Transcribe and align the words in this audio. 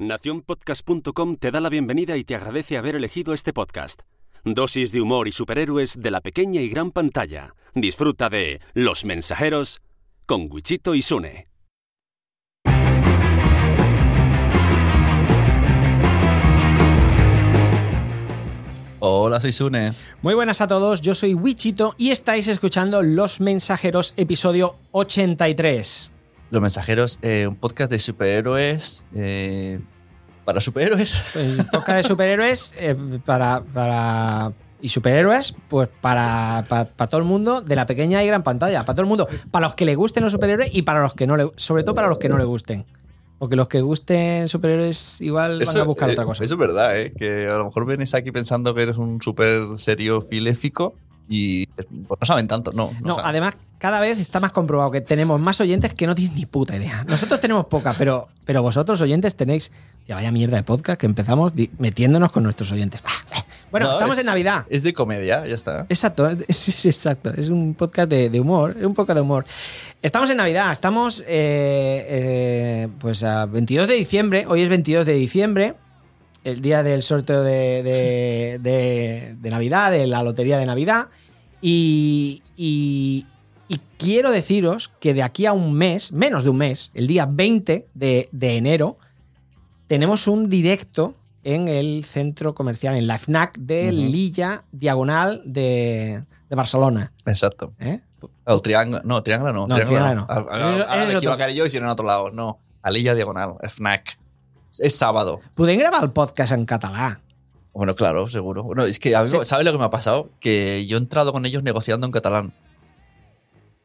Naciónpodcast.com 0.00 1.34
te 1.34 1.50
da 1.50 1.60
la 1.60 1.68
bienvenida 1.68 2.16
y 2.16 2.22
te 2.22 2.36
agradece 2.36 2.78
haber 2.78 2.94
elegido 2.94 3.34
este 3.34 3.52
podcast. 3.52 4.02
Dosis 4.44 4.92
de 4.92 5.00
humor 5.00 5.26
y 5.26 5.32
superhéroes 5.32 5.98
de 5.98 6.12
la 6.12 6.20
pequeña 6.20 6.60
y 6.60 6.68
gran 6.68 6.92
pantalla. 6.92 7.56
Disfruta 7.74 8.30
de 8.30 8.60
Los 8.74 9.04
Mensajeros 9.04 9.80
con 10.24 10.52
Wichito 10.52 10.94
y 10.94 11.02
Sune. 11.02 11.48
Hola, 19.00 19.40
soy 19.40 19.50
Sune. 19.50 19.94
Muy 20.22 20.34
buenas 20.34 20.60
a 20.60 20.68
todos, 20.68 21.00
yo 21.00 21.16
soy 21.16 21.34
Wichito 21.34 21.96
y 21.98 22.12
estáis 22.12 22.46
escuchando 22.46 23.02
Los 23.02 23.40
Mensajeros, 23.40 24.14
episodio 24.16 24.76
83. 24.92 26.12
Los 26.50 26.62
Mensajeros, 26.62 27.18
eh, 27.22 27.46
un 27.46 27.56
podcast 27.56 27.90
de 27.90 27.98
superhéroes. 27.98 29.04
eh, 29.14 29.80
para 30.48 30.62
superhéroes. 30.62 31.22
El 31.36 31.66
podcast 31.66 31.98
de 31.98 32.04
superhéroes 32.04 32.74
eh, 32.78 32.96
para, 33.26 33.62
para. 33.62 34.52
Y 34.80 34.88
superhéroes, 34.88 35.54
pues 35.68 35.90
para, 36.00 36.64
para, 36.70 36.86
para 36.86 37.06
todo 37.06 37.20
el 37.20 37.26
mundo 37.26 37.60
de 37.60 37.76
la 37.76 37.84
pequeña 37.84 38.24
y 38.24 38.26
gran 38.28 38.42
pantalla. 38.42 38.82
Para 38.84 38.94
todo 38.94 39.02
el 39.02 39.08
mundo. 39.08 39.28
Para 39.50 39.66
los 39.66 39.74
que 39.74 39.84
le 39.84 39.94
gusten 39.94 40.24
los 40.24 40.32
superhéroes 40.32 40.74
y 40.74 40.82
para 40.82 41.02
los 41.02 41.12
que 41.12 41.26
no 41.26 41.36
le. 41.36 41.50
Sobre 41.56 41.82
todo 41.82 41.94
para 41.94 42.08
los 42.08 42.16
que 42.16 42.30
no 42.30 42.38
le 42.38 42.44
gusten. 42.44 42.86
Porque 43.38 43.56
los 43.56 43.68
que 43.68 43.82
gusten 43.82 44.48
superhéroes 44.48 45.20
igual 45.20 45.62
van 45.66 45.76
a 45.76 45.82
buscar 45.84 46.08
eh, 46.08 46.12
otra 46.12 46.24
cosa. 46.24 46.42
Eso 46.44 46.54
es 46.54 46.58
verdad, 46.58 46.98
¿eh? 46.98 47.12
Que 47.12 47.46
a 47.46 47.58
lo 47.58 47.66
mejor 47.66 47.86
vienes 47.86 48.14
aquí 48.14 48.32
pensando 48.32 48.74
que 48.74 48.82
eres 48.82 48.96
un 48.96 49.20
súper 49.20 49.76
serio 49.76 50.22
filéfico 50.22 50.94
y 51.28 51.66
pues, 51.66 51.86
no 52.20 52.26
saben 52.26 52.48
tanto, 52.48 52.72
no. 52.72 52.92
No, 53.02 53.14
saben. 53.16 53.30
además, 53.30 53.54
cada 53.78 54.00
vez 54.00 54.18
está 54.18 54.40
más 54.40 54.52
comprobado 54.52 54.90
que 54.90 55.00
tenemos 55.00 55.40
más 55.40 55.60
oyentes 55.60 55.94
que 55.94 56.06
no 56.06 56.14
tienen 56.14 56.34
ni 56.36 56.46
puta 56.46 56.76
idea. 56.76 57.04
Nosotros 57.08 57.38
tenemos 57.40 57.66
poca, 57.66 57.94
pero, 57.96 58.28
pero 58.44 58.62
vosotros, 58.62 59.00
oyentes, 59.02 59.36
tenéis. 59.36 59.70
Tía, 60.06 60.14
vaya 60.16 60.32
mierda 60.32 60.56
de 60.56 60.62
podcast 60.62 60.98
que 60.98 61.06
empezamos 61.06 61.52
metiéndonos 61.78 62.32
con 62.32 62.42
nuestros 62.42 62.72
oyentes. 62.72 63.02
Bueno, 63.70 63.86
No, 63.88 63.92
estamos 63.92 64.16
es- 64.16 64.20
en 64.22 64.26
Navidad. 64.26 64.64
Es 64.70 64.82
de 64.82 64.94
comedia, 64.94 65.46
ya 65.46 65.54
está. 65.54 65.80
Exacto, 65.90 66.26
es, 66.30 66.38
es- 66.48 66.86
exacto. 66.86 67.30
Es 67.36 67.50
un 67.50 67.74
podcast 67.74 68.08
de, 68.10 68.30
de 68.30 68.40
humor, 68.40 68.74
es 68.78 68.86
un 68.86 68.94
poco 68.94 69.14
de 69.14 69.20
humor. 69.20 69.44
Estamos 70.00 70.30
en 70.30 70.38
Navidad, 70.38 70.72
estamos 70.72 71.20
eh, 71.28 72.06
eh, 72.08 72.88
pues 72.98 73.22
a 73.24 73.44
22 73.44 73.86
de 73.86 73.94
diciembre. 73.94 74.46
Hoy 74.48 74.62
es 74.62 74.70
22 74.70 75.04
de 75.04 75.12
diciembre, 75.12 75.74
el 76.50 76.60
día 76.60 76.82
del 76.82 77.02
sorteo 77.02 77.42
de, 77.42 77.82
de- 77.82 78.58
de- 78.60 79.36
de 79.38 79.50
Navidad, 79.50 79.90
de 79.90 80.06
la 80.06 80.22
lotería 80.22 80.58
de 80.58 80.66
Navidad. 80.66 81.06
Y, 81.60 82.42
y- 82.56 83.26
y 83.68 83.80
quiero 83.98 84.30
deciros 84.30 84.88
que 85.00 85.12
de 85.14 85.22
aquí 85.22 85.46
a 85.46 85.52
un 85.52 85.72
mes, 85.74 86.12
menos 86.12 86.44
de 86.44 86.50
un 86.50 86.56
mes, 86.58 86.90
el 86.94 87.06
día 87.06 87.26
20 87.30 87.88
de, 87.94 88.28
de 88.32 88.56
enero, 88.56 88.96
tenemos 89.86 90.26
un 90.28 90.48
directo 90.48 91.14
en 91.44 91.68
el 91.68 92.04
centro 92.04 92.54
comercial, 92.54 92.94
en 92.96 93.06
la 93.06 93.18
FNAC 93.18 93.56
de. 93.58 93.90
Lilla, 93.92 94.64
diagonal 94.72 95.42
de, 95.44 96.24
de 96.48 96.56
Barcelona. 96.56 97.10
Exacto. 97.26 97.72
¿eh? 97.78 98.00
El 98.46 98.62
triángulo, 98.62 99.00
no, 99.04 99.22
triángulo 99.22 99.52
no. 99.52 99.66
No, 99.66 99.74
triángulo 99.76 100.14
no. 100.14 100.26
Ahora- 100.28 100.54
Ahora, 100.54 100.84
ahora 100.84 101.50
yo 101.50 101.66
y 101.66 101.70
si 101.70 101.78
no 101.78 101.84
en 101.86 101.90
otro 101.90 102.06
lado. 102.06 102.30
No. 102.30 102.58
Alilla 102.82 103.14
Diagonal, 103.14 103.54
FNAC. 103.68 104.18
Es 104.80 104.94
sábado. 104.96 105.40
Podem 105.56 105.78
gravar 105.78 106.02
el 106.04 106.10
podcast 106.10 106.52
en 106.52 106.64
català. 106.66 107.20
Bueno, 107.72 107.94
claro, 107.94 108.26
seguro. 108.26 108.62
Bueno, 108.64 108.84
es 108.84 108.98
que 108.98 109.14
a 109.14 109.22
mí, 109.22 109.28
Sí. 109.28 109.36
¿sabes 109.42 109.64
lo 109.64 109.72
que 109.72 109.78
me 109.78 109.84
ha 109.84 109.90
pasado? 109.90 110.30
Que 110.40 110.86
yo 110.86 110.96
he 110.96 111.00
entrado 111.00 111.32
con 111.32 111.46
ellos 111.46 111.62
negociando 111.62 112.06
en 112.06 112.12
catalán. 112.12 112.52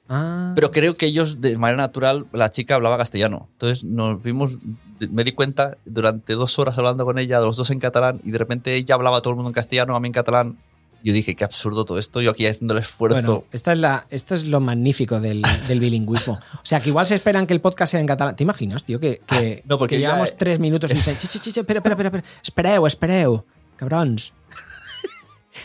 Ah. 0.09 0.51
Pero 0.55 0.71
creo 0.71 0.95
que 0.95 1.05
ellos, 1.05 1.41
de 1.41 1.57
manera 1.57 1.77
natural, 1.83 2.25
la 2.33 2.49
chica 2.49 2.75
hablaba 2.75 2.97
castellano. 2.97 3.47
Entonces 3.53 3.83
nos 3.83 4.21
vimos, 4.21 4.59
me 4.99 5.23
di 5.23 5.31
cuenta 5.31 5.77
durante 5.85 6.33
dos 6.33 6.59
horas 6.59 6.77
hablando 6.77 7.05
con 7.05 7.17
ella, 7.19 7.39
los 7.39 7.55
dos 7.55 7.71
en 7.71 7.79
catalán, 7.79 8.19
y 8.23 8.31
de 8.31 8.37
repente 8.37 8.75
ella 8.75 8.95
hablaba 8.95 9.17
a 9.17 9.21
todo 9.21 9.31
el 9.31 9.35
mundo 9.37 9.49
en 9.49 9.53
castellano, 9.53 9.95
a 9.95 9.99
mí 9.99 10.07
en 10.07 10.13
catalán. 10.13 10.57
Yo 11.03 11.13
dije, 11.13 11.35
qué 11.35 11.43
absurdo 11.43 11.83
todo 11.83 11.99
esto, 11.99 12.21
yo 12.21 12.31
aquí 12.31 12.47
haciendo 12.47 12.73
el 12.75 12.79
esfuerzo. 12.79 13.17
Bueno, 13.17 13.43
esta 13.51 13.73
es 13.73 13.79
la, 13.79 14.07
esto 14.09 14.35
es 14.35 14.45
lo 14.45 14.59
magnífico 14.61 15.19
del, 15.19 15.41
del 15.67 15.79
bilingüismo. 15.81 16.33
O 16.53 16.59
sea, 16.65 16.79
que 16.79 16.89
igual 16.89 17.05
se 17.05 17.15
esperan 17.15 17.45
que 17.45 17.53
el 17.53 17.59
podcast 17.61 17.91
sea 17.91 17.99
en 17.99 18.07
catalán. 18.07 18.35
¿Te 18.37 18.43
imaginas, 18.43 18.85
tío? 18.85 18.99
Que, 19.01 19.21
que, 19.27 19.63
No, 19.67 19.77
porque 19.77 19.95
que 19.97 20.01
ya- 20.01 20.07
llevamos 20.09 20.37
tres 20.37 20.59
minutos 20.59 20.89
y 20.91 20.93
dicen, 20.93 21.17
"Chi, 21.17 21.27
chi, 21.27 21.39
chi, 21.39 21.51
chi, 21.51 21.59
espera, 21.59 21.79
espera, 21.79 21.95
espera, 21.95 22.23
espereu, 22.41 22.87
espereu, 22.87 23.43
cabrons. 23.75 24.31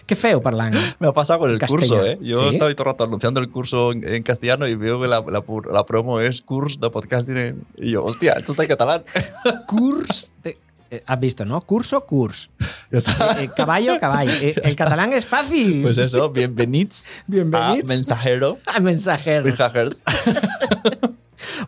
Qué 0.07 0.17
feo 0.17 0.43
parlant. 0.43 0.77
me 0.99 1.07
ha 1.09 1.13
pasado 1.13 1.39
con 1.41 1.51
el 1.51 1.59
Castellano. 1.59 1.89
curso, 2.03 2.05
¿eh? 2.07 2.19
Yo 2.21 2.39
¿Sí? 2.51 2.55
estaba 2.57 2.71
todo 2.75 2.83
el 2.83 2.93
rato 2.93 3.05
anunciando 3.05 3.41
el 3.41 3.49
curso 3.51 3.93
en, 3.93 4.07
en 4.07 4.23
castellano 4.23 4.67
y 4.69 4.75
veo 4.75 5.01
que 5.01 5.09
la, 5.09 5.25
la, 5.27 5.87
promo 5.87 6.21
es 6.21 6.43
curso 6.43 6.79
de 6.79 6.91
podcasting. 6.91 7.37
en- 7.39 7.67
Y 7.77 7.93
yo, 7.93 8.05
hostia, 8.05 8.35
esto 8.35 8.53
está 8.53 8.65
en 8.65 8.69
catalán. 8.69 9.03
Curs. 9.67 10.33
de- 10.43 10.59
eh, 10.91 11.03
Has 11.07 11.21
visto, 11.21 11.45
¿no? 11.45 11.61
Curso, 11.63 12.05
curs. 12.07 12.51
Ya 12.91 12.99
está. 12.99 13.41
Eh, 13.41 13.45
eh, 13.45 13.51
caballo, 13.55 13.99
caballo. 14.01 14.33
El 14.63 14.77
catalán 14.77 15.13
es 15.13 15.27
fácil. 15.27 15.83
Pues 15.83 15.99
eso, 15.99 16.31
bienvenidos 16.31 17.07
a 17.21 17.23
Bienvenidos 17.27 17.89
Mensajero. 17.89 18.59
a 18.67 18.81
Mensajeros. 18.81 19.45
Mensajers. 19.45 20.03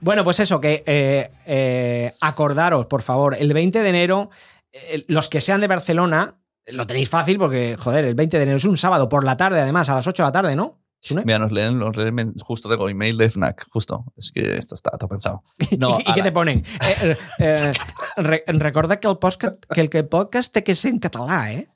Bueno, 0.01 0.25
pues 0.25 0.41
eso, 0.41 0.61
que 0.61 2.11
acordaros, 2.21 2.87
por 2.87 3.03
favor, 3.03 3.37
el 3.39 3.53
20 3.53 3.81
de 3.83 3.89
enero, 3.89 4.31
los 5.07 5.29
que 5.29 5.41
sean 5.41 5.61
de 5.61 5.69
Barcelona, 5.69 6.37
lo 6.67 6.87
tenéis 6.87 7.09
fácil 7.09 7.39
porque, 7.39 7.77
joder, 7.79 8.05
el 8.05 8.15
20 8.15 8.37
de 8.37 8.43
enero 8.43 8.57
es 8.57 8.65
un 8.65 8.77
sábado 8.77 9.09
por 9.09 9.25
la 9.25 9.37
tarde, 9.37 9.61
además, 9.61 9.89
a 9.89 9.95
las 9.95 10.07
8 10.07 10.23
de 10.23 10.27
la 10.29 10.33
tarde, 10.33 10.57
¿no? 10.57 10.80
¿Sune? 11.03 11.23
Mira, 11.25 11.39
nos 11.39 11.51
leen, 11.51 11.79
nos 11.79 11.97
leen 11.97 12.35
justo 12.41 12.69
tengo 12.69 12.89
email 12.89 13.17
de 13.17 13.31
FNAC, 13.31 13.67
justo. 13.71 14.05
Es 14.17 14.31
que 14.33 14.57
esto 14.59 14.75
está 14.75 14.91
todo 14.99 15.09
pensado. 15.09 15.43
No, 15.79 15.99
¿Y, 16.07 16.11
y 16.11 16.15
qué 16.15 16.23
te 16.23 16.33
ponen? 16.33 16.63
Eh, 16.83 17.17
eh, 17.39 17.73
eh, 17.73 17.73
re- 18.17 18.45
recorda 18.47 19.01
que 19.01 19.09
el, 19.09 19.17
podcast, 19.19 19.65
que 19.73 19.81
el 19.99 20.09
podcast 20.09 20.53
té 20.53 20.63
que 20.63 20.75
ser 20.75 20.91
en 20.93 20.99
català, 20.99 21.53
¿eh? 21.55 21.69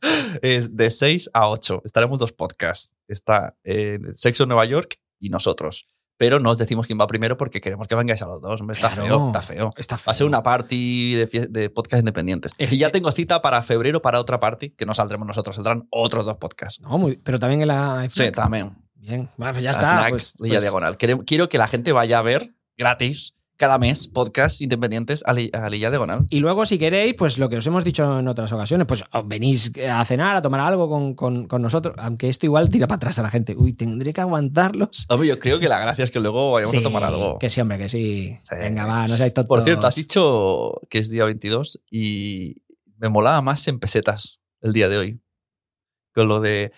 es 0.42 0.76
de 0.76 0.90
6 0.90 1.30
a 1.32 1.48
8. 1.48 1.82
Estaremos 1.84 2.18
dos 2.18 2.32
podcasts. 2.32 2.94
Está 3.08 3.56
eh, 3.64 3.98
Sexo 4.12 4.44
Nueva 4.46 4.64
York 4.66 4.98
y 5.18 5.30
nosotros. 5.30 5.86
Pero 6.16 6.38
no 6.38 6.50
os 6.50 6.58
decimos 6.58 6.86
quién 6.86 6.98
va 7.00 7.06
primero 7.08 7.36
porque 7.36 7.60
queremos 7.60 7.88
que 7.88 7.94
vengáis 7.96 8.22
a 8.22 8.26
los 8.26 8.40
dos. 8.40 8.60
Está 8.70 8.88
Claro. 8.90 9.04
feo, 9.06 9.26
está 9.26 9.42
feo. 9.42 9.70
Está 9.76 9.96
Va 9.96 10.12
a 10.12 10.14
ser 10.14 10.26
una 10.26 10.42
party 10.44 11.14
de, 11.14 11.48
de 11.50 11.70
podcast 11.70 12.00
independientes. 12.00 12.54
Es 12.58 12.72
y 12.72 12.78
ya 12.78 12.90
tengo 12.90 13.10
cita 13.10 13.42
para 13.42 13.62
febrero 13.62 14.00
para 14.00 14.20
otra 14.20 14.38
party, 14.38 14.70
que 14.70 14.86
no 14.86 14.94
saldremos 14.94 15.26
nosotros, 15.26 15.56
saldrán 15.56 15.88
otros 15.90 16.24
dos 16.24 16.36
podcasts. 16.36 16.80
No, 16.82 16.98
muy- 16.98 17.16
pero 17.16 17.38
también 17.40 17.62
en 17.62 17.68
la... 17.68 18.06
Sí, 18.10 18.30
también. 18.30 18.76
Bien, 19.06 19.28
bueno, 19.37 19.60
ya 19.60 19.70
está. 19.72 19.98
FNAC, 19.98 20.10
Pues, 20.10 20.34
Lilla 20.41 20.54
pues- 20.54 20.62
Diagonal. 20.62 20.97
Quiero, 20.97 21.25
quiero 21.25 21.48
que 21.48 21.59
la 21.59 21.69
gente 21.69 21.92
vaya 21.92 22.19
a 22.19 22.22
ver 22.22 22.54
gratis 22.76 23.34
cada 23.56 23.78
mes 23.78 24.09
podcasts 24.09 24.60
independientes 24.60 25.22
a, 25.26 25.32
Li- 25.32 25.50
a 25.53 25.69
Lilla 25.69 25.88
Diagonal. 25.91 26.26
Y 26.28 26.41
luego, 26.41 26.66
si 26.66 26.76
queréis, 26.78 27.14
pues 27.16 27.38
lo 27.38 27.48
que 27.48 27.59
os 27.59 27.66
hemos 27.66 27.84
dicho 27.84 28.19
en 28.19 28.26
otras 28.26 28.50
ocasiones, 28.53 28.87
pues 28.87 29.04
os 29.12 29.28
venís 29.28 29.70
a 29.88 30.04
cenar, 30.04 30.37
a 30.37 30.43
tomar 30.43 30.60
algo 30.60 30.88
con, 30.88 31.14
con- 31.14 31.47
con 31.47 31.62
nosotros, 31.62 31.94
aunque 31.98 32.28
esto 32.28 32.47
igual 32.47 32.69
tira 32.69 32.87
para 32.88 32.97
atrás 32.97 33.19
a 33.19 33.22
la 33.22 33.31
gente. 33.31 33.54
Uy, 33.56 33.75
tendré 33.75 34.12
que 34.12 34.20
aguantarlos. 34.22 35.06
Hombre, 35.09 35.28
yo 35.28 35.38
creo 35.38 35.60
que 35.60 35.69
la 35.69 35.78
gracia 35.81 36.03
es 36.04 36.10
que 36.10 36.19
luego 36.19 36.50
vayamos 36.53 36.72
Sí, 36.72 36.78
a 36.78 36.82
tomar 36.82 37.04
algo. 37.04 37.38
Que 37.38 37.48
sí, 37.50 37.60
hombre, 37.60 37.78
que 37.78 37.88
sí. 37.88 38.37
Sí. 38.43 38.56
Venga, 38.59 38.87
va, 38.87 39.06
no 39.06 39.16
seáis 39.16 39.32
tontos. 39.34 39.48
Por 39.48 39.60
cierto, 39.62 39.87
has 39.87 39.94
dicho 39.94 40.81
que 40.91 40.98
es 40.98 41.10
día 41.10 41.25
22 41.25 41.81
y 41.91 42.62
me 42.97 43.09
molaba 43.09 43.41
más 43.41 43.69
en 43.69 43.78
pesetas 43.78 44.41
el 44.62 44.72
día 44.72 44.88
de 44.88 44.97
hoy. 44.98 45.20
Con 46.12 46.26
lo 46.28 46.41
de. 46.41 46.72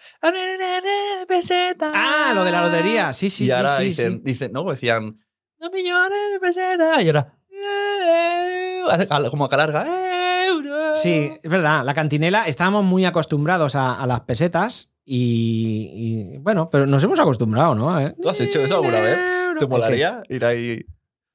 Pesetas. 1.27 1.93
Ah, 1.95 2.33
lo 2.35 2.45
de 2.45 2.51
la 2.51 2.63
lotería. 2.63 3.13
Sí, 3.13 3.31
sí, 3.31 3.45
y 3.45 3.47
sí, 3.47 3.53
ahora 3.53 3.77
sí, 3.79 3.85
dicen, 3.85 4.15
sí. 4.15 4.23
dicen, 4.25 4.53
no, 4.53 4.65
decían. 4.71 5.19
Dos 5.59 5.73
millones 5.73 6.19
de 6.33 6.41
pesetas. 6.41 7.03
Y 7.03 7.07
ahora. 7.09 7.33
Como 9.31 9.49
que 9.49 9.57
euros. 10.49 11.01
Sí, 11.01 11.33
es 11.43 11.51
verdad. 11.51 11.85
La 11.85 11.95
cantinela, 11.95 12.47
estábamos 12.47 12.85
muy 12.85 13.05
acostumbrados 13.05 13.75
a, 13.75 14.01
a 14.01 14.07
las 14.07 14.21
pesetas 14.21 14.93
y, 15.05 16.35
y, 16.35 16.39
bueno, 16.39 16.69
pero 16.71 16.87
nos 16.87 17.03
hemos 17.05 17.19
acostumbrado, 17.21 17.75
¿no? 17.75 18.01
Eh, 18.01 18.15
¿Tú 18.21 18.29
has 18.29 18.41
hecho 18.41 18.61
eso 18.61 18.77
alguna 18.77 19.01
vez? 19.01 19.19
¿Te 19.59 19.65
¿El 19.65 19.71
molaría 19.71 20.23
ir 20.29 20.45
ahí? 20.45 20.85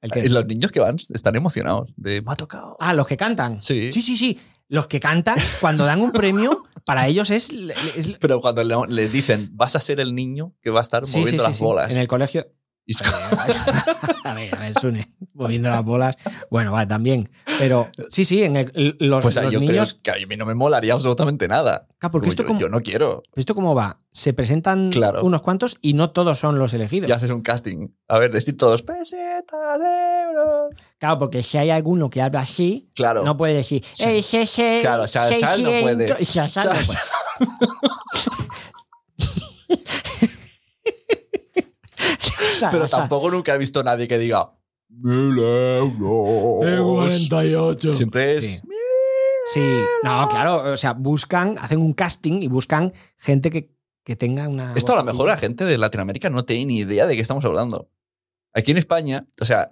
¿El 0.02 0.12
qué? 0.12 0.30
Los 0.30 0.46
niños 0.46 0.72
que 0.72 0.80
van 0.80 0.98
están 1.14 1.36
emocionados. 1.36 1.94
De, 1.96 2.22
me 2.22 2.32
ha 2.32 2.36
tocado. 2.36 2.76
Ah, 2.80 2.94
los 2.94 3.08
que 3.08 3.18
cantan. 3.18 3.62
Sí. 3.62 3.92
Sí, 3.92 4.02
sí, 4.02 4.18
sí. 4.18 4.40
Los 4.72 4.88
que 4.88 5.02
cantan, 5.02 5.36
cuando 5.60 5.84
dan 5.84 6.00
un 6.00 6.14
premio, 6.14 6.64
para 6.86 7.06
ellos 7.08 7.30
es, 7.30 7.50
es- 7.98 8.14
Pero 8.22 8.40
cuando 8.40 8.64
le, 8.64 8.76
le 8.88 9.10
dicen, 9.10 9.50
vas 9.52 9.76
a 9.76 9.82
ser 9.82 10.00
el 10.00 10.16
niño 10.16 10.54
que 10.62 10.70
va 10.70 10.80
a 10.80 10.82
estar 10.84 11.06
Sí, 11.06 11.20
moviendo 11.20 11.44
sí, 11.44 11.48
las 11.50 11.58
sí. 11.58 11.64
bolas. 11.64 11.92
En 11.92 11.98
el 11.98 12.08
colegio. 12.08 12.48
Es 12.88 13.02
A 14.24 14.34
ver, 14.34 14.56
a 14.56 14.60
ver, 14.60 14.74
Sune, 14.80 15.08
moviendo 15.34 15.70
las 15.70 15.84
bolas. 15.84 16.16
Bueno, 16.50 16.72
vale, 16.72 16.88
también. 16.88 17.30
Pero 17.60 17.90
sí, 18.10 18.24
sí, 18.26 18.44
en 18.44 18.56
el- 18.56 18.96
los, 19.00 19.22
Pues 19.24 19.36
los 19.36 19.52
yo 19.52 19.60
niños. 19.60 20.00
creo 20.02 20.16
que 20.16 20.24
a 20.24 20.28
mí 20.28 20.38
no 20.38 20.46
me 20.46 20.56
molaría 20.56 20.94
absolutamente 20.94 21.48
nada. 21.50 21.88
Claro, 22.00 22.12
porque 22.14 22.30
esto, 22.30 22.44
yo, 22.44 22.48
como, 22.48 22.60
yo 22.62 22.70
no 22.70 22.80
quiero. 22.82 23.24
esto 23.36 23.54
cómo 23.56 23.76
va. 23.76 23.98
Se 24.12 24.34
presentan 24.34 24.90
Claro. 24.90 25.24
unos 25.24 25.42
cuantos 25.42 25.78
y 25.82 25.94
no 25.94 26.12
todos 26.12 26.40
son 26.40 26.58
los 26.58 26.74
elegidos. 26.74 27.10
Y 27.10 27.12
haces 27.12 27.30
un 27.30 27.42
casting. 27.42 27.90
A 28.08 28.20
ver, 28.20 28.32
decir 28.32 28.56
todos 28.58 28.82
pesetas, 28.84 29.80
euros. 30.26 30.74
Claro, 31.02 31.18
porque 31.18 31.42
si 31.42 31.58
hay 31.58 31.72
alguno 31.72 32.12
que 32.12 32.22
habla 32.22 32.42
así, 32.42 32.92
Claro. 32.94 33.24
no 33.24 33.36
puede 33.36 33.56
decir. 33.56 33.84
Sí. 33.92 34.04
"Eh, 34.06 34.22
se- 34.22 34.80
Claro, 34.82 35.08
Sal- 35.08 35.34
Sal 35.34 35.64
no 35.64 35.72
puede. 35.82 36.08
600". 36.16 36.28
Sal- 36.28 36.52
Sal 36.52 36.78
no 36.78 36.86
puede. 36.86 37.00
Pero 42.72 42.88
tampoco 42.88 43.32
nunca 43.32 43.56
he 43.56 43.58
visto 43.58 43.80
a 43.80 43.84
nadie 43.84 44.08
que 44.08 44.18
diga 44.20 44.52
mil 44.90 45.38
euros. 45.40 46.66
Eh, 46.68 46.80
48. 46.80 47.94
Siempre 47.94 48.38
es 48.38 48.46
Sí. 48.58 48.62
Sí, 49.54 49.80
no, 50.04 50.30
claro, 50.30 50.72
o 50.72 50.78
sea, 50.78 50.94
buscan, 50.94 51.58
hacen 51.60 51.82
un 51.82 51.94
casting 51.94 52.42
y 52.44 52.48
buscan 52.48 52.94
gente 53.18 53.50
que, 53.50 53.76
que 54.06 54.16
tenga 54.16 54.48
una. 54.48 54.74
Esto 54.76 54.94
a 54.94 54.98
lo 54.98 55.04
mejor 55.04 55.28
la 55.28 55.36
gente 55.38 55.66
de 55.66 55.78
Latinoamérica 55.80 56.30
no 56.30 56.46
tiene 56.46 56.66
ni 56.68 56.78
idea 56.78 57.06
de 57.08 57.16
qué 57.16 57.22
estamos 57.22 57.44
hablando. 57.44 57.90
Aquí 58.54 58.72
en 58.72 58.78
España, 58.78 59.28
o 59.42 59.46
sea, 59.46 59.72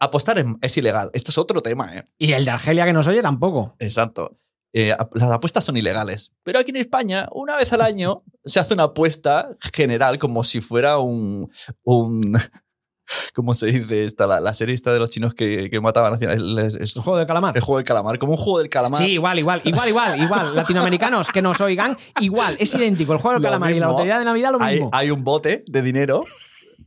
apostar 0.00 0.38
es, 0.38 0.46
es 0.62 0.76
ilegal. 0.76 1.10
Esto 1.12 1.30
es 1.30 1.38
otro 1.38 1.60
tema, 1.60 1.96
¿eh? 1.96 2.04
Y 2.18 2.32
el 2.32 2.44
de 2.44 2.50
Argelia 2.50 2.84
que 2.84 2.92
nos 2.92 3.06
oye 3.06 3.22
tampoco. 3.22 3.76
Exacto. 3.78 4.38
Eh, 4.72 4.94
las 5.14 5.30
apuestas 5.30 5.64
son 5.64 5.76
ilegales. 5.76 6.32
Pero 6.42 6.58
aquí 6.58 6.70
en 6.70 6.76
España, 6.76 7.28
una 7.32 7.56
vez 7.56 7.72
al 7.72 7.80
año, 7.80 8.22
se 8.44 8.60
hace 8.60 8.74
una 8.74 8.84
apuesta 8.84 9.48
general 9.72 10.18
como 10.18 10.44
si 10.44 10.60
fuera 10.60 10.98
un. 10.98 11.50
un 11.84 12.38
¿Cómo 13.34 13.54
se 13.54 13.68
dice 13.68 14.04
esta? 14.04 14.26
La, 14.26 14.38
la 14.38 14.52
serie 14.52 14.74
esta 14.74 14.92
de 14.92 14.98
los 14.98 15.10
chinos 15.10 15.32
que, 15.32 15.70
que 15.70 15.80
mataban 15.80 16.12
al 16.12 16.18
final. 16.18 16.58
El, 16.58 16.90
juego 16.92 17.18
de 17.18 17.26
calamar. 17.26 17.56
el 17.56 17.62
juego 17.62 17.78
del 17.78 17.86
calamar. 17.86 18.18
Como 18.18 18.32
un 18.32 18.38
juego 18.38 18.58
del 18.58 18.68
calamar. 18.68 19.02
Sí, 19.02 19.12
igual, 19.12 19.38
igual, 19.38 19.62
igual, 19.64 19.88
igual, 19.88 20.20
igual. 20.20 20.54
Latinoamericanos 20.54 21.30
que 21.30 21.40
nos 21.40 21.58
oigan, 21.62 21.96
igual, 22.20 22.54
es 22.60 22.74
idéntico. 22.74 23.14
El 23.14 23.18
juego 23.20 23.36
del 23.38 23.42
calamar 23.42 23.70
y 23.70 23.78
la 23.78 23.86
mismo. 23.86 23.92
lotería 23.92 24.18
de 24.18 24.26
Navidad 24.26 24.52
lo 24.52 24.60
hay, 24.60 24.74
mismo. 24.74 24.90
hay 24.92 25.10
un 25.10 25.24
bote 25.24 25.64
de 25.66 25.80
dinero. 25.82 26.20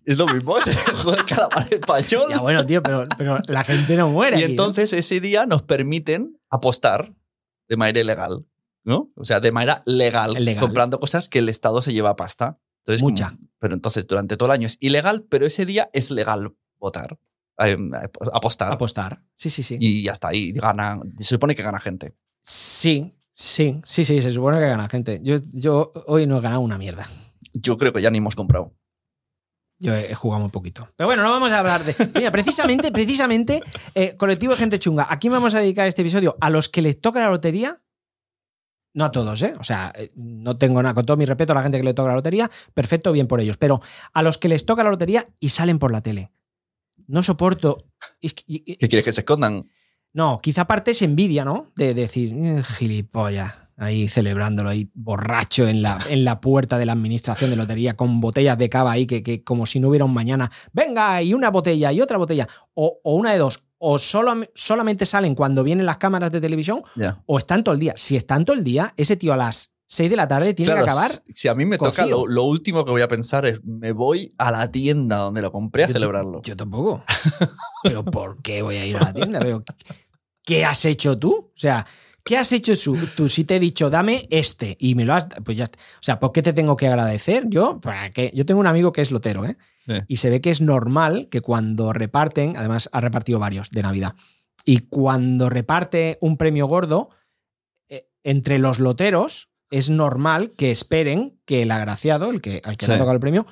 Es 0.06 0.18
lo 0.18 0.26
mismo. 0.28 0.58
Es 0.60 0.68
el 0.68 0.76
juego 0.76 1.12
del 1.12 1.26
calamar 1.26 1.68
español. 1.74 2.26
Ya 2.30 2.40
bueno, 2.42 2.66
tío, 2.66 2.82
pero, 2.84 3.04
pero 3.18 3.40
la 3.48 3.64
gente 3.64 3.96
no 3.96 4.10
muere. 4.10 4.40
Y 4.40 4.44
aquí, 4.44 4.56
¿no? 4.56 4.64
entonces 4.64 4.94
ese 4.94 5.20
día 5.20 5.46
nos 5.46 5.62
permiten 5.64 6.38
apostar 6.50 7.14
de 7.70 7.78
manera 7.78 8.00
ilegal, 8.02 8.46
¿no? 8.84 9.12
O 9.16 9.24
sea, 9.24 9.40
de 9.40 9.52
manera 9.52 9.82
legal, 9.86 10.34
Legal. 10.34 10.60
comprando 10.60 11.00
cosas 11.00 11.30
que 11.30 11.40
el 11.40 11.50
Estado 11.50 11.82
se 11.82 11.94
lleva 11.94 12.16
pasta. 12.16 12.58
Entonces, 12.80 13.04
Mucha. 13.04 13.30
como- 13.30 13.48
pero 13.60 13.74
entonces 13.76 14.08
durante 14.08 14.38
todo 14.38 14.48
el 14.48 14.54
año 14.54 14.66
es 14.66 14.78
ilegal, 14.82 15.24
pero 15.30 15.46
ese 15.46 15.66
día 15.68 15.90
es 15.94 16.10
legal 16.10 16.56
votar, 16.80 17.20
eh, 17.60 17.78
apostar. 18.34 18.72
Apostar. 18.74 19.22
Sí, 19.36 19.50
sí, 19.52 19.62
sí. 19.62 19.78
y 19.80 20.04
ya 20.04 20.12
está, 20.14 20.34
y 20.34 20.52
gana, 20.52 21.00
se 21.16 21.26
supone 21.26 21.54
que 21.56 21.62
gana 21.62 21.80
gente. 21.80 22.16
Sí, 22.42 23.14
sí, 23.32 23.80
sí, 23.86 24.04
sí, 24.04 24.20
se 24.20 24.32
supone 24.34 24.58
que 24.60 24.66
gana 24.68 24.90
gente. 24.90 25.20
Yo, 25.22 25.36
yo 25.54 25.92
hoy 26.08 26.26
no 26.26 26.40
he 26.40 26.42
ganado 26.42 26.62
una 26.62 26.80
mierda. 26.80 27.08
Yo 27.54 27.78
creo 27.78 27.94
que 27.94 28.02
ya 28.02 28.10
ni 28.10 28.18
hemos 28.18 28.36
comprado. 28.36 28.74
Yo 29.84 29.96
he, 29.96 30.14
jugado 30.14 30.42
muy 30.42 30.52
poquito. 30.52 30.88
Pero 30.96 31.08
bueno, 31.08 31.24
no 31.24 31.32
vamos 31.32 31.52
a 31.52 31.58
hablar 31.60 31.84
de. 31.84 31.96
Mira, 32.16 32.30
precisamente, 32.32 32.92
precisamente, 32.92 33.62
eh, 33.96 34.16
colectivo 34.16 34.54
de 34.54 34.60
gente 34.60 34.78
chunga. 34.78 35.08
¿A 35.10 35.18
quién 35.18 35.34
vamos 35.34 35.56
a 35.56 35.60
dedicar 35.60 35.88
este 35.88 36.04
episodio? 36.04 36.38
¿A 36.40 36.52
los 36.52 36.70
que 36.70 36.84
les 36.84 37.02
toca 37.02 37.20
la 37.20 37.30
lotería? 37.30 37.82
No 38.94 39.06
a 39.06 39.12
todos, 39.12 39.42
¿eh? 39.42 39.56
O 39.60 39.64
sea, 39.64 39.92
eh, 39.98 40.12
no 40.16 40.58
tengo 40.58 40.84
nada, 40.84 40.94
con 40.94 41.06
todo 41.06 41.18
mi 41.18 41.26
respeto 41.26 41.54
a 41.54 41.56
la 41.56 41.64
gente 41.64 41.78
que 41.80 41.84
le 41.84 41.94
toca 41.96 42.10
la 42.10 42.16
lotería, 42.16 42.50
perfecto, 42.74 43.12
bien 43.12 43.26
por 43.26 43.40
ellos. 43.42 43.58
Pero 43.58 43.80
a 44.14 44.22
los 44.22 44.38
que 44.38 44.50
les 44.50 44.66
toca 44.66 44.84
la 44.84 44.92
lotería 44.92 45.28
y 45.40 45.50
salen 45.50 45.80
por 45.80 45.92
la 45.92 46.02
tele. 46.02 46.32
No 47.08 47.24
soporto. 47.24 47.86
es 48.22 48.34
que- 48.36 48.44
y- 48.48 48.64
y- 48.74 48.76
¿Qué 48.76 48.88
quieres 48.88 49.04
que 49.04 49.14
se 49.14 49.22
escondan? 49.22 49.68
no, 50.14 50.40
quizá 50.44 50.68
parte 50.68 50.92
es 50.92 51.02
envidia, 51.02 51.44
¿no? 51.46 51.68
De 51.76 51.94
decir, 51.96 52.34
"Eh, 52.36 52.62
gilipollas, 52.64 53.54
ahí 53.82 54.08
celebrándolo, 54.08 54.70
ahí 54.70 54.90
borracho 54.94 55.68
en 55.68 55.82
la, 55.82 56.00
en 56.10 56.24
la 56.24 56.40
puerta 56.40 56.78
de 56.78 56.86
la 56.86 56.94
administración 56.94 57.50
de 57.50 57.56
lotería 57.56 57.96
con 57.98 58.22
botellas 58.22 58.58
de 58.58 58.70
cava 58.70 58.92
ahí 58.92 59.06
que, 59.08 59.24
que 59.24 59.44
como 59.44 59.66
si 59.66 59.80
no 59.80 59.90
hubiera 59.90 60.06
un 60.06 60.14
mañana. 60.14 60.52
Venga, 60.72 61.22
y 61.22 61.34
una 61.34 61.50
botella 61.50 61.92
y 61.92 62.00
otra 62.02 62.18
botella. 62.18 62.48
O, 62.74 63.00
o 63.04 63.16
una 63.16 63.32
de 63.34 63.40
dos. 63.40 63.64
O 63.80 63.98
solo, 63.98 64.34
solamente 64.54 65.06
salen 65.08 65.34
cuando 65.34 65.64
vienen 65.64 65.88
las 65.88 65.98
cámaras 65.98 66.32
de 66.32 66.40
televisión 66.40 66.84
o 67.26 67.38
están 67.40 67.64
todo 67.64 67.74
el 67.74 67.80
día. 67.82 67.94
Si 67.98 68.16
están 68.16 68.46
todo 68.46 68.56
el 68.56 68.64
día, 68.64 68.94
ese 68.96 69.16
tío 69.16 69.34
a 69.34 69.38
las 69.38 69.74
6 69.88 70.10
de 70.10 70.16
la 70.16 70.28
tarde 70.28 70.54
tiene 70.54 70.72
Claro, 70.72 70.86
que 70.86 70.92
acabar. 70.92 71.12
si- 71.34 71.48
a 71.48 71.56
mí 71.56 71.66
me 71.66 71.78
toca, 71.80 72.06
lo, 72.06 72.28
lo 72.28 72.44
último 72.44 72.86
que 72.86 72.92
voy 72.92 73.02
a 73.02 73.08
pensar 73.08 73.46
es, 73.48 73.62
me 73.66 73.92
voy 73.92 74.34
a 74.38 74.52
la 74.52 74.72
tienda 74.72 75.18
donde 75.18 75.42
lo 75.42 75.52
compré 75.52 75.84
a 75.84 75.88
Yo- 75.88 75.94
celebrarlo. 75.94 76.42
Yo 76.44 76.56
tampoco. 76.56 77.04
Pero 77.84 78.06
¿por 78.06 78.42
qué 78.44 78.62
voy 78.62 78.76
a 78.78 78.86
ir 78.86 78.96
a 78.98 79.06
la 79.06 79.14
tienda? 79.14 79.40
Pero, 79.40 79.64
¿Qué 80.44 80.64
has 80.66 80.86
hecho 80.86 81.18
tú? 81.18 81.32
O 81.34 81.52
sea, 81.56 81.86
¿qué 82.24 82.38
has 82.38 82.52
hecho 82.52 82.74
tú? 82.78 82.98
Tú 83.16 83.30
si 83.30 83.44
te 83.44 83.56
he 83.56 83.60
dicho, 83.60 83.90
dame 83.90 84.28
este 84.30 84.78
y 84.80 84.96
me 84.96 85.06
lo 85.06 85.14
has... 85.14 85.28
Pues 85.44 85.58
ya. 85.58 85.66
O 85.66 86.02
sea, 86.04 86.20
¿por 86.20 86.32
qué 86.32 86.42
te 86.42 86.54
tengo 86.54 86.78
que 86.78 86.88
agradecer? 86.88 87.46
Yo, 87.48 87.80
¿para 87.82 88.12
qué? 88.12 88.32
Yo 88.34 88.46
tengo 88.46 88.60
un 88.60 88.68
amigo 88.68 88.92
que 88.92 89.02
es 89.02 89.12
lotero, 89.12 89.46
¿eh? 89.46 89.58
Sí. 89.76 89.94
Y 90.08 90.18
se 90.18 90.30
ve 90.30 90.42
que 90.42 90.52
es 90.52 90.62
normal 90.62 91.28
que 91.30 91.42
cuando 91.42 91.94
reparten, 91.94 92.58
además 92.58 92.90
ha 92.92 93.02
repartido 93.02 93.40
varios 93.40 93.70
de 93.70 93.82
Navidad, 93.82 94.16
y 94.66 94.80
cuando 94.80 95.50
reparte 95.50 96.18
un 96.22 96.38
premio 96.38 96.68
gordo, 96.68 97.10
eh, 97.90 98.08
entre 98.24 98.60
los 98.60 98.80
loteros 98.80 99.50
es 99.70 99.90
normal 99.90 100.52
que 100.52 100.72
esperen 100.72 101.40
que 101.46 101.64
el 101.64 101.72
agraciado, 101.72 102.30
el 102.30 102.42
que, 102.42 102.62
al 102.64 102.78
que 102.78 102.88
le 102.88 102.94
ha 102.94 102.98
tocado 102.98 103.14
el 103.14 103.20
premio, 103.20 103.46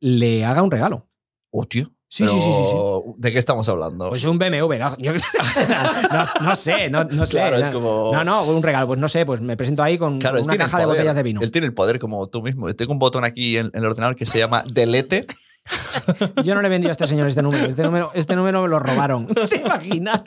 le 0.00 0.44
haga 0.44 0.62
un 0.62 0.70
regalo. 0.70 1.08
Oh, 1.50 1.66
tío. 1.66 1.92
Sí, 2.12 2.26
sí, 2.26 2.40
sí, 2.40 2.50
sí, 2.52 2.76
¿De 3.18 3.30
qué 3.32 3.38
estamos 3.38 3.68
hablando? 3.68 4.08
Pues 4.08 4.24
un 4.24 4.36
BMW, 4.36 4.78
no, 4.80 4.96
yo- 4.98 5.12
no, 5.12 6.26
no 6.48 6.56
sé, 6.56 6.90
no, 6.90 7.04
no 7.04 7.24
sé. 7.24 7.36
Claro, 7.38 7.56
es 7.56 7.68
no, 7.68 7.72
como- 7.72 8.10
no, 8.12 8.24
no, 8.24 8.42
un 8.46 8.62
regalo, 8.64 8.88
pues 8.88 8.98
no 8.98 9.06
sé, 9.06 9.24
pues 9.24 9.40
me 9.40 9.56
presento 9.56 9.84
ahí 9.84 9.96
con 9.96 10.18
Claro, 10.18 10.42
una 10.42 10.56
caja 10.58 10.80
de 10.80 10.86
botellas 10.86 11.14
de 11.14 11.22
vino. 11.22 11.40
Él 11.40 11.52
tiene 11.52 11.68
el 11.68 11.72
poder 11.72 12.00
como 12.00 12.26
tú 12.26 12.42
mismo. 12.42 12.66
Tengo 12.74 12.92
un 12.92 12.98
botón 12.98 13.22
aquí 13.24 13.56
en, 13.58 13.66
en 13.66 13.70
el 13.74 13.84
ordenador 13.86 14.16
que 14.16 14.26
se 14.26 14.40
llama 14.40 14.64
delete. 14.66 15.24
Yo 16.44 16.54
no 16.54 16.62
le 16.62 16.68
he 16.68 16.70
vendido 16.70 16.90
a 16.90 16.92
este 16.92 17.06
señor 17.06 17.26
este 17.28 17.42
número. 17.42 17.64
Este 17.66 17.82
número, 17.82 18.10
este 18.14 18.34
número 18.36 18.62
me 18.62 18.68
lo 18.68 18.78
robaron. 18.80 19.26
¿Te 19.48 19.56
imaginas? 19.56 20.22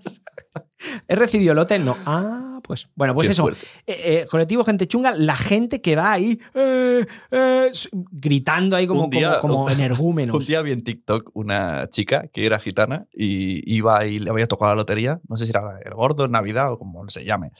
¿He 1.07 1.15
recibido 1.15 1.53
lote? 1.53 1.80
No. 1.80 1.95
Ah, 2.06 2.59
pues. 2.63 2.89
Bueno, 2.95 3.13
pues 3.13 3.27
Qué 3.27 3.31
eso. 3.33 3.50
Eh, 3.50 3.56
eh, 3.88 4.25
colectivo 4.30 4.63
Gente 4.63 4.88
Chunga, 4.88 5.12
la 5.15 5.35
gente 5.35 5.81
que 5.81 5.95
va 5.95 6.12
ahí 6.13 6.39
eh, 6.53 7.06
eh, 7.31 7.71
gritando 8.12 8.75
ahí 8.75 8.88
como, 8.88 9.07
día- 9.07 9.39
como, 9.41 9.53
como 9.56 9.69
energúmenos. 9.69 10.35
Un 10.39 10.45
día 10.45 10.62
vi 10.62 10.71
en 10.71 10.83
TikTok 10.83 11.31
una 11.33 11.88
chica 11.89 12.27
que 12.31 12.45
era 12.45 12.59
gitana 12.59 13.07
y 13.13 13.62
iba 13.75 14.06
y 14.06 14.19
le 14.19 14.29
había 14.29 14.47
tocado 14.47 14.71
la 14.71 14.75
lotería. 14.75 15.19
No 15.27 15.36
sé 15.36 15.45
si 15.45 15.50
era 15.51 15.62
el 15.83 15.94
gordo, 15.94 16.27
Navidad 16.27 16.71
o 16.71 16.77
como 16.77 17.07
se 17.09 17.24
llame. 17.25 17.51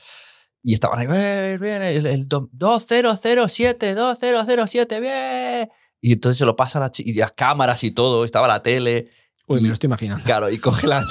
Y 0.62 0.72
estaban 0.72 0.98
ahí, 0.98 1.58
bien, 1.58 1.82
el, 1.82 2.06
el 2.06 2.26
do- 2.26 2.48
2007, 2.52 3.94
2007, 3.94 5.00
bien. 5.00 5.68
Y 6.06 6.12
entonces 6.12 6.36
se 6.36 6.44
lo 6.44 6.54
pasa 6.54 6.76
a 6.78 6.82
la 6.82 6.90
chica, 6.90 7.10
y 7.10 7.14
las 7.14 7.32
cámaras 7.32 7.82
y 7.82 7.90
todo, 7.90 8.26
estaba 8.26 8.46
la 8.46 8.62
tele. 8.62 9.08
Uy, 9.46 9.60
y- 9.60 9.62
me 9.62 9.68
lo 9.68 9.72
estoy 9.72 9.86
imaginando. 9.88 10.22
Claro, 10.26 10.50
y 10.50 10.58
coge 10.58 10.86
la, 10.86 11.02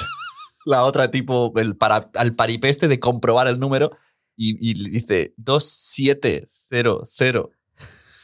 la 0.66 0.84
otra 0.84 1.10
tipo, 1.10 1.52
el 1.56 1.74
para, 1.76 2.12
al 2.14 2.36
paripeste 2.36 2.86
de 2.86 3.00
comprobar 3.00 3.48
el 3.48 3.58
número 3.58 3.90
y, 4.36 4.56
y 4.70 4.90
dice 4.90 5.34
2700. 5.36 7.08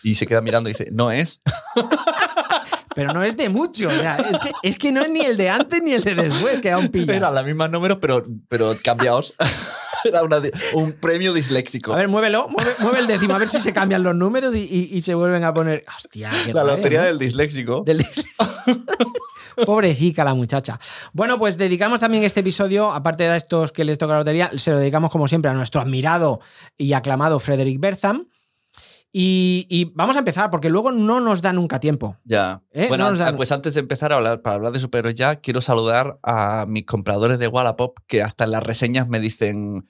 Y 0.05 0.15
se 0.15 0.29
queda 0.29 0.43
mirando 0.43 0.71
y 0.71 0.75
dice, 0.75 0.91
no 0.93 1.11
es. 1.11 1.43
Pero 2.95 3.13
no 3.15 3.25
es 3.25 3.37
de 3.37 3.49
mucho. 3.49 3.89
o 3.89 3.91
sea, 3.91 4.15
es, 4.19 4.39
que, 4.39 4.51
es 4.63 4.79
que 4.79 4.93
no 4.93 5.03
es 5.03 5.11
ni 5.11 5.23
el 5.23 5.37
de 5.37 5.51
antes 5.51 5.81
ni 5.83 5.93
el 5.93 6.05
de 6.05 6.15
después, 6.15 6.61
que 6.61 6.71
aún 6.71 6.87
pilla. 6.89 7.17
Eran 7.17 7.35
los 7.35 7.45
mismos 7.45 7.69
números, 7.71 7.99
pero, 8.01 8.25
pero 8.49 8.77
cambiados. 8.81 9.35
Era 10.05 10.23
una 10.23 10.41
un 10.75 10.93
premio 10.93 11.33
disléxico. 11.33 11.93
A 11.93 11.97
ver, 11.97 12.09
muévelo, 12.09 12.49
mueve, 12.49 12.71
mueve 12.81 12.99
el 13.01 13.07
décimo, 13.07 13.35
a 13.35 13.39
ver 13.39 13.49
si 13.49 13.59
se 13.61 13.73
cambian 13.73 14.03
los 14.03 14.15
números 14.15 14.55
y, 14.55 14.61
y- 14.61 14.97
y 14.97 15.03
se 15.03 15.15
vuelven 15.15 15.45
a 15.45 15.53
poner. 15.55 15.85
Hostia, 15.97 16.31
qué 16.47 16.53
la 16.53 16.65
lotería 16.65 17.01
¿no? 17.01 17.05
del 17.07 17.19
disléxico. 17.19 17.83
Del- 17.85 18.05
Pobrecita 19.67 20.25
la 20.25 20.35
muchacha. 20.35 20.79
Bueno, 21.13 21.39
pues 21.39 21.57
dedicamos 21.59 22.01
también 22.01 22.25
este 22.25 22.41
episodio, 22.41 22.93
aparte 22.93 23.25
de 23.25 23.31
a 23.31 23.37
estos 23.37 23.73
que 23.73 23.85
les 23.85 23.99
toca 23.99 24.13
la 24.15 24.19
lotería, 24.21 24.51
se 24.57 24.71
lo 24.71 24.79
dedicamos 24.79 25.11
como 25.11 25.29
siempre 25.29 25.51
a 25.51 25.55
nuestro 25.55 25.81
admirado 25.81 26.41
y 26.79 26.93
aclamado 26.95 27.39
Frederick 27.41 27.79
Bertham. 27.81 28.27
Y, 29.13 29.67
y 29.69 29.87
vamos 29.95 30.15
a 30.17 30.21
empezar, 30.21 30.51
porque 30.51 30.69
luego 30.71 30.93
no 30.93 31.21
nos 31.21 31.43
da 31.43 31.53
nunca 31.53 31.81
tiempo. 31.81 32.17
Ya. 32.25 32.63
¿Eh? 32.71 32.87
Bueno, 32.89 33.11
No 33.11 33.17
dan- 33.17 33.37
pues 33.37 33.51
antes 33.51 33.75
de 33.75 33.81
empezar 33.81 34.13
a 34.13 34.17
hablar, 34.17 34.41
para 34.43 34.55
hablar 34.57 34.73
de 34.73 34.79
superhéroes 34.79 35.17
ya, 35.17 35.37
quiero 35.37 35.61
saludar 35.61 36.19
a 36.23 36.65
mis 36.69 36.87
compradores 36.87 37.39
de 37.41 37.49
Wallapop 37.49 37.99
que 38.07 38.23
hasta 38.23 38.45
en 38.45 38.53
las 38.53 38.63
reseñas 38.63 39.09
me 39.09 39.19
dicen. 39.21 39.89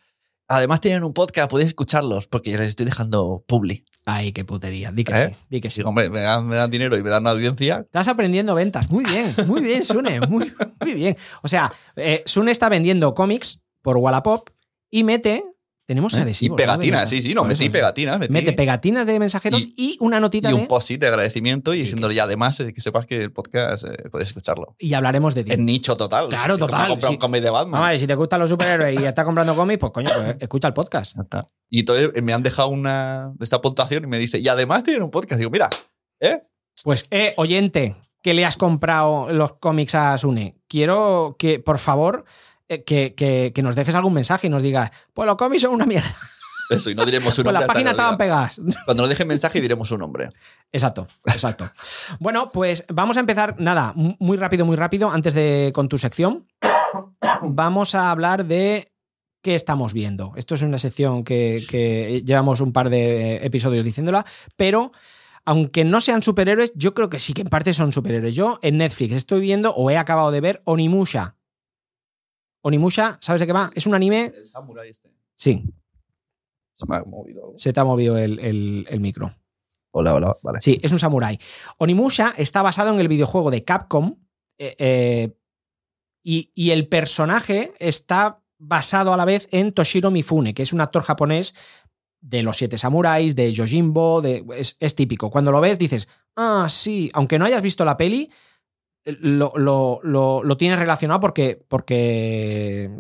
Además 0.53 0.81
tienen 0.81 1.05
un 1.05 1.12
podcast, 1.12 1.49
podéis 1.49 1.69
escucharlos, 1.69 2.27
porque 2.27 2.50
les 2.50 2.62
estoy 2.69 2.85
dejando 2.87 3.45
publi. 3.47 3.85
Ay, 4.05 4.33
qué 4.33 4.45
putería. 4.45 4.91
Di 4.91 5.05
que 5.05 5.12
¿Eh? 5.12 5.29
sí, 5.29 5.47
di 5.49 5.61
que 5.61 5.71
sí. 5.71 5.77
Digo, 5.81 5.91
hombre, 5.91 6.11
me 6.11 6.21
dan, 6.21 6.45
me 6.49 6.57
dan 6.57 6.71
dinero 6.71 6.97
y 6.99 7.03
me 7.05 7.11
dan 7.11 7.23
una 7.23 7.31
audiencia. 7.31 7.83
Estás 7.87 8.09
aprendiendo 8.09 8.55
ventas. 8.57 8.91
Muy 8.91 9.05
bien, 9.05 9.33
muy 9.47 9.61
bien, 9.61 9.85
Sune. 9.85 10.19
Muy, 10.29 10.53
muy 10.81 10.95
bien. 10.95 11.17
O 11.43 11.47
sea, 11.49 11.73
eh, 11.95 12.23
Sune 12.27 12.50
está 12.50 12.69
vendiendo 12.69 13.15
cómics 13.15 13.61
por 13.83 13.99
Wallapop 13.99 14.49
y 14.91 15.05
mete. 15.05 15.45
Tenemos 15.91 16.15
¿eh? 16.15 16.19
Y 16.19 16.21
adhesivos. 16.21 16.53
¿no? 16.53 16.57
pegatinas, 16.57 17.11
De 17.11 17.17
sí, 17.17 17.21
sí, 17.21 17.35
no, 17.35 17.43
metí 17.43 17.65
eso, 17.65 17.73
pegatinas. 17.73 18.17
Metí, 18.21 18.33
Mete 18.33 18.53
pegatinas 18.53 19.09
de 19.09 19.19
mensajeros 19.19 19.67
y, 19.77 19.97
una 19.99 20.21
notita 20.21 20.49
y 20.49 20.53
de. 20.53 20.57
un 20.57 20.69
post-it 20.69 21.01
de 21.01 21.09
agradecimiento 21.09 21.75
y 21.75 21.79
Y 21.79 21.83
diciéndole 21.83 22.15
que 22.15 22.19
y 22.19 22.21
además 22.21 22.61
eh, 22.61 22.73
que 22.73 22.81
sepas 22.81 23.07
que 23.07 23.21
el 23.25 23.33
podcast 23.33 23.87
eh, 23.87 24.09
puedes 24.09 24.29
escucharlo. 24.29 24.77
Y 24.79 24.95
hablaremos 24.95 25.35
de 25.35 25.43
ti. 25.43 25.51
En 25.51 25.67
nicho 25.67 25.97
total. 25.97 26.29
Claro, 26.29 26.59
total, 26.59 26.97
sí. 27.03 27.09
un 27.09 27.17
cómic 27.17 27.43
de 27.43 27.51
Batman. 27.51 27.99
Si 27.99 28.07
te 28.07 28.15
gustan 28.15 28.39
los 28.39 28.51
superhéroes 28.51 29.01
y 29.01 29.05
estás 29.05 29.25
comprando 29.25 29.57
cómics, 29.57 29.81
pues 29.81 29.93
coño, 29.93 30.11
pues 30.15 30.37
escucha 30.41 30.69
el 30.69 30.75
podcast. 30.75 31.17
Ya 31.17 31.23
está. 31.23 31.49
Y 31.69 31.81
entonces 31.81 32.13
eh, 32.15 32.23
me 32.23 32.35
han 32.35 32.45
dejado 32.45 32.69
una, 32.69 33.33
esta 33.41 33.61
puntuación 33.61 34.05
y 34.05 34.07
me 34.07 34.21
dice, 34.21 34.39
y 34.39 34.47
además 34.47 34.85
tienen 34.85 35.03
un 35.03 35.11
podcast. 35.11 35.41
Digo, 35.41 35.51
mira, 35.51 35.69
¿eh? 36.21 36.41
Pues, 36.85 37.09
eh, 37.11 37.35
oyente, 37.37 37.97
que 38.23 38.33
le 38.33 38.45
has 38.45 38.57
comprado 38.57 39.33
los 39.33 39.55
cómics 39.55 39.97
a 39.97 40.17
Sune, 40.19 40.57
quiero 40.69 41.35
que, 41.37 41.59
por 41.59 41.79
favor, 41.79 42.27
que, 42.85 43.15
que- 43.15 43.53
que 43.55 43.62
nos 43.62 43.75
dejes 43.77 43.95
algún 43.95 44.15
mensaje 44.15 44.47
y 44.47 44.50
nos 44.50 44.62
digas, 44.62 44.91
pues 45.15 45.27
los 45.27 45.37
cómics 45.37 45.62
son 45.62 45.73
una 45.75 45.87
mierda. 45.87 46.11
Eso, 46.71 46.89
y 46.89 46.95
no 46.95 47.05
diremos 47.05 47.35
su 47.35 47.43
Pues 47.43 47.53
nombre. 47.53 47.55
las 47.55 47.62
hasta 47.62 47.73
que 47.73 47.75
páginas 47.75 47.91
estaban 47.95 48.17
pegadas. 48.17 48.61
Cuando 48.85 49.03
nos 49.03 49.09
dejen 49.11 49.27
mensaje 49.27 49.61
diremos 49.61 49.89
su 49.89 49.99
nombre. 49.99 50.29
Exacto, 50.71 51.09
exacto. 51.27 51.69
Bueno, 52.21 52.50
pues 52.53 52.85
vamos 52.89 53.17
a 53.17 53.21
empezar, 53.21 53.57
nada, 53.59 53.93
muy 53.97 54.37
rápido, 54.37 54.65
muy 54.65 54.77
rápido, 54.77 55.11
antes 55.11 55.35
de 55.35 55.73
con 55.75 55.89
tu 55.89 55.99
sección. 55.99 56.47
Vamos 57.43 57.95
a 57.95 58.11
hablar 58.12 58.45
de 58.45 58.93
qué 59.43 59.55
estamos 59.55 59.93
viendo. 59.95 60.33
Esto 60.37 60.55
es 60.55 60.62
una 60.62 60.79
sección 60.79 61.25
que, 61.25 61.65
que 61.69 62.23
llevamos 62.25 62.61
un 62.61 62.73
par 62.73 62.89
de 62.91 63.37
episodios 63.45 63.85
diciéndola, 63.85 64.25
pero 64.57 64.93
aunque 65.45 65.85
no 65.85 66.00
sean 66.00 66.23
superhéroes, 66.23 66.73
yo 66.77 66.95
creo 66.95 67.09
que 67.09 67.19
sí 67.19 67.33
que 67.33 67.43
en 67.43 67.49
parte 67.49 67.75
son 67.75 67.93
superhéroes. 67.93 68.35
Yo 68.35 68.59
en 68.62 68.79
Netflix 68.79 69.15
estoy 69.15 69.41
viendo 69.41 69.75
o 69.75 69.91
he 69.91 69.97
acabado 69.97 70.31
de 70.31 70.41
ver 70.41 70.62
Onimusha. 70.67 71.37
Onimusha, 72.62 73.19
¿sabes 73.21 73.40
de 73.40 73.47
qué 73.47 73.52
va? 73.52 73.71
Es 73.75 73.87
un 73.87 73.95
anime. 73.95 74.33
El 74.37 74.47
samurai 74.47 74.88
este. 74.88 75.11
Sí, 75.35 75.64
Se 76.75 76.87
me 76.87 76.97
ha 76.97 77.02
movido 77.05 77.45
algo. 77.45 77.59
se 77.59 77.73
te 77.73 77.81
ha 77.81 77.85
movido 77.85 78.19
el, 78.19 78.38
el- 78.38 78.87
el 78.88 79.00
micro. 79.00 79.35
Hola, 79.93 80.14
hola, 80.14 80.37
vale. 80.43 80.61
Sí, 80.61 80.79
es 80.83 80.93
un 80.93 80.99
samurái. 80.99 81.38
Onimusha 81.79 82.35
está 82.37 82.62
basado 82.62 82.93
en 82.93 83.00
el 83.00 83.09
videojuego 83.09 83.50
de 83.50 83.64
Capcom 83.64 84.17
eh, 84.59 84.76
eh, 84.79 85.37
y, 86.23 86.52
y 86.55 86.71
el 86.71 86.87
personaje 86.87 87.73
está 87.79 88.43
basado 88.59 89.12
a 89.12 89.17
la 89.17 89.25
vez 89.25 89.49
en 89.50 89.73
Toshiro 89.73 90.11
Mifune, 90.11 90.55
que 90.55 90.62
es 90.62 90.73
un 90.73 90.81
actor 90.83 91.02
japonés 91.02 91.55
de 92.21 92.43
los 92.43 92.59
siete 92.59 92.76
samuráis, 92.76 93.35
de 93.35 93.50
Yojimbo, 93.52 94.21
de, 94.21 94.45
es, 94.55 94.76
es 94.79 94.95
típico. 94.95 95.31
Cuando 95.31 95.50
lo 95.50 95.61
ves 95.62 95.79
dices, 95.79 96.07
ah, 96.37 96.67
sí, 96.69 97.11
aunque 97.14 97.38
no 97.38 97.47
hayas 97.47 97.62
visto 97.62 97.85
la 97.87 97.97
peli, 97.97 98.31
lo, 99.21 99.52
lo- 99.57 100.00
lo- 100.02 100.57
tienes 100.57 100.79
relacionado 100.79 101.21
porque, 101.21 101.64
porque 101.69 102.90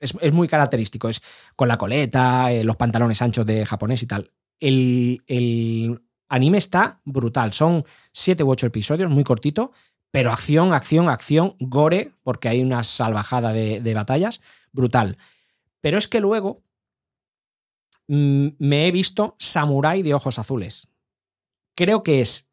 es, 0.00 0.14
es 0.20 0.32
muy 0.32 0.48
característico. 0.48 1.08
Es 1.08 1.20
con 1.56 1.68
la 1.68 1.78
coleta, 1.78 2.52
eh, 2.52 2.64
los 2.64 2.76
pantalones 2.76 3.20
anchos 3.22 3.46
de 3.46 3.64
japonés 3.66 4.02
y 4.02 4.06
tal. 4.06 4.30
El, 4.60 5.22
el 5.26 6.02
anime 6.28 6.58
está 6.58 7.00
brutal. 7.04 7.52
Son 7.52 7.84
siete 8.12 8.42
u 8.44 8.50
ocho 8.50 8.66
episodios, 8.66 9.10
muy 9.10 9.24
cortito, 9.24 9.72
pero 10.10 10.30
acción, 10.32 10.72
acción, 10.72 11.08
acción, 11.08 11.56
gore, 11.58 12.12
porque 12.22 12.48
hay 12.48 12.62
una 12.62 12.84
salvajada 12.84 13.52
de, 13.52 13.80
de 13.80 13.94
batallas, 13.94 14.40
brutal. 14.72 15.16
Pero 15.80 15.98
es 15.98 16.06
que 16.06 16.20
luego 16.20 16.62
mm, 18.08 18.48
me 18.58 18.86
he 18.86 18.92
visto 18.92 19.36
Samurai 19.38 20.02
de 20.02 20.14
Ojos 20.14 20.38
Azules. 20.38 20.88
Creo 21.74 22.02
que 22.02 22.20
es 22.20 22.50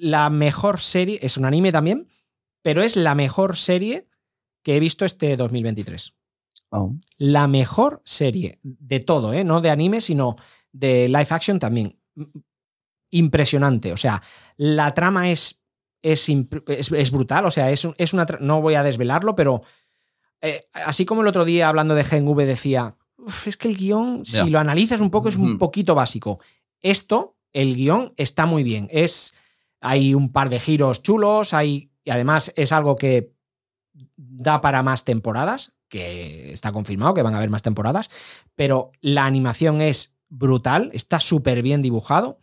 la 0.00 0.30
mejor 0.30 0.80
serie, 0.80 1.18
es 1.22 1.36
un 1.36 1.44
anime 1.44 1.72
también, 1.72 2.08
pero 2.62 2.82
es 2.82 2.96
la 2.96 3.14
mejor 3.14 3.56
serie 3.56 4.08
que 4.62 4.76
he 4.76 4.80
visto 4.80 5.04
este 5.04 5.36
2023 5.36 6.12
Oh. 6.70 6.92
la 7.18 7.46
mejor 7.46 8.02
serie 8.04 8.58
de 8.62 8.98
todo, 9.00 9.32
¿eh? 9.32 9.44
no 9.44 9.60
de 9.60 9.70
anime, 9.70 10.00
sino 10.00 10.34
de 10.72 11.06
live 11.08 11.26
action 11.30 11.58
también. 11.60 11.96
Impresionante. 13.10 13.92
O 13.92 13.96
sea, 13.96 14.20
la 14.56 14.92
trama 14.92 15.30
es, 15.30 15.62
es, 16.02 16.28
imp- 16.28 16.64
es- 16.68 16.90
es 16.90 17.10
brutal. 17.12 17.44
O 17.46 17.50
sea, 17.50 17.70
es, 17.70 17.86
es 17.98 18.12
una. 18.12 18.26
No 18.40 18.60
voy 18.60 18.74
a 18.74 18.82
desvelarlo, 18.82 19.36
pero 19.36 19.62
eh, 20.40 20.66
así 20.72 21.04
como 21.06 21.22
el 21.22 21.28
otro 21.28 21.44
día 21.44 21.68
hablando 21.68 21.94
de 21.94 22.02
Gen 22.04 22.26
V 22.26 22.44
decía, 22.46 22.96
"Uf, 23.16 23.46
es 23.46 23.56
que 23.56 23.68
el 23.68 23.76
guion, 23.76 24.26
si 24.26 24.50
lo 24.50 24.58
analizas 24.58 25.00
un 25.00 25.10
poco, 25.10 25.28
es 25.28 25.36
un 25.36 25.58
poquito 25.58 25.94
básico. 25.94 26.40
Esto, 26.82 27.36
el 27.52 27.76
guion, 27.76 28.12
está 28.16 28.44
muy 28.44 28.64
bien. 28.64 28.88
Es. 28.90 29.34
Hay 29.80 30.14
un 30.14 30.32
par 30.32 30.48
de 30.48 30.60
giros 30.60 31.02
chulos, 31.02 31.54
hay. 31.54 31.90
Y 32.04 32.10
además 32.10 32.52
es 32.56 32.72
algo 32.72 32.96
que 32.96 33.32
da 34.16 34.60
para 34.60 34.82
más 34.82 35.04
temporadas, 35.04 35.72
que 35.88 36.52
está 36.52 36.72
confirmado 36.72 37.14
que 37.14 37.22
van 37.22 37.34
a 37.34 37.38
haber 37.38 37.50
más 37.50 37.62
temporadas, 37.62 38.10
pero 38.54 38.92
la 39.00 39.24
animación 39.24 39.80
es 39.80 40.16
brutal, 40.28 40.90
está 40.92 41.20
súper 41.20 41.62
bien 41.62 41.82
dibujado. 41.82 42.40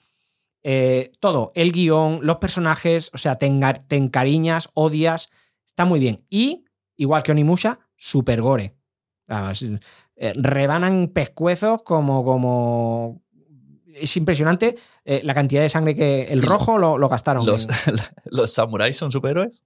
Eh, 0.64 1.12
todo, 1.20 1.52
el 1.56 1.72
guion, 1.74 2.20
los 2.22 2.38
personajes, 2.38 3.12
o 3.14 3.18
sea, 3.18 3.38
te, 3.38 3.52
te 3.88 3.96
encariñas, 3.98 4.70
odias, 4.74 5.30
está 5.66 5.86
muy 5.86 6.00
bien. 6.00 6.26
Y, 6.30 6.66
igual 6.96 7.24
que 7.24 7.34
Onimusha, 7.34 7.80
super 7.96 8.42
gore. 8.42 8.78
Ah, 9.28 9.52
eh, 10.16 10.34
rebanan 10.36 11.10
pescuezos 11.10 11.84
como, 11.84 12.24
como... 12.24 13.22
Es 13.94 14.18
impresionante 14.18 14.78
eh, 15.06 15.22
la 15.24 15.34
cantidad 15.34 15.62
de 15.62 15.70
sangre 15.70 15.96
que 15.96 16.24
el 16.24 16.40
Y 16.40 16.42
rojo 16.42 16.78
lo, 16.78 16.98
lo 16.98 17.10
gastaron. 17.10 17.46
¿Los, 17.46 17.68
en- 17.88 17.96
¿Los 18.26 18.54
samuráis 18.54 18.98
son 18.98 19.12
superhéroes? 19.12 19.62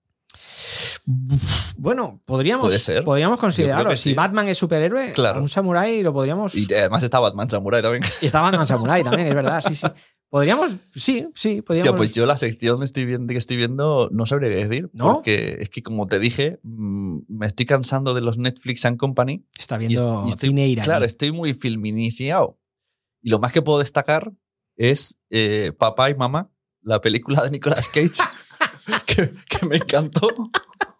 Bueno, 1.77 2.21
podríamos, 2.25 2.65
Puede 2.65 2.79
ser. 2.79 3.03
podríamos 3.03 3.37
considerarlo. 3.37 3.89
que 3.89 3.95
Si 3.95 4.09
sí. 4.09 4.15
Batman 4.15 4.47
es 4.49 4.57
superhéroe, 4.57 5.11
Claro. 5.13 5.41
un 5.41 5.47
samurái 5.49 6.03
lo 6.03 6.11
podríamos. 6.13 6.53
Y 6.55 6.67
además 6.73 7.03
está 7.03 7.19
Batman 7.19 7.49
Samurai 7.49 7.81
también. 7.81 8.03
Y 8.21 8.25
está 8.25 8.41
Batman 8.41 8.67
Samurai 8.67 9.03
también, 9.03 9.27
es 9.27 9.33
verdad, 9.35 9.61
sí, 9.61 9.75
sí. 9.75 9.87
Podríamos, 10.29 10.71
sí, 10.93 11.25
sí, 11.35 11.61
podríamos. 11.61 11.89
Hostia, 11.91 11.95
pues 11.95 12.11
yo 12.11 12.25
la 12.25 12.35
sección 12.35 12.83
estoy 12.83 13.05
viendo, 13.05 13.31
que 13.31 13.37
estoy 13.37 13.55
viendo 13.55 14.09
no 14.11 14.25
sabría 14.25 14.49
qué 14.49 14.67
decir. 14.67 14.89
¿No? 14.91 15.13
Porque 15.15 15.59
es 15.61 15.69
que, 15.69 15.81
como 15.81 16.05
te 16.07 16.19
dije, 16.19 16.59
mm, 16.63 17.19
me 17.29 17.45
estoy 17.47 17.65
cansando 17.65 18.13
de 18.13 18.19
los 18.21 18.37
Netflix 18.37 18.83
and 18.85 18.97
Company. 18.97 19.45
Está 19.57 19.75
Y, 19.75 19.87
viendo 19.87 20.23
y 20.25 20.29
estoy, 20.29 20.49
cine 20.49 20.67
iraní. 20.67 20.83
claro, 20.85 21.05
estoy 21.05 21.31
muy 21.31 21.53
filminiciado. 21.53 22.59
Y 23.21 23.29
lo 23.29 23.39
más 23.39 23.53
que 23.53 23.61
puedo 23.61 23.79
destacar 23.79 24.33
es 24.77 25.19
eh, 25.29 25.71
Papá 25.77 26.09
y 26.09 26.15
Mamá, 26.15 26.49
la 26.81 27.01
película 27.01 27.43
de 27.43 27.51
Nicolas 27.51 27.89
Cage, 27.89 28.11
que, 29.05 29.29
que 29.49 29.65
me 29.65 29.75
encantó. 29.77 30.29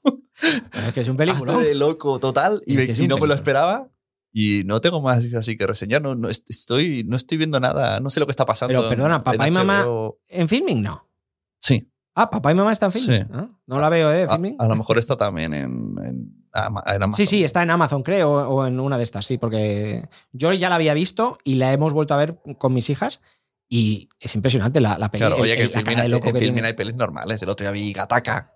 Bueno, 0.04 0.88
es 0.88 0.94
que 0.94 1.02
es 1.02 1.08
un 1.08 1.18
película. 1.18 1.58
De 1.58 1.74
loco 1.76 2.20
total 2.20 2.62
y, 2.66 2.78
Es 2.78 3.00
que 3.00 3.08
no 3.08 3.18
me 3.18 3.28
lo 3.28 3.34
esperaba. 3.34 3.90
Y 4.34 4.64
no 4.66 4.82
tengo 4.82 5.02
más 5.02 5.26
así 5.36 5.58
que 5.58 5.66
reseñar. 5.66 6.02
No, 6.02 6.14
no, 6.14 6.30
est- 6.30 6.48
estoy, 6.50 7.04
no 7.08 7.16
estoy 7.16 7.38
viendo 7.40 7.60
nada. 7.60 8.00
No 8.00 8.10
sé 8.12 8.20
lo 8.20 8.28
que 8.28 8.32
está 8.32 8.46
pasando. 8.46 8.78
Pero, 8.78 8.90
perdona, 8.90 9.24
Papá 9.24 9.48
y 9.48 9.52
Mamá-. 9.52 9.88
¿En 10.28 10.48
filming? 10.48 10.82
No. 10.82 11.08
Sí. 11.60 11.90
Ah, 12.14 12.30
papá 12.32 12.52
y 12.52 12.56
mamá 12.56 12.72
están 12.74 12.88
en 12.88 12.92
Sí. 12.92 13.06
filming. 13.06 13.28
Ah, 13.32 13.48
No 13.68 13.80
la 13.80 13.90
veo, 13.90 14.12
¿eh? 14.12 14.24
A, 14.24 14.34
Filming. 14.34 14.56
a 14.60 14.68
lo 14.68 14.76
mejor 14.76 14.98
está 14.98 15.16
también 15.18 15.54
en, 15.54 15.96
en, 16.04 16.48
Ama- 16.52 16.84
en 16.88 17.04
Amazon. 17.04 17.14
Sí, 17.14 17.26
sí, 17.28 17.44
está 17.44 17.62
en 17.64 17.70
Amazon, 17.72 18.02
creo, 18.04 18.32
o 18.50 18.66
en 18.66 18.80
una 18.80 18.98
de 18.98 19.04
estas, 19.04 19.26
sí, 19.26 19.38
porque 19.38 20.08
yo 20.32 20.52
ya 20.54 20.70
la 20.70 20.76
había 20.76 20.94
visto 20.96 21.38
y 21.44 21.56
la 21.56 21.74
hemos 21.74 21.94
vuelto 21.94 22.16
a 22.16 22.18
ver 22.18 22.40
con 22.58 22.74
mis 22.74 22.90
hijas 22.90 23.20
y 23.70 24.08
es 24.20 24.34
impresionante 24.36 24.80
la, 24.80 24.98
la 24.98 25.10
peli. 25.12 25.20
Claro, 25.22 25.36
el- 25.38 25.42
oye, 25.42 25.56
que 25.58 25.64
el- 25.64 25.68
en 25.70 25.74
Filmin 25.74 25.96
de 25.96 26.02
hay, 26.04 26.10
loco 26.10 26.28
en 26.28 26.34
que 26.34 26.40
Filmin 26.40 26.56
tiene. 26.56 26.68
hay 26.70 26.74
pelis 26.74 26.96
normales. 26.96 27.42
El 27.42 27.50
otro 27.50 27.64
día 27.66 27.72
vi 27.72 27.92
Gataka. 27.94 28.54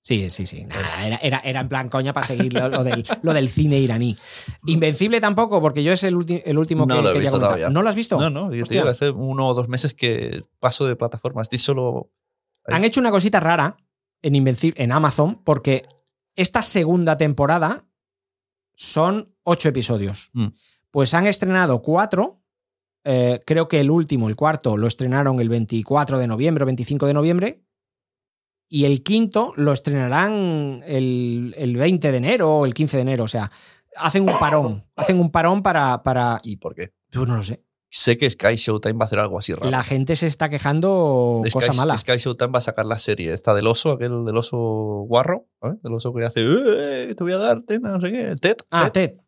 Sí, 0.00 0.30
sí, 0.30 0.46
sí. 0.46 0.64
nada, 0.66 1.04
era, 1.04 1.16
era, 1.16 1.38
era 1.40 1.60
en 1.60 1.68
plan 1.68 1.88
coña 1.88 2.12
para 2.12 2.24
seguir 2.24 2.52
lo, 2.52 2.68
lo 2.68 2.84
del, 2.84 3.04
lo 3.22 3.32
del 3.34 3.48
cine 3.48 3.80
iraní. 3.80 4.16
Invencible 4.66 5.20
tampoco, 5.20 5.60
porque 5.60 5.82
yo 5.82 5.92
es 5.92 6.04
el, 6.04 6.14
ulti- 6.14 6.42
el 6.44 6.58
último 6.58 6.86
No 6.86 6.96
que 6.96 7.02
lo 7.02 7.10
he 7.10 7.14
visto 7.18 7.32
comentar. 7.32 7.48
todavía. 7.56 7.70
¿No 7.70 7.82
lo 7.82 7.88
has 7.88 7.96
visto? 7.96 8.16
No, 8.20 8.30
no, 8.30 8.54
yo 8.54 8.64
te 8.64 8.74
digo, 8.74 8.88
hace 8.88 9.10
uno 9.10 9.48
o 9.48 9.54
dos 9.54 9.68
meses 9.68 9.94
que 9.94 10.42
paso 10.60 10.86
de 10.86 10.94
plataforma. 10.94 11.42
Estoy 11.42 11.58
solo. 11.58 12.12
Han 12.66 12.84
hecho 12.84 13.00
una 13.00 13.10
cosita 13.10 13.40
rara 13.40 13.76
en 14.22 14.36
Invencible, 14.36 14.80
en 14.82 14.92
Amazon, 14.92 15.42
porque 15.42 15.84
esta 16.36 16.62
segunda 16.62 17.16
temporada 17.16 17.84
son 18.76 19.34
ocho 19.42 19.68
episodios. 19.68 20.30
Mm. 20.34 20.48
Pues 20.90 21.14
han 21.14 21.26
estrenado 21.26 21.82
cuatro. 21.82 22.42
Eh, 23.06 23.40
creo 23.46 23.68
que 23.68 23.80
el 23.80 23.90
último, 23.90 24.28
el 24.28 24.36
cuarto, 24.36 24.76
lo 24.76 24.86
estrenaron 24.86 25.40
el 25.40 25.48
24 25.48 26.18
de 26.18 26.26
noviembre 26.26 26.64
o 26.64 26.66
25 26.66 27.06
de 27.06 27.14
noviembre. 27.14 27.62
Y 28.68 28.84
el 28.84 29.02
quinto 29.04 29.52
lo 29.56 29.72
estrenarán 29.72 30.82
el, 30.86 31.54
el 31.56 31.76
20 31.76 32.10
de 32.10 32.16
enero 32.18 32.56
o 32.56 32.66
el 32.66 32.74
15 32.74 32.96
de 32.96 33.02
enero. 33.02 33.24
O 33.24 33.28
sea, 33.28 33.50
hacen 33.96 34.24
un 34.24 34.38
parón. 34.40 34.84
Hacen 34.96 35.20
un 35.20 35.30
parón 35.30 35.62
para. 35.62 36.02
para 36.02 36.36
¿Y 36.42 36.56
por 36.56 36.74
qué? 36.74 36.90
yo 37.10 37.24
no 37.26 37.36
lo 37.36 37.42
sé. 37.42 37.62
Sé 37.88 38.18
que 38.18 38.28
Sky 38.28 38.56
Showtime 38.56 38.94
va 38.94 39.04
a 39.04 39.06
hacer 39.06 39.20
algo 39.20 39.38
así 39.38 39.54
raro. 39.54 39.70
La 39.70 39.84
gente 39.84 40.16
se 40.16 40.26
está 40.26 40.48
quejando 40.48 41.40
Sky, 41.44 41.52
cosa 41.52 41.72
mala. 41.74 41.96
Sky 41.96 42.16
Showtime 42.18 42.50
va 42.50 42.58
a 42.58 42.62
sacar 42.62 42.84
la 42.84 42.98
serie 42.98 43.32
esta 43.32 43.54
del 43.54 43.68
oso, 43.68 43.92
aquel 43.92 44.24
del 44.24 44.36
oso 44.36 44.58
guarro, 45.06 45.46
¿sabes? 45.60 45.80
Del 45.82 45.94
oso 45.94 46.12
que 46.12 46.24
hace, 46.24 46.40
"Eh, 46.44 47.14
te 47.16 47.22
voy 47.22 47.32
a 47.32 47.38
dar, 47.38 47.62
te- 47.62 47.78
no 47.78 48.00
sé 48.00 48.10
qué, 48.10 48.34
Ted. 48.40 48.56
Ah, 48.72 48.90
Ted". 48.92 49.10
Ted. 49.12 49.20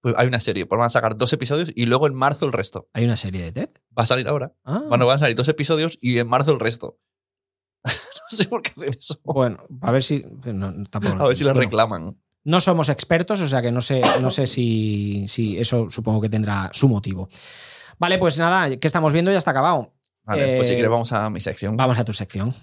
Pues 0.00 0.14
hay 0.18 0.28
una 0.28 0.40
serie, 0.40 0.66
pues 0.66 0.78
van 0.78 0.86
a 0.86 0.90
sacar 0.90 1.16
dos 1.16 1.32
episodios 1.32 1.72
y 1.74 1.86
luego 1.86 2.06
en 2.06 2.14
marzo 2.14 2.46
el 2.46 2.52
resto. 2.52 2.88
Hay 2.92 3.04
una 3.04 3.16
serie 3.16 3.42
de 3.42 3.52
Ted. 3.52 3.70
Va 3.98 4.02
a 4.02 4.06
salir 4.06 4.28
ahora. 4.28 4.52
Ah. 4.64 4.82
Bueno, 4.88 5.06
van 5.06 5.16
a 5.16 5.18
salir 5.18 5.34
dos 5.34 5.48
episodios 5.48 5.98
y 6.00 6.18
en 6.18 6.28
marzo 6.28 6.52
el 6.52 6.60
resto. 6.60 6.98
no 7.84 7.90
sé 8.36 8.46
por 8.48 8.62
qué 8.62 8.70
hacen 8.76 8.90
eso. 8.98 9.20
Bueno, 9.24 9.58
a 9.80 9.90
ver 9.92 10.02
si. 10.02 10.24
no, 10.44 10.72
tampoco 10.90 11.22
A 11.22 11.26
ver 11.28 11.36
si 11.36 11.44
la 11.44 11.52
Bueno, 11.52 11.62
reclaman. 11.68 12.20
No 12.44 12.60
somos 12.60 12.88
expertos, 12.90 13.40
o 13.40 13.48
sea 13.48 13.60
que 13.60 13.72
no 13.72 13.80
sé, 13.80 14.02
no 14.20 14.30
sé 14.30 14.46
si, 14.46 15.26
si 15.26 15.58
eso 15.58 15.90
supongo 15.90 16.20
que 16.20 16.28
tendrá 16.28 16.70
su 16.72 16.88
motivo. 16.88 17.28
Vale, 17.98 18.18
pues 18.18 18.38
nada, 18.38 18.76
que 18.76 18.86
estamos 18.86 19.12
viendo 19.12 19.32
ya 19.32 19.38
está 19.38 19.50
acabado. 19.50 19.94
Vale, 20.22 20.56
pues 20.56 20.68
si 20.68 20.74
Eh, 20.74 20.76
quieres 20.76 20.90
vamos 20.90 21.12
a 21.12 21.28
mi 21.30 21.40
sección. 21.40 21.76
Vamos 21.76 21.98
a 21.98 22.04
tu 22.04 22.12
sección. 22.12 22.54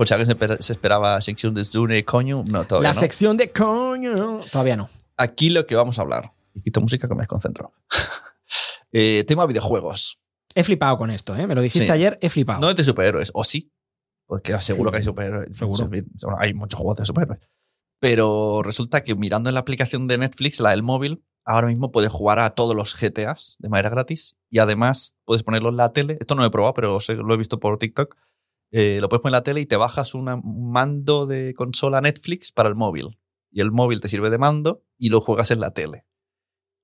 Por 0.00 0.08
si 0.08 0.14
alguien 0.14 0.24
se, 0.28 0.32
espera- 0.32 0.56
se 0.60 0.72
esperaba 0.72 1.20
sección 1.20 1.52
de 1.52 1.62
Zune, 1.62 2.06
coño. 2.06 2.42
No, 2.46 2.64
todavía 2.66 2.88
la 2.88 2.94
no. 2.94 3.00
sección 3.00 3.36
de 3.36 3.52
coño. 3.52 4.14
Todavía 4.50 4.74
no. 4.74 4.88
Aquí 5.18 5.50
lo 5.50 5.66
que 5.66 5.74
vamos 5.74 5.98
a 5.98 6.00
hablar. 6.00 6.32
Y 6.54 6.62
quito 6.62 6.80
música 6.80 7.06
que 7.06 7.14
me 7.14 7.20
desconcentro. 7.20 7.74
Eh, 8.92 9.24
tema 9.28 9.44
videojuegos. 9.44 10.22
He 10.54 10.64
flipado 10.64 10.96
con 10.96 11.10
esto, 11.10 11.36
¿eh? 11.36 11.46
Me 11.46 11.54
lo 11.54 11.60
dijiste 11.60 11.86
Sí. 11.86 11.92
ayer, 11.92 12.18
he 12.22 12.30
flipado. 12.30 12.60
No 12.62 12.70
es 12.70 12.76
de 12.76 12.82
superhéroes, 12.82 13.30
o 13.34 13.44
sí. 13.44 13.70
Porque 14.26 14.52
seguro 14.62 14.88
Sí, 14.88 14.92
que 14.92 14.96
hay 14.96 15.02
superhéroes. 15.04 15.56
seguro. 15.56 15.90
Hay 16.38 16.54
muchos 16.54 16.78
juegos 16.80 16.96
de 16.96 17.04
superhéroes. 17.04 17.40
Pero 18.00 18.62
resulta 18.64 19.04
que 19.04 19.14
mirando 19.14 19.50
en 19.50 19.54
la 19.54 19.60
aplicación 19.60 20.08
de 20.08 20.16
Netflix, 20.18 20.58
la 20.60 20.70
del 20.70 20.82
móvil, 20.82 21.22
ahora 21.44 21.66
mismo 21.66 21.92
puedes 21.92 22.10
jugar 22.10 22.38
a 22.38 22.50
todos 22.50 22.74
los 22.74 22.96
GTAs 22.98 23.56
de 23.58 23.68
manera 23.68 23.90
gratis. 23.90 24.38
Y 24.48 24.58
además 24.60 25.14
puedes 25.26 25.42
ponerlo 25.42 25.68
en 25.68 25.76
la 25.76 25.92
tele. 25.92 26.16
Esto 26.18 26.34
no 26.34 26.40
lo 26.40 26.48
he 26.48 26.50
probado, 26.50 26.72
pero 26.74 26.98
lo 27.22 27.34
he 27.34 27.36
visto 27.36 27.60
por 27.60 27.76
TikTok. 27.78 28.16
Eh, 28.72 28.98
lo 29.00 29.08
puedes 29.08 29.22
poner 29.22 29.32
en 29.34 29.38
la 29.38 29.42
tele 29.42 29.60
y 29.60 29.66
te 29.66 29.76
bajas 29.76 30.14
una- 30.14 30.36
un 30.36 30.70
mando 30.70 31.26
de 31.26 31.54
consola 31.54 32.00
Netflix 32.00 32.52
para 32.52 32.68
el 32.68 32.74
móvil. 32.76 33.18
Y 33.50 33.60
el 33.60 33.72
móvil 33.72 34.00
te 34.00 34.08
sirve 34.08 34.30
de 34.30 34.38
mando 34.38 34.84
y 34.96 35.08
lo 35.08 35.20
juegas 35.20 35.50
en 35.50 35.60
la 35.60 35.72
tele. 35.72 36.06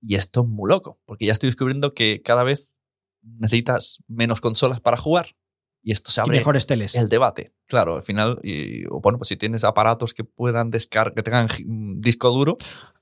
Y 0.01 0.17
esto 0.17 0.43
es 0.43 0.49
muy 0.49 0.69
loco, 0.69 1.01
porque 1.07 1.27
ya 1.27 1.33
estoy 1.33 1.49
descubriendo 1.49 1.95
que 1.95 2.23
cada 2.23 2.43
vez 2.43 2.77
necesitas 3.23 4.03
menos 4.09 4.41
consolas 4.41 4.81
para 4.81 4.97
jugar. 4.97 5.37
Y 5.83 5.93
esto 5.93 6.11
se 6.11 6.21
Y 6.21 6.23
abre 6.23 6.39
mejores 6.39 6.67
teles. 6.67 6.95
el 6.97 7.09
debate. 7.09 7.55
Claro, 7.67 7.95
al 7.97 8.03
final, 8.03 8.41
y, 8.43 8.85
bueno, 8.87 9.19
pues 9.19 9.29
si 9.29 9.37
tienes 9.37 9.63
aparatos 9.63 10.13
que 10.15 10.25
puedan 10.25 10.71
descargar, 10.71 11.15
que 11.15 11.23
tengan 11.23 11.47
mm, 11.65 12.01
disco 12.01 12.31
duro 12.31 12.57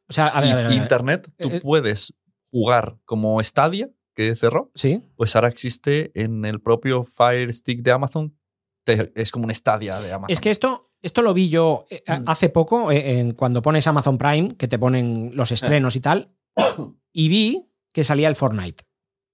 O 0.07 0.13
sea, 0.13 0.27
a 0.29 0.41
ver, 0.43 0.49
y 0.51 0.53
a 0.53 0.57
ver, 0.57 0.67
a 0.67 0.69
ver. 0.69 0.77
internet, 0.77 1.29
tú 1.39 1.49
Eh, 1.49 1.57
eh. 1.57 1.61
puedes 1.63 2.15
jugar 2.51 2.99
como 3.07 3.43
Stadia, 3.43 3.89
que 4.15 4.35
cerró, 4.35 4.71
Sí. 4.75 5.03
pues 5.17 5.35
ahora 5.35 5.49
existe 5.49 6.11
en 6.15 6.45
el 6.45 6.61
propio 6.61 7.05
Fire 7.05 7.51
Stick 7.55 7.81
de 7.83 7.91
Amazon. 7.91 8.37
Te- 8.85 9.13
es 9.15 9.31
como 9.33 9.47
un 9.47 9.55
Stadia 9.55 9.99
de 10.01 10.13
Amazon. 10.13 10.33
Es 10.33 10.41
que 10.41 10.51
esto, 10.51 10.93
esto 11.03 11.23
lo 11.23 11.35
vi 11.35 11.49
yo 11.49 11.87
eh, 11.91 12.03
Mm. 12.07 12.25
hace 12.27 12.49
poco, 12.51 12.91
eh, 12.93 13.19
en- 13.19 13.33
cuando 13.33 13.63
pones 13.63 13.87
Amazon 13.87 14.17
Prime, 14.19 14.57
que 14.57 14.69
te 14.69 14.79
ponen 14.79 15.33
los 15.35 15.51
estrenos 15.53 15.97
y 15.97 16.01
tal, 16.01 16.29
y 17.13 17.29
vi 17.29 17.71
que 17.93 18.05
salía 18.05 18.29
el 18.29 18.37
Fortnite. 18.37 18.85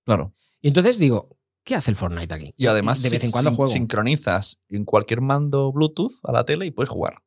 Claro. 0.07 0.35
Y 0.61 0.69
entonces 0.69 0.99
digo, 0.99 1.39
¿qué 1.65 1.75
hace 1.75 1.91
el 1.91 1.97
Fortnite 1.97 2.35
aquí? 2.35 2.55
Y 2.57 2.67
además, 2.67 3.03
de 3.03 3.11
vez 3.11 3.25
en 3.25 3.31
cuando 3.31 3.51
sin- 3.51 3.57
juego. 3.57 3.71
sincronizas 3.71 4.61
en 4.69 4.85
cualquier 4.85 5.21
mando 5.21 5.73
Bluetooth 5.73 6.13
a 6.25 6.33
la 6.33 6.45
tele 6.45 6.67
y 6.67 6.71
puedes 6.71 6.89
jugar. 6.91 7.23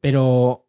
Pero, 0.00 0.68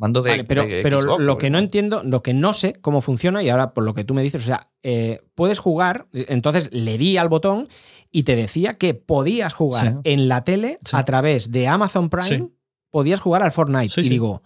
Mando 0.00 0.22
de. 0.22 0.30
vale, 0.30 0.44
pero, 0.44 0.62
de 0.64 0.80
pero 0.82 0.98
Xbox, 0.98 1.22
lo 1.22 1.38
que 1.38 1.50
no 1.50 1.58
entiendo, 1.58 2.02
lo 2.02 2.22
que 2.22 2.34
no 2.34 2.54
sé 2.54 2.72
cómo 2.80 3.00
funciona, 3.02 3.42
y 3.42 3.50
ahora 3.50 3.74
por 3.74 3.84
lo 3.84 3.94
que 3.94 4.02
tú 4.02 4.14
me 4.14 4.22
dices, 4.22 4.42
o 4.42 4.46
sea, 4.46 4.70
eh, 4.82 5.20
puedes 5.34 5.58
jugar, 5.58 6.06
entonces 6.12 6.70
le 6.72 6.96
di 6.98 7.16
al 7.18 7.28
botón 7.28 7.68
y 8.10 8.22
te 8.24 8.34
decía 8.34 8.74
que 8.74 8.94
podías 8.94 9.52
jugar 9.52 9.86
Sí. 9.92 9.98
en 10.04 10.26
la 10.28 10.42
tele 10.42 10.78
Sí. 10.84 10.96
a 10.96 11.04
través 11.04 11.52
de 11.52 11.68
Amazon 11.68 12.08
Prime, 12.08 12.24
Sí. 12.26 12.52
podías 12.90 13.20
jugar 13.20 13.42
al 13.42 13.52
Fortnite. 13.52 14.00
Y 14.00 14.08
digo, 14.08 14.42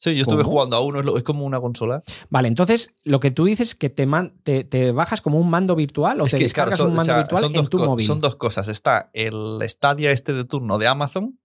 Sí, 0.00 0.14
yo 0.14 0.22
estuve 0.22 0.44
¿Cómo? 0.44 0.50
jugando 0.52 0.76
a 0.76 0.80
uno, 0.80 1.16
es, 1.16 1.24
como 1.24 1.44
una 1.44 1.60
consola. 1.60 2.04
Vale, 2.30 2.46
entonces 2.46 2.94
lo 3.02 3.18
que 3.18 3.32
tú 3.32 3.46
dices 3.46 3.70
es 3.70 3.74
que 3.74 3.90
te, 3.90 4.06
man- 4.06 4.32
te, 4.44 4.62
te 4.62 4.92
bajas 4.92 5.20
como 5.20 5.40
un 5.40 5.50
mando 5.50 5.74
virtual 5.74 6.20
o 6.20 6.26
Es 6.26 6.30
te 6.30 6.36
que, 6.38 6.44
descargas 6.44 6.76
claro, 6.76 6.84
son- 6.84 6.90
un 6.92 6.96
mando 6.98 7.12
o 7.12 7.14
sea, 7.16 7.22
virtual 7.22 7.44
en 7.46 7.52
dos 7.54 7.68
tu 7.68 7.78
móvil. 7.78 8.06
Son 8.06 8.20
dos 8.20 8.36
cosas. 8.36 8.68
Está 8.68 9.10
el 9.12 9.58
Stadia 9.68 10.12
este 10.12 10.32
de 10.34 10.44
turno 10.44 10.78
de 10.78 10.86
Amazon, 10.86 11.40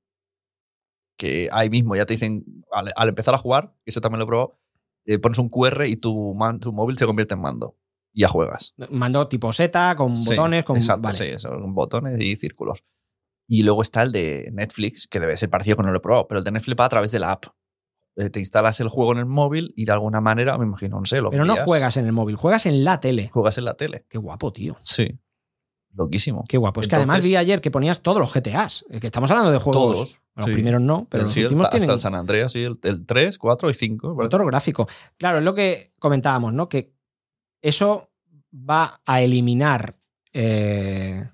que 1.17 1.49
ahí 1.51 1.69
mismo 1.69 1.95
ya 1.95 2.05
te 2.05 2.13
dicen, 2.13 2.43
al, 2.71 2.91
al 2.95 3.09
empezar 3.09 3.33
a 3.35 3.37
jugar, 3.37 3.73
eso 3.85 4.01
también 4.01 4.19
lo 4.19 4.25
he 4.25 4.27
probado, 4.27 4.59
eh, 5.05 5.19
pones 5.19 5.37
un 5.39 5.49
QR 5.49 5.87
y 5.87 5.95
tu, 5.95 6.33
man- 6.33 6.59
tu 6.59 6.71
móvil 6.73 6.95
se 6.97 7.05
convierte 7.05 7.33
en 7.35 7.41
mando. 7.41 7.77
Y 8.13 8.21
ya 8.21 8.27
juegas. 8.27 8.73
Mando 8.91 9.27
tipo 9.27 9.51
Z, 9.51 9.95
con 9.95 10.15
Sí, 10.15 10.29
botones, 10.35 10.63
con. 10.63 10.77
Exacto, 10.77 11.01
vale. 11.03 11.15
sí, 11.17 11.23
eso, 11.25 11.49
con 11.49 11.73
botones 11.73 12.19
y 12.21 12.35
círculos. 12.35 12.83
Y 13.47 13.63
luego 13.63 13.81
está 13.81 14.03
el 14.03 14.11
de 14.11 14.49
Netflix, 14.53 15.07
que 15.07 15.19
debe 15.19 15.35
ser 15.35 15.49
parecido 15.49 15.77
que 15.77 15.83
no 15.83 15.91
lo 15.91 15.97
he 15.97 16.01
probado, 16.01 16.27
pero 16.27 16.37
el 16.39 16.43
de 16.43 16.51
Netflix 16.51 16.77
va 16.79 16.85
a 16.85 16.89
través 16.89 17.11
de 17.11 17.19
la 17.19 17.31
app. 17.31 17.45
Eh, 18.15 18.29
Te 18.29 18.39
instalas 18.39 18.79
el 18.79 18.87
juego 18.89 19.11
en 19.13 19.17
el 19.17 19.25
móvil 19.25 19.73
y 19.75 19.85
de 19.85 19.91
alguna 19.91 20.21
manera, 20.21 20.57
me 20.59 20.65
imagino, 20.65 20.99
no 20.99 21.05
sé, 21.05 21.19
lo 21.21 21.31
Pero 21.31 21.43
no 21.45 21.55
juegas 21.57 21.97
en 21.97 22.05
el 22.05 22.11
móvil, 22.13 22.35
juegas 22.35 22.67
en 22.67 22.83
la 22.83 22.99
tele. 23.01 23.29
Juegas 23.29 23.57
en 23.57 23.65
la 23.65 23.73
tele. 23.73 24.05
Qué 24.07 24.19
guapo, 24.19 24.53
tío. 24.53 24.77
Sí. 24.79 25.19
Loquísimo. 25.95 26.43
Qué 26.47 26.57
guapo. 26.57 26.81
Es 26.81 26.87
que 26.87 26.95
además 26.95 27.21
vi 27.21 27.35
ayer 27.35 27.61
que 27.61 27.69
ponías 27.71 28.01
todos 28.01 28.19
los 28.19 28.33
GTAs. 28.33 28.85
Que 28.99 29.07
estamos 29.07 29.29
hablando 29.31 29.51
de 29.51 29.57
juegos. 29.59 29.95
Todos, 29.97 30.19
Los 30.35 30.45
sí. 30.45 30.51
primeros 30.51 30.81
no, 30.81 31.05
pero 31.09 31.21
El- 31.21 31.25
los 31.25 31.33
sí, 31.33 31.43
últimos 31.43 31.67
hasta, 31.71 31.93
el 31.93 31.99
San 31.99 32.15
Andreas, 32.15 32.51
sí, 32.51 32.63
el, 32.63 32.79
el 32.83 33.05
3, 33.05 33.37
4 33.37 33.69
y 33.69 33.73
5. 33.75 34.15
motor 34.15 34.45
gráfico. 34.47 34.87
Claro, 35.17 35.37
es 35.37 35.43
lo 35.43 35.53
que 35.53 35.91
comentábamos, 35.99 36.53
¿no? 36.53 36.67
Que 36.67 36.93
eso 37.61 38.09
va 38.53 39.01
a 39.05 39.21
eliminar. 39.21 39.95
eh, 40.33 41.29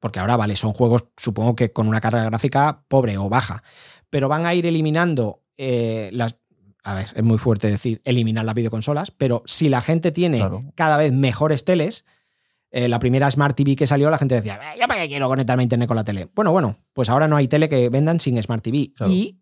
porque 0.00 0.20
ahora, 0.20 0.36
vale, 0.36 0.56
son 0.56 0.72
juegos, 0.72 1.04
supongo 1.16 1.56
que 1.56 1.72
con 1.72 1.88
una 1.88 2.00
carga 2.00 2.22
gráfica 2.24 2.84
pobre 2.88 3.18
o 3.18 3.28
baja. 3.28 3.62
Pero 4.10 4.28
van 4.28 4.46
a 4.46 4.54
ir 4.54 4.64
eliminando 4.66 5.42
eh, 5.56 6.10
las. 6.12 6.36
A 6.84 6.94
ver, 6.94 7.08
es 7.16 7.24
muy 7.24 7.38
fuerte 7.38 7.68
decir 7.68 8.00
eliminar 8.04 8.44
las 8.44 8.54
videoconsolas, 8.54 9.10
pero 9.10 9.42
si 9.46 9.68
la 9.68 9.80
gente 9.80 10.12
tiene 10.12 10.38
Claro. 10.38 10.62
cada 10.76 10.96
vez 10.96 11.12
mejores 11.12 11.64
teles. 11.64 12.04
Eh, 12.70 12.88
la 12.88 12.98
primera 12.98 13.30
Smart 13.30 13.56
TV 13.56 13.76
que 13.76 13.86
salió, 13.86 14.10
la 14.10 14.18
gente 14.18 14.34
decía, 14.34 14.56
"Eh, 14.74 14.78
¿yo 14.80 14.86
para 14.88 15.00
qué 15.02 15.08
quiero 15.08 15.28
conectarme 15.28 15.62
a 15.62 15.64
internet 15.64 15.88
con 15.88 15.96
la 15.96 16.04
tele? 16.04 16.28
Bueno, 16.34 16.52
bueno, 16.52 16.76
pues 16.92 17.08
ahora 17.08 17.28
no 17.28 17.36
hay 17.36 17.48
tele 17.48 17.68
que 17.68 17.88
vendan 17.88 18.18
sin 18.20 18.42
Smart 18.42 18.62
TV. 18.62 18.92
Claro. 18.94 19.12
Y 19.12 19.38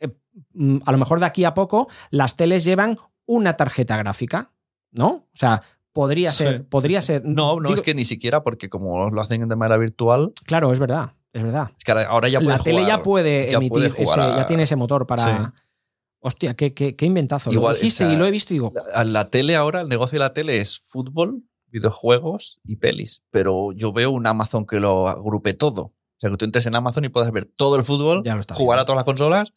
eh, 0.00 0.08
mm, 0.54 0.78
a 0.84 0.92
lo 0.92 0.98
mejor 0.98 1.20
de 1.20 1.26
aquí 1.26 1.44
a 1.44 1.54
poco 1.54 1.88
las 2.10 2.36
teles 2.36 2.64
llevan 2.64 2.96
una 3.26 3.56
tarjeta 3.56 3.96
gráfica, 3.96 4.52
¿no? 4.90 5.06
O 5.08 5.28
sea, 5.34 5.62
podría 5.92 6.30
Sí, 6.30 6.38
ser, 6.44 6.66
podría 6.68 7.00
sí. 7.02 7.06
ser. 7.08 7.24
No, 7.24 7.56
no, 7.56 7.68
digo- 7.68 7.74
es 7.74 7.82
que 7.82 7.94
ni 7.94 8.04
siquiera, 8.04 8.42
porque 8.42 8.68
como 8.68 9.10
lo 9.10 9.20
hacen 9.20 9.48
de 9.48 9.56
manera 9.56 9.76
virtual, 9.78 10.32
Claro, 10.44 10.72
es 10.72 10.78
verdad, 10.78 11.12
es 11.32 11.42
verdad. 11.42 11.70
es 11.76 11.84
que 11.84 11.92
ahora- 11.92 12.28
ya 12.28 12.40
puede 12.40 12.56
la 12.58 12.62
tele 12.62 12.86
ya 12.86 13.02
puede 13.02 13.48
ya 13.50 13.56
emitir, 13.58 13.70
puede 13.92 14.02
ese- 14.04 14.20
a- 14.20 14.36
ya 14.38 14.46
tiene 14.46 14.64
ese 14.64 14.76
motor 14.76 15.06
para. 15.06 15.22
Sí. 15.46 15.52
Hostia, 16.24 16.54
qué, 16.54 16.72
qué, 16.72 16.94
qué 16.94 17.04
inventazo. 17.06 17.50
Igual, 17.50 17.72
lo 17.74 17.78
dijiste 17.80 18.04
o 18.04 18.06
sea, 18.06 18.14
y 18.14 18.18
lo 18.18 18.26
he 18.26 18.30
visto 18.30 18.54
y 18.54 18.56
digo, 18.56 18.72
La, 18.94 19.02
la 19.04 19.28
tele 19.28 19.56
ahora, 19.56 19.80
el 19.80 19.88
negocio 19.88 20.18
de 20.18 20.24
la 20.24 20.32
tele 20.32 20.58
es 20.58 20.78
fútbol, 20.78 21.42
videojuegos 21.72 22.60
y 22.64 22.76
pelis. 22.76 23.22
Pero 23.30 23.72
yo 23.72 23.92
veo 23.92 24.10
un 24.10 24.26
Amazon 24.26 24.66
que 24.66 24.78
lo 24.78 25.08
agrupe 25.08 25.54
todo. 25.54 25.82
O 25.82 25.94
sea, 26.20 26.30
que 26.30 26.36
tú 26.36 26.44
entres 26.44 26.66
en 26.66 26.76
Amazon 26.76 27.04
y 27.04 27.08
puedas 27.08 27.32
ver 27.32 27.46
todo 27.46 27.74
el 27.76 27.82
fútbol, 27.84 28.22
ya 28.22 28.34
lo 28.34 28.40
está 28.40 28.54
jugar 28.54 28.78
a 28.78 28.82
haciendo. 28.82 28.86
todas 28.86 28.96
las 28.98 29.04
consolas. 29.04 29.52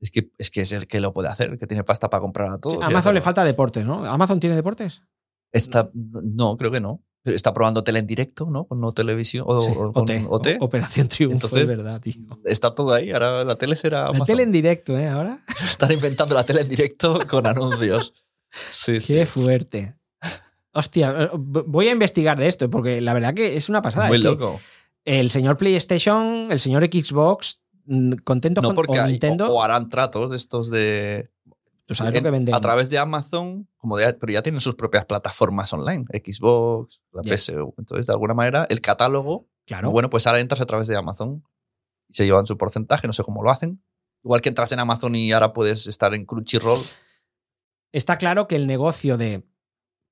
Es 0.00 0.10
que, 0.10 0.30
es 0.38 0.50
que 0.50 0.60
es 0.60 0.72
el 0.72 0.86
que 0.86 1.00
lo 1.00 1.12
puede 1.12 1.28
hacer, 1.28 1.50
el 1.50 1.58
que 1.58 1.66
tiene 1.66 1.82
pasta 1.82 2.10
para 2.10 2.20
comprar 2.20 2.52
a 2.52 2.58
todo. 2.58 2.72
Sí, 2.72 2.78
a 2.82 2.86
Amazon 2.86 3.14
le 3.14 3.20
falta 3.22 3.42
deportes, 3.42 3.84
¿no? 3.86 4.04
¿Amazon 4.04 4.38
tiene 4.38 4.54
deportes? 4.54 5.02
Está, 5.50 5.90
no, 5.94 6.56
creo 6.56 6.70
que 6.70 6.80
no. 6.80 7.02
Pero 7.22 7.34
está 7.34 7.54
probando 7.54 7.82
tele 7.82 8.00
en 8.00 8.06
directo, 8.06 8.50
¿no? 8.50 8.66
Con 8.66 8.80
no 8.80 8.92
televisión 8.92 9.46
o, 9.48 9.60
Sí, 9.62 9.70
o 9.74 9.92
con 9.94 10.04
OT, 10.28 10.58
Operación 10.60 11.08
Triunfo, 11.08 11.36
Entonces, 11.36 11.70
es 11.70 11.76
verdad, 11.76 11.98
tío. 12.00 12.14
Está 12.44 12.74
todo 12.74 12.92
ahí. 12.92 13.12
Ahora 13.12 13.44
la 13.44 13.54
tele 13.56 13.76
será 13.76 14.02
La 14.02 14.08
Amazon. 14.08 14.26
tele 14.26 14.42
en 14.42 14.52
directo, 14.52 14.98
¿eh? 14.98 15.08
Ahora. 15.08 15.42
Están 15.64 15.90
inventando 15.92 16.34
la 16.34 16.44
tele 16.44 16.60
en 16.60 16.68
directo 16.68 17.18
con 17.26 17.46
anuncios. 17.46 18.12
Sí, 18.68 19.00
sí. 19.00 19.14
Qué 19.14 19.24
fuerte. 19.26 19.96
Hostia, 20.74 21.14
eh, 21.24 21.30
voy 21.34 21.88
a 21.88 21.92
investigar 21.92 22.38
de 22.38 22.48
esto, 22.48 22.68
porque 22.68 23.00
la 23.00 23.14
verdad 23.14 23.32
que 23.34 23.56
es 23.56 23.68
una 23.68 23.80
pasada. 23.82 24.08
Muy 24.08 24.18
loco. 24.18 24.60
El 25.04 25.30
señor 25.30 25.56
PlayStation, 25.56 26.50
el 26.50 26.58
señor 26.58 26.84
Xbox, 26.84 27.62
mm, 27.86 28.12
contentos 28.24 28.62
No, 28.62 28.68
con 28.70 28.76
porque 28.76 28.98
o 28.98 29.02
hay- 29.02 29.12
Nintendo. 29.12 29.46
o, 29.52 29.58
o 29.58 29.62
harán 29.62 29.88
tratos 29.88 30.30
de 30.30 30.36
estos 30.36 30.70
de. 30.70 31.30
tú 31.86 31.94
sabes 31.94 32.14
en- 32.14 32.22
lo 32.22 32.26
que 32.26 32.30
venden. 32.30 32.54
A 32.54 32.60
través 32.60 32.88
de 32.90 32.98
Amazon, 32.98 33.68
como 33.76 33.96
de- 33.98 34.14
pero 34.14 34.32
ya 34.32 34.42
tienen 34.42 34.60
sus 34.60 34.74
propias 34.74 35.04
plataformas 35.04 35.72
online, 35.72 36.04
Xbox, 36.12 37.02
la. 37.12 37.22
PSU. 37.22 37.74
Entonces, 37.78 38.06
de 38.06 38.12
alguna 38.12 38.34
manera, 38.34 38.66
el 38.70 38.80
catálogo, 38.80 39.46
Claro. 39.66 39.90
bueno, 39.90 40.08
pues 40.10 40.26
ahora 40.26 40.40
entras 40.40 40.60
a 40.60 40.66
través 40.66 40.86
de 40.88 40.96
Amazon 40.96 41.44
y 42.08 42.14
se 42.14 42.24
llevan 42.24 42.46
su 42.46 42.56
porcentaje, 42.58 43.06
no 43.06 43.12
sé 43.12 43.22
cómo 43.22 43.42
lo 43.42 43.50
hacen. 43.50 43.82
Igual 44.24 44.40
que 44.40 44.48
entras 44.48 44.72
en 44.72 44.80
Amazon 44.80 45.14
y 45.14 45.30
ahora 45.32 45.52
puedes 45.52 45.86
estar 45.86 46.14
en 46.14 46.24
Crunchyroll. 46.24 46.80
Está 47.92 48.16
claro 48.18 48.48
que 48.48 48.56
el 48.56 48.66
negocio 48.66 49.16
de 49.18 49.44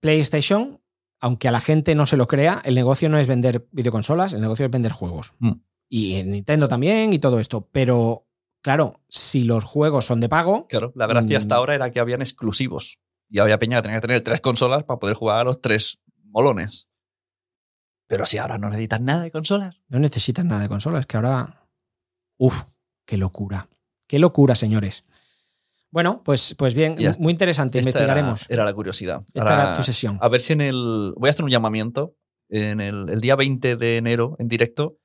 PlayStation, 0.03 0.81
aunque 1.21 1.47
a 1.47 1.53
la 1.53 1.61
gente 1.61 1.95
no 1.95 2.07
se 2.07 2.17
lo 2.17 2.27
crea, 2.27 2.61
el 2.65 2.75
negocio 2.75 3.09
no 3.09 3.17
es 3.19 3.29
vender 3.29 3.69
videoconsolas, 3.71 4.33
el 4.33 4.41
negocio 4.41 4.65
es 4.67 4.71
vender 4.71 4.91
juegos. 4.91 5.33
Mm. 5.39 5.53
Y 5.89 6.15
en 6.17 6.33
Nintendo 6.33 6.67
también 6.67 7.13
y 7.13 7.21
todo 7.21 7.39
esto. 7.39 7.69
Pero, 7.71 8.27
claro, 8.63 9.01
si 9.09 9.45
los 9.45 9.63
juegos 9.65 10.05
son 10.05 10.19
de 10.21 10.29
pago, 10.29 10.67
Claro, 10.67 10.93
la 10.97 11.07
gracia 11.07 11.39
hasta 11.39 11.55
Mm. 11.55 11.59
ahora 11.59 11.75
era 11.77 11.91
que 11.93 12.01
habían 12.01 12.21
exclusivos. 12.21 12.99
Y 13.31 13.39
había 13.39 13.59
peña 13.61 13.77
que 13.79 13.83
tenía 13.83 14.01
que 14.01 14.07
tener 14.09 14.21
tres 14.23 14.41
consolas 14.41 14.83
para 14.85 14.99
poder 14.99 15.15
jugar 15.15 15.39
a 15.39 15.45
los 15.45 15.61
tres 15.61 16.01
molones. 16.25 16.89
Pero 18.09 18.27
si 18.27 18.39
ahora 18.39 18.59
no 18.59 18.69
necesitas 18.69 19.01
nada 19.01 19.23
de 19.23 19.31
consolas. 19.31 19.77
no 19.89 19.99
necesitan 20.01 20.49
nada 20.49 20.63
de 20.63 20.69
consolas, 20.69 21.07
que 21.07 21.17
ahora. 21.17 21.69
Uf, 22.39 22.65
qué 23.07 23.17
locura. 23.17 23.69
Qué 24.09 24.19
locura, 24.19 24.57
señores. 24.57 25.05
Bueno, 25.93 26.23
pues, 26.25 26.55
pues 26.57 26.75
bien, 26.75 26.97
ya 26.97 27.13
muy 27.19 27.31
interesante, 27.31 27.79
Esta 27.79 27.91
investigaremos. 27.91 28.47
Era, 28.49 28.55
era 28.55 28.65
la 28.65 28.73
curiosidad. 28.73 29.23
Esta 29.35 29.53
era 29.53 29.77
tu 29.77 29.83
sesión. 29.83 30.19
A 30.21 30.29
ver 30.29 30.41
si 30.41 30.55
en 30.55 30.63
el. 30.63 31.13
Voy 31.17 31.29
a 31.29 31.31
hacer 31.31 31.45
un 31.45 31.51
llamamiento. 31.51 32.17
En 32.49 32.83
el, 32.83 33.09
el 33.09 33.21
día 33.21 33.35
20 33.35 33.77
de 33.77 33.97
enero, 33.97 34.37
en 34.39 34.47
directo, 34.49 34.99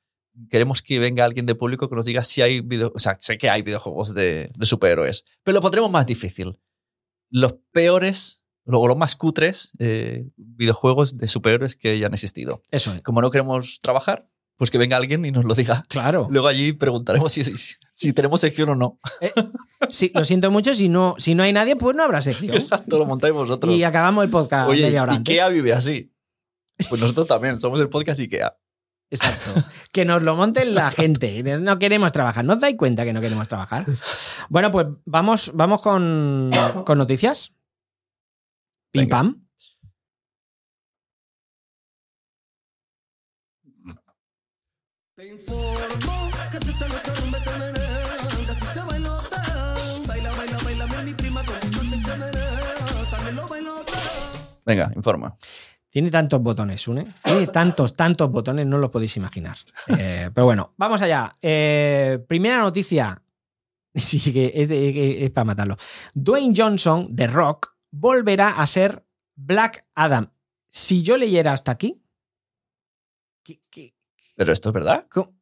queremos 0.49 0.81
que 0.81 0.99
venga 0.99 1.23
alguien 1.23 1.45
de 1.45 1.55
público 1.55 1.89
que 1.89 1.95
nos 1.95 2.05
diga 2.05 2.23
si 2.23 2.41
hay 2.41 2.61
video, 2.61 2.91
O 2.93 2.99
sea, 2.99 3.17
sé 3.19 3.37
que 3.37 3.49
hay 3.49 3.61
videojuegos 3.61 4.13
de, 4.13 4.49
de 4.53 4.65
superhéroes, 4.65 5.23
pero 5.43 5.55
lo 5.55 5.61
pondremos 5.61 5.89
más 5.89 6.05
difícil. 6.05 6.59
Los 7.29 7.55
peores, 7.71 8.43
o 8.65 8.87
los 8.87 8.97
más 8.97 9.15
cutres 9.15 9.71
eh, 9.79 10.27
videojuegos 10.35 11.17
de 11.17 11.27
superhéroes 11.27 11.75
que 11.75 11.91
hayan 11.91 12.13
existido. 12.13 12.61
Eso 12.69 12.93
es. 12.93 13.01
Como 13.01 13.21
no 13.21 13.31
queremos 13.31 13.79
trabajar, 13.79 14.29
pues 14.57 14.71
que 14.71 14.77
venga 14.77 14.97
alguien 14.97 15.23
y 15.25 15.31
nos 15.31 15.45
lo 15.45 15.53
diga. 15.53 15.83
Claro. 15.87 16.27
Luego 16.29 16.47
allí 16.47 16.73
preguntaremos 16.73 17.31
si, 17.31 17.43
si, 17.43 17.75
si 17.91 18.13
tenemos 18.13 18.41
sección 18.41 18.69
o 18.69 18.75
no. 18.75 18.99
Sí, 19.89 20.11
lo 20.13 20.23
siento 20.23 20.51
mucho, 20.51 20.73
si 20.73 20.89
no, 20.89 21.15
si 21.17 21.35
no 21.35 21.43
hay 21.43 21.53
nadie, 21.53 21.75
pues 21.75 21.95
no 21.95 22.03
habrá 22.03 22.21
sección. 22.21 22.53
Exacto, 22.53 22.97
lo 22.97 23.05
montáis 23.05 23.33
vosotros. 23.33 23.73
Y 23.73 23.83
acabamos 23.83 24.23
el 24.23 24.29
podcast 24.29 24.69
Oye, 24.69 24.83
media 24.83 25.03
hora 25.03 25.13
antes. 25.13 25.33
Ikea 25.33 25.49
vive 25.49 25.73
así. 25.73 26.13
Pues 26.89 27.01
nosotros 27.01 27.27
también, 27.27 27.59
somos 27.59 27.81
el 27.81 27.89
podcast 27.89 28.19
Ikea. 28.19 28.57
Exacto. 29.09 29.63
Que 29.91 30.05
nos 30.05 30.21
lo 30.21 30.35
monten 30.35 30.75
la 30.75 30.91
gente. 30.91 31.41
No 31.59 31.79
queremos 31.79 32.11
trabajar. 32.11 32.45
¿No 32.45 32.53
os 32.53 32.59
dais 32.59 32.75
cuenta 32.75 33.03
que 33.03 33.13
no 33.13 33.21
queremos 33.21 33.47
trabajar? 33.47 33.85
Bueno, 34.49 34.69
pues 34.69 34.85
vamos, 35.05 35.51
vamos 35.55 35.81
con, 35.81 36.51
con 36.85 36.97
noticias. 36.97 37.55
Pim 38.91 39.03
Venga. 39.03 39.17
pam. 39.17 39.47
Te 45.15 45.29
Venga, 54.67 54.91
informa. 54.95 55.35
Tiene 55.89 56.11
tantos 56.11 56.41
botones, 56.43 56.79
Sune. 56.81 57.07
Tiene 57.23 57.47
tantos, 57.47 57.95
tantos 57.95 58.29
botones, 58.29 58.67
no 58.67 58.77
los 58.77 58.91
podéis 58.91 59.15
imaginar. 59.17 59.57
Eh, 59.97 60.29
pero 60.33 60.45
bueno, 60.45 60.73
vamos 60.77 61.01
allá. 61.01 61.33
Eh, 61.41 62.23
primera 62.27 62.59
noticia. 62.59 63.19
Sí, 63.95 64.31
que 64.31 64.51
es, 64.53 64.69
de- 64.69 65.25
es 65.25 65.31
para 65.31 65.45
matarlo. 65.45 65.75
Dwayne 66.13 66.53
Johnson, 66.55 67.07
de 67.15 67.25
Rock, 67.25 67.73
volverá 67.89 68.49
a 68.49 68.67
ser 68.67 69.03
Black 69.35 69.87
Adam. 69.95 70.31
Si 70.67 71.01
yo 71.01 71.17
leyera 71.17 71.53
hasta 71.53 71.71
aquí. 71.71 71.99
¿qué- 73.43 73.61
qué- 73.71 73.95
Pero 74.35 74.51
esto 74.51 74.69
es 74.69 74.73
verdad. 74.73 75.07
cómo- 75.09 75.33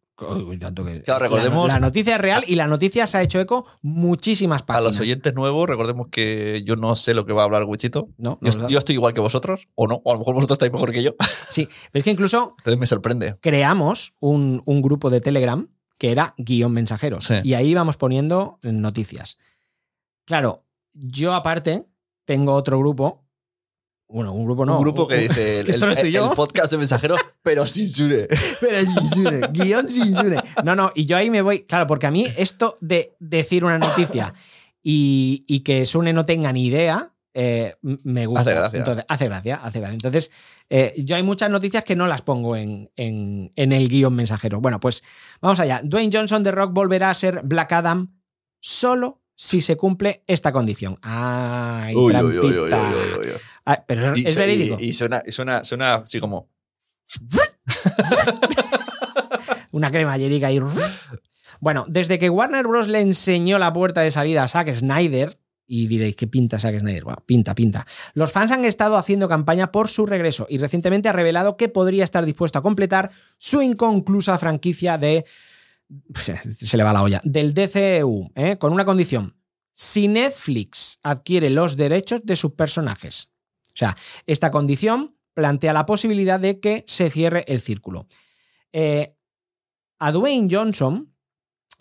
tanto 0.59 0.85
que- 0.85 1.01
Claro, 1.01 1.25
recordemos- 1.25 1.67
La, 1.67 1.73
la 1.75 1.79
noticia 1.81 2.15
es 2.15 2.21
real 2.21 2.43
y 2.47 2.55
la 2.55 2.67
noticia 2.67 3.05
se 3.07 3.17
ha 3.17 3.21
hecho 3.21 3.39
eco 3.39 3.65
muchísimas 3.81 4.61
A 4.61 4.65
páginas. 4.65 4.91
los 4.93 4.99
oyentes 5.01 5.33
nuevos, 5.35 5.67
recordemos 5.67 6.07
que 6.09 6.63
yo 6.65 6.75
no 6.77 6.95
sé 6.95 7.13
lo 7.13 7.25
que 7.25 7.33
va 7.33 7.41
a 7.41 7.45
hablar 7.45 7.63
Wichito. 7.65 8.09
No, 8.17 8.39
Yo, 8.41 8.51
no, 8.59 8.67
yo 8.69 8.79
estoy 8.79 8.95
igual 8.95 9.13
que 9.13 9.21
vosotros, 9.21 9.67
o 9.75 9.87
no, 9.87 10.01
o 10.03 10.11
a 10.11 10.13
lo 10.13 10.19
mejor 10.19 10.35
vosotros 10.35 10.55
estáis 10.55 10.71
mejor 10.71 10.91
que 10.91 11.03
yo. 11.03 11.15
Sí, 11.49 11.67
pero 11.91 11.99
es 11.99 12.03
que 12.03 12.11
incluso 12.11 12.55
Entonces 12.57 12.79
me 12.79 12.87
sorprende. 12.87 13.35
creamos 13.41 14.15
un, 14.19 14.61
un 14.65 14.81
grupo 14.81 15.09
de 15.09 15.21
Telegram 15.21 15.67
que 15.97 16.11
era 16.11 16.33
guion 16.37 16.71
mensajeros. 16.73 17.23
Sí. 17.23 17.35
Y 17.43 17.53
ahí 17.53 17.69
íbamos 17.69 17.97
poniendo 17.97 18.59
noticias. 18.63 19.37
Claro, 20.25 20.65
yo 20.93 21.33
aparte 21.33 21.85
tengo 22.25 22.53
otro 22.53 22.79
grupo. 22.79 23.24
Bueno, 24.07 24.33
un 24.33 24.45
grupo 24.45 24.65
no. 24.65 24.75
un 24.77 24.81
grupo 24.83 25.07
que 25.07 25.17
dice 25.17 25.59
el, 25.61 25.67
el- 25.69 26.15
el 26.15 26.29
podcast 26.35 26.71
de 26.71 26.77
mensajeros, 26.77 27.19
pero 27.41 27.65
sin 27.65 27.89
Sure. 27.89 28.27
Pero 28.59 28.79
sin 28.85 29.09
Sune, 29.11 29.41
guion 29.51 29.89
sin 29.89 30.15
Sune. 30.15 30.37
No, 30.63 30.75
no, 30.75 30.91
y 30.95 31.05
yo 31.05 31.17
ahí 31.17 31.29
me 31.29 31.41
voy. 31.41 31.61
Claro, 31.61 31.87
porque 31.87 32.05
a 32.07 32.11
mí 32.11 32.25
esto 32.37 32.77
de 32.81 33.15
decir 33.19 33.65
una 33.65 33.79
noticia 33.79 34.33
y, 34.83 35.43
y 35.47 35.61
que 35.61 35.85
Sune 35.85 36.13
no 36.13 36.25
tenga 36.25 36.53
ni 36.53 36.65
idea. 36.67 37.13
eh, 37.33 37.75
me 37.81 38.27
gusta. 38.27 38.41
Hace 38.51 38.53
gracia. 38.55 38.77
Entonces, 38.79 39.05
hace 39.09 39.25
gracia, 39.27 39.55
hace 39.55 39.79
gracia. 39.79 39.93
Entonces, 39.95 40.31
eh, 40.69 40.93
yo 40.99 41.15
hay 41.15 41.23
muchas 41.23 41.49
noticias 41.49 41.83
que 41.83 41.95
no 41.95 42.05
las 42.07 42.21
pongo 42.21 42.55
en, 42.55 42.91
en- 42.95 43.51
en 43.55 43.71
el 43.73 43.89
guion 43.89 44.13
mensajero. 44.15 44.61
Bueno, 44.61 44.79
pues 44.79 45.03
vamos 45.41 45.59
allá. 45.59 45.81
Dwayne 45.83 46.11
Johnson 46.15 46.43
de 46.43 46.51
Rock 46.51 46.71
volverá 46.73 47.09
a 47.09 47.13
ser 47.15 47.41
Black 47.43 47.71
Adam 47.73 48.15
solo 48.59 49.21
si 49.35 49.61
se 49.61 49.75
cumple 49.77 50.23
esta 50.27 50.51
condición. 50.51 50.97
Ay, 51.01 51.93
Uy, 51.95 52.13
uy, 52.15 52.21
uy, 52.23 52.37
uy, 52.39 52.57
uy, 52.57 52.71
uy, 52.71 53.19
uy. 53.19 53.27
Ay, 53.65 53.77
pero 53.87 54.15
Y, 54.17 54.25
es 54.25 54.35
verídico. 54.35 54.77
y- 54.79 54.85
y 54.89 54.93
suena, 54.93 55.21
y 55.25 55.31
suena, 55.31 55.63
suena 55.63 55.95
así 55.95 56.19
como. 56.19 56.49
Una 59.71 59.91
cremallerica 59.91 60.47
ahí. 60.47 60.59
Bueno, 61.59 61.85
desde 61.87 62.17
que 62.19 62.29
Warner 62.29 62.67
Bros. 62.67 62.87
le 62.87 62.99
enseñó 63.01 63.59
la 63.59 63.73
puerta 63.73 64.01
de 64.01 64.11
salida 64.11 64.43
a 64.43 64.47
Zack 64.47 64.71
Snyder, 64.73 65.37
y 65.67 65.87
diréis, 65.87 66.15
¿qué 66.15 66.27
pinta 66.27 66.59
Zack 66.59 66.77
Snyder? 66.79 67.03
Bueno, 67.03 67.23
pinta, 67.25 67.55
pinta. 67.55 67.85
Los 68.13 68.31
fans 68.31 68.51
han 68.51 68.65
estado 68.65 68.97
haciendo 68.97 69.27
campaña 69.27 69.71
por 69.71 69.89
su 69.89 70.05
regreso 70.05 70.45
y 70.49 70.59
recientemente 70.59 71.09
ha 71.09 71.13
revelado 71.13 71.57
que 71.57 71.69
podría 71.69 72.03
estar 72.03 72.23
dispuesto 72.25 72.59
a 72.59 72.61
completar 72.61 73.09
su 73.37 73.61
inconclusa 73.61 74.37
franquicia 74.37 74.97
de. 74.97 75.25
Se 76.15 76.77
le 76.77 76.83
va 76.83 76.93
la 76.93 77.03
olla. 77.03 77.21
Del 77.23 77.53
DCEU, 77.53 78.31
¿eh? 78.35 78.57
con 78.57 78.73
una 78.73 78.85
condición. 78.85 79.37
Si 79.71 80.07
Netflix 80.07 80.99
adquiere 81.03 81.49
los 81.49 81.75
derechos 81.75 82.21
de 82.23 82.35
sus 82.35 82.53
personajes. 82.53 83.31
O 83.67 83.77
sea, 83.77 83.97
esta 84.25 84.51
condición 84.51 85.17
plantea 85.33 85.73
la 85.73 85.85
posibilidad 85.85 86.39
de 86.39 86.59
que 86.59 86.83
se 86.87 87.09
cierre 87.09 87.43
el 87.47 87.59
círculo. 87.59 88.07
Eh, 88.71 89.15
a 89.99 90.11
Dwayne 90.11 90.47
Johnson 90.49 91.13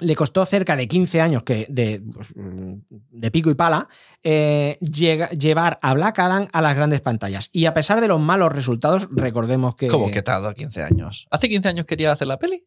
le 0.00 0.16
costó 0.16 0.44
cerca 0.44 0.74
de 0.76 0.88
15 0.88 1.20
años 1.20 1.42
que 1.44 1.66
de, 1.68 2.02
pues, 2.12 2.32
de 2.34 3.30
pico 3.30 3.50
y 3.50 3.54
pala 3.54 3.88
eh, 4.24 4.76
llevar 4.80 5.78
a 5.82 5.94
Black 5.94 6.18
Adam 6.18 6.48
a 6.52 6.62
las 6.62 6.74
grandes 6.74 7.00
pantallas. 7.00 7.48
Y 7.52 7.66
a 7.66 7.74
pesar 7.74 8.00
de 8.00 8.08
los 8.08 8.20
malos 8.20 8.52
resultados, 8.52 9.08
recordemos 9.12 9.76
que 9.76 9.88
¿Cómo 9.88 10.10
que 10.10 10.22
tardó 10.22 10.52
15 10.52 10.82
años? 10.82 11.26
¿Hace 11.30 11.48
15 11.48 11.68
años 11.68 11.86
quería 11.86 12.10
hacer 12.10 12.26
la 12.26 12.38
peli? 12.38 12.66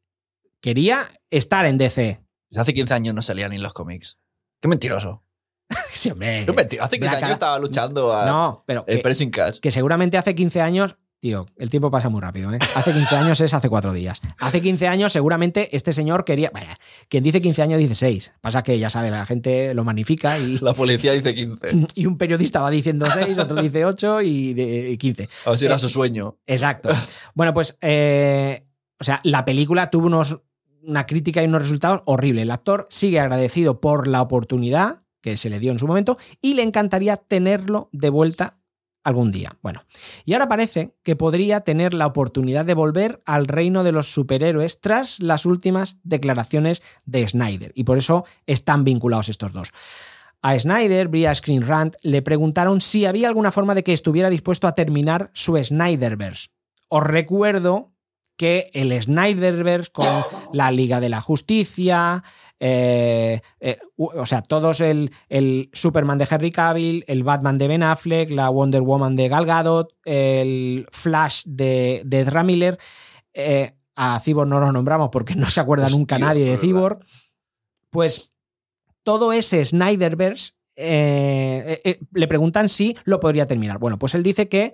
Quería 0.62 1.08
estar 1.30 1.66
en 1.66 1.78
DC. 1.78 2.22
Hace 2.56 2.74
15 2.74 2.94
años 2.94 3.14
no 3.14 3.22
salía 3.22 3.50
ni 3.50 3.58
en 3.58 3.64
los 3.64 3.74
cómics. 3.74 4.18
Qué 4.62 4.68
mentiroso. 4.68 5.24
Sí, 5.92 6.12
hombre. 6.12 6.46
Mentira. 6.46 6.84
Hace 6.86 6.98
15 6.98 7.10
Black 7.10 7.24
años 7.24 7.34
estaba 7.34 7.58
luchando 7.60 8.14
a 8.14 8.26
No, 8.26 8.64
pero 8.68 8.86
el 8.88 8.98
que, 8.98 9.02
pressing 9.02 9.32
catch. 9.32 9.58
que 9.60 9.72
seguramente 9.72 10.18
hace 10.18 10.36
15 10.36 10.62
años. 10.62 10.98
Tío, 11.20 11.48
el 11.58 11.72
tiempo 11.72 11.90
pasa 11.90 12.10
muy 12.10 12.22
rápido, 12.22 12.54
¿eh? 12.54 12.60
Hace 12.76 12.94
15 12.94 13.16
años 13.16 13.42
es 13.42 13.52
hace 13.56 13.70
cuatro 13.70 13.92
días. 13.92 14.22
Hace 14.38 14.62
15 14.62 14.88
años 14.88 15.12
seguramente 15.12 15.76
este 15.76 15.92
señor 15.92 16.24
quería... 16.26 16.52
Bueno, 16.52 16.72
quien 17.10 17.24
dice 17.24 17.42
15 17.42 17.64
años 17.64 17.80
dice 17.80 17.96
6. 17.96 18.34
Pasa 18.40 18.62
que 18.62 18.78
ya 18.78 18.92
sabe, 18.92 19.10
la 19.10 19.26
gente 19.26 19.74
lo 19.74 19.84
magnifica 19.84 20.38
y, 20.38 20.60
La 20.60 20.76
policía 20.76 21.14
dice 21.14 21.34
15. 21.34 21.88
y 21.96 22.06
un 22.06 22.20
periodista 22.20 22.62
va 22.62 22.70
diciendo 22.70 23.08
6, 23.12 23.36
otro 23.40 23.60
dice 23.60 23.84
8 23.84 24.22
y, 24.22 24.54
de, 24.54 24.92
y 24.92 24.98
15. 24.98 25.28
A 25.46 25.50
ver 25.50 25.58
si 25.60 25.66
era 25.66 25.78
Eh, 25.78 25.80
su 25.80 25.90
sueño. 25.90 26.38
Exacto. 26.46 26.90
Bueno, 27.34 27.52
pues, 27.52 27.80
eh, 27.82 28.68
o 29.00 29.04
sea, 29.04 29.20
la 29.24 29.44
película 29.44 29.90
tuvo 29.90 30.06
unos, 30.06 30.40
una 30.88 31.06
crítica 31.06 31.44
y 31.44 31.48
unos 31.48 31.64
resultados 31.64 32.02
horribles. 32.06 32.44
El 32.44 32.52
actor 32.52 32.88
sigue 32.90 33.20
agradecido 33.20 33.82
por 33.82 34.08
la 34.08 34.22
oportunidad 34.22 35.04
que 35.22 35.36
se 35.38 35.50
le 35.50 35.60
dio 35.60 35.72
en 35.72 35.80
su 35.80 35.86
momento 35.86 36.18
y 36.42 36.54
le 36.54 36.64
encantaría 36.64 37.18
tenerlo 37.18 37.90
de 37.92 38.10
vuelta 38.10 38.58
algún 39.04 39.32
día. 39.32 39.56
Bueno, 39.62 39.84
y 40.26 40.34
ahora 40.34 40.48
parece 40.48 40.96
que 41.04 41.16
podría 41.16 41.62
tener 41.62 41.94
la 41.94 42.08
oportunidad 42.08 42.66
de 42.66 42.74
volver 42.74 43.22
al 43.26 43.48
reino 43.48 43.84
de 43.84 43.92
los 43.92 44.08
superhéroes 44.08 44.80
tras 44.80 45.22
las 45.22 45.46
últimas 45.46 45.98
declaraciones 46.04 46.82
de 47.06 47.28
Snyder. 47.28 47.72
Y 47.76 47.84
por 47.84 47.98
eso 47.98 48.26
están 48.46 48.84
vinculados 48.84 49.30
estos 49.30 49.54
dos. 49.54 49.72
A 50.42 50.58
Snyder, 50.58 51.10
vía 51.10 51.34
Screen 51.36 51.66
Rant, 51.66 51.96
le 52.02 52.22
preguntaron 52.22 52.80
si 52.80 53.06
había 53.06 53.28
alguna 53.28 53.52
forma 53.52 53.76
de 53.76 53.84
que 53.84 53.94
estuviera 53.94 54.30
dispuesto 54.30 54.68
a 54.68 54.76
terminar 54.76 55.32
su 55.34 55.62
Snyderverse. 55.62 56.48
Os 56.90 57.04
recuerdo 57.04 57.97
que 58.38 58.70
el 58.74 59.00
Snyderverse 59.02 59.92
con 59.92 60.08
la 60.54 60.72
Liga 60.72 61.00
de 61.00 61.10
la 61.10 61.22
Justicia, 61.22 62.24
eh, 62.60 63.42
eh, 63.60 63.78
o 63.96 64.26
sea, 64.26 64.42
todos 64.42 64.82
el, 64.82 65.12
el 65.30 65.70
Superman 65.74 66.18
de 66.18 66.28
Henry 66.30 66.52
Cavill, 66.52 67.04
el 67.08 67.24
Batman 67.24 67.58
de 67.58 67.68
Ben 67.68 67.84
Affleck, 67.84 68.32
la 68.32 68.50
Wonder 68.50 68.82
Woman 68.82 69.16
de 69.16 69.30
Gal 69.30 69.46
Gadot, 69.46 69.94
el 70.06 70.88
Flash 70.92 71.44
de, 71.46 72.02
de 72.06 72.22
Ezra 72.22 72.44
Miller, 72.44 72.80
eh, 73.34 73.76
a 73.96 74.20
Cyborg 74.20 74.48
no 74.48 74.60
los 74.60 74.74
nombramos 74.74 75.10
porque 75.12 75.36
no 75.36 75.50
se 75.50 75.60
acuerda 75.60 75.86
Hostia, 75.86 75.98
nunca 75.98 76.20
nadie 76.20 76.46
de. 76.46 76.58
Cyborg, 76.58 77.00
pues 77.90 78.34
todo 79.04 79.34
ese 79.34 79.64
Snyderverse 79.64 80.54
le 80.76 82.28
preguntan 82.28 82.70
si 82.70 82.96
lo 83.04 83.20
podría 83.20 83.48
terminar. 83.48 83.80
Bueno, 83.80 83.98
pues 83.98 84.14
él 84.14 84.22
dice 84.22 84.48
que, 84.48 84.74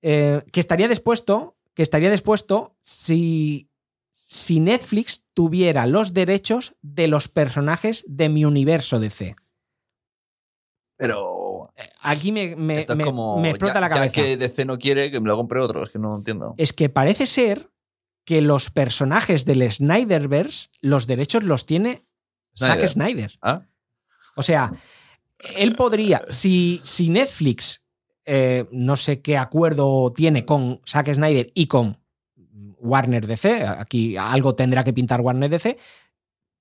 que 0.00 0.42
estaría 0.54 0.88
dispuesto, 0.88 1.55
que 1.76 1.82
estaría 1.84 2.10
dispuesto 2.10 2.74
si, 2.80 3.70
si 4.10 4.58
Netflix 4.58 5.26
tuviera 5.34 5.86
los 5.86 6.12
derechos 6.14 6.74
de 6.82 7.06
los 7.06 7.28
personajes 7.28 8.04
de 8.08 8.28
mi 8.30 8.44
universo 8.44 8.98
DC. 8.98 9.36
Pero 10.96 11.72
Aquí 12.00 12.32
me, 12.32 12.56
me- 12.56 12.78
esto 12.78 12.92
es 12.94 12.96
me- 12.98 13.04
como. 13.04 13.38
me 13.38 13.50
explota 13.50 13.74
ya, 13.74 13.80
la 13.80 13.88
ya 13.88 13.94
cabeza. 13.94 14.12
que 14.14 14.36
DC 14.36 14.64
no 14.64 14.78
quiere, 14.78 15.10
que 15.10 15.20
me 15.20 15.28
lo 15.28 15.36
compre 15.36 15.60
otro. 15.60 15.82
Es 15.82 15.90
que 15.90 15.98
no 15.98 16.16
entiendo. 16.16 16.54
Es 16.56 16.72
que 16.72 16.88
parece 16.88 17.26
ser 17.26 17.70
que 18.24 18.40
los 18.40 18.70
personajes 18.70 19.44
del 19.44 19.70
Snyderverse, 19.70 20.70
los 20.80 21.06
derechos 21.06 21.44
los 21.44 21.66
tiene 21.66 22.06
Zack 22.56 22.86
Snyder. 22.86 22.88
Snyder. 22.88 23.38
¿Ah? 23.42 23.66
O 24.36 24.42
sea, 24.42 24.72
él 25.56 25.76
podría, 25.76 26.24
si, 26.28 26.80
si 26.84 27.10
Netflix, 27.10 27.84
eh, 28.26 28.66
no 28.72 28.96
sé 28.96 29.20
qué 29.20 29.38
acuerdo 29.38 30.12
tiene 30.12 30.44
con 30.44 30.80
Zack 30.84 31.14
Snyder 31.14 31.50
y 31.54 31.68
con 31.68 31.98
Warner 32.78 33.26
DC, 33.26 33.64
aquí 33.64 34.16
algo 34.16 34.54
tendrá 34.54 34.84
que 34.84 34.92
pintar 34.92 35.20
Warner 35.20 35.48
DC, 35.48 35.78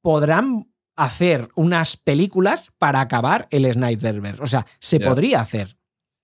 podrán 0.01 0.71
hacer 0.95 1.49
unas 1.55 1.97
películas 1.97 2.71
para 2.77 3.01
acabar 3.01 3.47
el 3.49 3.71
Snyderverse. 3.71 4.41
O 4.41 4.47
sea, 4.47 4.65
se 4.79 4.99
podría 4.99 5.41
hacer. 5.41 5.77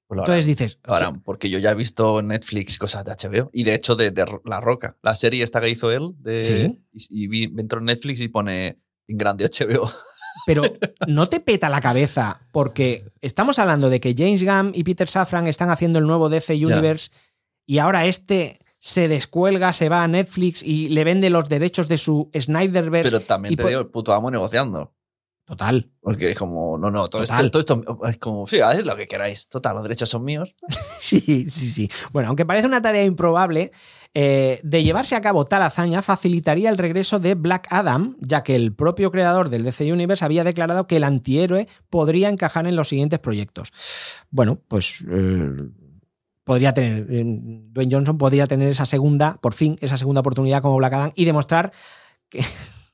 Pues 0.07 0.17
lo. 0.17 0.23
Entonces 0.23 0.45
dices, 0.45 0.79
Lo 0.83 0.93
harán, 0.93 1.21
porque 1.21 1.49
yo 1.49 1.59
ya 1.59 1.71
he 1.71 1.75
visto 1.75 2.21
Netflix 2.21 2.77
cosas 2.77 3.03
de 3.03 3.11
HBO. 3.11 3.49
Y 3.53 3.63
de 3.63 3.73
hecho, 3.73 3.95
de, 3.95 4.11
de 4.11 4.25
La 4.45 4.61
Roca. 4.61 4.97
La 5.01 5.15
serie 5.15 5.43
esta 5.43 5.59
que 5.59 5.69
hizo 5.69 5.91
él. 5.91 6.11
De, 6.19 6.43
Sí. 6.43 6.85
Y, 6.93 7.23
y 7.23 7.27
vi, 7.27 7.43
entró 7.57 7.79
en 7.79 7.85
Netflix 7.85 8.21
y 8.21 8.27
pone 8.27 8.79
en 9.07 9.17
grande 9.17 9.45
HBO. 9.45 9.89
Pero 10.45 10.63
no 11.07 11.29
te 11.29 11.39
peta 11.39 11.69
la 11.69 11.81
cabeza 11.81 12.41
porque 12.51 13.03
estamos 13.21 13.59
hablando 13.59 13.89
de 13.89 13.99
que 13.99 14.15
James 14.17 14.43
Gunn 14.43 14.71
y 14.73 14.83
Peter 14.83 15.07
Safran 15.07 15.47
están 15.47 15.69
haciendo 15.69 15.99
el 15.99 16.07
nuevo 16.07 16.29
DC 16.29 16.57
Ya. 16.57 16.67
Universe 16.67 17.11
y 17.65 17.79
ahora 17.79 18.05
este 18.05 18.59
se 18.79 19.07
descuelga, 19.07 19.73
se 19.73 19.89
va 19.89 20.03
a 20.03 20.07
Netflix 20.07 20.63
y 20.63 20.89
le 20.89 21.03
vende 21.03 21.29
los 21.29 21.47
derechos 21.47 21.87
de 21.87 21.99
su 21.99 22.31
Snyderverse. 22.35 23.11
Pero 23.11 23.21
también 23.21 23.55
te 23.55 23.67
digo, 23.67 23.79
el 23.79 23.87
puto 23.87 24.11
amo 24.11 24.31
negociando. 24.31 24.91
Total. 25.45 25.91
Porque 25.99 26.31
es 26.31 26.37
como, 26.37 26.77
no, 26.77 26.89
no, 26.89 27.07
todo 27.07 27.21
esto, 27.23 27.51
todo 27.51 27.59
esto 27.59 27.83
es 28.07 28.17
como, 28.17 28.47
sí, 28.47 28.57
lo 28.83 28.95
que 28.95 29.07
queráis. 29.07 29.47
Total, 29.47 29.75
los 29.75 29.83
derechos 29.83 30.09
son 30.09 30.23
míos. 30.23 30.55
Sí, 30.99 31.19
sí, 31.19 31.69
sí. 31.69 31.91
Bueno, 32.11 32.29
aunque 32.29 32.45
parece 32.45 32.67
una 32.67 32.81
tarea 32.81 33.03
improbable, 33.03 33.71
Eh, 34.13 34.59
de 34.63 34.83
llevarse 34.83 35.15
a 35.15 35.21
cabo 35.21 35.45
tal 35.45 35.61
hazaña, 35.61 36.01
facilitaría 36.01 36.69
el 36.69 36.77
regreso 36.77 37.19
de 37.19 37.35
Black 37.35 37.67
Adam, 37.69 38.17
ya 38.19 38.43
que 38.43 38.55
el 38.55 38.73
propio 38.75 39.09
creador 39.09 39.49
del 39.49 39.63
DC 39.63 39.91
Universe 39.91 40.25
había 40.25 40.43
declarado 40.43 40.85
que 40.85 40.97
el 40.97 41.05
antihéroe 41.05 41.67
podría 41.89 42.27
encajar 42.27 42.67
en 42.67 42.75
los 42.75 42.89
siguientes 42.89 43.19
proyectos. 43.19 43.71
Bueno, 44.29 44.59
pues 44.67 45.05
eh, 45.09 45.49
podría 46.43 46.73
tener, 46.73 47.07
eh, 47.09 47.23
Dwayne 47.25 47.95
Johnson 47.95 48.17
podría 48.17 48.47
tener 48.47 48.67
esa 48.67 48.85
segunda, 48.85 49.37
por 49.41 49.53
fin, 49.53 49.77
esa 49.79 49.97
segunda 49.97 50.19
oportunidad 50.19 50.61
como 50.61 50.75
Black 50.75 50.93
Adam 50.93 51.11
y 51.15 51.23
demostrar 51.23 51.71
que, 52.27 52.43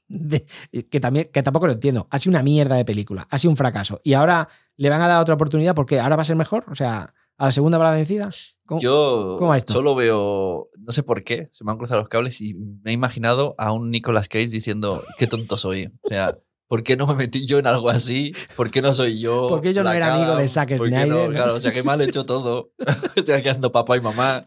que 0.91 0.99
también, 0.99 1.29
que 1.33 1.41
tampoco 1.41 1.65
lo 1.65 1.73
entiendo. 1.73 2.07
Ha 2.11 2.19
sido 2.19 2.31
una 2.31 2.43
mierda 2.43 2.75
de 2.75 2.85
película, 2.85 3.27
ha 3.31 3.39
sido 3.39 3.49
un 3.49 3.57
fracaso. 3.57 4.01
Y 4.03 4.13
ahora 4.13 4.49
le 4.75 4.89
van 4.89 5.01
a 5.01 5.07
dar 5.07 5.19
otra 5.19 5.33
oportunidad 5.33 5.73
porque 5.73 5.99
ahora 5.99 6.15
va 6.15 6.21
a 6.21 6.25
ser 6.25 6.35
mejor. 6.35 6.65
O 6.69 6.75
sea, 6.75 7.11
a 7.37 7.45
la 7.45 7.51
segunda 7.51 7.77
va 7.77 7.85
la 7.85 7.91
vencida. 7.91 8.29
¿Cómo? 8.65 8.81
Yo 8.81 9.35
cómo 9.37 9.51
va 9.51 9.57
esto? 9.57 9.73
solo 9.73 9.95
veo, 9.95 10.69
no 10.77 10.91
sé 10.91 11.03
por 11.03 11.23
qué, 11.23 11.49
se 11.53 11.63
me 11.63 11.71
han 11.71 11.77
cruzado 11.77 12.01
los 12.01 12.09
cables 12.09 12.41
y 12.41 12.53
me 12.53 12.91
he 12.91 12.93
imaginado 12.93 13.55
a 13.57 13.71
un 13.71 13.91
Nicolas 13.91 14.27
Cage 14.27 14.47
diciendo, 14.47 15.01
qué 15.17 15.27
tonto 15.27 15.55
soy. 15.55 15.85
O 16.01 16.09
sea, 16.09 16.37
¿por 16.67 16.83
qué 16.83 16.97
no 16.97 17.07
me 17.07 17.15
metí 17.15 17.45
yo 17.45 17.59
en 17.59 17.67
algo 17.67 17.89
así? 17.89 18.33
¿Por 18.55 18.69
qué 18.69 18.81
no 18.81 18.93
soy 18.93 19.19
yo? 19.19 19.47
¿Por 19.47 19.61
qué 19.61 19.73
yo 19.73 19.83
no 19.83 19.91
era 19.91 20.15
amigo 20.15 20.35
de? 20.35 20.47
Zack 20.47 20.77
¿Por 20.77 20.89
qué 20.89 20.95
Snyder, 20.95 21.07
no? 21.07 21.27
no? 21.27 21.33
Claro, 21.33 21.55
o 21.55 21.59
sea, 21.61 21.71
que 21.71 21.83
mal 21.83 22.01
he 22.01 22.05
hecho 22.05 22.25
todo. 22.25 22.71
Estoy 23.15 23.35
aquí 23.35 23.47
haciendo 23.47 23.71
papá 23.71 23.95
y 23.95 24.01
mamá. 24.01 24.45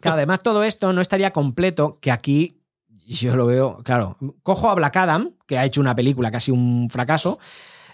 Claro, 0.00 0.16
además 0.16 0.38
todo 0.38 0.62
esto 0.62 0.92
no 0.92 1.00
estaría 1.00 1.32
completo, 1.32 1.98
que 2.00 2.12
aquí 2.12 2.58
yo 3.08 3.36
lo 3.36 3.46
veo, 3.46 3.78
claro, 3.84 4.16
cojo 4.42 4.70
a 4.70 4.74
Black 4.74 4.96
Adam, 4.96 5.34
que 5.46 5.58
ha 5.58 5.64
hecho 5.64 5.80
una 5.80 5.94
película 5.94 6.30
casi 6.30 6.50
un 6.50 6.88
fracaso, 6.90 7.38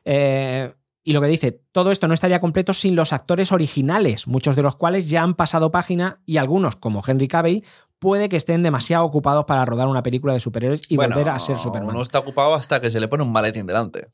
eh, 0.04 0.74
y 1.04 1.12
lo 1.12 1.20
que 1.20 1.26
dice, 1.28 1.60
todo 1.70 1.92
esto 1.92 2.08
no 2.08 2.14
estaría 2.14 2.40
completo 2.40 2.72
sin 2.74 2.96
los 2.96 3.12
actores 3.12 3.52
originales, 3.52 4.26
muchos 4.26 4.56
de 4.56 4.62
los 4.62 4.76
cuales 4.76 5.08
ya 5.08 5.22
han 5.22 5.34
pasado 5.34 5.70
página 5.70 6.22
y 6.24 6.38
algunos, 6.38 6.76
como 6.76 7.02
Henry 7.06 7.28
Cavill, 7.28 7.64
puede 7.98 8.28
que 8.28 8.36
estén 8.36 8.62
demasiado 8.62 9.04
ocupados 9.04 9.44
para 9.44 9.64
rodar 9.64 9.86
una 9.88 10.02
película 10.02 10.32
de 10.34 10.40
superhéroes 10.40 10.82
y 10.90 10.96
Bueno, 10.96 11.14
volver 11.14 11.30
a 11.32 11.38
ser 11.38 11.58
Superman. 11.58 11.90
Uno 11.90 12.02
está 12.02 12.18
ocupado 12.20 12.54
hasta 12.54 12.80
que 12.80 12.90
se 12.90 13.00
le 13.00 13.08
pone 13.08 13.22
un 13.22 13.32
maletín 13.32 13.66
delante. 13.66 14.06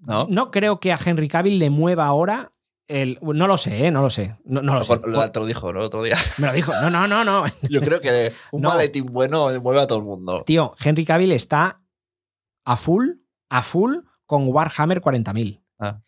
¿No? 0.00 0.26
No 0.28 0.50
creo 0.50 0.80
que 0.80 0.92
a 0.92 0.98
Henry 1.04 1.28
Cavill 1.28 1.58
le 1.60 1.70
mueva 1.70 2.06
ahora 2.06 2.52
el... 2.88 3.18
No 3.22 3.46
lo 3.46 3.56
sé, 3.56 3.86
¿eh? 3.86 3.90
no 3.92 4.02
lo 4.02 4.10
sé. 4.10 4.36
No, 4.44 4.60
no 4.60 4.74
lo 4.74 4.82
sé. 4.82 5.00
Lo- 5.04 5.30
Te 5.30 5.38
lo 5.40 5.46
dijo, 5.46 5.72
¿no? 5.72 5.78
El 5.80 5.86
otro 5.86 6.02
día. 6.02 6.16
Me 6.38 6.48
lo 6.48 6.52
dijo. 6.52 6.72
No, 6.82 6.90
no, 6.90 7.06
no, 7.06 7.24
no. 7.24 7.44
Yo 7.70 7.80
creo 7.80 8.00
que 8.00 8.32
un 8.50 8.62
No. 8.62 8.70
maletín 8.70 9.06
bueno 9.06 9.48
mueve 9.62 9.80
a 9.80 9.86
todo 9.86 9.98
el 9.98 10.04
mundo. 10.04 10.42
Tío, 10.44 10.74
Henry 10.82 11.04
Cavill 11.04 11.30
está 11.32 11.80
a 12.64 12.76
full, 12.76 13.10
a 13.48 13.62
full 13.62 13.98
con 14.26 14.48
Warhammer 14.48 15.00
40.000. 15.00 15.61
Ah. 15.82 16.02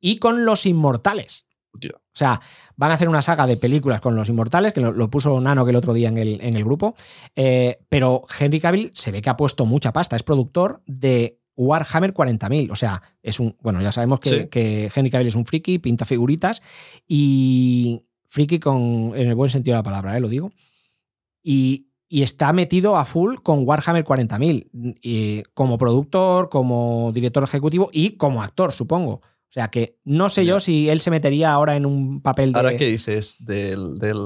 Y 0.00 0.18
con 0.18 0.44
Los 0.44 0.66
Inmortales. 0.66 1.46
Tío. 1.78 1.92
O 1.96 2.18
sea, 2.18 2.40
van 2.76 2.90
a 2.90 2.94
hacer 2.94 3.08
una 3.08 3.20
saga 3.22 3.46
de 3.46 3.56
películas 3.58 4.00
con 4.00 4.16
Los 4.16 4.28
Inmortales, 4.28 4.72
que 4.72 4.80
lo, 4.80 4.92
lo 4.92 5.10
puso 5.10 5.38
Nano 5.40 5.64
que 5.64 5.70
el 5.70 5.76
otro 5.76 5.92
día 5.92 6.08
en 6.08 6.16
el, 6.18 6.40
en 6.40 6.56
el 6.56 6.64
grupo. 6.64 6.96
Eh, 7.34 7.78
pero 7.88 8.24
Henry 8.38 8.60
Cavill 8.60 8.90
se 8.94 9.12
ve 9.12 9.20
que 9.20 9.28
ha 9.30 9.36
puesto 9.36 9.66
mucha 9.66 9.92
pasta. 9.92 10.16
Es 10.16 10.22
productor 10.22 10.82
de 10.86 11.38
Warhammer 11.54 12.14
40.000. 12.14 12.70
O 12.70 12.76
sea, 12.76 13.02
es 13.22 13.38
un. 13.40 13.56
Bueno, 13.60 13.80
ya 13.82 13.92
sabemos 13.92 14.20
que, 14.20 14.28
Sí. 14.30 14.48
que 14.48 14.90
Henry 14.94 15.10
Cavill 15.10 15.28
es 15.28 15.34
un 15.34 15.44
friki, 15.46 15.78
pinta 15.78 16.04
figuritas. 16.04 16.62
Y. 17.06 18.02
Friki 18.28 18.58
con, 18.58 19.12
en 19.14 19.28
el 19.28 19.34
buen 19.34 19.50
sentido 19.50 19.74
de 19.74 19.78
la 19.80 19.82
palabra, 19.84 20.16
¿eh? 20.16 20.20
lo 20.20 20.28
digo. 20.28 20.50
Y, 21.42 21.85
y 22.08 22.22
está 22.22 22.52
metido 22.52 22.96
a 22.96 23.04
full 23.04 23.36
con 23.42 23.66
Warhammer 23.66 24.04
40.000. 24.04 24.98
y 25.02 25.42
Como 25.54 25.76
productor, 25.78 26.48
como 26.48 27.10
director 27.12 27.42
ejecutivo 27.44 27.88
y 27.92 28.12
como 28.16 28.42
actor, 28.42 28.72
supongo. 28.72 29.14
O 29.48 29.52
sea 29.56 29.68
que 29.68 29.98
no 30.04 30.28
sé 30.28 30.44
yo 30.44 30.60
si 30.60 30.88
él 30.90 31.00
se 31.00 31.10
metería 31.10 31.52
ahora 31.52 31.76
en 31.76 31.86
un 31.86 32.20
papel 32.20 32.52
de. 32.52 32.58
Ahora, 32.58 32.76
¿qué 32.76 32.86
dices 32.88 33.36
del, 33.40 33.98
del, 33.98 34.18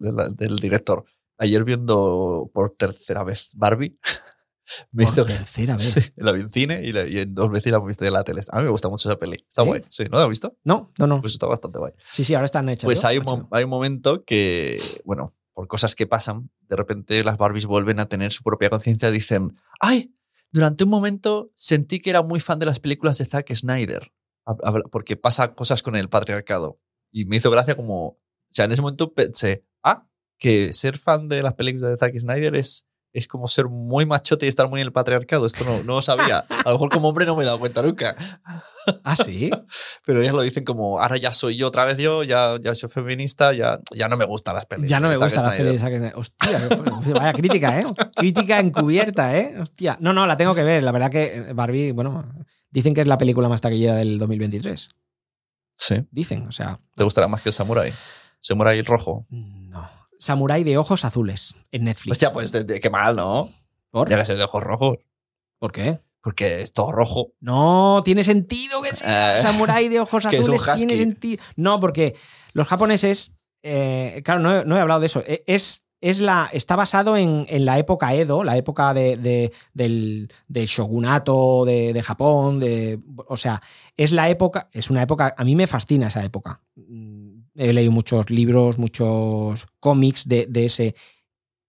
del- 0.00 0.34
del 0.36 0.56
director? 0.56 1.04
Ayer 1.36 1.62
viendo 1.64 2.50
por 2.54 2.70
tercera 2.70 3.22
vez 3.22 3.52
Barbie, 3.56 3.98
me 4.92 5.04
Por 5.04 5.12
hizo 5.12 5.24
tercera 5.24 5.76
vez. 5.78 5.92
Sí, 5.92 6.00
la 6.16 6.32
vi 6.32 6.40
en 6.40 6.50
cine 6.52 6.80
y, 6.84 6.92
la- 6.92 7.06
y 7.06 7.18
en 7.18 7.34
dos 7.34 7.50
veces 7.50 7.70
la 7.70 7.76
hemos 7.78 7.88
visto 7.88 8.04
en 8.06 8.12
la 8.14 8.24
tele. 8.24 8.40
A 8.50 8.58
mí 8.58 8.64
me 8.64 8.70
gusta 8.70 8.88
mucho 8.88 9.08
esa 9.10 9.18
peli. 9.18 9.44
Está 9.48 9.62
¿Sí? 9.62 9.68
guay. 9.68 9.82
Sí, 9.90 10.04
¿no 10.10 10.16
la 10.16 10.22
has 10.24 10.28
visto? 10.30 10.56
No, 10.64 10.90
no, 10.98 11.06
no. 11.06 11.20
Pues 11.20 11.34
está 11.34 11.46
bastante 11.46 11.78
guay. 11.78 11.92
Sí, 12.02 12.24
sí, 12.24 12.34
ahora 12.34 12.46
están 12.46 12.68
hechas. 12.68 12.84
Pues 12.84 13.02
¿no? 13.02 13.08
hay 13.08 13.18
un, 13.18 13.46
hay 13.50 13.64
un 13.64 13.70
momento 13.70 14.24
que, 14.24 14.80
bueno, 15.04 15.32
por 15.58 15.66
cosas 15.66 15.96
que 15.96 16.06
pasan, 16.06 16.52
de 16.68 16.76
repente 16.76 17.24
las 17.24 17.36
Barbies 17.36 17.66
vuelven 17.66 17.98
a 17.98 18.06
tener 18.06 18.30
su 18.30 18.44
propia 18.44 18.70
conciencia. 18.70 19.10
Dicen, 19.10 19.56
¡ay! 19.80 20.14
Durante 20.52 20.84
un 20.84 20.90
momento 20.90 21.50
sentí 21.56 21.98
que 21.98 22.10
era 22.10 22.22
muy 22.22 22.38
fan 22.38 22.60
de 22.60 22.66
las 22.66 22.78
películas 22.78 23.18
de 23.18 23.24
Zack 23.24 23.52
Snyder, 23.52 24.12
porque 24.92 25.16
pasa 25.16 25.56
cosas 25.56 25.82
con 25.82 25.96
el 25.96 26.08
patriarcado. 26.08 26.78
Y 27.10 27.24
me 27.24 27.38
hizo 27.38 27.50
gracia 27.50 27.74
como, 27.74 28.06
o 28.06 28.18
sea, 28.52 28.66
en 28.66 28.70
ese 28.70 28.82
momento 28.82 29.12
pensé, 29.12 29.64
ah, 29.82 30.06
que 30.38 30.72
ser 30.72 30.96
fan 30.96 31.28
de 31.28 31.42
las 31.42 31.54
películas 31.54 31.90
de 31.90 31.96
Zack 31.96 32.16
Snyder 32.16 32.54
es, 32.54 32.86
es 33.12 33.26
como 33.26 33.46
ser 33.46 33.66
muy 33.68 34.06
machote 34.06 34.46
y 34.46 34.48
estar 34.48 34.68
muy 34.68 34.80
en 34.80 34.86
el 34.86 34.92
patriarcado. 34.92 35.46
Esto 35.46 35.64
no, 35.64 35.82
no 35.84 35.94
lo 35.94 36.02
sabía. 36.02 36.38
A 36.48 36.62
lo 36.66 36.72
mejor 36.72 36.90
como 36.90 37.08
hombre 37.08 37.24
no 37.26 37.34
me 37.36 37.42
he 37.42 37.46
dado 37.46 37.58
cuenta 37.58 37.82
nunca. 37.82 38.14
Ah, 39.02 39.16
sí. 39.16 39.50
Pero 40.04 40.20
ellas 40.20 40.34
lo 40.34 40.42
dicen 40.42 40.64
como, 40.64 41.00
ahora 41.00 41.16
ya 41.16 41.32
soy 41.32 41.56
yo 41.56 41.66
otra 41.68 41.84
vez 41.84 41.98
yo, 41.98 42.22
ya, 42.22 42.56
ya 42.60 42.74
soy 42.74 42.88
feminista, 42.90 43.52
ya, 43.52 43.78
ya 43.94 44.08
no 44.08 44.16
me 44.16 44.24
gustan 44.24 44.54
las 44.56 44.66
pelis. 44.66 44.88
Ya 44.90 45.00
no 45.00 45.08
me 45.08 45.14
de 45.14 45.20
Zack 45.20 45.30
gusta 45.32 45.42
la 45.42 45.48
Snyder". 45.56 45.66
peli 45.66 45.72
de 45.72 45.78
Zack 45.82 45.94
Snyder. 45.96 46.12
Hostia, 46.16 47.14
vaya 47.14 47.32
crítica, 47.32 47.80
¿eh? 47.80 47.84
Crítica 48.16 48.60
encubierta, 48.60 49.36
¿eh? 49.36 49.56
Hostia. 49.60 49.96
No, 50.00 50.12
no, 50.12 50.26
la 50.26 50.36
tengo 50.36 50.54
que 50.54 50.62
ver. 50.62 50.82
La 50.82 50.92
verdad 50.92 51.10
que 51.10 51.52
Barbie, 51.54 51.92
bueno, 51.92 52.30
dicen 52.70 52.94
que 52.94 53.00
es 53.00 53.06
la 53.06 53.18
película 53.18 53.48
más 53.48 53.60
taquillera 53.60 53.94
del 53.96 54.18
2023. 54.18 54.90
Sí. 55.74 56.06
Dicen, 56.10 56.46
o 56.46 56.52
sea, 56.52 56.78
¿Te 56.94 57.04
gustará 57.04 57.28
más 57.28 57.40
que 57.42 57.48
el 57.48 57.52
Samurai? 57.52 57.92
Samurai 58.40 58.80
rojo. 58.82 59.26
no. 59.30 59.97
Samurai 60.18 60.64
de 60.64 60.76
ojos 60.78 61.04
azules 61.04 61.54
en 61.72 61.84
Netflix. 61.84 62.12
Hostia, 62.12 62.32
pues 62.32 62.52
de- 62.52 62.64
de- 62.64 62.80
qué 62.80 62.90
mal, 62.90 63.16
¿no? 63.16 63.50
¿Por? 63.90 64.08
Que 64.08 64.24
ser 64.24 64.36
de 64.36 64.44
ojos 64.44 64.62
rojos. 64.62 64.98
¿Por 65.58 65.72
qué? 65.72 66.00
Porque 66.20 66.58
es 66.58 66.72
todo 66.72 66.92
rojo. 66.92 67.32
No, 67.40 68.02
tiene 68.04 68.22
sentido 68.24 68.82
que 68.82 68.94
sea 68.94 69.34
Eh, 69.34 69.38
Samurai 69.38 69.88
de 69.88 70.00
ojos 70.00 70.26
que 70.30 70.36
es 70.38 70.48
un 70.48 70.54
azules. 70.56 70.76
Tiene 70.76 70.96
sentido. 70.96 71.42
No, 71.56 71.80
porque 71.80 72.16
los 72.52 72.66
japoneses, 72.66 73.32
eh, 73.62 74.20
claro, 74.24 74.40
no, 74.40 74.54
he- 74.60 74.64
no 74.64 74.76
he 74.76 74.80
hablado 74.80 75.00
de 75.00 75.06
eso. 75.06 75.22
Eh, 75.26 75.42
Es, 75.46 75.84
es 76.00 76.20
la, 76.20 76.48
está 76.52 76.76
basado 76.76 77.16
en, 77.16 77.44
en 77.48 77.64
la 77.64 77.76
época 77.78 78.14
Edo, 78.14 78.44
la 78.44 78.56
época 78.56 78.94
de, 78.94 79.16
de- 79.16 79.52
del, 79.74 80.28
del 80.46 80.66
shogunato 80.66 81.64
de, 81.64 81.92
de 81.92 82.02
Japón. 82.02 82.60
De, 82.60 83.00
o 83.26 83.36
sea, 83.36 83.60
es 83.96 84.12
la 84.12 84.28
época, 84.28 84.68
es 84.72 84.90
una 84.90 85.02
época, 85.02 85.34
a 85.36 85.44
mí 85.44 85.56
me 85.56 85.66
fascina 85.66 86.06
esa 86.08 86.24
época. 86.24 86.60
He 87.58 87.72
leído 87.72 87.92
muchos 87.92 88.30
libros, 88.30 88.78
muchos 88.78 89.66
cómics 89.80 90.28
de, 90.28 90.46
de 90.46 90.64
ese. 90.66 90.94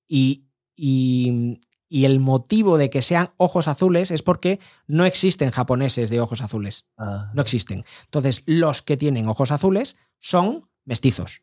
Y, 0.07 0.45
y, 0.75 1.59
y 1.89 2.05
el 2.05 2.19
motivo 2.19 2.77
de 2.77 2.89
que 2.89 3.01
sean 3.01 3.29
ojos 3.37 3.67
azules 3.67 4.11
es 4.11 4.21
porque 4.23 4.59
no 4.87 5.05
existen 5.05 5.51
japoneses 5.51 6.09
de 6.09 6.21
ojos 6.21 6.41
azules. 6.41 6.87
No 7.33 7.41
existen. 7.41 7.83
Entonces, 8.05 8.43
los 8.45 8.81
que 8.81 8.97
tienen 8.97 9.27
ojos 9.27 9.51
azules 9.51 9.97
son 10.19 10.61
mestizos 10.85 11.41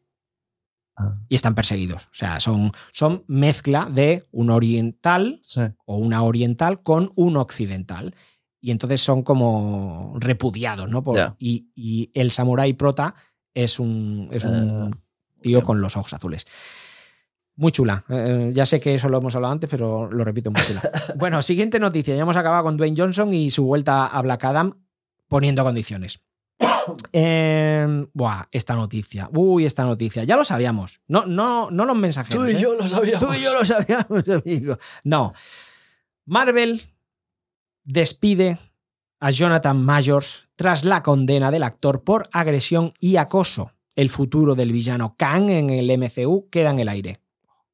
Ah. 0.99 1.19
y 1.29 1.35
están 1.35 1.55
perseguidos. 1.55 2.05
O 2.05 2.15
sea, 2.15 2.41
son, 2.41 2.73
son 2.91 3.23
mezcla 3.27 3.91
de 3.93 4.27
un 4.31 4.49
oriental 4.49 5.39
Sí. 5.43 5.61
o 5.85 5.97
una 5.99 6.23
oriental 6.23 6.83
con 6.83 7.11
un 7.17 7.37
occidental. 7.37 8.15
Y 8.63 8.71
entonces 8.71 9.03
son 9.03 9.23
como 9.23 10.15
repudiados, 10.19 10.89
¿no? 10.89 11.03
Por- 11.03 11.37
y, 11.39 11.69
y 11.75 12.11
el 12.15 12.31
samurái 12.31 12.73
prota 12.73 13.15
es 13.57 13.81
un, 13.81 14.29
es 14.31 14.45
un 14.45 14.93
Ah, 14.93 14.97
tío 15.41 15.63
con 15.63 15.81
los 15.81 15.97
ojos 15.97 16.13
azules. 16.13 16.45
Muy 17.57 17.73
chula. 17.73 18.05
Eh, 18.11 18.51
ya 18.53 18.67
sé 18.67 18.81
que 18.81 18.95
eso 18.95 19.09
lo 19.09 19.17
hemos 19.17 19.35
hablado 19.35 19.53
antes, 19.53 19.71
pero 19.71 20.11
lo 20.11 20.25
repito, 20.25 20.51
muy 20.51 20.61
chula. 20.63 20.83
bueno, 21.17 21.41
siguiente 21.41 21.81
noticia. 21.81 22.15
Ya 22.15 22.23
hemos 22.23 22.37
acabado 22.37 22.65
con 22.65 22.77
Dwayne 22.77 22.97
Johnson 22.97 23.33
y 23.33 23.51
su 23.51 23.65
vuelta 23.65 24.07
a 24.07 24.21
Black 24.21 24.45
Adam 24.45 24.73
poniendo 25.27 25.65
condiciones. 25.65 26.21
Eh, 27.13 28.07
buah, 28.13 28.45
esta 28.53 28.75
noticia. 28.77 29.29
Uy, 29.33 29.65
esta 29.65 29.83
noticia. 29.83 30.23
Ya 30.23 30.37
lo 30.37 30.45
sabíamos. 30.45 31.01
No, 31.09 31.27
no, 31.27 31.69
no 31.73 31.85
los 31.85 31.97
mensajeros. 31.97 32.45
Tú 32.45 32.49
y 32.49 32.55
¿eh? 32.55 32.61
yo 32.61 32.77
lo 32.77 32.87
sabíamos. 32.87 33.27
Tú 33.27 33.35
y 33.35 33.43
yo 33.43 33.53
lo 33.53 33.65
sabíamos, 33.65 34.23
amigo. 34.45 34.79
No. 35.03 35.33
Marvel 36.27 36.81
despide 37.85 38.59
a 39.27 39.31
Jonathan 39.31 39.83
Majors 39.85 40.47
tras 40.55 40.85
la 40.85 41.03
condena 41.03 41.51
del 41.51 41.65
actor 41.65 42.05
por 42.05 42.29
agresión 42.33 42.93
y 43.01 43.17
acoso. 43.17 43.73
El 43.97 44.09
futuro 44.09 44.55
del 44.55 44.71
villano 44.71 45.17
Kang 45.19 45.51
en 45.51 45.71
el 45.71 45.91
MCU 45.99 46.49
queda 46.49 46.71
en 46.71 46.79
el 46.79 46.89
aire. 46.89 47.19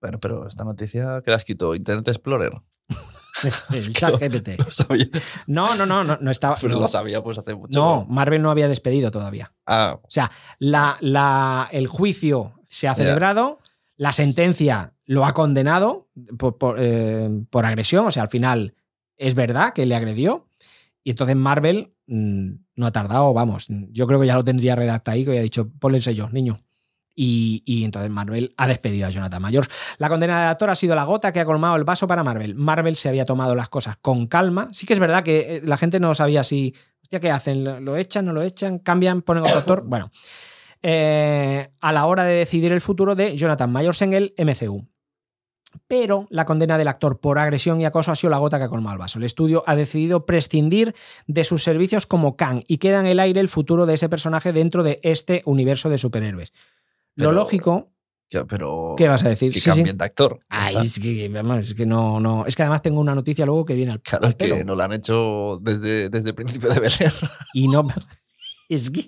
Bueno, 0.00 0.18
pero 0.18 0.46
esta 0.48 0.64
noticia 0.64 1.20
que 1.22 1.30
la 1.30 1.36
has 1.36 1.44
quitado 1.44 1.74
Internet 1.74 2.08
Explorer. 2.08 2.52
El 3.72 3.92
chat 3.94 4.14
GPT. 4.18 4.62
Sabía. 4.70 5.06
No, 5.46 5.74
no, 5.74 5.84
no, 5.84 6.02
no, 6.04 6.16
no 6.20 6.30
estaba. 6.30 6.56
Pero 6.60 6.74
no. 6.74 6.80
lo 6.80 6.88
sabía 6.88 7.22
pues 7.22 7.36
hace 7.38 7.54
mucho. 7.54 7.78
No, 7.78 8.06
Marvel 8.08 8.40
no 8.40 8.50
había 8.50 8.68
despedido 8.68 9.10
todavía. 9.10 9.52
Ah, 9.66 9.98
O 10.02 10.10
sea, 10.10 10.30
la, 10.58 10.96
la- 11.00 11.68
el 11.72 11.86
juicio 11.86 12.54
se 12.64 12.88
ha 12.88 12.94
celebrado, 12.94 13.58
la 13.96 14.12
sentencia 14.12 14.94
lo 15.04 15.26
ha 15.26 15.34
condenado 15.34 16.08
por, 16.38 16.56
por, 16.56 16.76
eh, 16.78 17.28
por 17.50 17.66
agresión, 17.66 18.06
o 18.06 18.10
sea, 18.10 18.22
al 18.22 18.28
final 18.30 18.74
es 19.16 19.34
verdad 19.34 19.72
que 19.74 19.84
le 19.86 19.94
agredió, 19.94 20.48
y 21.04 21.10
entonces 21.10 21.36
Marvel 21.36 21.94
mm, 22.06 22.50
no 22.76 22.86
ha 22.86 22.92
tardado, 22.92 23.32
vamos, 23.32 23.66
yo 23.68 24.06
creo 24.06 24.20
que 24.20 24.26
ya 24.26 24.34
lo 24.34 24.44
tendría 24.44 24.76
redactado 24.76 25.14
ahí, 25.14 25.24
que 25.24 25.30
había 25.30 25.42
dicho, 25.42 25.70
ponle 25.78 25.98
el 25.98 26.02
sello, 26.02 26.28
niño. 26.30 26.60
Y, 27.14 27.62
y 27.66 27.84
entonces 27.84 28.10
Marvel 28.10 28.54
ha 28.56 28.66
despedido 28.66 29.06
a 29.06 29.10
Jonathan 29.10 29.42
Mayors. 29.42 29.68
La 29.98 30.08
condena 30.08 30.40
del 30.40 30.48
actor 30.50 30.70
ha 30.70 30.74
sido 30.74 30.94
la 30.94 31.04
gota 31.04 31.30
que 31.30 31.40
ha 31.40 31.44
colmado 31.44 31.76
el 31.76 31.84
vaso 31.84 32.06
para 32.06 32.22
Marvel. 32.22 32.54
Marvel 32.54 32.96
se 32.96 33.10
había 33.10 33.26
tomado 33.26 33.54
las 33.54 33.68
cosas 33.68 33.98
con 34.00 34.26
calma. 34.26 34.68
Sí 34.72 34.86
que 34.86 34.94
es 34.94 34.98
verdad 34.98 35.22
que 35.22 35.56
eh, 35.56 35.62
la 35.62 35.76
gente 35.76 36.00
no 36.00 36.14
sabía 36.14 36.42
si, 36.42 36.74
hostia, 37.02 37.20
¿qué 37.20 37.30
hacen? 37.30 37.64
¿Lo, 37.64 37.80
lo 37.80 37.96
echan, 37.96 38.24
no 38.24 38.32
lo 38.32 38.40
echan? 38.40 38.78
¿Cambian, 38.78 39.20
ponen 39.20 39.44
otro 39.44 39.58
actor? 39.58 39.84
Bueno, 39.86 40.10
eh, 40.82 41.68
a 41.80 41.92
la 41.92 42.06
hora 42.06 42.24
de 42.24 42.34
decidir 42.34 42.72
el 42.72 42.80
futuro 42.80 43.14
de 43.14 43.36
Jonathan 43.36 43.70
Mayors 43.70 44.02
en 44.02 44.14
el 44.14 44.34
MCU. 44.36 44.88
Pero 45.88 46.26
la 46.30 46.44
condena 46.44 46.78
del 46.78 46.88
actor 46.88 47.18
por 47.20 47.38
agresión 47.38 47.80
y 47.80 47.84
acoso 47.84 48.10
ha 48.12 48.16
sido 48.16 48.30
la 48.30 48.38
gota 48.38 48.58
que 48.58 48.64
ha 48.64 48.68
colmado 48.68 48.94
el 48.94 48.98
vaso. 48.98 49.18
El 49.18 49.24
estudio 49.24 49.62
ha 49.66 49.76
decidido 49.76 50.26
prescindir 50.26 50.94
de 51.26 51.44
sus 51.44 51.62
servicios 51.62 52.06
como 52.06 52.36
Kang 52.36 52.62
y 52.68 52.78
queda 52.78 53.00
en 53.00 53.06
el 53.06 53.20
aire 53.20 53.40
el 53.40 53.48
futuro 53.48 53.86
de 53.86 53.94
ese 53.94 54.08
personaje 54.08 54.52
dentro 54.52 54.82
de 54.82 55.00
este 55.02 55.42
universo 55.44 55.88
de 55.90 55.98
superhéroes. 55.98 56.52
Lo 57.14 57.26
Pero- 57.28 57.32
lógico, 57.32 57.88
Ya, 58.30 58.46
pero. 58.46 58.94
¿qué 58.96 59.08
vas 59.08 59.22
a 59.24 59.28
decir? 59.28 59.52
Que 59.52 59.60
Sí, 59.60 59.64
sí. 59.64 59.70
cambien 59.76 59.98
de 59.98 60.04
actor. 60.06 60.40
Ay, 60.48 60.76
es 60.86 60.98
que, 60.98 61.26
es 61.60 61.74
que 61.74 61.84
no, 61.84 62.18
no. 62.18 62.46
Es 62.46 62.56
que 62.56 62.62
además 62.62 62.80
tengo 62.80 62.98
una 63.00 63.14
noticia 63.14 63.44
luego 63.44 63.66
que 63.66 63.74
viene 63.74 63.92
al, 63.92 64.00
Claro, 64.00 64.24
al 64.24 64.30
es 64.30 64.36
que 64.36 64.48
pelo. 64.48 64.64
no 64.64 64.74
lo 64.74 64.82
han 64.82 64.92
hecho 64.94 65.58
desde, 65.60 66.08
desde 66.08 66.30
el 66.30 66.34
principio 66.34 66.70
de 66.70 66.80
Belén. 66.80 67.12
Y 67.52 67.68
no. 67.68 67.86
Es 68.70 68.90
que. 68.90 69.02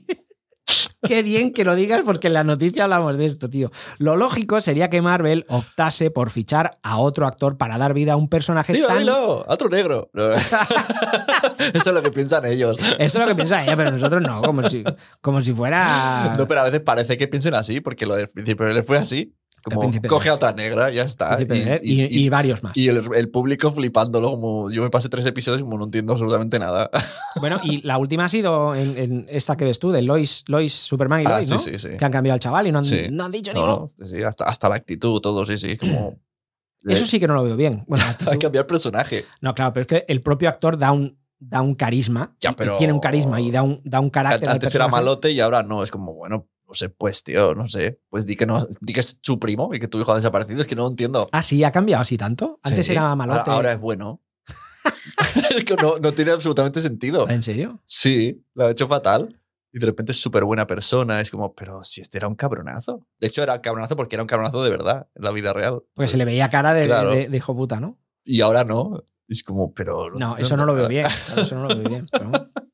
Qué 1.06 1.22
bien 1.22 1.52
que 1.52 1.64
lo 1.64 1.74
digas 1.74 2.02
porque 2.04 2.28
en 2.28 2.34
la 2.34 2.44
noticia 2.44 2.84
hablamos 2.84 3.16
de 3.16 3.26
esto, 3.26 3.48
tío. 3.50 3.70
Lo 3.98 4.16
lógico 4.16 4.60
sería 4.60 4.90
que 4.90 5.02
Marvel 5.02 5.44
optase 5.48 6.10
por 6.10 6.30
fichar 6.30 6.78
a 6.82 6.98
otro 6.98 7.26
actor 7.26 7.56
para 7.56 7.78
dar 7.78 7.94
vida 7.94 8.14
a 8.14 8.16
un 8.16 8.28
personaje 8.28 8.72
Dilo, 8.72 8.88
tan. 8.88 8.98
dilo, 8.98 9.44
a 9.48 9.54
otro 9.54 9.68
negro. 9.68 10.10
No. 10.12 10.30
Eso 10.32 11.90
es 11.90 11.94
lo 11.94 12.02
que 12.02 12.10
piensan 12.10 12.44
ellos. 12.46 12.76
Eso 12.98 13.18
es 13.18 13.24
lo 13.24 13.26
que 13.26 13.34
piensa 13.34 13.62
ella, 13.62 13.76
pero 13.76 13.90
nosotros 13.90 14.22
no, 14.22 14.42
como 14.42 14.68
si, 14.68 14.84
como 15.20 15.40
si 15.40 15.52
fuera. 15.52 16.34
No, 16.36 16.46
pero 16.48 16.60
a 16.60 16.64
veces 16.64 16.80
parece 16.80 17.16
que 17.16 17.28
piensen 17.28 17.54
así, 17.54 17.80
porque 17.80 18.06
lo 18.06 18.14
del 18.14 18.28
príncipe 18.28 18.72
le 18.72 18.82
fue 18.82 18.98
así. 18.98 19.34
Como 19.64 19.90
coge 20.08 20.28
a 20.28 20.34
otra 20.34 20.52
negra, 20.52 20.90
ya 20.90 21.02
está. 21.04 21.38
Y, 21.82 22.02
y 22.24 22.28
varios 22.28 22.62
más. 22.62 22.76
y 22.76 22.88
el, 22.88 23.02
el 23.14 23.28
público 23.30 23.72
flipándolo, 23.72 24.30
como 24.32 24.70
yo 24.70 24.82
me 24.82 24.90
pasé 24.90 25.08
tres 25.08 25.24
episodios 25.26 25.62
como 25.62 25.78
no 25.78 25.84
entiendo 25.84 26.12
absolutamente 26.12 26.58
nada. 26.58 26.90
Bueno, 27.40 27.58
y 27.64 27.80
la 27.82 27.98
última 27.98 28.26
ha 28.26 28.28
sido 28.28 28.74
en, 28.76 28.96
en 28.96 29.26
esta 29.28 29.56
que 29.56 29.64
ves 29.64 29.78
tú, 29.80 29.90
de 29.90 30.02
Lois, 30.02 30.44
Lois 30.46 30.72
Superman 30.72 31.22
y 31.22 31.24
Ah, 31.26 31.30
Lois, 31.30 31.46
sí, 31.46 31.52
¿no? 31.52 31.58
sí, 31.58 31.78
sí. 31.78 31.88
Que 31.98 32.04
han 32.04 32.12
cambiado 32.12 32.34
al 32.34 32.40
chaval 32.40 32.66
y 32.68 32.72
no 32.72 32.78
han, 32.78 32.84
no 33.10 33.24
han 33.24 33.32
dicho 33.32 33.52
ni 33.52 33.60
No, 33.60 33.92
hasta, 34.26 34.44
hasta 34.44 34.68
la 34.68 34.76
actitud, 34.76 35.20
todo, 35.20 35.44
sí, 35.44 35.58
sí. 35.58 35.76
Como, 35.76 36.16
Eso 36.86 37.06
sí 37.06 37.18
que 37.18 37.26
no 37.26 37.34
lo 37.34 37.42
veo 37.42 37.56
bien. 37.56 37.82
Bueno, 37.88 38.04
que 38.18 38.24
actitud- 38.26 38.38
cambiar 38.40 38.66
personaje. 38.68 39.24
no, 39.40 39.52
claro, 39.54 39.72
pero 39.72 39.80
es 39.82 39.86
que 39.88 40.04
el 40.06 40.20
propio 40.22 40.48
actor 40.48 40.78
da 40.78 40.92
un, 40.92 41.18
da 41.40 41.60
un 41.62 41.74
carisma. 41.74 42.36
Ya, 42.40 42.50
y 42.50 42.54
pero- 42.54 42.76
tiene 42.76 42.92
un 42.92 43.00
carisma 43.00 43.40
y 43.40 43.50
da 43.50 43.62
un, 43.62 43.80
da 43.84 43.98
un 44.00 44.10
carácter. 44.10 44.48
Antes 44.48 44.72
era 44.74 44.86
malote 44.86 45.32
y 45.32 45.40
ahora 45.40 45.62
no. 45.64 45.82
Es 45.82 45.90
como, 45.90 46.12
bueno, 46.14 46.46
no 46.66 46.74
sé, 46.74 46.88
pues, 46.88 47.22
tío, 47.24 47.54
no 47.54 47.66
sé. 47.66 48.00
Pues 48.08 48.26
di 48.26 48.36
que 48.36 48.46
no, 48.46 48.66
di 48.80 48.92
que 48.92 49.00
es 49.00 49.18
su 49.22 49.38
primo 49.38 49.70
y 49.74 49.80
que 49.80 49.88
tu 49.88 50.00
hijo 50.00 50.12
ha 50.12 50.16
desaparecido. 50.16 50.60
Es 50.60 50.66
que 50.66 50.74
no 50.76 50.82
lo 50.82 50.88
entiendo. 50.88 51.28
Ah, 51.32 51.42
sí, 51.42 51.62
ha 51.64 51.70
cambiado 51.72 52.02
así 52.02 52.16
tanto. 52.18 52.58
Antes 52.62 52.86
Sí. 52.86 52.92
era 52.92 53.14
malote. 53.14 53.50
Ahora, 53.50 53.72
es 53.72 53.80
bueno. 53.80 54.20
es 55.56 55.64
que 55.64 55.76
no, 55.76 55.98
no 55.98 56.12
tiene 56.12 56.30
absolutamente 56.32 56.80
sentido. 56.80 57.28
¿En 57.28 57.42
serio? 57.42 57.80
Sí, 57.84 58.44
lo 58.54 58.66
ha 58.66 58.70
hecho 58.70 58.86
fatal. 58.86 59.40
Y 59.72 59.78
de 59.80 59.86
repente 59.86 60.12
es 60.12 60.20
súper 60.20 60.44
buena 60.44 60.66
persona. 60.66 61.20
Es 61.20 61.30
como, 61.30 61.52
pero 61.54 61.82
si 61.82 62.00
este 62.00 62.18
era 62.18 62.28
un 62.28 62.36
cabronazo. 62.36 63.06
De 63.18 63.26
hecho, 63.26 63.42
era 63.42 63.54
un 63.54 63.60
cabronazo 63.60 63.96
porque 63.96 64.14
era 64.16 64.22
un 64.22 64.28
cabronazo 64.28 64.62
de 64.62 64.70
verdad, 64.70 65.08
en 65.16 65.24
la 65.24 65.32
vida 65.32 65.52
real. 65.52 65.82
Porque 65.94 66.08
se 66.08 66.16
le 66.16 66.24
veía 66.24 66.48
cara 66.48 66.74
de, 66.74 66.82
de- 66.82 66.86
Claro. 66.86 67.10
de- 67.10 67.28
de 67.28 67.36
hijo 67.36 67.56
puta, 67.56 67.80
¿no? 67.80 67.98
Y 68.24 68.40
ahora 68.40 68.62
no. 68.64 69.02
Es 69.26 69.42
como, 69.42 69.72
pero. 69.74 70.10
No, 70.12 70.36
eso 70.36 70.56
no 70.56 70.64
lo 70.64 70.74
veo 70.74 70.86
bien. 70.86 71.06
Eso 71.36 71.56
no 71.56 71.66
lo 71.66 71.76
veo 71.76 71.88
bien. 71.88 72.06
pero 72.12 72.30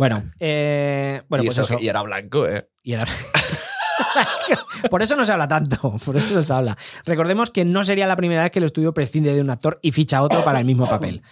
bueno. 0.00 0.24
Eh, 0.40 1.20
bueno, 1.28 1.44
y, 1.44 1.46
pues 1.48 1.58
eso- 1.58 1.74
eso. 1.74 1.82
y 1.84 1.88
era 1.88 2.00
blanco, 2.00 2.46
¿eh? 2.48 2.66
Y 2.82 2.94
era- 2.94 3.04
por 4.90 5.02
eso 5.02 5.14
no 5.14 5.26
se 5.26 5.32
habla 5.32 5.46
tanto, 5.46 5.98
por 6.04 6.16
eso 6.16 6.34
no 6.34 6.42
se 6.42 6.52
habla. 6.52 6.74
Recordemos 7.04 7.50
que 7.50 7.66
no 7.66 7.84
sería 7.84 8.06
la 8.06 8.16
primera 8.16 8.42
vez 8.42 8.50
que 8.50 8.58
el 8.60 8.64
estudio 8.64 8.94
prescinde 8.94 9.34
de 9.34 9.42
un 9.42 9.50
actor 9.50 9.78
y 9.82 9.92
ficha 9.92 10.16
a 10.18 10.22
otro 10.22 10.42
para 10.42 10.58
el 10.58 10.64
mismo 10.64 10.86
papel. 10.86 11.22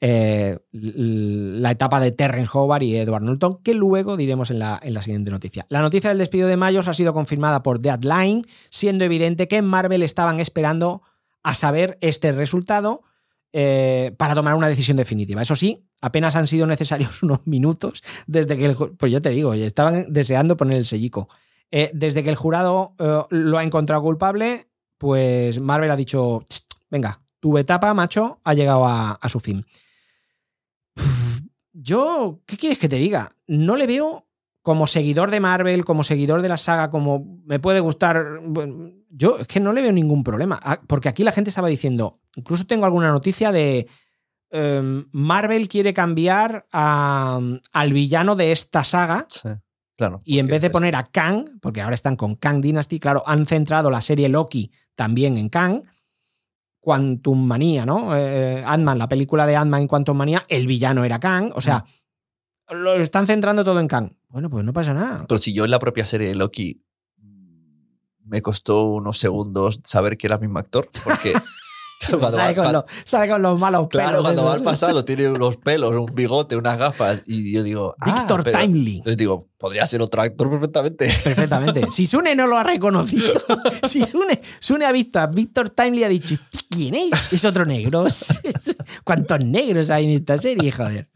Eh, 0.00 0.58
la 0.72 1.70
etapa 1.70 2.00
de 2.00 2.10
Terrence 2.10 2.50
Howard 2.52 2.82
y 2.82 2.96
Edward 2.96 3.22
Norton, 3.22 3.56
que 3.62 3.74
luego 3.74 4.16
diremos 4.16 4.50
en 4.50 4.58
la, 4.58 4.78
en 4.82 4.92
la 4.92 5.02
siguiente 5.02 5.30
noticia. 5.30 5.64
La 5.70 5.80
noticia 5.80 6.10
del 6.10 6.18
despido 6.18 6.48
de 6.48 6.56
Mayos 6.56 6.88
ha 6.88 6.94
sido 6.94 7.14
confirmada 7.14 7.62
por 7.62 7.78
Deadline, 7.80 8.44
siendo 8.70 9.04
evidente 9.04 9.46
que 9.48 9.58
en 9.58 9.64
Marvel 9.66 10.02
estaban 10.02 10.40
esperando 10.40 11.02
a 11.44 11.54
saber 11.54 11.96
este 12.00 12.32
resultado 12.32 13.04
eh, 13.58 14.12
para 14.18 14.34
tomar 14.34 14.54
una 14.54 14.68
decisión 14.68 14.98
definitiva. 14.98 15.40
Eso 15.40 15.56
sí, 15.56 15.88
apenas 16.02 16.36
han 16.36 16.46
sido 16.46 16.66
necesarios 16.66 17.22
unos 17.22 17.46
minutos 17.46 18.02
desde 18.26 18.58
que 18.58 18.66
el. 18.66 18.76
Pues 18.76 19.10
yo 19.10 19.22
te 19.22 19.30
digo, 19.30 19.54
estaban 19.54 20.12
deseando 20.12 20.58
poner 20.58 20.76
el 20.76 20.84
sellico. 20.84 21.30
Eh, 21.70 21.90
desde 21.94 22.22
que 22.22 22.28
el 22.28 22.36
jurado 22.36 22.94
eh, 22.98 23.22
lo 23.30 23.56
ha 23.56 23.64
encontrado 23.64 24.02
culpable, 24.02 24.68
pues 24.98 25.58
Marvel 25.58 25.90
ha 25.90 25.96
dicho: 25.96 26.44
"Tst, 26.46 26.74
venga, 26.90 27.22
tu 27.40 27.56
etapa, 27.56 27.94
macho, 27.94 28.40
ha 28.44 28.52
llegado 28.52 28.84
a, 28.86 29.18
su 29.26 29.40
fin. 29.40 29.64
Yo, 31.72 32.40
¿qué 32.44 32.58
quieres 32.58 32.78
que 32.78 32.90
te 32.90 32.96
diga? 32.96 33.30
No 33.46 33.76
le 33.76 33.86
veo 33.86 34.25
como 34.66 34.88
seguidor 34.88 35.30
de 35.30 35.38
Marvel, 35.38 35.84
como 35.84 36.02
seguidor 36.02 36.42
de 36.42 36.48
la 36.48 36.56
saga, 36.56 36.90
como 36.90 37.38
me 37.44 37.60
puede 37.60 37.78
gustar. 37.78 38.40
bueno, 38.42 38.90
Yo 39.10 39.38
es 39.38 39.46
que 39.46 39.60
no 39.60 39.72
le 39.72 39.80
veo 39.80 39.92
ningún 39.92 40.24
problema. 40.24 40.58
Ah, 40.60 40.80
Porque 40.88 41.08
aquí 41.08 41.22
la 41.22 41.30
gente 41.30 41.50
estaba 41.50 41.68
diciendo, 41.68 42.18
incluso 42.34 42.66
tengo 42.66 42.84
alguna 42.84 43.12
noticia 43.12 43.52
de 43.52 43.86
em, 44.50 45.06
Marvel 45.12 45.68
quiere 45.68 45.94
cambiar 45.94 46.66
a- 46.72 47.38
al 47.72 47.92
villano 47.92 48.34
de 48.34 48.50
esta 48.50 48.82
saga 48.82 49.26
Sí. 49.28 49.50
Claro. 49.96 50.20
y 50.24 50.40
en 50.40 50.46
vez 50.48 50.60
de 50.62 50.66
es 50.66 50.72
poner 50.72 50.96
a 50.96 51.04
Kang, 51.12 51.60
porque 51.60 51.80
ahora 51.80 51.94
están 51.94 52.16
con 52.16 52.34
Kang 52.34 52.60
Dynasty, 52.60 52.98
claro, 52.98 53.22
han 53.24 53.46
centrado 53.46 53.88
la 53.88 54.00
serie 54.00 54.28
Loki 54.28 54.72
también 54.96 55.36
en 55.38 55.48
Kang. 55.48 55.82
Quantum 56.80 57.44
Manía, 57.46 57.86
¿no? 57.86 58.16
Eh, 58.16 58.64
Ant-Man, 58.66 58.98
la 58.98 59.08
película 59.08 59.46
de 59.46 59.54
Ant-Man 59.54 59.82
en 59.82 59.88
Quantum 59.88 60.16
Manía, 60.16 60.44
el 60.48 60.66
villano 60.66 61.04
era 61.04 61.20
Kang. 61.20 61.52
O 61.54 61.60
sea, 61.60 61.84
lo 62.70 62.94
están 62.94 63.26
centrando 63.26 63.64
todo 63.64 63.78
en 63.80 63.86
Kang. 63.88 64.10
Bueno, 64.28 64.50
pues 64.50 64.64
no 64.64 64.72
pasa 64.72 64.92
nada. 64.94 65.24
Pero 65.28 65.38
si 65.38 65.52
yo 65.52 65.64
en 65.64 65.70
la 65.70 65.78
propia 65.78 66.04
serie 66.04 66.28
de 66.28 66.34
Loki 66.34 66.82
mm, 67.18 68.28
me 68.28 68.42
costó 68.42 68.84
unos 68.84 69.18
segundos 69.18 69.80
saber 69.84 70.16
que 70.16 70.26
era 70.26 70.36
el 70.36 70.42
mismo 70.42 70.58
actor, 70.58 70.88
porque 71.04 71.32
cuando, 72.10 72.32
sale, 72.36 72.54
va, 72.54 72.64
con 72.64 72.72
los, 72.72 72.84
sale 73.04 73.30
con 73.30 73.42
los 73.42 73.58
malos 73.58 73.88
claro, 73.88 74.08
pelos 74.08 74.22
cuando 74.22 74.44
va 74.44 74.54
al 74.54 74.62
pasado 74.62 75.04
tiene 75.06 75.30
unos 75.30 75.56
pelos, 75.56 75.92
un 75.92 76.14
bigote, 76.14 76.56
unas 76.56 76.78
gafas, 76.78 77.22
y 77.26 77.52
yo 77.52 77.62
digo, 77.62 77.94
ah, 78.00 78.14
Víctor 78.14 78.44
pero- 78.44 78.58
Timely. 78.58 78.96
Entonces 78.96 79.16
digo, 79.16 79.48
podría 79.58 79.86
ser 79.86 80.02
otro 80.02 80.22
actor 80.22 80.50
perfectamente. 80.50 81.06
Perfectamente. 81.24 81.90
Si 81.90 82.06
Sune 82.06 82.34
no 82.34 82.46
lo 82.46 82.58
ha 82.58 82.62
reconocido, 82.62 83.32
si 83.88 84.02
Sune, 84.04 84.40
Sune 84.60 84.84
ha 84.84 84.92
visto 84.92 85.18
a 85.18 85.26
Víctor 85.26 85.70
Timely 85.70 86.00
y 86.00 86.04
ha 86.04 86.08
dicho, 86.08 86.34
¿quién 86.68 86.94
es? 86.94 87.32
Es 87.32 87.44
otro 87.44 87.64
negro. 87.64 88.06
¿Cuántos 89.04 89.40
negros 89.40 89.90
hay 89.90 90.04
en 90.04 90.10
esta 90.10 90.38
serie? 90.38 90.70
Joder. 90.70 91.08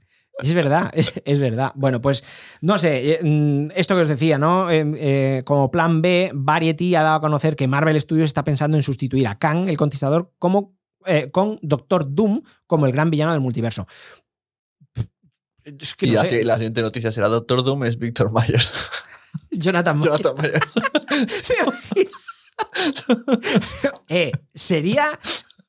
Es 0.42 0.54
verdad, 0.54 0.90
es, 0.94 1.12
es 1.24 1.38
verdad. 1.38 1.72
Bueno, 1.74 2.00
pues 2.00 2.24
no 2.60 2.78
sé, 2.78 3.12
eh, 3.12 3.20
mm, 3.22 3.70
esto 3.74 3.94
que 3.94 4.02
os 4.02 4.08
decía, 4.08 4.38
¿no? 4.38 4.70
Eh, 4.70 4.84
eh, 4.96 5.42
como 5.44 5.70
plan 5.70 6.02
B, 6.02 6.30
Variety 6.34 6.94
ha 6.94 7.02
dado 7.02 7.16
a 7.16 7.20
conocer 7.20 7.56
que 7.56 7.68
Marvel 7.68 8.00
Studios 8.00 8.26
está 8.26 8.44
pensando 8.44 8.76
en 8.76 8.82
sustituir 8.82 9.26
a 9.28 9.38
Kang, 9.38 9.68
el 9.68 9.76
conquistador, 9.76 10.32
como, 10.38 10.76
eh, 11.06 11.30
con 11.30 11.58
Doctor 11.62 12.06
Doom 12.14 12.42
como 12.66 12.86
el 12.86 12.92
gran 12.92 13.10
villano 13.10 13.32
del 13.32 13.40
multiverso. 13.40 13.86
Es 15.64 15.94
que 15.94 16.06
y 16.06 16.10
no 16.10 16.22
la, 16.22 16.26
sé. 16.26 16.44
la 16.44 16.54
siguiente 16.56 16.82
noticia 16.82 17.12
será 17.12 17.28
Doctor 17.28 17.62
Doom 17.62 17.84
es 17.84 17.98
Victor 17.98 18.32
Myers. 18.32 18.72
Jonathan 19.50 19.98
Majors. 19.98 20.22
Jonathan 20.22 20.42
Myers. 20.42 20.74
Eh, 24.08 24.32
sería, 24.54 25.06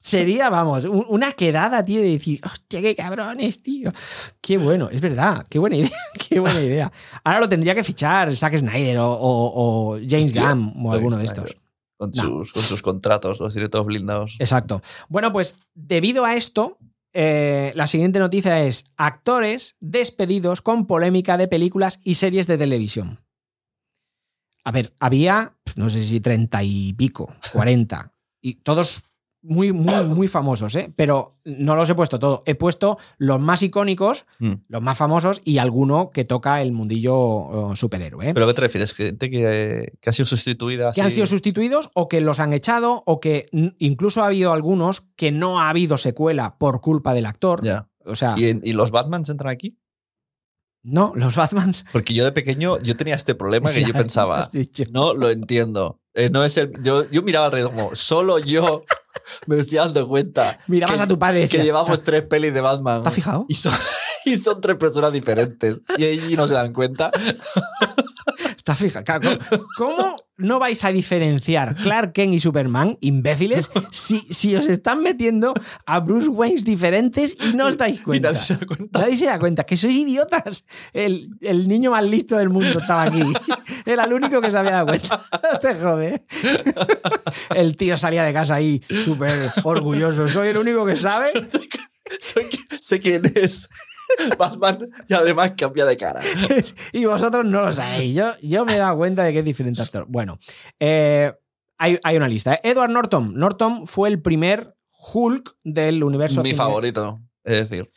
sería, 0.02 0.50
vamos, 0.50 0.84
un- 0.86 1.06
una 1.08 1.32
quedada, 1.34 1.86
tío, 1.86 2.02
de 2.02 2.10
decir, 2.12 2.42
hostia, 2.44 2.82
qué 2.82 2.96
cabrones, 2.96 3.62
tío. 3.64 3.92
Qué 4.42 4.58
bueno, 4.58 4.90
es 4.90 5.00
verdad, 5.00 5.46
qué 5.50 5.60
buena 5.60 5.78
idea, 5.78 5.92
qué 6.30 6.40
buena 6.40 6.60
idea. 6.62 6.92
Ahora 7.24 7.40
lo 7.40 7.48
tendría 7.50 7.76
que 7.76 7.84
fichar 7.84 8.36
Zack 8.36 8.58
Snyder 8.58 8.98
o, 8.98 9.12
o- 9.12 9.94
o 9.94 9.98
James 9.98 10.26
Hostia, 10.28 10.50
Gunn 10.54 10.74
o 10.86 10.92
alguno 10.92 11.16
de 11.18 11.26
estos. 11.26 11.56
Con, 11.98 12.10
No. 12.16 12.22
sus, 12.24 12.52
con 12.54 12.64
sus 12.64 12.82
contratos, 12.82 13.40
los 13.40 13.54
todos 13.70 13.86
blindados. 13.86 14.38
Exacto. 14.40 14.82
Bueno, 15.08 15.32
pues 15.32 15.60
debido 15.76 16.26
a 16.26 16.36
esto, 16.36 16.80
eh, 17.14 17.72
la 17.76 17.86
siguiente 17.86 18.18
noticia 18.18 18.60
es 18.64 18.86
actores 18.98 19.76
despedidos 19.80 20.62
con 20.64 20.88
polémica 20.88 21.38
de 21.38 21.48
películas 21.48 22.00
y 22.04 22.16
series 22.16 22.48
de 22.48 22.58
televisión. 22.58 23.20
A 24.64 24.72
ver, 24.72 24.94
había, 25.00 25.56
no 25.76 25.90
sé 25.92 26.04
si 26.04 26.20
treinta 26.20 26.64
y 26.64 26.94
pico, 26.94 27.34
40, 27.54 28.14
y 28.42 28.56
todos 28.56 29.04
muy, 29.44 29.72
muy, 29.74 30.06
muy 30.08 30.28
famosos, 30.28 30.76
¿eh? 30.76 30.92
pero 30.96 31.38
no 31.46 31.76
los 31.76 31.90
he 31.90 31.96
puesto 31.96 32.20
todos. 32.20 32.42
He 32.46 32.56
puesto 32.56 32.98
los 33.18 33.40
más 33.40 33.64
icónicos, 33.64 34.26
Mm. 34.40 34.54
los 34.68 34.82
más 34.82 34.98
famosos 34.98 35.42
y 35.44 35.58
alguno 35.58 36.12
que 36.12 36.24
toca 36.26 36.62
el 36.62 36.72
mundillo 36.72 37.72
superhéroe. 37.76 38.30
¿eh? 38.30 38.34
¿Pero 38.34 38.48
qué 38.48 38.54
te 38.54 38.62
refieres? 38.62 38.94
¿Gente 38.94 39.30
que, 39.30 39.94
que 40.00 40.10
ha 40.10 40.14
sido 40.14 40.26
sustituida? 40.26 40.92
que 40.92 41.02
han 41.02 41.12
sido 41.12 41.26
sustituidos 41.26 41.90
o 41.96 42.08
que 42.08 42.22
los 42.22 42.40
han 42.40 42.54
echado 42.54 43.04
o 43.06 43.20
que 43.20 43.48
incluso 43.80 44.24
ha 44.24 44.28
habido 44.28 44.52
algunos 44.52 45.02
que 45.16 45.32
no 45.32 45.60
ha 45.60 45.70
habido 45.70 45.98
secuela 45.98 46.58
por 46.58 46.82
culpa 46.82 47.14
del 47.14 47.26
actor. 47.26 47.62
O 48.04 48.16
sea, 48.16 48.34
¿Y, 48.38 48.60
¿Y 48.68 48.74
los 48.74 48.90
Batmans 48.92 49.30
entran 49.30 49.52
aquí? 49.54 49.78
No, 50.84 51.14
los 51.16 51.36
Batmans. 51.36 51.86
Porque 51.92 52.14
yo 52.14 52.24
de 52.26 52.32
pequeño 52.32 52.80
yo 52.80 52.96
tenía 52.98 53.16
este 53.16 53.36
problema 53.36 53.72
que 53.72 53.82
Ya, 53.82 53.88
yo 53.88 53.94
pensaba, 53.94 54.50
no 54.92 55.14
lo 55.14 55.30
entiendo. 55.30 56.00
Eh, 56.14 56.30
no 56.30 56.44
es 56.44 56.58
el, 56.58 56.74
yo, 56.84 57.10
yo 57.10 57.22
miraba 57.22 57.46
alrededor 57.46 57.72
como, 57.72 57.96
solo 57.96 58.38
yo 58.40 58.84
me 59.48 59.58
estoy 59.58 59.78
dando 59.78 60.08
cuenta. 60.08 60.60
Mirabas 60.68 60.98
que- 60.98 61.04
a 61.04 61.08
tu 61.08 61.18
padre 61.20 61.44
y 61.44 61.48
Que 61.48 61.64
llevamos 61.64 62.04
tres 62.04 62.24
pelis 62.24 62.54
de 62.54 62.62
Batman. 62.62 63.04
¿Te 63.04 63.10
has 63.10 63.16
fijado? 63.16 63.46
Y 63.48 63.56
son, 63.56 63.74
y 64.26 64.36
son 64.36 64.60
tres 64.60 64.76
personas 64.78 65.14
diferentes. 65.14 65.82
Y 65.98 66.04
allí 66.06 66.36
no 66.36 66.48
se 66.48 66.56
dan 66.56 66.74
cuenta. 66.74 67.12
¿Te 68.64 68.72
has 68.72 68.80
fijado? 68.80 69.04
Claro, 69.04 69.30
¿Cómo, 69.78 70.16
no 70.38 70.60
vais 70.60 70.84
a 70.84 70.92
diferenciar 70.92 71.76
Clark 71.76 72.14
Kent 72.14 72.34
y 72.34 72.40
Superman, 72.40 72.98
imbéciles, 73.02 73.70
si, 73.92 74.20
si 74.20 74.56
os 74.56 74.68
están 74.68 75.02
metiendo 75.02 75.54
a 75.86 76.00
Bruce 76.00 76.30
Wayne 76.30 76.62
diferentes 76.64 77.38
y 77.52 77.56
no 77.56 77.68
os 77.68 77.78
dais 77.78 77.98
Y 78.00 78.04
cuenta? 78.04 78.32
nadie 78.32 78.42
se 78.44 78.56
da 78.58 78.66
cuenta. 78.66 79.00
Nadie 79.00 79.18
se 79.18 79.26
da 79.26 79.40
cuenta, 79.40 79.64
que 79.66 79.78
sois 79.78 79.96
idiotas. 79.96 80.66
El, 80.94 81.30
el 81.42 81.68
niño 81.68 81.92
más 81.92 82.04
listo 82.04 82.38
del 82.38 82.50
mundo 82.50 82.80
estaba 82.80 83.04
aquí. 83.04 83.24
Era 83.86 84.04
el 84.04 84.14
único 84.14 84.42
que 84.42 84.52
se 84.52 84.58
había 84.58 84.72
dado 84.72 84.88
cuenta. 84.88 85.28
Te 85.62 85.76
jode. 85.76 86.26
El 87.56 87.76
tío 87.76 87.98
salía 87.98 88.24
de 88.24 88.34
casa 88.34 88.56
ahí 88.56 88.82
súper 88.90 89.34
orgulloso. 89.64 90.28
Soy 90.28 90.50
el 90.50 90.58
único 90.58 90.86
que 90.86 90.98
sabe. 90.98 91.32
Sé 92.82 93.00
quién 93.00 93.32
es. 93.36 93.70
Batman 94.38 94.90
y 95.08 95.14
además 95.14 95.54
cambia 95.58 95.86
de 95.86 95.98
cara. 95.98 96.22
y 96.94 97.06
vosotros 97.06 97.46
no 97.46 97.62
lo 97.66 97.72
sabéis. 97.74 98.14
Yo, 98.14 98.32
yo 98.42 98.66
me 98.66 98.76
he 98.76 98.78
dado 98.78 98.98
cuenta 98.98 99.24
de 99.24 99.34
que 99.34 99.40
es 99.40 99.46
diferente 99.46 99.82
actor. 99.82 100.06
Bueno, 100.08 100.38
eh, 100.80 101.34
hay, 101.78 101.98
hay 102.04 102.18
una 102.18 102.28
lista. 102.28 102.56
¿eh? 102.56 102.60
Edward 102.64 102.92
Norton. 102.92 103.34
Norton 103.36 103.88
fue 103.88 104.10
el 104.10 104.22
primer 104.22 104.76
Hulk 105.14 105.58
del 105.64 106.04
universo. 106.04 106.44
Mi 106.44 106.50
cine- 106.50 106.58
favorito. 106.58 107.20
Es 107.44 107.70
decir, 107.70 107.90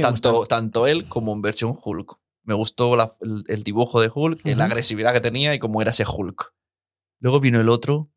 tanto, 0.00 0.46
tanto 0.46 0.86
él 0.86 1.06
como 1.08 1.32
en 1.32 1.42
versión 1.42 1.76
Hulk. 1.82 2.16
Me 2.44 2.54
gustó 2.54 2.96
la- 2.96 3.12
el, 3.20 3.44
el 3.48 3.62
dibujo 3.62 4.00
de 4.00 4.10
Hulk, 4.12 4.40
la 4.56 4.64
agresividad 4.64 5.12
que 5.12 5.20
tenía 5.20 5.54
y 5.54 5.58
cómo 5.58 5.80
era 5.82 5.90
ese 5.90 6.04
Hulk. 6.06 6.52
Luego 7.20 7.38
vino 7.40 7.60
el 7.60 7.68
otro, 7.68 8.10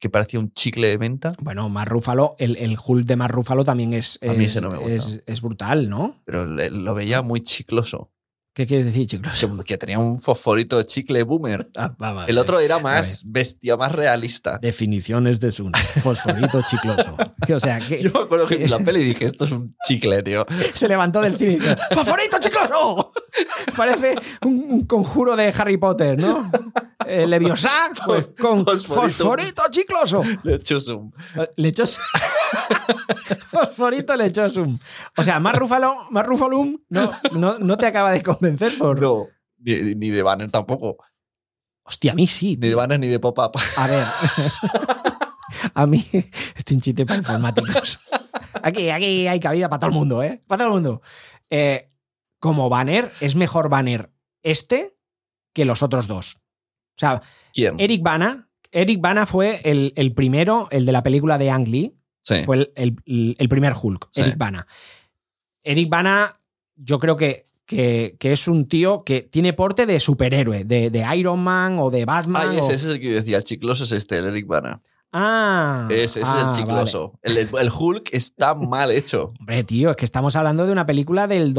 que 0.00 0.10
parecía 0.10 0.40
un 0.40 0.50
chicle 0.52 0.88
de 0.88 0.98
menta, 0.98 1.30
Bueno, 1.40 1.68
Mar 1.68 1.86
Rúfalo, 1.88 2.34
el, 2.38 2.56
el 2.56 2.76
Hulk 2.84 3.06
de 3.06 3.16
Mar 3.16 3.30
Rúfalo 3.30 3.62
también 3.64 3.92
es, 3.92 4.18
A 4.22 4.32
mí 4.32 4.44
es- 4.46 4.52
ese 4.52 4.60
no 4.62 4.70
me 4.70 4.78
gusta. 4.78 4.94
es- 4.94 5.22
es 5.26 5.40
brutal, 5.42 5.88
¿no? 5.88 6.16
pero 6.24 6.46
le- 6.46 6.70
lo 6.70 6.94
veía 6.94 7.22
muy 7.22 7.40
chicloso. 7.42 8.10
¿Qué 8.52 8.66
quieres 8.66 8.86
decir, 8.86 9.06
chicos? 9.06 9.32
Que, 9.40 9.64
que 9.64 9.78
tenía 9.78 9.98
un 9.98 10.20
fosforito 10.20 10.76
de 10.76 10.84
chicle 10.84 11.22
boomer. 11.22 11.66
Ah, 11.76 11.94
va, 12.02 12.24
El 12.26 12.36
otro 12.38 12.58
era 12.60 12.78
más 12.78 13.22
bestia, 13.24 13.76
más 13.76 13.92
realista. 13.92 14.58
Definiciones 14.60 15.38
de 15.40 15.52
Sun. 15.52 15.72
Fosforito 16.02 16.60
chicloso. 16.66 17.16
Que, 17.46 17.54
O 17.54 17.60
sea, 17.60 17.78
que 17.78 18.02
Yo 18.02 18.10
me 18.12 18.20
acuerdo 18.20 18.46
que 18.46 18.56
vi 18.56 18.66
la 18.66 18.78
peli 18.84 19.00
y 19.00 19.04
dije, 19.04 19.24
esto 19.26 19.44
es 19.44 19.52
un 19.52 19.76
chicle, 19.86 20.22
tío. 20.22 20.44
se 20.74 20.88
levantó 20.88 21.20
del 21.20 21.36
cine 21.38 21.52
y 21.52 21.58
dijo, 21.60 21.74
¡Fosforito 21.92 22.38
chicloso! 22.40 23.12
Parece 23.76 24.16
un, 24.42 24.66
un 24.68 24.86
conjuro 24.86 25.36
de 25.36 25.54
Harry 25.56 25.76
Potter, 25.76 26.18
¿no? 26.18 26.50
El 27.06 27.30
Leviosa 27.30 27.70
pues, 28.04 28.28
con 28.38 28.64
Fosforito. 28.64 28.94
fosforito 29.24 29.62
chicloso. 29.70 30.22
Le 30.42 30.56
echó 30.56 30.80
zoom. 30.80 31.10
Lechoso. 31.56 32.00
Fosforito 33.48 34.16
lechosum. 34.16 34.78
O 35.16 35.22
sea, 35.22 35.40
más 35.40 35.54
Rúfalo, 35.56 36.06
más 36.10 36.26
Rúfalum 36.26 36.78
no, 36.88 37.10
no, 37.32 37.58
no 37.58 37.76
te 37.76 37.86
acaba 37.86 38.12
de 38.12 38.22
No, 39.00 39.26
ni, 39.58 39.94
ni 39.94 40.10
de 40.10 40.22
banner 40.22 40.50
tampoco. 40.50 40.96
Hostia, 41.82 42.12
a 42.12 42.14
mí 42.14 42.26
sí. 42.26 42.56
Ni 42.60 42.68
de 42.68 42.74
banner 42.74 42.98
ni 43.00 43.08
de 43.08 43.18
pop-up. 43.18 43.52
A 43.76 43.86
ver. 43.86 44.06
A 45.74 45.86
mí, 45.86 46.04
estoy 46.56 46.76
un 46.76 46.80
chiste 46.80 47.04
para 47.04 47.18
informáticos. 47.18 48.00
Aquí, 48.62 48.88
aquí 48.90 49.26
hay 49.26 49.40
cabida 49.40 49.68
para 49.68 49.80
todo 49.80 49.90
el 49.90 49.96
mundo, 49.96 50.22
¿eh? 50.22 50.42
Para 50.46 50.58
todo 50.64 50.68
el 50.68 50.74
mundo. 50.82 51.02
Eh, 51.50 51.88
como 52.38 52.68
banner, 52.68 53.10
es 53.20 53.34
mejor 53.34 53.68
banner 53.68 54.10
este 54.42 54.96
que 55.52 55.64
los 55.64 55.82
otros 55.82 56.06
dos. 56.06 56.36
O 56.36 56.98
sea, 56.98 57.20
¿Quién? 57.52 57.78
Eric 57.80 58.02
Bana, 58.02 58.48
Eric 58.70 59.00
Bana 59.00 59.26
fue 59.26 59.60
el, 59.64 59.92
el 59.96 60.14
primero, 60.14 60.68
el 60.70 60.86
de 60.86 60.92
la 60.92 61.02
película 61.02 61.36
de 61.38 61.50
Ang 61.50 61.66
Lee, 61.68 61.96
Sí. 62.22 62.44
fue 62.44 62.56
el, 62.56 62.72
el- 63.06 63.36
el 63.38 63.48
primer 63.48 63.74
Hulk, 63.80 64.08
Sí. 64.10 64.20
Eric 64.20 64.36
Bana. 64.38 64.66
Eric 65.62 65.88
Bana, 65.88 66.40
yo 66.76 66.98
creo 66.98 67.16
que, 67.16 67.44
que, 67.70 68.16
que 68.18 68.32
es 68.32 68.48
un 68.48 68.66
tío 68.66 69.04
que 69.04 69.22
tiene 69.22 69.52
porte 69.52 69.86
de 69.86 70.00
superhéroe, 70.00 70.64
de, 70.64 70.90
de 70.90 71.16
Iron 71.16 71.38
Man 71.38 71.78
o 71.78 71.88
de 71.88 72.04
Batman. 72.04 72.48
Ay, 72.50 72.56
o- 72.56 72.60
ese, 72.60 72.74
es 72.74 72.84
el 72.84 72.98
que 73.00 73.10
yo 73.10 73.14
decía. 73.14 73.36
El 73.36 73.44
chicloso 73.44 73.84
es 73.84 73.92
este, 73.92 74.18
el 74.18 74.24
Eric 74.26 74.48
Bana. 74.48 74.82
Ah, 75.12 75.86
Ese, 75.90 76.20
ese 76.20 76.22
ah, 76.24 76.34
es 76.34 76.38
el 76.38 76.44
vale. 76.44 76.56
chicloso. 76.56 77.18
El, 77.22 77.36
el 77.38 77.70
Hulk 77.76 78.08
está 78.12 78.54
mal 78.54 78.90
hecho. 78.90 79.28
Hombre, 79.38 79.62
tío, 79.62 79.90
es 79.90 79.96
que 79.96 80.04
estamos 80.04 80.34
hablando 80.34 80.66
de 80.66 80.72
una 80.72 80.84
película 80.84 81.28
del 81.28 81.50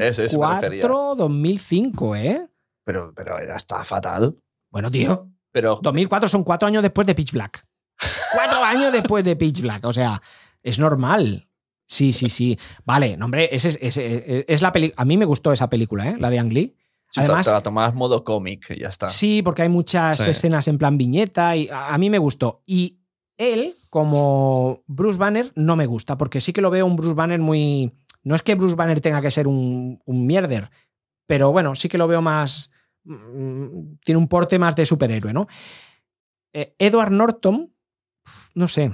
Ese, 0.00 0.24
ese 0.24 0.38
me 0.38 0.46
refería. 0.46 0.82
2004, 0.82 1.14
2005, 1.16 2.16
¿eh? 2.16 2.48
Pero, 2.84 3.12
pero 3.14 3.38
era, 3.38 3.56
está 3.56 3.84
fatal. 3.84 4.36
Bueno, 4.70 4.90
tío, 4.90 5.28
Pero 5.52 5.78
2004 5.82 6.28
son 6.30 6.44
cuatro 6.44 6.66
años 6.66 6.82
después 6.82 7.06
de 7.06 7.14
Pitch 7.14 7.32
Black. 7.32 7.66
Cuatro 8.34 8.62
años 8.64 8.90
después 8.92 9.22
de 9.24 9.36
Pitch 9.36 9.60
Black, 9.60 9.84
o 9.84 9.92
sea, 9.92 10.20
es 10.62 10.78
normal. 10.78 11.46
Sí, 11.90 12.12
sí, 12.12 12.28
sí. 12.28 12.56
Vale, 12.84 13.16
no, 13.16 13.24
hombre, 13.24 13.48
ese 13.50 13.68
es, 13.70 13.78
ese- 13.82 14.44
es 14.46 14.62
la 14.62 14.70
peli 14.70 14.92
A 14.96 15.04
mí 15.04 15.16
me 15.16 15.24
gustó 15.24 15.52
esa 15.52 15.68
película, 15.68 16.08
¿eh? 16.10 16.16
La 16.20 16.30
de 16.30 16.38
Ang 16.38 16.52
Lee. 16.52 16.76
si 17.06 17.18
Además- 17.18 17.46
te, 17.46 17.52
la 17.52 17.62
tomabas 17.62 17.96
modo 17.96 18.22
cómic 18.22 18.70
y 18.70 18.80
ya 18.82 18.88
está. 18.88 19.08
Sí, 19.08 19.42
porque 19.42 19.62
hay 19.62 19.68
muchas 19.68 20.16
Sí. 20.18 20.30
escenas 20.30 20.68
en 20.68 20.78
plan 20.78 20.96
viñeta 20.96 21.56
y 21.56 21.68
a, 21.68 21.92
a 21.92 21.98
mí 21.98 22.08
me 22.08 22.18
gustó. 22.18 22.62
Y 22.64 23.00
él, 23.36 23.72
como 23.90 24.84
Bruce 24.86 25.18
Banner, 25.18 25.50
no 25.56 25.74
me 25.74 25.86
gusta, 25.86 26.16
porque 26.16 26.40
sí 26.40 26.52
que 26.52 26.60
lo 26.60 26.70
veo 26.70 26.86
un 26.86 26.94
Bruce 26.94 27.14
Banner 27.14 27.40
muy... 27.40 27.92
No 28.22 28.36
es 28.36 28.42
que 28.42 28.54
Bruce 28.54 28.76
Banner 28.76 29.00
tenga 29.00 29.20
que 29.20 29.30
ser 29.32 29.48
un, 29.48 30.00
un 30.04 30.26
mierder, 30.26 30.70
pero 31.26 31.50
bueno, 31.50 31.74
sí 31.74 31.88
que 31.88 31.98
lo 31.98 32.06
veo 32.06 32.22
más... 32.22 32.70
mm, 33.02 33.94
Tiene 34.04 34.18
un 34.18 34.28
porte 34.28 34.60
más 34.60 34.76
de 34.76 34.86
superhéroe, 34.86 35.32
¿no? 35.32 35.48
Eh, 36.52 36.76
Edward 36.78 37.10
Norton, 37.10 37.74
no 38.54 38.68
sé, 38.68 38.92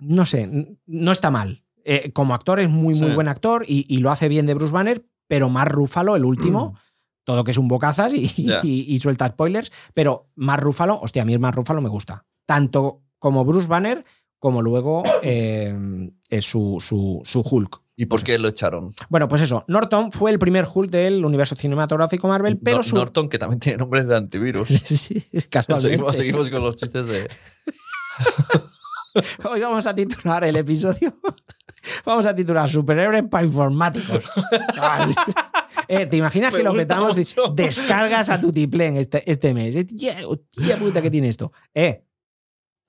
no 0.00 0.26
sé, 0.26 0.76
no 0.86 1.12
está 1.12 1.30
mal. 1.30 1.62
Eh, 1.88 2.10
como 2.12 2.34
actor 2.34 2.58
es 2.58 2.68
muy, 2.68 2.98
muy 2.98 3.12
buen 3.14 3.28
actor 3.28 3.64
y, 3.66 3.86
y 3.88 3.98
lo 3.98 4.10
hace 4.10 4.28
bien 4.28 4.46
de 4.46 4.54
Bruce 4.54 4.72
Banner, 4.72 5.06
pero 5.28 5.48
más 5.48 5.68
Rúfalo, 5.68 6.16
el 6.16 6.24
último, 6.24 6.76
todo 7.24 7.44
que 7.44 7.52
es 7.52 7.58
un 7.58 7.68
bocazas 7.68 8.12
y, 8.12 8.26
Ya. 8.44 8.60
y- 8.64 8.92
y 8.92 8.98
suelta 8.98 9.28
spoilers, 9.28 9.70
pero 9.94 10.28
más 10.34 10.58
Rúfalo, 10.58 10.98
hostia, 11.00 11.22
a 11.22 11.24
mí 11.24 11.32
el 11.32 11.38
más 11.38 11.54
Rúfalo 11.54 11.80
me 11.80 11.88
gusta. 11.88 12.26
Tanto 12.44 13.02
como 13.20 13.44
Bruce 13.44 13.68
Banner, 13.68 14.04
como 14.38 14.62
luego 14.62 15.02
eh, 15.22 15.74
eh, 16.28 16.42
su, 16.42 16.78
su, 16.80 17.20
su 17.24 17.40
Hulk. 17.40 17.80
¿Y 17.98 18.06
por 18.06 18.22
qué 18.22 18.38
lo 18.38 18.48
echaron? 18.48 18.92
Bueno, 19.08 19.26
pues 19.26 19.40
eso, 19.42 19.64
Norton 19.68 20.12
fue 20.12 20.30
el 20.30 20.38
primer 20.38 20.66
Hulk 20.72 20.90
del 20.90 21.24
universo 21.24 21.56
cinematográfico 21.56 22.28
Marvel, 22.28 22.58
pero 22.58 22.78
No- 22.78 22.82
su... 22.82 22.94
Norton, 22.96 23.28
que 23.28 23.38
también 23.38 23.58
tiene 23.60 23.78
nombre 23.78 24.04
de 24.04 24.16
antivirus. 24.16 24.68
Sí, 24.84 25.22
casualmente. 25.48 25.88
seguimos, 25.88 26.16
seguimos 26.16 26.50
con 26.50 26.62
los 26.62 26.74
chistes 26.74 27.06
de. 27.06 27.28
Hoy 29.50 29.60
vamos 29.60 29.86
a 29.86 29.94
titular 29.94 30.44
el 30.44 30.56
episodio. 30.56 31.14
Vamos 32.04 32.26
a 32.26 32.34
titular 32.34 32.68
Superhéroes 32.68 33.24
para 33.30 33.44
informáticos. 33.46 34.20
Eh, 35.88 36.06
¿Te 36.06 36.16
imaginas 36.16 36.52
Me 36.52 36.58
que 36.58 36.64
lo 36.64 36.72
de- 36.72 36.86
mucho. 36.96 37.48
descargas 37.54 38.28
a 38.30 38.40
tu 38.40 38.50
tiplén 38.50 38.96
este, 38.96 39.30
este 39.30 39.54
mes? 39.54 39.76
Hostia, 39.76 40.16
hostia 40.26 40.76
puta 40.78 41.00
que 41.00 41.10
tiene 41.12 41.28
esto. 41.28 41.52
Eh, 41.74 42.02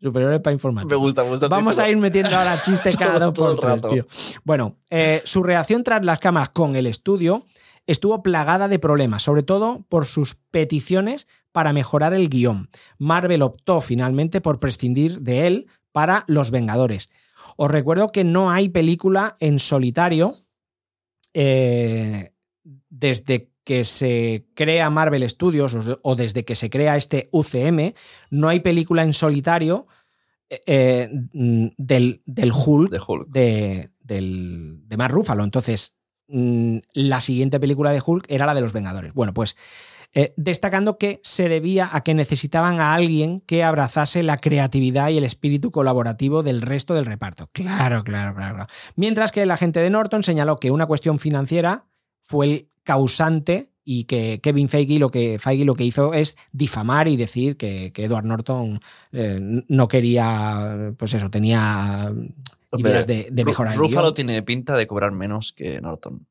Superhéroes 0.02 0.40
para 0.40 0.52
Me 0.52 0.56
informáticos. 0.56 0.98
gusta, 0.98 1.24
me 1.24 1.30
gusta. 1.30 1.48
Vamos 1.48 1.78
a 1.80 1.90
ir 1.90 1.98
metiendo 1.98 2.36
ahora 2.36 2.60
chistes 2.60 2.96
cada 2.98 3.20
dos 3.20 3.34
por 3.34 3.60
tres, 3.60 3.72
rato. 3.72 3.90
tío. 3.90 4.08
Bueno, 4.44 4.78
eh, 4.90 5.22
su 5.26 5.44
reacción 5.44 5.84
tras 5.84 6.04
las 6.04 6.20
cámaras 6.20 6.50
con 6.50 6.76
el 6.76 6.88
estudio 6.88 7.46
estuvo 7.86 8.24
plagada 8.24 8.68
de 8.68 8.80
problemas, 8.80 9.22
sobre 9.22 9.44
todo 9.44 9.86
por 9.90 10.06
sus 10.08 10.36
peticiones 10.50 11.28
para 11.52 11.74
mejorar 11.74 12.14
el 12.16 12.30
guion. 12.30 12.70
Marvel 12.98 13.44
optó 13.44 13.80
finalmente 13.82 14.42
por 14.42 14.60
prescindir 14.60 15.20
de 15.22 15.46
él 15.48 15.68
para 15.92 16.24
Los 16.28 16.50
Vengadores. 16.52 17.10
Os 17.58 17.70
recuerdo 17.70 18.12
que 18.12 18.24
no 18.24 18.50
hay 18.50 18.70
película 18.70 19.36
en 19.40 19.60
solitario 19.60 20.34
eh, 21.34 22.34
desde 22.90 23.52
que 23.64 23.84
se 23.84 24.48
crea 24.54 24.90
Marvel 24.90 25.30
Studios 25.30 25.76
o, 26.02 26.16
desde 26.16 26.46
que 26.46 26.56
se 26.56 26.70
crea 26.70 26.96
este 26.96 27.28
UCM, 27.32 27.94
no 28.30 28.48
hay 28.48 28.62
película 28.62 29.04
en 29.04 29.14
solitario 29.14 29.88
eh, 30.50 31.10
mm, 31.34 31.68
del, 31.78 32.22
del 32.26 32.52
Hulk 32.54 32.92
De 32.92 33.02
Hulk. 33.06 33.28
de, 33.28 33.92
del, 34.00 34.82
de 34.86 34.98
Mark 34.98 35.14
Ruffalo. 35.14 35.44
Entonces, 35.44 35.98
mm, 36.28 36.78
la 36.94 37.20
siguiente 37.20 37.60
película 37.60 37.92
de 37.92 38.02
Hulk 38.06 38.26
era 38.30 38.46
la 38.46 38.54
de 38.54 38.62
los 38.62 38.72
Vengadores. 38.72 39.14
Bueno, 39.14 39.34
pues 39.34 39.58
eh, 40.14 40.34
destacando 40.36 40.98
que 40.98 41.20
se 41.24 41.50
debía 41.50 41.90
a 41.92 42.02
que 42.02 42.14
necesitaban 42.14 42.80
a 42.80 42.94
alguien 42.94 43.42
que 43.42 43.64
abrazase 43.64 44.24
la 44.24 44.38
creatividad 44.38 45.10
y 45.10 45.18
el 45.18 45.24
espíritu 45.24 45.72
colaborativo 45.72 46.44
del 46.44 46.62
resto 46.62 46.94
del 46.96 47.06
reparto. 47.06 47.50
Claro, 47.54 48.04
claro, 48.04 48.34
claro. 48.34 48.56
claro. 48.56 48.70
Mientras 48.96 49.32
que 49.32 49.44
el 49.44 49.52
agente 49.52 49.80
de 49.80 49.90
Norton 49.90 50.24
señaló 50.24 50.60
que 50.60 50.72
una 50.72 50.86
cuestión 50.86 51.20
financiera 51.20 51.86
fue 52.24 52.46
el 52.46 52.70
causante 52.84 53.70
y 53.90 54.04
que 54.04 54.42
Kevin 54.42 54.68
Feige 54.68 55.00
lo 55.00 55.10
que, 55.10 55.40
Feige 55.40 55.64
lo 55.64 55.76
que 55.76 55.86
hizo 55.86 56.14
es 56.14 56.36
difamar 56.52 57.08
y 57.08 57.16
decir 57.16 57.56
que, 57.56 57.94
que 57.94 58.04
Edward 58.04 58.26
Norton 58.26 58.82
eh, 59.14 59.40
no 59.40 59.88
quería, 59.88 60.94
pues 60.98 61.14
eso, 61.14 61.30
tenía 61.30 62.14
ideas 62.78 63.08
de, 63.08 63.30
de 63.32 63.46
mejorar 63.46 63.80
guion. 63.80 64.14
tiene 64.14 64.44
pinta 64.44 64.76
de 64.76 64.88
cobrar 64.88 65.14
menos 65.14 65.54
que 65.54 65.80
Norton. 65.80 66.28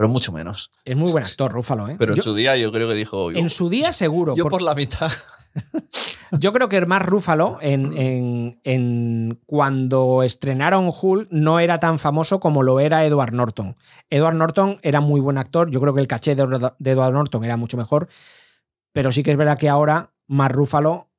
Pero 0.00 0.08
mucho 0.08 0.32
menos. 0.32 0.70
Es 0.86 0.96
muy 0.96 1.10
buen 1.12 1.24
actor, 1.24 1.52
Rúfalo, 1.52 1.86
¿eh? 1.86 1.96
Pero 1.98 2.12
en 2.12 2.16
Yo- 2.16 2.22
su 2.22 2.34
día 2.34 2.56
yo 2.56 2.72
creo 2.72 2.88
que 2.88 2.94
dijo. 2.94 3.30
en 3.32 3.50
su 3.50 3.68
día 3.68 3.92
seguro. 3.92 4.34
Yo 4.34 4.44
por- 4.44 4.52
por 4.52 4.62
la 4.62 4.74
mitad. 4.74 5.12
Yo 6.32 6.52
creo 6.54 6.70
que 6.70 6.86
más 6.86 7.02
Rúfalo 7.04 7.58
en, 7.60 7.92
en- 7.98 8.60
en 8.64 9.40
cuando 9.44 10.22
estrenaron 10.22 10.90
Hulk 10.90 11.28
no 11.30 11.60
era 11.60 11.78
tan 11.80 11.98
famoso 11.98 12.40
como 12.40 12.62
lo 12.62 12.80
era 12.80 13.04
Edward 13.04 13.34
Norton. 13.34 13.74
Edward 14.08 14.36
Norton 14.36 14.78
era 14.82 15.00
muy 15.02 15.20
buen 15.20 15.36
actor. 15.36 15.70
Yo 15.70 15.82
creo 15.82 15.92
que 15.92 16.00
el 16.00 16.08
caché 16.08 16.34
de, 16.34 16.70
de 16.78 16.90
Edward 16.90 17.12
Norton 17.12 17.44
era 17.44 17.58
mucho 17.58 17.76
mejor. 17.76 18.08
Pero 18.92 19.12
sí 19.12 19.22
que 19.22 19.32
es 19.32 19.36
verdad 19.36 19.58
que 19.58 19.68
ahora 19.68 20.14
más 20.28 20.50
Rúfalo, 20.50 21.10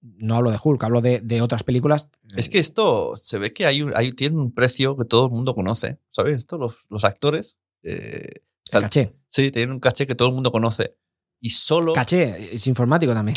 no 0.00 0.36
hablo 0.36 0.52
de 0.52 0.58
Hulk, 0.62 0.84
hablo 0.84 1.00
de, 1.00 1.20
de 1.20 1.42
otras 1.42 1.64
películas. 1.64 2.08
Es 2.36 2.48
que 2.48 2.60
esto 2.60 3.12
se 3.16 3.38
ve 3.38 3.52
que 3.52 3.66
hay, 3.66 4.12
tiene 4.12 4.36
un 4.36 4.52
precio 4.52 4.96
que 4.96 5.06
todo 5.06 5.26
el 5.26 5.32
mundo 5.32 5.56
conoce. 5.56 5.98
¿Sabes? 6.12 6.36
Esto, 6.36 6.56
los, 6.58 6.86
los 6.88 7.04
actores. 7.04 7.56
Eh, 7.82 8.42
o 8.66 8.70
sea, 8.70 8.80
caché. 8.82 9.14
Sí, 9.28 9.50
tienen 9.50 9.72
un 9.72 9.80
caché 9.80 10.06
que 10.06 10.14
todo 10.14 10.28
el 10.28 10.34
mundo 10.34 10.50
conoce. 10.52 10.96
Y 11.40 11.50
solo. 11.50 11.92
Caché, 11.92 12.54
es 12.54 12.66
informático 12.66 13.14
también. 13.14 13.36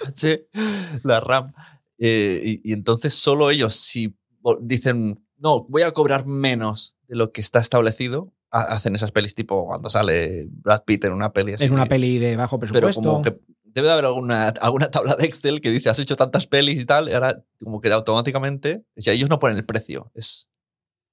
caché, 0.00 0.48
la 1.04 1.20
RAM. 1.20 1.52
Eh, 1.98 2.42
y, 2.64 2.70
y 2.70 2.72
entonces 2.72 3.14
solo 3.14 3.50
ellos, 3.50 3.74
si 3.76 4.16
dicen, 4.60 5.24
no, 5.36 5.64
voy 5.68 5.82
a 5.82 5.92
cobrar 5.92 6.26
menos 6.26 6.96
de 7.06 7.16
lo 7.16 7.30
que 7.32 7.40
está 7.40 7.60
establecido, 7.60 8.32
ha- 8.50 8.62
hacen 8.74 8.94
esas 8.96 9.12
pelis 9.12 9.34
tipo 9.34 9.66
cuando 9.66 9.88
sale 9.88 10.46
Brad 10.50 10.82
Pitt 10.84 11.04
en 11.04 11.12
una 11.12 11.32
peli 11.32 11.52
así. 11.52 11.64
Es 11.64 11.70
una 11.70 11.86
peli 11.86 12.18
de 12.18 12.36
bajo 12.36 12.58
Pero 12.58 12.72
presupuesto. 12.72 13.02
como 13.02 13.22
que 13.22 13.38
debe 13.64 13.86
de 13.86 13.92
haber 13.92 14.04
alguna, 14.06 14.48
alguna 14.48 14.90
tabla 14.90 15.14
de 15.14 15.24
Excel 15.24 15.60
que 15.60 15.70
dice, 15.70 15.88
has 15.90 15.98
hecho 16.00 16.16
tantas 16.16 16.46
pelis 16.46 16.82
y 16.82 16.84
tal, 16.84 17.08
y 17.08 17.12
ahora 17.14 17.42
como 17.62 17.80
que 17.80 17.90
automáticamente, 17.92 18.84
o 18.96 19.00
sea, 19.00 19.14
ellos 19.14 19.28
no 19.30 19.38
ponen 19.38 19.56
el 19.58 19.64
precio. 19.64 20.10
Es, 20.14 20.48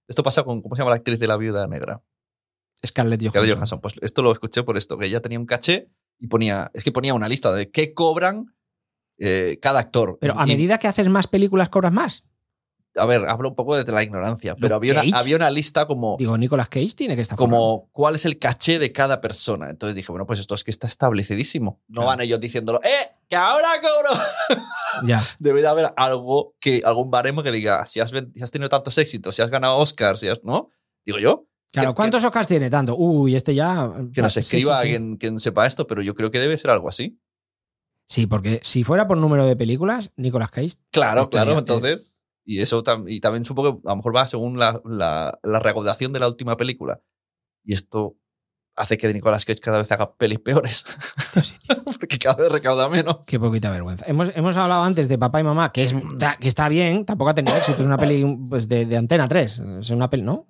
esto 0.08 0.24
pasa 0.24 0.44
con, 0.44 0.62
¿cómo 0.62 0.76
se 0.76 0.82
llama 0.82 0.90
la 0.90 0.98
actriz 0.98 1.20
de 1.20 1.28
la 1.28 1.38
viuda 1.38 1.68
negra? 1.68 2.02
Scarlett 2.86 3.20
Johansson. 3.22 3.32
Scarlett 3.32 3.54
Johansson. 3.56 3.82
Pues 3.82 3.96
esto 4.02 4.22
lo 4.22 4.32
escuché 4.32 4.64
por 4.64 4.78
esto, 4.78 4.98
que 4.98 5.06
ella 5.08 5.22
tenía 5.22 5.40
un 5.40 5.46
caché 5.46 5.90
y 6.20 6.28
ponía, 6.28 6.70
es 6.74 6.84
que 6.84 6.92
ponía 6.92 7.14
una 7.14 7.28
lista 7.30 7.52
de 7.52 7.70
qué 7.72 7.94
cobran 7.94 8.56
eh, 9.18 9.60
cada 9.62 9.80
actor. 9.80 10.18
Pero 10.22 10.40
a 10.40 10.46
Y- 10.46 10.52
medida 10.52 10.78
que 10.78 10.88
haces 10.88 11.10
más 11.10 11.28
películas, 11.28 11.70
cobras 11.70 11.92
más. 11.92 12.24
a 12.96 13.06
ver, 13.06 13.28
hablo 13.30 13.50
un 13.50 13.56
poco 13.56 13.76
desde 13.78 13.92
la 13.92 14.02
ignorancia, 14.04 14.56
pero 14.60 14.76
había 14.76 14.94
una, 15.02 15.18
había 15.20 15.36
una 15.36 15.50
lista 15.52 15.86
como, 15.86 16.16
Digo, 16.18 16.38
Nicolas 16.38 16.68
Cage 16.70 16.96
tiene 16.96 17.16
que 17.16 17.22
estar 17.22 17.38
como 17.38 17.88
cuál 17.92 18.16
es 18.16 18.26
el 18.26 18.40
caché 18.40 18.80
de 18.80 18.92
cada 18.92 19.22
persona. 19.22 19.70
Entonces 19.70 19.96
dije, 19.96 20.12
bueno, 20.12 20.26
pues 20.26 20.40
esto 20.40 20.56
es 20.56 20.64
que 20.64 20.72
está 20.72 20.88
establecidísimo. 20.88 21.82
No 21.88 21.96
Claro. 22.02 22.08
van 22.08 22.22
ellos 22.22 22.40
diciéndolo, 22.40 22.82
¡eh! 22.84 23.12
¡Que 23.30 23.36
ahora 23.36 23.70
cobro! 23.82 24.22
Ya. 25.06 25.22
Debe 25.38 25.62
de 25.62 25.68
haber 25.68 25.94
algo 25.98 26.56
que, 26.60 26.82
algún 26.84 27.12
baremo 27.12 27.44
que 27.44 27.52
diga, 27.52 27.86
si 27.86 28.00
has, 28.00 28.10
si 28.10 28.42
has 28.44 28.52
tenido 28.52 28.68
tantos 28.70 28.98
éxitos, 28.98 29.36
si 29.36 29.42
has 29.42 29.50
ganado 29.52 29.78
Oscars, 29.78 30.20
si 30.20 30.28
has, 30.28 30.44
¿no? 30.44 30.72
Digo 31.06 31.20
yo, 31.20 31.46
Claro, 31.72 31.94
¿cuántos 31.94 32.24
Oscars 32.24 32.48
tiene 32.48 32.70
tanto? 32.70 32.96
Uy, 32.98 33.36
este 33.36 33.54
ya. 33.54 33.92
que 34.14 34.22
nos 34.22 34.34
Sí, 34.34 34.40
escriba 34.40 34.78
sí, 34.78 34.84
sí. 34.84 34.90
Quien, 34.90 35.18
quien 35.18 35.40
sepa 35.40 35.68
esto, 35.68 35.86
pero 35.86 36.02
yo 36.02 36.16
creo 36.16 36.32
que 36.32 36.40
debe 36.40 36.58
ser 36.58 36.72
algo 36.72 36.90
así. 36.90 37.20
Sí, 38.08 38.26
porque 38.26 38.60
si 38.64 38.84
fuera 38.84 39.08
por 39.08 39.18
número 39.18 39.46
de 39.46 39.56
películas, 39.56 40.12
Nicolas 40.16 40.50
Cage. 40.50 40.72
Claro, 40.92 41.22
Estaría- 41.22 41.44
claro, 41.46 41.60
entonces. 41.60 42.16
Y 42.44 42.62
eso 42.62 42.84
tam- 42.84 43.06
y 43.08 43.20
también 43.20 43.46
supongo 43.46 43.82
que 43.82 43.88
a 43.88 43.92
lo 43.92 43.98
mejor 43.98 44.16
va 44.16 44.26
según 44.26 44.58
la, 44.58 44.82
la, 44.84 45.38
la 45.44 45.60
recaudación 45.60 46.12
de 46.12 46.20
la 46.20 46.28
última 46.28 46.58
película. 46.58 47.00
Y 47.64 47.74
esto 47.74 48.16
hace 48.76 48.98
que 48.98 49.14
Nicolas 49.14 49.46
Cage 49.46 49.60
cada 49.60 49.78
vez 49.78 49.92
haga 49.92 50.16
pelis 50.16 50.40
peores. 50.40 50.86
Porque 52.00 52.18
cada 52.18 52.38
vez 52.42 52.52
recauda 52.52 52.90
menos. 52.90 53.18
Qué 53.28 53.40
poquita 53.40 53.70
vergüenza. 53.70 54.06
Hemos, 54.08 54.32
hemos 54.36 54.58
hablado 54.58 54.84
antes 54.84 55.08
de 55.08 55.20
Papá 55.20 55.42
y 55.42 55.44
Mamá, 55.44 55.72
que, 55.72 55.84
es, 55.84 55.94
que 56.40 56.48
está 56.48 56.68
bien, 56.70 57.06
tampoco 57.06 57.30
ha 57.30 57.36
tenido 57.36 57.56
éxito. 57.56 57.82
Es 57.82 57.86
una 57.86 57.98
peli 57.98 58.26
pues, 58.50 58.68
de, 58.68 58.86
de 58.88 58.98
Antena 58.98 59.28
3. 59.28 59.60
Es 59.82 59.90
una 59.92 60.10
peli, 60.10 60.24
¿no? 60.24 60.48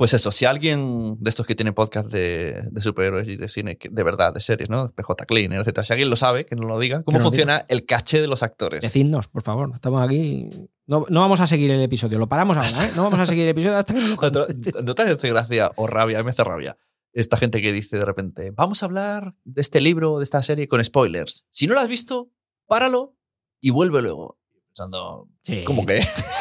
Pues 0.00 0.14
eso, 0.14 0.32
si 0.32 0.46
alguien 0.46 1.18
de 1.20 1.28
estos 1.28 1.44
que 1.44 1.54
tiene 1.54 1.74
podcast 1.74 2.10
de, 2.10 2.62
de 2.70 2.80
superhéroes 2.80 3.28
y 3.28 3.36
de 3.36 3.48
cine, 3.48 3.76
que- 3.76 3.90
de 3.90 4.02
verdad, 4.02 4.32
de 4.32 4.40
series, 4.40 4.70
¿no? 4.70 4.90
PJ 4.92 5.26
Cleaner, 5.26 5.60
etcétera. 5.60 5.84
Si 5.84 5.92
alguien 5.92 6.08
lo 6.08 6.16
sabe, 6.16 6.46
que 6.46 6.56
nos 6.56 6.64
lo 6.64 6.78
diga. 6.78 7.02
¿Cómo 7.02 7.20
funciona 7.20 7.66
el 7.68 7.84
caché 7.84 8.22
de 8.22 8.26
los 8.26 8.42
actores? 8.42 8.80
Decidnos, 8.80 9.28
por 9.28 9.42
favor. 9.42 9.70
Estamos 9.74 10.02
aquí. 10.02 10.48
No, 10.86 11.04
no 11.10 11.20
vamos 11.20 11.40
a 11.40 11.46
seguir 11.46 11.70
el 11.70 11.82
episodio. 11.82 12.18
Lo 12.18 12.30
paramos 12.30 12.56
ahora, 12.56 12.86
¿eh? 12.86 12.92
No 12.96 13.02
vamos 13.04 13.20
a 13.20 13.26
seguir 13.26 13.44
el 13.44 13.50
episodio 13.50 13.76
hasta 13.76 13.92
no 13.92 14.00
¿No 14.00 14.16
te- 14.16 14.16
conteste. 14.46 14.82
¿No 14.82 14.94
te 14.94 15.02
hace 15.02 15.28
gracia 15.28 15.70
o 15.76 15.86
rabia? 15.86 16.16
A 16.16 16.22
mí 16.22 16.24
me 16.24 16.30
hace 16.30 16.44
rabia. 16.44 16.78
Esta 17.12 17.36
gente 17.36 17.60
que 17.60 17.70
dice 17.74 17.98
de 17.98 18.06
repente, 18.06 18.52
vamos 18.52 18.82
a 18.82 18.86
hablar 18.86 19.34
de 19.44 19.60
este 19.60 19.82
libro, 19.82 20.16
de 20.16 20.24
esta 20.24 20.40
serie 20.40 20.66
con 20.66 20.82
spoilers. 20.82 21.44
Si 21.50 21.66
no 21.66 21.74
lo 21.74 21.80
has 21.80 21.88
visto, 21.88 22.30
páralo 22.66 23.16
y 23.60 23.68
vuelve 23.68 24.00
luego. 24.00 24.38
Pensando, 24.68 25.28
Sí. 25.42 25.62
¿cómo 25.66 25.84
que? 25.84 26.00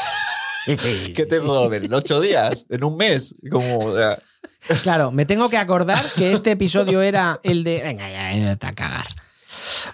Sí, 0.80 1.14
¿Qué 1.16 1.26
tengo 1.26 1.64
que 1.64 1.70
ver? 1.70 1.86
¿En 1.86 1.94
ocho 1.94 2.22
días? 2.22 2.66
¿En 2.70 2.84
un 2.84 2.96
mes? 2.96 3.36
Como, 3.50 3.80
o 3.80 3.96
sea, 3.96 4.20
Claro, 4.84 5.12
me 5.12 5.26
tengo 5.26 5.50
que 5.50 5.58
acordar 5.58 6.04
que 6.16 6.32
este 6.32 6.52
episodio 6.52 7.02
era 7.02 7.40
el 7.44 7.64
de. 7.64 7.82
Venga, 7.84 8.10
ya, 8.10 8.34
ya, 8.36 8.52
a 8.52 8.76
cagar. 8.76 9.08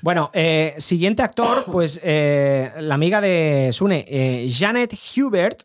Bueno, 0.01 0.31
eh, 0.33 0.75
siguiente 0.77 1.21
actor, 1.21 1.65
pues 1.65 1.99
eh, 2.03 2.71
la 2.79 2.95
amiga 2.95 3.21
de 3.21 3.71
Sune, 3.73 4.05
eh, 4.07 4.49
Janet 4.51 4.93
Hubert. 5.17 5.63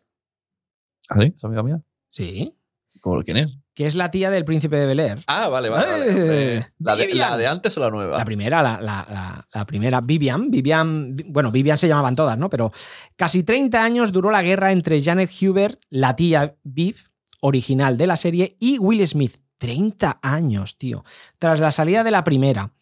¿Ah, 1.09 1.17
sí? 1.21 1.35
¿Es 1.37 1.45
amiga 1.45 1.63
mía? 1.63 1.83
Sí. 2.11 2.57
¿Cómo, 3.01 3.23
¿Quién 3.23 3.39
es? 3.39 3.51
Que 3.81 3.87
es 3.87 3.95
la 3.95 4.11
tía 4.11 4.29
del 4.29 4.45
príncipe 4.45 4.77
de 4.77 4.85
Bel 4.85 5.01
Air. 5.01 5.25
Ah, 5.27 5.49
vale, 5.49 5.71
vale. 5.71 5.87
vale, 5.91 6.57
Eh. 6.59 6.67
¿La, 6.81 6.97
de, 6.97 7.15
la 7.15 7.39
de 7.39 7.47
antes 7.47 7.79
o 7.79 7.81
la 7.81 7.89
nueva? 7.89 8.19
La 8.19 8.27
primera, 8.27 8.63
la, 8.63 8.79
la- 8.79 9.47
la- 9.55 9.65
primera, 9.65 10.03
Vivian. 10.03 10.51
Vivian, 10.51 11.17
bueno, 11.29 11.51
Vivian 11.51 11.79
se 11.79 11.89
llamaban 11.89 12.15
todas, 12.15 12.37
¿no? 12.37 12.51
Pero 12.51 12.71
casi 13.17 13.43
30 13.43 13.83
años 13.83 14.13
duró 14.13 14.31
la 14.31 14.43
guerra 14.43 14.71
entre 14.73 15.01
Janet 15.01 15.31
Hubert, 15.41 15.81
la 15.89 16.15
tía 16.15 16.57
Viv, 16.63 16.97
original 17.41 17.97
de 17.97 18.07
la 18.07 18.19
serie, 18.19 18.55
y 18.61 18.77
Will 18.79 19.09
Smith. 19.09 19.37
30 19.57 20.19
años, 20.21 20.77
tío. 20.77 21.03
Tras 21.39 21.59
la 21.61 21.71
salida 21.71 22.05
de 22.05 22.11
la 22.11 22.23
primera. 22.23 22.73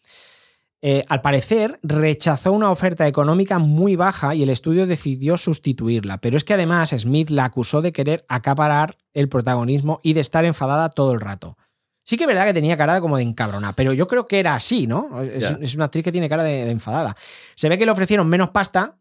Eh, 0.81 1.03
al 1.09 1.21
parecer, 1.21 1.79
rechazó 1.83 2.53
una 2.53 2.71
oferta 2.71 3.05
económica 3.07 3.59
muy 3.59 3.97
baja 3.97 4.33
y 4.33 4.43
el 4.43 4.49
estudio 4.49 4.87
decidió 4.87 5.35
sustituirla. 5.35 6.19
Pero 6.19 6.37
es 6.37 6.43
que 6.45 6.53
además 6.53 6.95
Smith 6.97 7.29
la 7.29 7.45
acusó 7.45 7.81
de 7.81 7.91
querer 7.91 8.25
acaparar 8.29 8.97
el 9.13 9.27
protagonismo 9.27 9.99
y 10.03 10.13
de 10.13 10.21
estar 10.21 10.45
enfadada 10.45 10.89
todo 10.89 11.11
el 11.13 11.19
rato. 11.19 11.57
Sí 12.03 12.17
que 12.17 12.23
es 12.23 12.27
verdad 12.27 12.45
que 12.45 12.53
tenía 12.53 12.77
cara 12.77 13.01
como 13.01 13.17
de 13.17 13.23
encabrona, 13.23 13.73
pero 13.73 13.93
yo 13.93 14.07
creo 14.07 14.25
que 14.25 14.39
era 14.39 14.55
así, 14.55 14.87
¿no? 14.87 15.21
Es, 15.21 15.75
una 15.75 15.85
actriz 15.85 16.03
que 16.03 16.11
tiene 16.11 16.29
cara 16.29 16.43
de, 16.43 16.65
de 16.65 16.71
enfadada. 16.71 17.15
Se 17.55 17.69
ve 17.69 17.77
que 17.77 17.85
le 17.85 17.91
ofrecieron 17.91 18.27
menos 18.27 18.49
pasta 18.49 18.97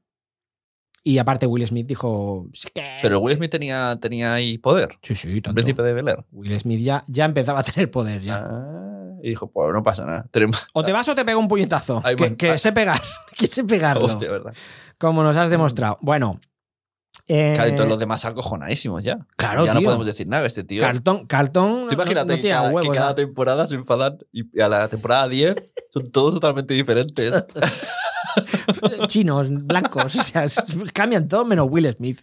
y 1.03 1.16
aparte 1.16 1.47
Will 1.47 1.66
Smith 1.66 1.87
dijo... 1.87 2.49
"Sí 2.53 2.68
que-". 2.74 2.99
Pero 3.01 3.20
Will 3.20 3.37
Smith 3.37 3.51
tenía, 3.51 3.97
tenía 4.01 4.35
ahí 4.35 4.59
poder. 4.59 4.99
Sí, 5.03 5.14
sí, 5.14 5.29
El 5.29 5.43
tanto. 5.43 5.55
príncipe 5.55 5.83
de 5.83 5.95
Bel 5.95 6.09
Air. 6.09 6.24
Will 6.33 6.61
Smith 6.61 6.81
ya, 6.81 7.05
ya 7.07 7.24
empezaba 7.24 7.61
a 7.61 7.62
tener 7.62 7.91
poder. 7.91 8.20
Ya. 8.20 8.47
Ah, 8.47 8.97
y 9.23 9.31
dijo, 9.31 9.51
pues 9.51 9.73
no 9.73 9.83
pasa 9.83 10.05
nada. 10.07 10.27
Tenemos- 10.31 10.66
O 10.73 10.85
te 10.85 10.93
vas 10.93 11.09
o 11.09 11.14
te 11.14 11.25
pego 11.25 11.41
un 11.41 11.49
puñetazo. 11.49 12.03
Que, 12.16 12.37
que 12.37 12.59
sé 12.59 12.73
pegar. 12.73 13.01
que 13.37 13.47
sé 13.47 13.64
pegarlo. 13.64 14.05
Hostia, 14.05 14.31
¿verdad? 14.31 14.55
Como 14.99 15.23
nos 15.23 15.37
has 15.37 15.51
demostrado. 15.51 15.99
Bueno. 16.01 16.41
eh, 17.29 17.53
Claro, 17.55 17.71
y 17.71 17.77
todos 17.77 17.89
los 17.89 17.99
demás 17.99 18.25
acojonadísimos 18.25 19.05
ya. 19.05 19.19
Claro, 19.37 19.64
ya 19.66 19.75
no 19.75 19.81
tío. 19.81 19.87
podemos 19.89 20.07
decir 20.07 20.27
nada, 20.27 20.47
este 20.47 20.64
tío. 20.64 20.81
Carlton, 20.83 21.27
Carlton 21.27 21.83
no- 21.87 21.93
imagínate 21.93 22.29
no 22.29 22.35
que 22.37 22.41
tiene 22.43 22.57
cada, 22.57 22.71
huevos, 22.71 22.91
que 22.93 22.97
cada 22.99 23.11
¿no? 23.11 23.14
temporada 23.14 23.66
se 23.66 23.75
enfadan 23.75 24.19
y 24.33 24.61
a 24.61 24.69
la 24.69 24.89
temporada 24.89 25.29
10 25.29 25.55
son 25.93 26.11
todos 26.11 26.35
totalmente 26.35 26.75
diferentes. 26.75 27.47
chinos, 29.09 29.49
blancos, 29.51 30.14
o 30.14 30.23
sea, 30.23 30.47
cambian 30.93 31.29
todo 31.29 31.45
menos 31.45 31.66
Will 31.71 31.93
Smith. 31.95 32.21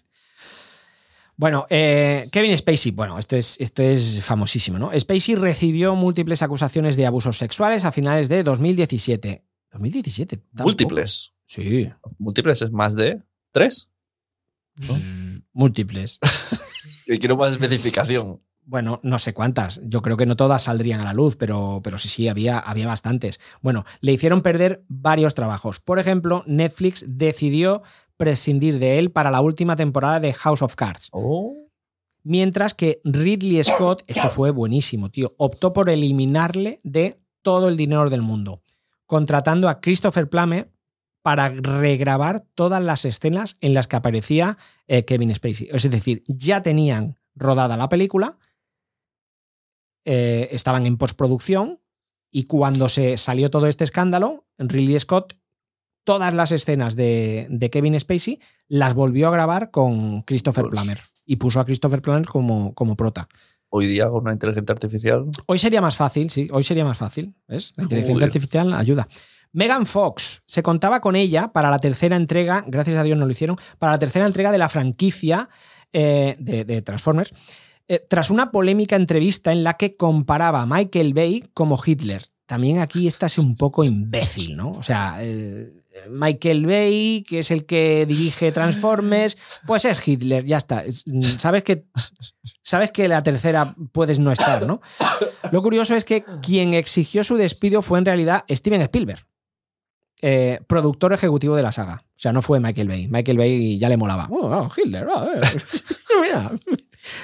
Bueno, 1.38 1.66
eh, 1.70 2.26
Kevin 2.32 2.58
Spacey, 2.58 2.92
bueno, 2.92 3.20
esto 3.20 3.36
es, 3.36 3.58
esto 3.60 3.84
es 3.84 4.24
famosísimo, 4.24 4.80
¿no? 4.80 4.92
Spacey 4.98 5.36
recibió 5.36 5.96
múltiples 5.96 6.42
acusaciones 6.42 6.96
de 6.96 7.06
abusos 7.06 7.38
sexuales 7.38 7.84
a 7.84 7.92
finales 7.92 8.30
de 8.30 8.44
2017. 8.44 9.44
2017. 9.72 10.38
tampoco. 10.38 10.64
Múltiples. 10.64 11.34
Sí. 11.44 11.92
Múltiples 12.18 12.62
es 12.62 12.72
más 12.72 12.96
de 12.96 13.22
tres. 13.52 13.90
Múltiples. 15.52 16.20
Quiero 17.06 17.36
más 17.36 17.52
especificación. 17.52 18.42
Bueno, 18.68 19.00
no 19.04 19.20
sé 19.20 19.34
cuántas. 19.34 19.80
Yo 19.84 20.02
creo 20.02 20.18
que 20.18 20.26
no 20.26 20.36
todas 20.36 20.64
saldrían 20.64 21.02
a 21.02 21.06
la 21.06 21.14
luz, 21.14 21.36
pero, 21.36 21.82
pero 21.84 21.98
sí, 21.98 22.08
sí, 22.08 22.28
había, 22.28 22.58
había 22.58 22.88
bastantes. 22.88 23.40
Bueno, 23.62 23.86
le 24.02 24.12
hicieron 24.12 24.42
perder 24.42 24.84
varios 24.88 25.36
trabajos. 25.36 25.80
Por 25.80 26.00
ejemplo, 26.00 26.44
Netflix 26.48 27.06
decidió 27.08 27.84
prescindir 28.18 28.80
de 28.80 28.98
él 28.98 29.12
para 29.12 29.32
la 29.32 29.42
última 29.42 29.76
temporada 29.76 30.20
de 30.20 30.34
House 30.34 30.62
of 30.62 30.76
Cards. 30.76 31.12
Mientras 32.24 32.74
que 32.74 33.02
Ridley 33.04 33.64
Scott, 33.64 34.04
esto 34.08 34.30
fue 34.30 34.50
buenísimo, 34.50 35.12
tío, 35.12 35.36
optó 35.38 35.74
por 35.74 35.90
eliminarle 35.90 36.80
de 36.84 37.20
todo 37.44 37.68
el 37.68 37.78
dinero 37.78 38.10
del 38.10 38.24
mundo, 38.24 38.64
contratando 39.06 39.70
a 39.70 39.80
Christopher 39.80 40.28
Plummer 40.28 40.72
para 41.22 41.50
regrabar 41.50 42.46
todas 42.56 42.82
las 42.82 43.06
escenas 43.06 43.58
en 43.62 43.76
las 43.76 43.88
que 43.88 43.96
aparecía 43.96 44.58
eh, 44.88 45.06
Kevin 45.06 45.36
Spacey. 45.36 45.70
Es 45.72 45.90
decir, 45.90 46.24
ya 46.28 46.62
tenían 46.62 47.18
rodada 47.36 47.78
la 47.78 47.90
película, 47.90 48.38
eh, 50.06 50.48
estaban 50.52 50.86
en 50.86 50.98
postproducción 50.98 51.82
y 52.32 52.44
cuando 52.44 52.90
se 52.90 53.18
salió 53.18 53.50
todo 53.50 53.68
este 53.68 53.84
escándalo, 53.84 54.46
Ridley 54.58 55.00
Scott, 55.00 55.38
todas 56.04 56.34
las 56.34 56.52
escenas 56.52 56.96
de, 56.96 57.48
de 57.50 57.70
Kevin 57.70 58.00
Spacey 58.00 58.40
las 58.68 58.94
volvió 58.94 59.28
a 59.28 59.32
grabar 59.32 59.72
con 59.72 60.22
Christopher 60.22 60.66
Plummer 60.70 61.00
y 61.26 61.38
puso 61.38 61.60
a 61.60 61.66
Christopher 61.66 62.02
Plummer 62.02 62.26
como, 62.26 62.74
como 62.74 62.96
prota. 62.96 63.28
hoy 63.70 63.88
día 63.88 64.08
con 64.10 64.22
una 64.24 64.34
inteligencia 64.34 64.74
artificial. 64.74 65.26
Hoy 65.48 65.60
sería 65.60 65.82
más 65.82 65.96
fácil, 65.96 66.30
sí, 66.30 66.48
hoy 66.52 66.64
sería 66.64 66.86
más 66.86 66.98
fácil. 66.98 67.34
¿Ves? 67.48 67.74
La 67.76 67.84
inteligencia 67.84 68.16
Joder. 68.16 68.28
artificial 68.28 68.74
ayuda. 68.74 69.08
Megan 69.52 69.86
Fox, 69.86 70.44
se 70.46 70.62
contaba 70.62 71.00
con 71.00 71.16
ella 71.16 71.54
para 71.54 71.72
la 71.72 71.80
tercera 71.80 72.18
entrega, 72.18 72.64
gracias 72.68 72.98
a 72.98 73.04
Dios 73.04 73.18
no 73.18 73.26
lo 73.26 73.32
hicieron, 73.32 73.56
para 73.80 73.94
la 73.94 74.00
tercera 74.00 74.28
entrega 74.28 74.52
de 74.52 74.58
la 74.58 74.68
franquicia 74.70 75.50
eh, 75.94 76.36
de, 76.40 76.66
de 76.66 76.82
Transformers, 76.82 77.34
eh, 77.88 78.06
tras 78.10 78.30
una 78.30 78.52
polémica 78.52 78.96
entrevista 78.96 79.52
en 79.52 79.64
la 79.64 79.74
que 79.76 79.92
comparaba 79.94 80.62
a 80.62 80.66
Michael 80.66 81.14
Bay 81.14 81.44
como 81.54 81.80
Hitler. 81.84 82.26
También 82.46 82.80
aquí 82.80 83.08
estás 83.08 83.38
un 83.38 83.56
poco 83.56 83.84
imbécil, 83.84 84.56
¿no? 84.56 84.72
O 84.74 84.84
sea, 84.84 85.18
eh, 85.22 85.72
Michael 86.12 86.66
Bay, 86.66 87.24
que 87.28 87.40
es 87.40 87.50
el 87.52 87.66
que 87.66 88.06
dirige 88.06 88.52
Transformers, 88.52 89.38
pues 89.66 89.86
es 89.86 90.08
Hitler, 90.08 90.46
ya 90.46 90.58
está. 90.58 90.84
Es- 90.86 91.06
Sabes 91.38 91.64
que, 91.64 91.86
sabes 92.62 92.92
que 92.92 93.08
la 93.08 93.24
tercera 93.24 93.76
puedes 93.92 94.20
no 94.20 94.32
estar, 94.32 94.68
¿no? 94.68 94.82
Lo 95.52 95.62
curioso 95.64 95.96
es 95.96 96.06
que 96.06 96.24
quien 96.44 96.74
exigió 96.76 97.24
su 97.24 97.36
despido 97.38 97.82
fue 97.82 97.98
en 97.98 98.06
realidad 98.06 98.44
Steven 98.50 98.82
Spielberg, 98.82 99.26
eh, 100.22 100.60
productor 100.68 101.14
ejecutivo 101.14 101.56
de 101.56 101.64
la 101.64 101.72
saga. 101.72 102.02
O 102.04 102.20
sea, 102.20 102.32
no 102.34 102.42
fue 102.42 102.60
Michael 102.60 102.88
Bay. 102.88 103.08
Michael 103.08 103.38
Bay 103.38 103.80
ya 103.80 103.90
le 103.90 103.98
molaba. 103.98 104.28
Oh, 104.32 104.48
oh, 104.48 104.70
Hitler, 104.76 105.08
ah, 105.14 105.28
eh. 105.36 105.42
Mira. 106.22 106.52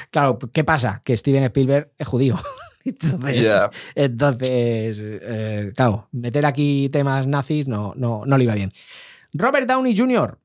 Claro, 0.09 0.39
¿qué 0.53 0.63
pasa? 0.63 1.01
Que 1.03 1.15
Steven 1.15 1.43
Spielberg 1.43 1.91
es 1.97 2.07
judío. 2.07 2.35
Entonces 3.95 4.99
eh, 5.01 5.71
claro, 5.75 6.07
meter 6.11 6.45
aquí 6.45 6.89
temas 6.89 7.27
nazis 7.27 7.67
no, 7.67 7.93
no, 7.95 8.23
no 8.25 8.37
le 8.37 8.43
iba 8.45 8.55
bien. 8.55 8.71
Robert 9.33 9.67
Downey 9.67 9.95
Jr., 9.95 10.37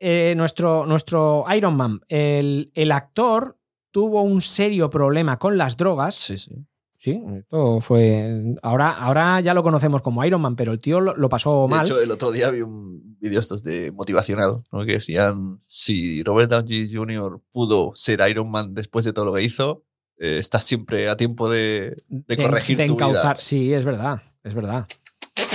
eh, 0.00 0.34
nuestro, 0.36 0.84
nuestro 0.86 1.44
Iron 1.54 1.76
Man, 1.76 2.00
el, 2.08 2.70
el 2.74 2.92
actor 2.92 3.56
tuvo 3.90 4.22
un 4.22 4.42
serio 4.42 4.90
problema 4.90 5.38
con 5.38 5.56
las 5.56 5.76
drogas. 5.76 6.16
Sí, 6.16 6.36
sí. 6.36 6.66
Sí, 7.04 7.22
esto 7.36 7.80
fue. 7.82 8.56
Ahora, 8.62 8.90
ahora 8.92 9.38
ya 9.42 9.52
lo 9.52 9.62
conocemos 9.62 10.00
como 10.00 10.24
Iron 10.24 10.40
Man, 10.40 10.56
pero 10.56 10.72
el 10.72 10.80
tío 10.80 11.00
lo, 11.02 11.14
lo 11.14 11.28
pasó 11.28 11.64
De 11.64 11.68
mal. 11.68 11.84
hecho, 11.84 12.00
el 12.00 12.10
otro 12.10 12.32
día 12.32 12.48
vi 12.50 12.62
un 12.62 13.18
vídeo 13.20 13.38
estos 13.40 13.62
de 13.62 13.92
motivacional, 13.92 14.62
¿no? 14.72 14.86
que 14.86 14.92
decían, 14.92 15.60
si 15.64 16.22
Robert 16.22 16.50
Downey 16.50 16.90
Jr. 16.90 17.42
pudo 17.52 17.90
ser 17.94 18.26
Iron 18.30 18.50
Man 18.50 18.72
después 18.72 19.04
de 19.04 19.12
todo 19.12 19.26
lo 19.26 19.34
que 19.34 19.42
hizo, 19.42 19.84
eh, 20.18 20.38
estás 20.38 20.64
siempre 20.64 21.10
a 21.10 21.16
tiempo 21.18 21.50
de, 21.50 21.94
de 22.08 22.36
corregir 22.38 22.78
de 22.78 22.86
tu 22.86 22.94
vida. 22.96 23.08
encauzar. 23.08 23.38
Sí, 23.38 23.74
es 23.74 23.84
verdad, 23.84 24.22
es 24.42 24.54
verdad. 24.54 24.86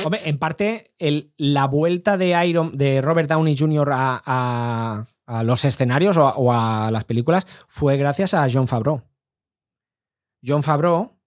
Hombre, 0.05 0.19
en 0.25 0.37
parte, 0.37 0.93
el- 0.99 1.33
la 1.37 1.65
vuelta 1.65 2.15
de 2.17 2.35
Iron 2.47 2.77
de 2.77 3.01
Robert 3.01 3.27
Downey 3.27 3.57
Jr. 3.57 3.89
a, 3.91 4.21
a- 4.23 5.05
a 5.25 5.43
los 5.43 5.65
escenarios 5.65 6.15
o 6.17 6.27
a, 6.27 6.33
o 6.35 6.53
a 6.53 6.91
las 6.91 7.05
películas 7.05 7.47
fue 7.67 7.97
gracias 7.97 8.35
a 8.35 8.47
John 8.51 8.67
Favreau. 8.67 9.01
John 10.45 10.63
Favreau, 10.63 11.18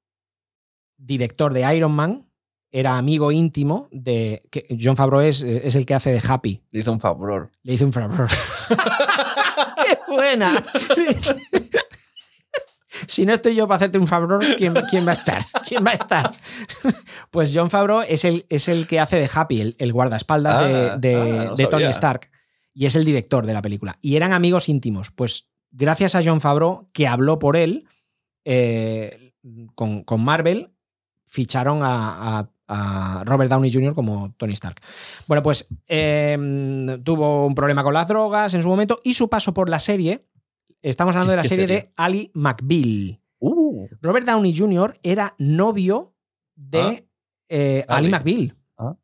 director 1.05 1.53
de 1.53 1.75
Iron 1.77 1.93
Man, 1.93 2.29
era 2.71 2.97
amigo 2.97 3.33
íntimo 3.33 3.89
de. 3.93 4.43
que 4.51 4.67
John 4.81 4.97
Favreau 4.97 5.21
es, 5.23 5.43
es 5.43 5.75
el 5.75 5.85
que 5.85 5.95
hace 5.95 6.11
de 6.13 6.23
Happy. 6.27 6.63
Le 6.71 6.81
hizo 6.81 6.93
un 6.93 7.01
favor. 7.01 7.51
Le 7.63 7.75
hizo 7.75 7.85
un 7.85 7.93
favor. 7.93 8.29
¡Qué 8.69 9.99
buena! 10.09 10.51
si 13.09 13.27
no 13.27 13.35
estoy 13.35 13.55
yo 13.55 13.67
para 13.67 13.77
hacerte 13.77 13.99
un 13.99 14.07
favor, 14.07 14.41
¿quién, 14.57 14.75
quién 14.89 15.07
va 15.07 15.11
a 15.11 15.15
estar? 15.15 15.43
¿Quién 15.69 15.85
va 15.85 15.91
a 15.91 15.95
estar? 15.95 16.31
pues 17.31 17.53
John 17.55 17.71
Favreau 17.71 18.03
es 18.03 18.25
el, 18.25 18.47
es 18.49 18.69
el 18.69 18.87
que 18.87 19.01
hace 19.01 19.17
de 19.17 19.29
Happy, 19.33 19.61
el, 19.61 19.77
el 19.79 19.93
guardaespaldas 19.93 20.57
Ah, 20.57 20.97
de, 20.97 21.09
de- 21.09 21.39
ah, 21.41 21.45
no 21.47 21.55
de 21.55 21.67
Tony. 21.67 21.85
Stark. 21.85 22.31
Y 22.75 22.87
es 22.87 22.95
el 22.97 23.05
director 23.05 23.45
de 23.45 23.53
la 23.53 23.61
película. 23.61 23.99
Y 24.01 24.17
eran 24.17 24.33
amigos 24.33 24.69
íntimos. 24.69 25.11
Pues 25.11 25.47
gracias 25.71 26.15
a 26.15 26.23
John 26.25 26.41
Favreau, 26.41 26.89
que 26.93 27.07
habló 27.07 27.39
por 27.39 27.57
él, 27.57 27.87
eh, 28.45 29.35
con, 29.75 30.05
con 30.05 30.23
Marvel, 30.25 30.72
ficharon 31.37 31.81
a, 31.83 32.39
a- 32.41 32.49
a 32.69 33.23
Robert 33.25 33.51
Downey 33.51 33.73
Jr. 33.73 33.95
como 33.95 34.33
Tony 34.37 34.53
Stark. 34.55 34.81
Bueno, 35.27 35.43
pues 35.43 35.67
eh, 35.89 36.99
tuvo 37.05 37.47
un 37.47 37.55
problema 37.55 37.83
con 37.83 37.93
las 37.93 38.07
drogas 38.09 38.55
en 38.55 38.63
su 38.63 38.69
momento 38.69 38.99
y 39.05 39.15
su 39.15 39.29
paso 39.29 39.53
por 39.53 39.69
la 39.69 39.79
serie. 39.81 40.27
Estamos 40.81 41.15
hablando 41.15 41.31
de 41.33 41.37
la 41.37 41.43
¿Qué 41.43 41.49
serie, 41.49 41.63
serie? 41.67 41.81
de 41.83 41.93
Ali 41.97 42.31
McBeal. 42.35 43.21
Uh, 43.41 43.87
Robert 44.01 44.27
Downey 44.27 44.57
Jr. 44.57 44.95
era 45.03 45.35
novio 45.39 46.15
de 46.55 46.81
Ah. 46.81 47.01
eh, 47.49 47.85
Ali 47.89 48.07
Ali. 48.07 48.11
McBeal. 48.11 48.57
Ah. 48.79 48.95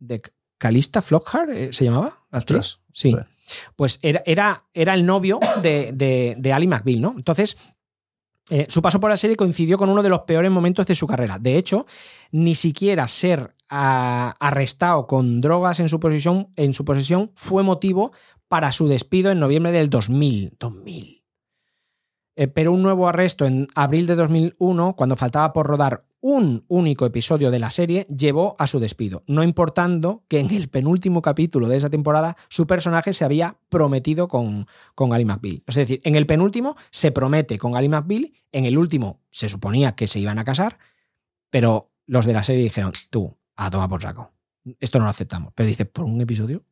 De 0.00 0.22
Calista 0.58 1.00
Flockhart, 1.02 1.50
eh, 1.50 1.72
¿se 1.72 1.84
llamaba? 1.84 2.24
la 2.30 2.38
actriz? 2.38 2.78
Sí. 2.92 3.10
Sí. 3.10 3.16
Pues 3.76 3.98
era, 4.02 4.22
era, 4.26 4.64
era 4.72 4.94
el 4.94 5.04
novio 5.04 5.38
de, 5.62 5.92
de, 5.92 6.34
de 6.38 6.52
Ali 6.52 6.66
McBeal, 6.66 7.00
¿no? 7.02 7.14
Entonces, 7.16 7.56
eh, 8.54 8.66
su 8.68 8.82
paso 8.82 9.00
por 9.00 9.08
la 9.08 9.16
serie 9.16 9.34
coincidió 9.34 9.78
con 9.78 9.88
uno 9.88 10.02
de 10.02 10.10
los 10.10 10.20
peores 10.20 10.50
momentos 10.50 10.84
de 10.84 10.94
su 10.94 11.06
carrera. 11.06 11.38
De 11.38 11.56
hecho, 11.56 11.86
ni 12.32 12.54
siquiera 12.54 13.08
ser 13.08 13.56
ah, 13.70 14.34
arrestado 14.40 15.06
con 15.06 15.40
drogas 15.40 15.80
en 15.80 15.88
su, 15.88 15.98
posesión, 15.98 16.48
en 16.56 16.74
su 16.74 16.84
posesión 16.84 17.32
fue 17.34 17.62
motivo 17.62 18.12
para 18.48 18.70
su 18.70 18.88
despido 18.88 19.30
en 19.30 19.40
noviembre 19.40 19.72
del 19.72 19.88
2000. 19.88 20.56
2000. 20.60 21.21
Eh, 22.34 22.48
pero 22.48 22.72
un 22.72 22.82
nuevo 22.82 23.08
arresto 23.08 23.44
en 23.44 23.66
abril 23.74 24.06
de 24.06 24.16
2001, 24.16 24.96
cuando 24.96 25.16
faltaba 25.16 25.52
por 25.52 25.66
rodar 25.66 26.04
un 26.20 26.64
único 26.68 27.04
episodio 27.04 27.50
de 27.50 27.58
la 27.58 27.70
serie, 27.70 28.06
llevó 28.06 28.54
a 28.58 28.66
su 28.66 28.78
despido, 28.78 29.24
no 29.26 29.42
importando 29.42 30.24
que 30.28 30.38
en 30.38 30.50
el 30.50 30.68
penúltimo 30.68 31.20
capítulo 31.20 31.68
de 31.68 31.76
esa 31.76 31.90
temporada 31.90 32.36
su 32.48 32.66
personaje 32.66 33.12
se 33.12 33.24
había 33.24 33.58
prometido 33.68 34.28
con, 34.28 34.66
con 34.94 35.12
Ali 35.12 35.24
McBeal. 35.24 35.64
Es 35.66 35.74
decir, 35.74 36.00
en 36.04 36.14
el 36.14 36.26
penúltimo 36.26 36.76
se 36.90 37.10
promete 37.10 37.58
con 37.58 37.76
Ali 37.76 37.88
McBeal, 37.88 38.32
en 38.52 38.66
el 38.66 38.78
último 38.78 39.20
se 39.30 39.48
suponía 39.48 39.96
que 39.96 40.06
se 40.06 40.20
iban 40.20 40.38
a 40.38 40.44
casar, 40.44 40.78
pero 41.50 41.90
los 42.06 42.24
de 42.24 42.32
la 42.32 42.44
serie 42.44 42.62
dijeron, 42.62 42.92
tú, 43.10 43.36
a 43.56 43.70
tomar 43.70 43.88
por 43.88 44.00
saco. 44.00 44.32
Esto 44.78 44.98
no 44.98 45.04
lo 45.04 45.10
aceptamos. 45.10 45.52
Pero 45.54 45.66
dice, 45.66 45.86
¿por 45.86 46.04
un 46.04 46.20
episodio? 46.20 46.64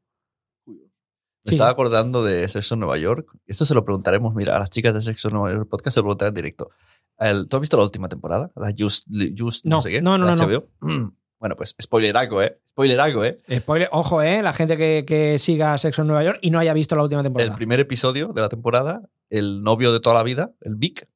Me 1.44 1.50
Sí. 1.50 1.54
estaba 1.56 1.70
acordando 1.70 2.22
de 2.22 2.46
Sexo 2.48 2.74
en 2.74 2.80
Nueva 2.80 2.98
York. 2.98 3.26
Esto 3.46 3.64
se 3.64 3.74
lo 3.74 3.84
preguntaremos, 3.84 4.34
mira, 4.34 4.56
a 4.56 4.58
las 4.58 4.68
chicas 4.70 4.92
de 4.92 5.00
Sexo 5.00 5.28
en 5.28 5.34
Nueva 5.34 5.54
York 5.56 5.68
podcast 5.70 5.94
se 5.94 6.00
lo 6.00 6.04
preguntaré 6.04 6.28
en 6.28 6.34
directo. 6.34 6.70
El- 7.18 7.48
¿Tú 7.48 7.56
has 7.56 7.60
visto 7.60 7.76
la 7.78 7.84
última 7.84 8.08
temporada? 8.08 8.50
La 8.56 8.74
Just, 8.78 9.06
Just 9.38 9.64
no, 9.64 9.76
No, 9.76 9.82
sé 9.82 9.90
qué. 9.90 10.02
no, 10.02 10.18
no, 10.18 10.26
la 10.26 10.34
no, 10.34 10.46
no. 10.80 11.14
Bueno, 11.40 11.56
pues 11.56 11.74
spoileraco, 11.80 12.42
¿eh? 12.42 12.60
Spoileraco, 12.68 13.24
¿eh? 13.24 13.38
Spoiler, 13.50 13.88
ojo, 13.92 14.20
¿eh? 14.20 14.42
La 14.42 14.52
gente 14.52 14.76
que, 14.76 15.04
que 15.06 15.38
siga 15.38 15.78
Sexo 15.78 16.02
en 16.02 16.08
Nueva 16.08 16.22
York 16.22 16.38
y 16.42 16.50
no 16.50 16.58
haya 16.58 16.74
visto 16.74 16.94
la 16.96 17.02
última 17.02 17.22
temporada. 17.22 17.50
El 17.50 17.56
primer 17.56 17.80
episodio 17.80 18.28
de 18.34 18.42
la 18.42 18.50
temporada, 18.50 19.00
el 19.30 19.62
novio 19.62 19.90
de 19.94 20.00
toda 20.00 20.16
la 20.16 20.22
vida, 20.22 20.52
el 20.60 20.74
Vic, 20.74 21.08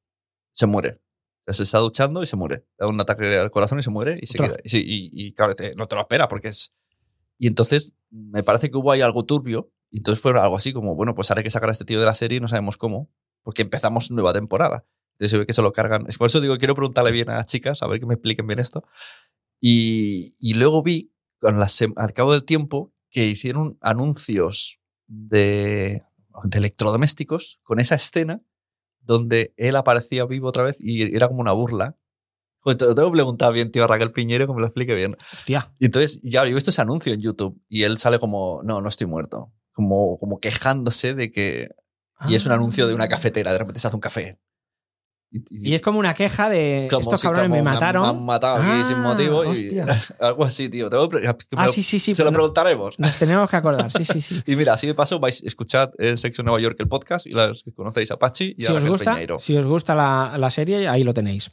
se 0.51 0.65
muere. 0.65 0.99
Se 1.47 1.61
está 1.61 1.77
duchando 1.77 2.23
y 2.23 2.25
se 2.25 2.35
muere. 2.35 2.65
Da 2.79 2.87
un 2.87 2.99
ataque 2.99 3.37
al 3.37 3.51
corazón 3.51 3.77
y 3.77 3.83
se 3.83 3.91
muere 3.91 4.15
y 4.19 4.25
se 4.25 4.41
Ostras. 4.41 4.59
queda. 4.63 4.79
Y, 4.79 4.95
y- 4.95 5.27
y, 5.27 5.33
claro, 5.33 5.53
te- 5.53 5.75
no 5.75 5.87
te 5.87 5.93
lo 5.93 6.01
espera 6.01 6.27
porque 6.27 6.47
es. 6.47 6.73
Y 7.37 7.45
entonces 7.45 7.93
me 8.09 8.41
parece 8.41 8.71
que 8.71 8.77
hubo 8.77 8.91
ahí 8.91 9.01
algo 9.01 9.25
turbio. 9.25 9.69
Y 9.95 9.99
entonces 9.99 10.21
fue 10.21 10.37
algo 10.37 10.57
así 10.57 10.73
como, 10.73 10.93
bueno, 10.93 11.15
pues 11.15 11.31
ahora 11.31 11.39
hay 11.39 11.45
que 11.45 11.49
sacar 11.49 11.69
a 11.69 11.71
este 11.71 11.85
tío 11.85 12.01
de 12.01 12.05
la 12.05 12.13
serie 12.13 12.39
y 12.39 12.41
no 12.41 12.49
sabemos 12.49 12.75
cómo. 12.75 13.09
Porque 13.43 13.61
empezamos 13.61 14.11
nueva 14.11 14.33
temporada. 14.33 14.85
Entonces 15.13 15.31
se 15.31 15.37
ve 15.37 15.45
que 15.45 15.53
se 15.53 15.61
lo 15.61 15.71
cargan. 15.71 16.03
Es 16.09 16.17
por 16.17 16.25
eso 16.25 16.41
digo, 16.41 16.57
quiero 16.57 16.75
preguntarle 16.75 17.13
bien 17.13 17.29
a 17.29 17.37
las 17.37 17.45
chicas, 17.45 17.81
a 17.81 17.87
ver 17.87 18.01
que 18.01 18.05
me 18.05 18.15
expliquen 18.15 18.45
bien 18.45 18.59
esto. 18.59 18.83
Y, 19.61 20.35
y 20.37 20.55
luego 20.55 20.83
vi, 20.83 21.13
con 21.39 21.61
la 21.61 21.69
al 21.95 22.11
cabo 22.11 22.33
del 22.33 22.43
tiempo, 22.43 22.91
que 23.09 23.25
hicieron 23.25 23.77
anuncios 23.79 24.81
de, 25.07 26.03
de 26.43 26.57
electrodomésticos 26.57 27.61
con 27.63 27.79
esa 27.79 27.95
escena 27.95 28.41
donde 28.99 29.53
él 29.55 29.77
aparecía 29.77 30.25
vivo 30.25 30.49
otra 30.49 30.63
vez 30.63 30.81
y 30.81 31.15
era 31.15 31.29
como 31.29 31.39
una 31.39 31.53
burla. 31.53 31.95
Joder, 32.59 32.77
te 32.77 32.83
lo 32.83 32.95
tengo 32.95 33.11
que 33.11 33.13
preguntar 33.13 33.53
bien, 33.53 33.71
tío, 33.71 33.87
Raquel 33.87 34.11
Piñero, 34.11 34.45
que 34.45 34.53
me 34.53 34.59
lo 34.59 34.65
explique 34.65 34.93
bien. 34.93 35.15
Hostia. 35.33 35.71
Y 35.79 35.85
entonces, 35.85 36.19
ya, 36.21 36.43
yo 36.43 36.51
he 36.51 36.53
visto 36.53 36.71
ese 36.71 36.81
anuncio 36.81 37.13
en 37.13 37.21
YouTube 37.21 37.57
y 37.69 37.83
él 37.83 37.97
sale 37.97 38.19
como, 38.19 38.61
no, 38.61 38.81
no 38.81 38.89
estoy 38.89 39.07
muerto. 39.07 39.53
Como, 39.75 40.17
como 40.17 40.39
quejándose 40.39 41.13
de 41.13 41.31
que... 41.31 41.69
Y 42.29 42.35
es 42.35 42.45
un 42.45 42.53
anuncio 42.53 42.87
de 42.87 42.95
una 42.95 43.07
cafetera, 43.09 43.51
de 43.51 43.59
repente 43.59 43.79
se 43.79 43.87
hace 43.87 43.95
un 43.97 44.01
café. 44.01 44.39
Y, 45.31 45.43
Y 45.71 45.75
es 45.75 45.81
como 45.81 45.99
una 45.99 46.13
queja 46.13 46.47
de 46.49 46.87
como 46.89 47.01
estos 47.01 47.21
cabrones 47.21 47.49
me 47.49 47.61
mataron. 47.61 48.03
Me 48.03 48.09
han 48.09 48.23
matado 48.25 48.55
aquí 48.55 48.83
sin 48.85 48.95
Ah, 48.97 48.99
motivo. 48.99 49.53
Y, 49.53 49.77
algo 50.21 50.45
así, 50.45 50.69
tío. 50.69 50.89
Tengo 50.89 51.09
Ah, 51.57 51.67
sí, 51.67 51.83
sí, 51.83 51.99
sí. 51.99 52.15
se 52.15 52.23
lo 52.23 52.31
no- 52.31 52.37
preguntaremos. 52.37 52.97
Nos 52.99 53.15
tenemos 53.19 53.49
que 53.49 53.55
acordar, 53.57 53.91
sí, 53.91 54.05
sí, 54.05 54.21
sí. 54.21 54.41
Y 54.45 54.55
mira, 54.55 54.73
así 54.75 54.87
de 54.87 54.93
paso, 54.95 55.19
vais 55.19 55.43
a 55.43 55.45
escuchar 55.47 55.91
eh, 55.97 56.15
Sexo 56.15 56.41
Nueva 56.43 56.61
York, 56.61 56.77
el 56.79 56.87
podcast, 56.87 57.25
y 57.27 57.31
las 57.31 57.63
que 57.63 57.73
conocéis 57.73 58.11
a 58.11 58.17
Pachi 58.17 58.55
y 58.57 58.63
a 58.63 58.67
Si 58.67 58.71
os 58.71 58.75
Raquel 58.77 58.89
gusta, 58.91 59.11
Peñeiro. 59.11 59.39
si 59.39 59.57
os 59.57 59.65
gusta 59.65 59.93
la, 59.93 60.37
la 60.37 60.49
serie, 60.51 60.87
ahí 60.87 61.03
lo 61.03 61.13
tenéis. 61.13 61.51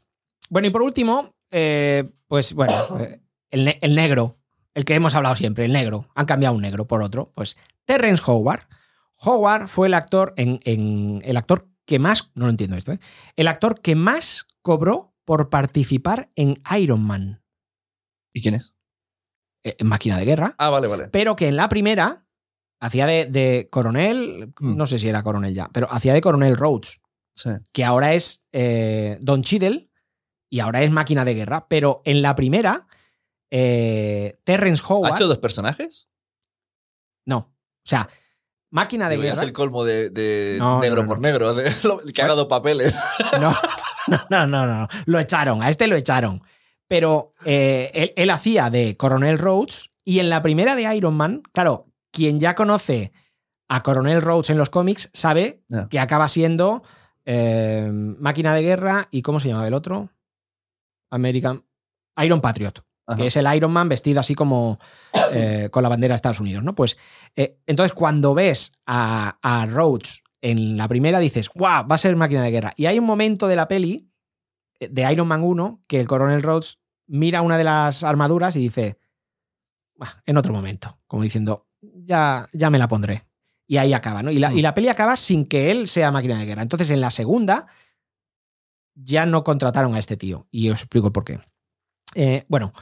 Bueno, 0.49 0.69
y 0.69 0.71
por 0.71 0.83
último, 0.83 1.35
eh, 1.51 2.05
pues 2.29 2.55
bueno, 2.55 2.73
eh, 3.01 3.21
el, 3.51 3.65
ne- 3.65 3.79
el 3.83 3.97
negro, 3.97 4.39
el 4.75 4.85
que 4.85 4.95
hemos 4.95 5.15
hablado 5.15 5.37
siempre, 5.37 5.65
el 5.65 5.73
negro. 5.73 6.09
Han 6.15 6.27
cambiado 6.27 6.55
un 6.55 6.63
negro 6.63 6.87
por 6.87 7.03
otro. 7.03 7.31
Pues 7.35 7.57
Terrence 7.85 8.23
Howard. 8.27 8.67
Howard 9.25 9.69
fue 9.69 9.87
el 9.89 9.95
actor 9.95 10.35
en, 10.37 10.61
en- 10.65 11.23
el 11.25 11.37
actor 11.37 11.69
que 11.85 11.99
más, 11.99 12.31
no 12.35 12.47
lo 12.47 12.51
entiendo 12.51 12.77
esto, 12.77 12.93
¿eh? 12.93 12.99
el 13.37 13.49
actor 13.49 13.81
que 13.81 13.95
más 13.95 14.47
cobró 14.63 15.15
por 15.25 15.51
participar 15.51 16.31
en 16.37 16.55
Iron 16.79 17.03
Man, 17.05 17.43
¿Y 18.33 18.41
quién 18.41 18.55
es? 18.55 18.75
eh, 19.65 19.77
en 19.79 19.87
Máquina 19.87 20.17
de 20.17 20.25
Guerra, 20.25 20.55
Ah, 20.59 20.71
vale, 20.71 20.87
vale. 20.89 21.09
pero 21.09 21.37
que 21.37 21.49
en 21.49 21.57
la 21.57 21.69
primera 21.69 22.27
hacía 22.81 23.07
de, 23.07 23.27
de 23.27 23.69
coronel, 23.71 24.53
Mm. 24.59 24.77
no 24.77 24.87
sé 24.87 24.99
si 24.99 25.09
era 25.09 25.23
coronel 25.23 25.55
ya, 25.55 25.69
pero 25.73 25.87
hacía 25.93 26.15
de 26.15 26.21
coronel 26.21 26.57
Rhodes. 26.57 27.01
Sí. 27.35 27.51
que 27.73 27.85
ahora 27.85 28.13
es 28.15 28.45
eh, 28.53 29.19
Don 29.21 29.43
Cheadle 29.43 29.91
y 30.51 30.61
ahora 30.61 30.83
es 30.83 30.91
máquina 30.91 31.25
de 31.25 31.35
guerra. 31.35 31.67
Pero 31.69 32.03
en 32.05 32.21
la 32.23 32.35
primera, 32.35 32.87
eh, 33.55 34.39
Terrence 34.45 34.83
¿Ha 34.83 34.89
Howard. 34.95 35.15
hecho 35.15 35.29
dos 35.29 35.39
personajes? 35.39 36.09
No. 37.27 37.37
O 37.37 37.85
sea, 37.85 38.09
máquina 38.71 39.09
de 39.11 39.19
guerra. 39.19 39.35
es 39.35 39.43
el 39.43 39.53
colmo 39.53 39.85
de, 39.85 40.09
de 40.11 40.57
No, 40.59 40.81
negro 40.81 41.03
no, 41.03 41.09
por 41.09 41.21
negro, 41.21 41.53
de 41.55 41.71
que 42.15 42.23
haga 42.23 42.35
dos 42.35 42.47
papeles. 42.47 42.95
No, 43.41 43.55
no, 44.09 44.21
no, 44.31 44.47
no, 44.47 44.67
no. 44.67 44.89
Lo 45.07 45.19
echaron, 45.21 45.63
a 45.63 45.69
este 45.69 45.87
lo 45.87 45.95
echaron. 45.97 46.43
Pero 46.89 47.35
eh, 47.45 47.91
él, 47.95 48.13
él 48.17 48.31
hacía 48.31 48.71
de 48.71 48.97
Coronel 48.97 49.39
Rhodes 49.39 49.91
y 50.05 50.19
en 50.19 50.29
la 50.31 50.43
primera 50.43 50.75
de 50.75 50.95
Iron 50.97 51.15
Man, 51.15 51.43
claro, 51.53 51.87
quien 52.11 52.41
ya 52.41 52.55
conoce 52.55 53.13
a 53.69 53.81
Coronel 53.81 54.21
Rhodes 54.23 54.51
en 54.51 54.59
los 54.59 54.71
cómics 54.71 55.09
sabe 55.13 55.63
que 55.89 56.01
acaba 56.01 56.29
siendo 56.29 56.83
eh, 57.25 57.89
máquina 57.93 58.55
de 58.55 58.63
guerra 58.63 59.09
y 59.11 59.23
¿cómo 59.23 59.41
se 59.41 59.49
llamaba 59.49 59.69
el 59.69 59.75
otro? 59.75 60.11
American 61.11 61.65
Iron 62.23 62.41
Patriot, 62.41 62.85
Ajá. 63.13 63.21
que 63.23 63.27
es 63.29 63.37
el 63.37 63.53
Iron 63.55 63.71
Man 63.73 63.89
vestido 63.89 64.21
así 64.21 64.35
como 64.35 64.79
eh, 65.33 65.69
con 65.71 65.83
la 65.83 65.89
bandera 65.89 66.13
de 66.13 66.17
Estados 66.17 66.41
Unidos, 66.41 66.63
¿no? 66.65 66.75
Pues 66.75 66.97
eh, 67.37 67.59
entonces 67.67 67.93
cuando 67.93 68.35
ves 68.35 68.73
a, 68.87 69.39
a 69.43 69.67
Rhodes 69.67 70.23
en 70.41 70.77
la 70.77 70.89
primera 70.89 71.19
dices, 71.21 71.49
¡guau! 71.55 71.87
Va 71.87 71.95
a 71.95 71.99
ser 71.99 72.17
máquina 72.17 72.43
de 72.43 72.51
guerra. 72.51 72.73
Y 72.77 72.87
hay 72.87 72.99
un 72.99 73.05
momento 73.07 73.47
de 73.49 73.57
la 73.57 73.69
peli 73.69 74.11
eh, 74.81 74.89
de 74.91 75.13
Iron 75.13 75.29
Man 75.29 75.43
1 75.43 75.85
que 75.87 76.01
el 76.01 76.09
coronel 76.09 76.43
Rhodes 76.43 76.79
mira 77.07 77.43
una 77.43 77.59
de 77.59 77.65
las 77.65 78.03
armaduras 78.05 78.57
y 78.57 78.61
dice, 78.61 78.99
"Buah, 79.95 80.23
en 80.27 80.37
otro 80.37 80.53
momento, 80.53 80.99
como 81.07 81.23
diciendo, 81.23 81.69
ya, 81.81 82.49
ya 82.53 82.71
me 82.71 82.79
la 82.79 82.89
pondré. 82.89 83.25
Y 83.67 83.77
ahí 83.79 83.93
acaba, 83.93 84.23
¿no? 84.23 84.31
Y 84.31 84.39
la, 84.39 84.51
Hmm. 84.51 84.59
y 84.59 84.63
la 84.63 84.75
peli 84.75 84.89
acaba 84.89 85.17
sin 85.17 85.47
que 85.47 85.71
él 85.71 85.89
sea 85.89 86.11
máquina 86.11 86.39
de 86.39 86.47
guerra. 86.47 86.63
Entonces 86.63 86.91
en 86.91 87.01
la 87.01 87.11
segunda 87.11 87.69
ya 88.95 89.25
no 89.27 89.45
contrataron 89.45 89.95
a 89.95 89.99
este 89.99 90.17
tío. 90.17 90.47
Y 90.51 90.69
os 90.71 90.81
explico 90.81 91.13
por 91.13 91.25
qué. 91.25 91.39
Eh, 92.15 92.45
bueno, 92.49 92.73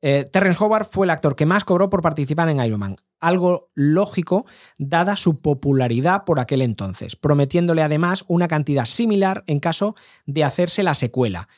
eh, 0.00 0.24
Terrence 0.30 0.62
Howard 0.62 0.86
fue 0.86 1.06
el 1.06 1.10
actor 1.10 1.34
que 1.34 1.46
más 1.46 1.64
cobró 1.64 1.90
por 1.90 2.02
participar 2.02 2.48
en 2.48 2.60
Iron 2.60 2.80
Man. 2.80 2.96
Algo 3.20 3.68
lógico, 3.74 4.46
dada 4.76 5.16
su 5.16 5.40
popularidad 5.40 6.24
por 6.24 6.38
aquel 6.40 6.62
entonces, 6.62 7.16
prometiéndole 7.16 7.82
además 7.82 8.24
una 8.28 8.48
cantidad 8.48 8.84
similar 8.84 9.42
en 9.46 9.60
caso 9.60 9.94
de 10.26 10.44
hacerse 10.44 10.82
la 10.82 10.94
secuela. 10.94 11.48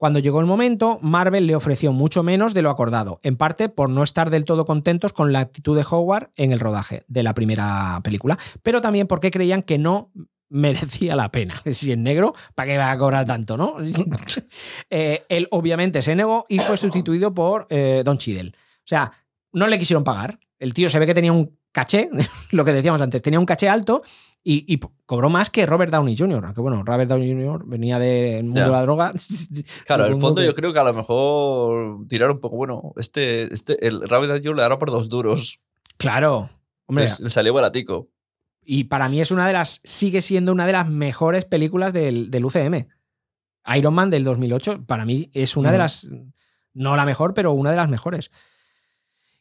Cuando 0.00 0.18
llegó 0.18 0.40
el 0.40 0.46
momento, 0.46 0.98
Marvel 1.02 1.46
le 1.46 1.54
ofreció 1.54 1.92
mucho 1.92 2.22
menos 2.22 2.54
de 2.54 2.62
lo 2.62 2.70
acordado, 2.70 3.20
en 3.22 3.36
parte 3.36 3.68
por 3.68 3.90
no 3.90 4.02
estar 4.02 4.30
del 4.30 4.46
todo 4.46 4.64
contentos 4.64 5.12
con 5.12 5.30
la 5.30 5.40
actitud 5.40 5.76
de 5.76 5.84
Howard 5.90 6.30
en 6.36 6.52
el 6.52 6.60
rodaje 6.60 7.04
de 7.06 7.22
la 7.22 7.34
primera 7.34 8.00
película, 8.02 8.38
pero 8.62 8.80
también 8.80 9.06
porque 9.06 9.30
creían 9.30 9.62
que 9.62 9.76
no 9.76 10.10
merecía 10.50 11.16
la 11.16 11.30
pena. 11.30 11.62
Si 11.66 11.90
es 11.92 11.98
negro, 11.98 12.34
¿para 12.54 12.70
qué 12.70 12.76
va 12.78 12.90
a 12.90 12.98
cobrar 12.98 13.24
tanto, 13.24 13.56
no? 13.56 13.76
Eh, 14.90 15.24
él 15.28 15.46
obviamente 15.52 16.02
se 16.02 16.14
negó 16.16 16.44
y 16.48 16.58
fue 16.58 16.76
sustituido 16.76 17.32
por 17.32 17.66
eh, 17.70 18.02
Don 18.04 18.18
Cheadle. 18.18 18.50
O 18.50 18.86
sea, 18.90 19.12
no 19.52 19.66
le 19.68 19.78
quisieron 19.78 20.04
pagar. 20.04 20.38
El 20.58 20.74
tío 20.74 20.90
se 20.90 20.98
ve 20.98 21.06
que 21.06 21.14
tenía 21.14 21.32
un 21.32 21.56
caché, 21.72 22.08
lo 22.50 22.64
que 22.64 22.72
decíamos 22.72 23.00
antes, 23.00 23.22
tenía 23.22 23.38
un 23.38 23.46
caché 23.46 23.68
alto 23.68 24.02
y, 24.42 24.64
y 24.72 24.80
cobró 25.06 25.30
más 25.30 25.50
que 25.50 25.66
Robert 25.66 25.92
Downey 25.92 26.16
Jr. 26.16 26.44
Aunque 26.44 26.60
bueno, 26.60 26.82
Robert 26.82 27.08
Downey 27.08 27.30
Jr. 27.32 27.62
venía 27.66 27.98
del 27.98 28.44
mundo 28.44 28.62
de 28.62 28.68
la 28.68 28.82
droga. 28.82 29.12
Claro, 29.86 30.06
en 30.06 30.14
el 30.14 30.20
fondo 30.20 30.40
que- 30.40 30.46
yo 30.46 30.54
creo 30.54 30.72
que 30.72 30.78
a 30.78 30.84
lo 30.84 30.92
mejor 30.94 32.06
tirar 32.08 32.30
un 32.30 32.38
poco, 32.38 32.56
bueno, 32.56 32.92
este, 32.96 33.52
este 33.52 33.86
el 33.86 34.08
Rabbit 34.08 34.44
Joe 34.44 34.54
le 34.54 34.62
dará 34.62 34.78
por 34.78 34.90
dos 34.90 35.08
duros. 35.08 35.60
Claro. 35.96 36.50
Hombre, 36.86 37.04
le 37.20 37.30
salió 37.30 37.52
baratico. 37.54 38.08
Y 38.64 38.84
para 38.84 39.08
mí 39.08 39.20
es 39.20 39.30
una 39.30 39.46
de 39.46 39.52
las, 39.52 39.80
sigue 39.84 40.22
siendo 40.22 40.52
una 40.52 40.66
de 40.66 40.72
las 40.72 40.88
mejores 40.88 41.44
películas 41.44 41.92
del, 41.92 42.30
del 42.30 42.44
UCM. 42.44 42.86
Iron 43.76 43.94
Man 43.94 44.10
del 44.10 44.24
2008, 44.24 44.84
para 44.86 45.04
mí 45.04 45.30
es 45.34 45.56
una 45.56 45.70
de 45.72 45.78
las, 45.78 46.08
no 46.72 46.96
la 46.96 47.04
mejor, 47.04 47.34
pero 47.34 47.52
una 47.52 47.70
de 47.70 47.76
las 47.76 47.88
mejores. 47.88 48.30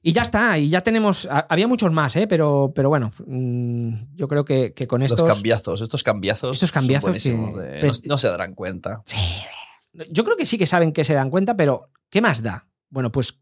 Y 0.01 0.13
ya 0.13 0.21
está, 0.21 0.57
y 0.57 0.69
ya 0.69 0.81
tenemos, 0.81 1.25
ha- 1.29 1.45
había 1.49 1.67
muchos 1.67 1.91
más, 1.91 2.15
¿eh? 2.15 2.25
pero, 2.27 2.71
pero 2.73 2.87
bueno, 2.89 3.11
mm, 3.27 3.93
yo 4.15 4.27
creo 4.29 4.45
que, 4.45 4.73
que 4.73 4.87
con 4.87 5.01
estos... 5.01 5.19
Los 5.27 5.29
cambiazos, 5.35 5.81
estos 5.81 6.03
cambiazos. 6.03 6.55
Estos 6.55 6.71
cambiazos 6.71 7.21
que- 7.21 7.29
de- 7.31 7.81
no, 7.87 7.91
no 8.05 8.17
se 8.17 8.29
darán 8.29 8.53
cuenta. 8.53 9.01
Sí, 9.05 9.17
yo 10.09 10.23
creo 10.23 10.37
que 10.37 10.45
sí 10.45 10.57
que 10.57 10.65
saben 10.65 10.93
que 10.93 11.03
se 11.03 11.13
dan 11.15 11.29
cuenta, 11.29 11.57
pero 11.57 11.91
¿qué 12.09 12.21
más 12.21 12.41
da? 12.43 12.67
Bueno, 12.89 13.11
pues, 13.11 13.41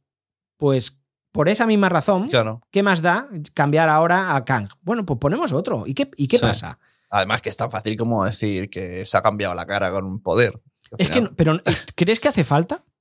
pues 0.58 1.00
por 1.38 1.50
esa 1.50 1.66
misma 1.66 1.88
razón, 1.90 2.28
Claro. 2.28 2.62
¿qué 2.72 2.84
más 2.84 3.02
da 3.02 3.30
cambiar 3.54 3.88
ahora 3.90 4.36
a 4.36 4.44
Kang? 4.44 4.68
Bueno, 4.82 5.06
pues 5.06 5.20
ponemos 5.20 5.54
otro. 5.54 5.84
¿Y 5.88 5.94
qué, 5.94 6.10
y 6.18 6.28
qué 6.28 6.38
Sí. 6.38 6.42
pasa? 6.42 6.80
Además 7.10 7.42
que 7.42 7.50
es 7.50 7.56
tan 7.58 7.72
fácil 7.72 7.96
como 7.96 8.26
decir 8.26 8.70
que 8.70 9.06
se 9.06 9.18
ha 9.18 9.22
cambiado 9.22 9.56
la 9.56 9.66
cara 9.66 9.92
con 9.92 10.04
un 10.06 10.20
poder. 10.22 10.62
Es 10.98 11.10
que, 11.10 11.22
no- 11.22 11.32
pero 11.36 11.60
¿crees 11.96 12.20
que 12.20 12.28
hace 12.30 12.44
falta? 12.44 12.84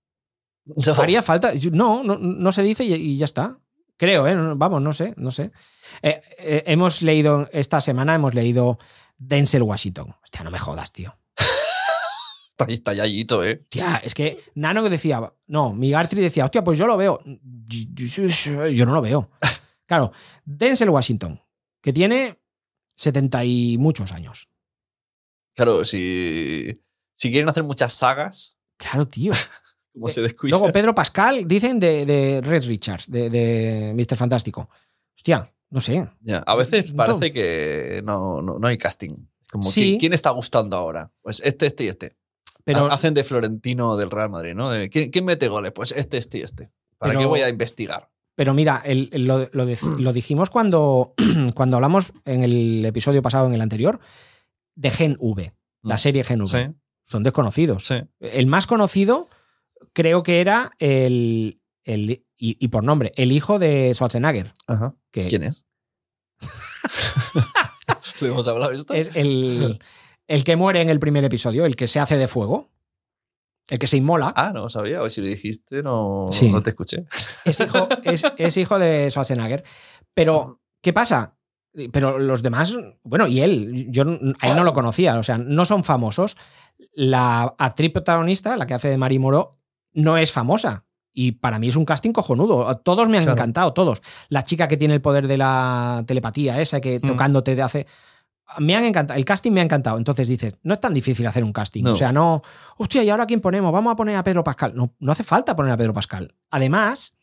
No. 0.66 0.94
¿Haría 1.00 1.22
falta? 1.22 1.52
No, 1.70 2.02
no, 2.02 2.18
no 2.18 2.50
se 2.52 2.62
dice 2.64 2.82
y, 2.84 2.92
y 2.94 3.16
ya 3.18 3.24
está. 3.24 3.60
Creo, 3.96 4.26
¿eh? 4.26 4.34
Vamos, 4.56 4.82
no 4.82 4.92
sé, 4.92 5.14
no 5.16 5.30
sé. 5.30 5.52
Eh, 6.02 6.20
eh, 6.38 6.64
hemos 6.66 7.02
leído, 7.02 7.48
esta 7.52 7.80
semana 7.80 8.14
hemos 8.16 8.34
leído 8.34 8.76
Denzel 9.16 9.62
Washington. 9.62 10.14
Hostia, 10.24 10.42
no 10.42 10.50
me 10.50 10.58
jodas, 10.58 10.90
tío. 10.92 11.16
Está, 12.58 12.72
está 12.72 12.94
yayito, 12.94 13.44
¿eh? 13.44 13.56
Tía, 13.68 14.00
es 14.02 14.14
que 14.14 14.38
Nano 14.54 14.82
que 14.82 14.88
decía, 14.88 15.30
no, 15.46 15.74
Migartri 15.74 16.22
decía, 16.22 16.44
hostia, 16.44 16.64
pues 16.64 16.78
yo 16.78 16.86
lo 16.86 16.96
veo. 16.96 17.20
Yo 17.26 18.86
no 18.86 18.94
lo 18.94 19.02
veo. 19.02 19.30
Claro, 19.88 20.10
Denzel 20.44 20.90
Washington, 20.90 21.40
que 21.80 21.92
tiene 21.92 22.40
70 22.96 23.44
y 23.44 23.78
muchos 23.78 24.10
años. 24.10 24.48
Claro, 25.54 25.84
si, 25.84 26.82
si 27.12 27.30
quieren 27.30 27.48
hacer 27.48 27.62
muchas 27.62 27.92
sagas, 27.92 28.56
Claro, 28.78 29.06
tío. 29.06 29.32
como 29.94 30.08
se 30.08 30.22
descuida. 30.22 30.58
Luego 30.58 30.72
Pedro 30.72 30.92
Pascal, 30.92 31.46
dicen 31.46 31.78
de, 31.78 32.04
de 32.04 32.40
Red 32.40 32.66
Richards, 32.66 33.08
de, 33.08 33.30
de 33.30 33.94
Mr. 33.94 34.16
Fantástico. 34.16 34.68
Hostia, 35.16 35.54
no 35.70 35.80
sé. 35.80 36.10
Ya, 36.22 36.38
A 36.38 36.56
veces 36.56 36.92
parece 36.92 37.32
que 37.32 38.02
no, 38.04 38.42
no, 38.42 38.58
no 38.58 38.66
hay 38.66 38.76
casting. 38.78 39.14
Como, 39.52 39.62
Sí. 39.62 39.82
¿quién, 39.82 39.98
quién 40.00 40.12
está 40.14 40.30
gustando 40.30 40.76
ahora? 40.76 41.12
Pues 41.22 41.40
este, 41.44 41.66
este 41.66 41.84
y 41.84 41.88
este. 41.88 42.16
Pero 42.66 42.90
Ha- 42.90 42.94
Hacen 42.94 43.14
de 43.14 43.24
Florentino 43.24 43.96
del 43.96 44.10
Real 44.10 44.28
Madrid, 44.28 44.54
¿no? 44.54 44.70
De, 44.70 44.90
¿quién, 44.90 45.10
quién 45.10 45.24
mete 45.24 45.48
goles? 45.48 45.72
Pues 45.72 45.92
este, 45.92 46.18
este 46.18 46.38
y 46.38 46.42
este. 46.42 46.70
¿Para 46.98 47.10
Pero- 47.12 47.20
qué 47.20 47.26
voy 47.26 47.40
a 47.40 47.48
investigar? 47.48 48.10
Pero 48.34 48.52
mira, 48.52 48.82
el- 48.84 49.08
el- 49.12 49.24
lo, 49.24 49.48
lo 49.52 49.64
de- 49.64 49.78
lo 49.98 50.12
dijimos 50.12 50.50
cuando, 50.50 51.14
cuando 51.54 51.76
hablamos 51.76 52.12
en 52.26 52.42
el 52.44 52.84
episodio 52.84 53.22
pasado, 53.22 53.46
en 53.46 53.54
el 53.54 53.60
anterior, 53.62 54.00
de 54.74 54.90
Gen 54.90 55.16
V, 55.20 55.54
la 55.82 55.94
Mm. 55.94 55.98
serie 55.98 56.24
Gen 56.24 56.40
V. 56.42 56.46
Sí, 56.66 56.74
Son 57.04 57.22
desconocidos. 57.22 57.86
sí. 57.86 58.02
El 58.20 58.46
más 58.46 58.66
conocido 58.66 59.28
creo 59.92 60.22
que 60.22 60.40
era 60.40 60.72
el, 60.80 61.60
el 61.84 62.24
y, 62.36 62.58
y 62.62 62.68
por 62.68 62.82
nombre, 62.84 63.12
el 63.16 63.30
hijo 63.32 63.58
de 63.58 63.92
Schwarzenegger, 63.94 64.52
Ajá. 64.66 64.94
que 65.12 65.28
¿Quién 65.28 65.44
es? 65.44 65.64
¿Le 68.20 68.28
hemos 68.28 68.46
hablado 68.48 68.72
esto? 68.72 68.92
es 68.94 69.12
el, 69.14 69.78
el 70.28 70.44
que 70.44 70.56
muere 70.56 70.80
en 70.80 70.90
el 70.90 70.98
primer 70.98 71.24
episodio, 71.24 71.64
el 71.66 71.76
que 71.76 71.88
se 71.88 72.00
hace 72.00 72.16
de 72.16 72.28
fuego, 72.28 72.70
el 73.68 73.78
que 73.78 73.86
se 73.86 73.96
inmola. 73.96 74.32
Ah, 74.36 74.52
no 74.54 74.68
sabía. 74.68 75.00
Ver 75.00 75.10
si 75.10 75.20
lo 75.20 75.26
dijiste, 75.26 75.82
no, 75.82 76.26
Sí. 76.30 76.50
no 76.50 76.62
te 76.62 76.70
escuché. 76.70 77.06
Es 77.44 77.60
hijo, 77.60 77.88
es, 78.04 78.24
es 78.36 78.56
hijo 78.56 78.78
de 78.78 79.10
Schwarzenegger. 79.10 79.64
Pero, 80.14 80.60
¿qué 80.80 80.92
pasa? 80.92 81.36
Pero 81.92 82.18
los 82.18 82.42
demás, 82.42 82.74
bueno, 83.02 83.26
y 83.26 83.40
él, 83.40 83.86
yo 83.90 84.02
a 84.40 84.46
él 84.48 84.56
no 84.56 84.64
lo 84.64 84.72
conocía, 84.72 85.18
o 85.18 85.22
sea, 85.22 85.36
no 85.36 85.64
son 85.66 85.84
famosos. 85.84 86.36
La 86.94 87.54
actriz 87.58 87.92
protagonista, 87.92 88.56
la 88.56 88.66
que 88.66 88.74
hace 88.74 88.88
de 88.88 88.96
Mari 88.96 89.18
Moro, 89.18 89.50
no 89.92 90.16
es 90.16 90.32
famosa. 90.32 90.84
Y 91.12 91.32
para 91.32 91.58
mí 91.58 91.68
es 91.68 91.76
un 91.76 91.84
casting 91.84 92.12
cojonudo. 92.12 92.74
Todos 92.78 93.08
me 93.08 93.16
han 93.18 93.24
Claro. 93.24 93.38
encantado, 93.38 93.72
todos. 93.72 94.00
La 94.28 94.44
chica 94.44 94.68
que 94.68 94.76
tiene 94.76 94.94
el 94.94 95.00
poder 95.00 95.26
de 95.26 95.38
la 95.38 96.04
telepatía, 96.06 96.60
esa 96.60 96.80
que 96.80 96.98
Hmm. 97.02 97.06
tocándote 97.08 97.54
te 97.56 97.62
hace. 97.62 97.86
Me 98.58 98.76
han 98.76 98.84
encantado. 98.84 99.18
El 99.18 99.24
casting 99.24 99.50
me 99.52 99.60
ha 99.60 99.64
encantado. 99.64 99.98
Entonces 99.98 100.28
dices, 100.28 100.54
no 100.62 100.74
es 100.74 100.80
tan 100.80 100.94
difícil 100.94 101.26
hacer 101.26 101.42
un 101.44 101.52
casting. 101.52 101.82
No. 101.84 101.92
O 101.92 101.96
sea, 101.96 102.12
no. 102.12 102.42
Hostia, 102.76 103.02
¿y 103.02 103.10
ahora 103.10 103.26
quién 103.26 103.40
ponemos? 103.40 103.72
Vamos 103.72 103.92
a 103.92 103.96
poner 103.96 104.16
a 104.16 104.24
Pedro 104.24 104.44
Pascal. 104.44 104.74
No, 104.74 104.94
no 104.98 105.12
hace 105.12 105.24
falta 105.24 105.56
poner 105.56 105.72
a 105.72 105.76
Pedro 105.76 105.92
Pascal. 105.94 106.34
Además, 106.50 107.14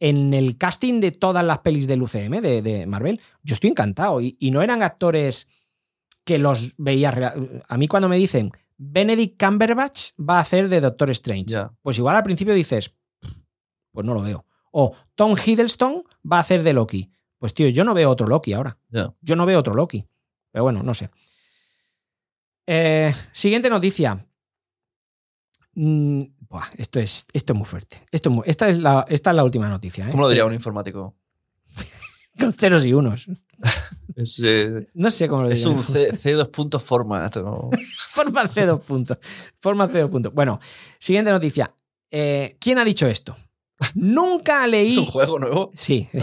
en 0.00 0.34
el 0.34 0.58
casting 0.58 1.00
de 1.00 1.12
todas 1.12 1.44
las 1.44 1.58
pelis 1.58 1.86
del 1.86 2.02
UCM, 2.02 2.40
de, 2.40 2.62
de 2.62 2.86
Marvel, 2.86 3.20
yo 3.42 3.54
estoy 3.54 3.70
encantado. 3.70 4.20
Y, 4.20 4.36
y 4.40 4.50
no 4.50 4.62
eran 4.62 4.82
actores 4.82 5.48
que 6.24 6.38
los 6.38 6.74
veía. 6.78 7.34
A 7.68 7.76
mí, 7.78 7.88
cuando 7.88 8.08
me 8.08 8.16
dicen 8.16 8.50
Benedict 8.76 9.40
Cumberbatch 9.42 10.10
va 10.18 10.38
a 10.38 10.40
hacer 10.40 10.68
de 10.68 10.80
Doctor 10.80 11.10
Strange, 11.10 11.56
pues 11.82 11.98
igual 11.98 12.16
al 12.16 12.22
principio 12.24 12.54
dices, 12.54 12.92
pues 13.92 14.04
no 14.04 14.14
lo 14.14 14.22
veo. 14.22 14.44
O 14.72 14.92
Tom 15.14 15.36
Hiddleston 15.36 16.02
va 16.30 16.38
a 16.38 16.40
hacer 16.40 16.62
de 16.62 16.72
Loki. 16.72 17.10
Pues 17.38 17.54
tío, 17.54 17.68
yo 17.68 17.84
no 17.84 17.94
veo 17.94 18.10
otro 18.10 18.26
Loki 18.26 18.52
ahora. 18.52 18.78
Yo 19.20 19.36
no 19.36 19.46
veo 19.46 19.58
otro 19.58 19.74
Loki. 19.74 20.06
Pero 20.52 20.64
bueno, 20.64 20.82
no 20.82 20.94
sé. 20.94 21.10
Eh, 22.66 23.12
siguiente 23.32 23.68
noticia. 23.70 24.24
Mm, 25.74 26.22
buah, 26.48 26.66
esto, 26.76 27.00
es, 27.00 27.26
esto 27.32 27.52
es 27.52 27.56
muy 27.56 27.66
fuerte. 27.66 27.96
Esto 28.10 28.28
es 28.28 28.34
muy- 28.34 28.44
esta, 28.46 28.68
es 28.68 28.78
la, 28.78 29.06
esta 29.08 29.30
es 29.30 29.36
la 29.36 29.44
última 29.44 29.68
noticia. 29.68 30.06
¿eh? 30.06 30.10
¿Cómo 30.10 30.24
lo 30.24 30.28
diría 30.28 30.44
un 30.44 30.52
informático? 30.54 31.16
Con 32.38 32.52
ceros 32.52 32.84
y 32.84 32.92
unos. 32.92 33.26
Es, 34.16 34.40
eh, 34.44 34.88
No 34.94 35.10
sé 35.10 35.28
cómo 35.28 35.42
lo 35.44 35.50
es 35.50 35.60
digo. 35.64 35.72
un 35.76 35.82
C, 35.82 36.10
C2 36.12 36.50
puntos 36.50 36.82
format. 36.82 37.34
¿no? 37.36 37.70
Forma 38.10 38.44
C2 38.44 38.80
puntos. 38.80 39.18
Forma 39.58 39.88
C2 39.88 40.10
puntos. 40.10 40.34
Bueno, 40.34 40.60
siguiente 40.98 41.30
noticia. 41.30 41.74
Eh, 42.10 42.56
¿Quién 42.60 42.78
ha 42.78 42.84
dicho 42.84 43.06
esto? 43.06 43.36
Nunca 43.94 44.66
leí. 44.66 44.88
Es 44.90 44.96
un 44.96 45.06
juego 45.06 45.38
nuevo. 45.38 45.70
Sí. 45.74 46.08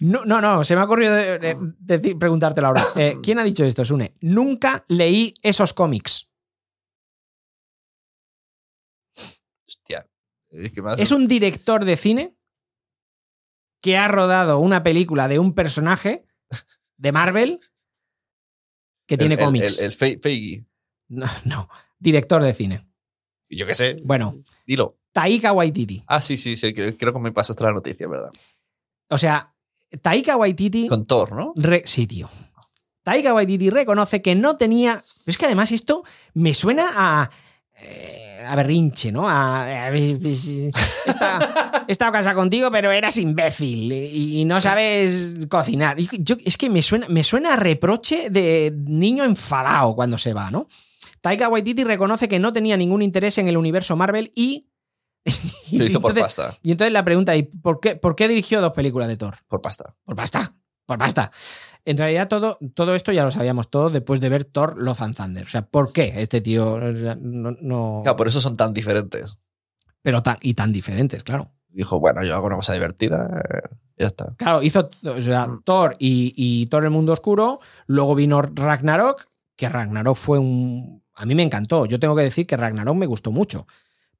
No, 0.00 0.24
no, 0.24 0.40
no, 0.40 0.62
se 0.62 0.76
me 0.76 0.80
ha 0.80 0.84
ocurrido 0.84 1.12
de- 1.12 1.40
de- 1.40 1.56
decir- 1.80 2.16
preguntártelo 2.16 2.68
ahora. 2.68 2.84
Eh, 2.94 3.16
¿Quién 3.22 3.40
ha 3.40 3.42
dicho 3.44 3.64
esto, 3.64 3.84
Sune? 3.84 4.14
Nunca 4.20 4.84
leí 4.86 5.34
esos 5.42 5.74
cómics. 5.74 6.30
Hostia. 9.66 10.08
Es, 10.50 10.70
que 10.72 11.14
un 11.14 11.26
director 11.28 11.84
de 11.84 11.96
cine 11.96 12.36
que 13.82 13.96
ha 13.96 14.08
rodado 14.08 14.58
una 14.60 14.82
película 14.82 15.28
de 15.28 15.38
un 15.38 15.52
personaje 15.54 16.26
de 16.96 17.12
Marvel 17.12 17.60
que 19.06 19.14
el- 19.14 19.18
tiene 19.18 19.34
el- 19.34 19.40
cómics. 19.40 19.78
El, 19.78 19.86
el, 19.86 19.92
Fe- 19.94 20.18
Feige. 20.22 20.64
No, 21.08 21.26
no, 21.44 21.68
director 21.98 22.42
de 22.42 22.54
cine. 22.54 22.88
Yo 23.50 23.66
qué 23.66 23.74
sé. 23.74 23.96
Bueno, 24.04 24.42
Dilo. 24.66 24.97
Taika 25.12 25.52
Waititi. 25.52 26.02
Ah, 26.06 26.22
sí, 26.22 26.36
sí, 26.36 26.56
sí. 26.56 26.72
Creo, 26.74 26.96
creo 26.96 27.12
que 27.12 27.18
me 27.18 27.32
pasaste 27.32 27.64
la 27.64 27.72
noticia, 27.72 28.06
¿verdad? 28.06 28.30
O 29.08 29.18
sea, 29.18 29.52
Taika 30.02 30.36
Waititi. 30.36 30.86
Con 30.88 31.06
Thor, 31.06 31.32
¿no? 31.34 31.52
re- 31.56 31.82
sí, 31.86 32.06
tío. 32.06 32.28
Taika 33.02 33.32
Waititi 33.34 33.70
reconoce 33.70 34.20
que 34.22 34.34
no 34.34 34.56
tenía. 34.56 35.02
Es 35.26 35.38
que 35.38 35.46
además 35.46 35.72
esto 35.72 36.04
me 36.34 36.52
suena 36.54 36.86
a. 36.94 37.30
eh, 37.80 38.44
a 38.46 38.54
berrinche, 38.54 39.10
¿no? 39.10 39.28
A. 39.28 39.62
a- 39.64 39.90
Esta- 41.06 41.84
he 41.88 41.92
estado 41.92 42.12
casado 42.12 42.36
contigo, 42.36 42.70
pero 42.70 42.92
eras 42.92 43.16
imbécil 43.16 43.90
y, 43.92 44.40
y 44.40 44.44
no 44.44 44.60
sabes 44.60 45.38
cocinar. 45.48 45.96
Yo- 45.98 46.36
es 46.44 46.56
que 46.58 46.68
me 46.68 46.82
suena, 46.82 47.08
me 47.08 47.24
suena 47.24 47.54
a 47.54 47.56
reproche 47.56 48.28
de 48.30 48.72
niño 48.76 49.24
enfadado 49.24 49.94
cuando 49.94 50.18
se 50.18 50.34
va, 50.34 50.50
¿no? 50.50 50.68
Taika 51.22 51.48
Waititi 51.48 51.82
reconoce 51.84 52.28
que 52.28 52.38
no 52.38 52.52
tenía 52.52 52.76
ningún 52.76 53.02
interés 53.02 53.38
en 53.38 53.48
el 53.48 53.56
universo 53.56 53.96
Marvel 53.96 54.30
y. 54.34 54.67
y 55.70 55.78
Lo 55.78 55.84
hizo 55.84 56.00
por 56.00 56.10
entonces- 56.12 56.36
pasta. 56.36 56.58
y 56.62 56.70
entonces 56.72 56.92
la 56.92 57.04
pregunta, 57.04 57.36
¿y 57.36 57.42
por 57.44 57.80
qué, 57.80 57.96
por 57.96 58.16
qué 58.16 58.28
dirigió 58.28 58.60
dos 58.60 58.72
películas 58.72 59.08
de 59.08 59.16
Thor? 59.16 59.36
Por 59.48 59.60
pasta. 59.60 59.94
Por 60.04 60.14
basta, 60.16 60.54
por 60.86 60.98
basta. 60.98 61.30
En 61.84 61.96
realidad 61.96 62.28
todo, 62.28 62.58
todo 62.74 62.94
esto 62.94 63.12
ya 63.12 63.22
lo 63.24 63.30
sabíamos 63.30 63.70
todo 63.70 63.88
después 63.90 64.20
de 64.20 64.28
ver 64.28 64.44
Thor 64.44 64.76
Love 64.82 65.00
and 65.02 65.14
Thunder. 65.16 65.44
O 65.44 65.48
sea, 65.48 65.62
¿por 65.62 65.92
qué 65.92 66.14
este 66.20 66.40
tío 66.40 66.78
no... 67.20 67.52
no- 67.60 68.00
Claro, 68.02 68.16
por 68.16 68.26
eso 68.28 68.40
son 68.40 68.56
tan 68.56 68.74
diferentes. 68.74 69.40
pero 70.02 70.22
tan, 70.22 70.36
y 70.42 70.54
tan 70.54 70.72
diferentes, 70.72 71.22
claro. 71.22 71.50
Dijo, 71.70 72.00
bueno, 72.00 72.22
yo 72.24 72.34
hago 72.34 72.46
una 72.46 72.56
cosa 72.56 72.72
divertida. 72.74 73.42
eh, 73.48 73.76
ya 73.98 74.06
está. 74.06 74.34
Claro, 74.36 74.62
hizo 74.62 74.88
o 75.04 75.20
sea, 75.20 75.46
Thor 75.64 75.96
y, 75.98 76.32
y 76.36 76.66
Thor 76.66 76.84
el 76.84 76.90
mundo 76.90 77.12
oscuro, 77.12 77.60
luego 77.86 78.14
vino 78.14 78.40
Ragnarok, 78.42 79.26
que 79.56 79.68
Ragnarok 79.68 80.16
fue 80.16 80.38
un... 80.38 81.02
A 81.14 81.26
mí 81.26 81.34
me 81.34 81.42
encantó, 81.42 81.84
yo 81.86 81.98
tengo 81.98 82.14
que 82.16 82.22
decir 82.22 82.46
que 82.46 82.56
Ragnarok 82.56 82.94
me 82.96 83.06
gustó 83.06 83.32
mucho. 83.32 83.66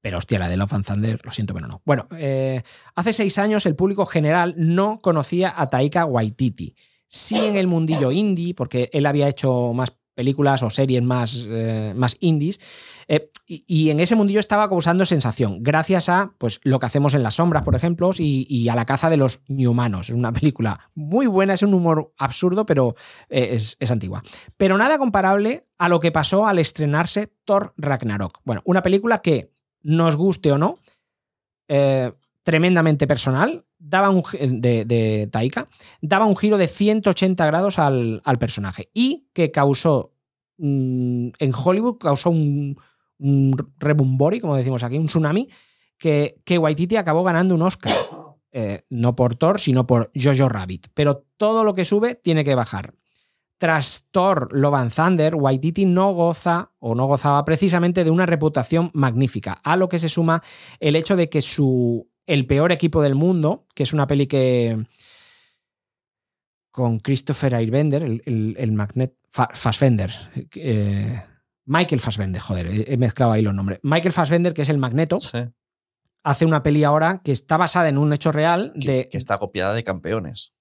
Pero 0.01 0.17
hostia, 0.17 0.39
la 0.39 0.49
de 0.49 0.57
Love 0.57 0.73
and 0.73 0.85
Thunder, 0.85 1.19
lo 1.23 1.31
siento, 1.31 1.53
pero 1.53 1.67
no. 1.67 1.81
Bueno, 1.85 2.07
eh, 2.17 2.61
hace 2.95 3.13
seis 3.13 3.37
años 3.37 3.65
el 3.65 3.75
público 3.75 4.05
general 4.05 4.55
no 4.57 4.99
conocía 4.99 5.53
a 5.55 5.67
Taika 5.67 6.05
Waititi. 6.05 6.75
Sí 7.07 7.37
en 7.37 7.57
el 7.57 7.67
mundillo 7.67 8.11
indie, 8.11 8.53
porque 8.53 8.89
él 8.93 9.05
había 9.05 9.27
hecho 9.27 9.73
más 9.73 9.93
películas 10.13 10.63
o 10.63 10.69
series 10.69 11.01
más, 11.01 11.45
eh, 11.49 11.93
más 11.95 12.17
indies. 12.19 12.59
eh, 13.07 13.31
y, 13.47 13.89
en 13.89 13.99
ese 13.99 14.15
mundillo 14.15 14.39
estaba 14.39 14.69
causando 14.69 15.05
sensación, 15.05 15.63
gracias 15.63 16.07
a 16.07 16.33
pues, 16.37 16.59
lo 16.63 16.77
que 16.77 16.85
hacemos 16.85 17.15
en 17.15 17.23
las 17.23 17.35
sombras, 17.35 17.63
por 17.63 17.73
ejemplo, 17.73 18.11
y, 18.15 18.69
a 18.69 18.75
la 18.75 18.85
caza 18.85 19.09
de 19.09 19.17
los 19.17 19.41
inhumanos. 19.47 20.09
Es 20.09 20.15
una 20.15 20.31
película 20.31 20.91
muy 20.93 21.25
buena, 21.25 21.55
es 21.55 21.63
un 21.63 21.73
humor 21.73 22.13
absurdo, 22.17 22.65
pero 22.65 22.95
es, 23.29 23.75
es 23.79 23.91
antigua. 23.91 24.21
Pero 24.55 24.77
nada 24.77 24.97
comparable 24.99 25.65
a 25.79 25.89
lo 25.89 25.99
que 25.99 26.11
pasó 26.11 26.45
al 26.45 26.59
estrenarse 26.59 27.33
Thor 27.43 27.73
Ragnarok. 27.77 28.39
Bueno, 28.43 28.61
una 28.65 28.83
película 28.83 29.23
que, 29.23 29.51
nos 29.81 30.15
guste 30.15 30.51
o 30.51 30.57
no, 30.57 30.79
eh, 31.67 32.11
tremendamente 32.43 33.07
personal, 33.07 33.65
daba 33.77 34.09
un, 34.09 34.23
de, 34.61 34.85
de 34.85 35.27
Taika, 35.31 35.67
daba 36.01 36.25
un 36.25 36.35
giro 36.35 36.57
de 36.57 36.67
180 36.67 37.45
grados 37.45 37.79
al, 37.79 38.21
al 38.25 38.39
personaje 38.39 38.89
y 38.93 39.27
que 39.33 39.51
causó 39.51 40.13
mm, 40.57 41.29
en 41.37 41.53
Hollywood, 41.53 41.97
causó 41.97 42.31
un, 42.31 42.77
un 43.19 43.71
rebumbori, 43.77 44.39
como 44.39 44.55
decimos 44.55 44.83
aquí, 44.83 44.97
un 44.97 45.07
tsunami, 45.07 45.49
que, 45.97 46.41
que 46.45 46.57
Waititi 46.57 46.95
acabó 46.95 47.23
ganando 47.23 47.55
un 47.55 47.61
Oscar. 47.61 47.93
Eh, 48.51 48.83
no 48.89 49.15
por 49.15 49.35
Thor, 49.35 49.59
sino 49.59 49.85
por 49.85 50.11
Jojo 50.15 50.49
Rabbit. 50.49 50.87
Pero 50.95 51.23
todo 51.37 51.63
lo 51.63 51.75
que 51.75 51.85
sube 51.85 52.15
tiene 52.15 52.43
que 52.43 52.55
bajar. 52.55 52.95
Tras 53.59 54.07
Thor 54.11 54.49
Love 54.51 54.75
and 54.75 54.93
Thunder, 54.93 55.35
Waititi 55.35 55.85
no 55.85 56.13
goza 56.13 56.71
o 56.79 56.95
no 56.95 57.05
gozaba 57.07 57.43
precisamente 57.45 58.03
de 58.03 58.09
una 58.09 58.25
reputación 58.25 58.89
magnífica, 58.93 59.53
a 59.63 59.75
lo 59.75 59.87
que 59.89 59.99
se 59.99 60.09
suma 60.09 60.41
el 60.79 60.95
hecho 60.95 61.15
de 61.15 61.29
que 61.29 61.41
su 61.41 62.09
El 62.25 62.45
peor 62.47 62.71
equipo 62.71 63.01
del 63.01 63.15
mundo, 63.15 63.67
que 63.75 63.83
es 63.83 63.91
una 63.93 64.07
peli 64.07 64.27
que 64.27 64.77
con 66.71 66.99
Christopher 66.99 67.55
Airbender, 67.55 68.03
el, 68.03 68.21
el, 68.25 68.55
el 68.57 68.71
Magnet 68.71 69.15
Fa- 69.29 69.49
Fassbender, 69.53 70.11
eh, 70.55 71.21
Michael 71.65 71.99
Fassbender, 72.01 72.41
joder, 72.41 72.67
he 72.67 72.93
he 72.93 72.97
mezclado 72.97 73.31
ahí 73.31 73.41
los 73.41 73.53
nombres. 73.53 73.79
Michael 73.83 74.13
Fassbender, 74.13 74.53
que 74.53 74.61
es 74.61 74.69
el 74.69 74.77
Magneto, 74.77 75.19
Sí. 75.19 75.39
hace 76.23 76.45
una 76.45 76.63
peli 76.63 76.83
ahora 76.83 77.21
que 77.23 77.31
está 77.31 77.57
basada 77.57 77.89
en 77.89 77.97
un 77.97 78.13
hecho 78.13 78.31
real 78.31 78.71
Que, 78.79 78.87
de 78.91 79.09
que 79.09 79.17
está 79.17 79.37
copiada 79.37 79.73
de 79.73 79.83
campeones. 79.83 80.53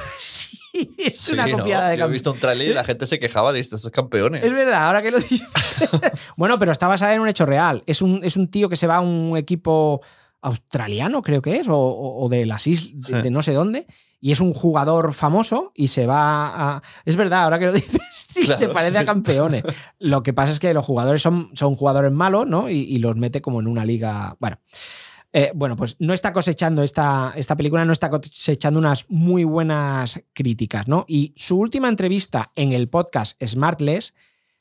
Sí, 0.18 0.58
es 0.98 1.18
Sí, 1.20 1.32
una 1.34 1.46
¿no? 1.46 1.58
copiada 1.58 1.90
de 1.90 1.98
Yo 1.98 2.06
he 2.06 2.10
visto 2.10 2.32
un 2.32 2.38
trailer 2.38 2.70
y 2.70 2.72
la 2.74 2.84
gente 2.84 3.04
se 3.06 3.18
quejaba 3.18 3.52
de 3.52 3.60
estos 3.60 3.88
campeones. 3.90 4.42
Es 4.44 4.52
verdad, 4.52 4.86
ahora 4.86 5.02
que 5.02 5.10
lo 5.10 5.18
dices. 5.18 5.42
bueno, 6.36 6.58
pero 6.58 6.72
está 6.72 6.88
basada 6.88 7.12
en 7.14 7.20
un 7.20 7.28
hecho 7.28 7.44
real. 7.44 7.82
Es 7.86 8.00
un, 8.00 8.24
es 8.24 8.36
un 8.36 8.48
tío 8.50 8.68
que 8.70 8.76
se 8.76 8.86
va 8.86 8.96
a 8.96 9.00
un 9.00 9.36
equipo 9.36 10.00
australiano, 10.40 11.22
creo 11.22 11.42
que 11.42 11.56
es, 11.58 11.66
o, 11.68 12.26
de 12.30 12.46
las 12.46 12.66
islas, 12.66 13.04
Sí. 13.04 13.12
de, 13.12 13.22
de 13.22 13.30
no 13.30 13.42
sé 13.42 13.52
dónde, 13.52 13.86
y 14.20 14.32
es 14.32 14.40
un 14.40 14.54
jugador 14.54 15.12
famoso 15.14 15.72
y 15.74 15.88
se 15.88 16.06
va 16.06 16.76
a... 16.76 16.82
Es 17.04 17.16
verdad, 17.16 17.42
ahora 17.44 17.58
que 17.58 17.66
lo 17.66 17.72
dices, 17.72 18.00
Claro, 18.46 18.58
se 18.58 18.68
parece 18.68 18.98
a 18.98 19.04
campeones. 19.04 19.62
Lo 19.98 20.22
que 20.22 20.32
pasa 20.32 20.52
es 20.52 20.58
que 20.60 20.72
los 20.74 20.84
jugadores 20.84 21.22
son, 21.22 21.50
son 21.54 21.76
jugadores 21.76 22.12
malos, 22.12 22.46
¿no? 22.48 22.68
Y, 22.70 22.76
y 22.78 22.96
los 22.98 23.14
mete 23.16 23.40
como 23.40 23.60
en 23.60 23.66
una 23.68 23.84
liga... 23.84 24.36
Bueno. 24.40 24.58
Eh, 25.34 25.50
bueno, 25.54 25.76
pues 25.76 25.96
no 25.98 26.12
está 26.12 26.32
cosechando 26.32 26.82
esta, 26.82 27.32
esta 27.36 27.56
película, 27.56 27.84
no 27.86 27.92
está 27.92 28.10
cosechando 28.10 28.78
unas 28.78 29.06
muy 29.08 29.44
buenas 29.44 30.22
críticas, 30.34 30.88
¿no? 30.88 31.04
Y 31.08 31.32
su 31.36 31.58
última 31.58 31.88
entrevista 31.88 32.52
en 32.54 32.72
el 32.72 32.88
podcast 32.88 33.42
Smartless 33.42 34.14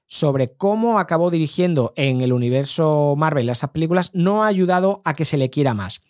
sobre 0.08 0.54
cómo 0.54 0.98
acabó 1.00 1.30
dirigiendo 1.30 1.94
en 1.98 2.22
el 2.22 2.32
universo 2.34 3.16
Marvel 3.18 3.50
esas 3.50 3.72
películas 3.72 4.12
no 4.14 4.44
ha 4.44 4.48
ayudado 4.48 5.02
a 5.04 5.14
que 5.14 5.26
se 5.26 5.38
le 5.38 5.50
quiera 5.50 5.74
más. 5.74 6.02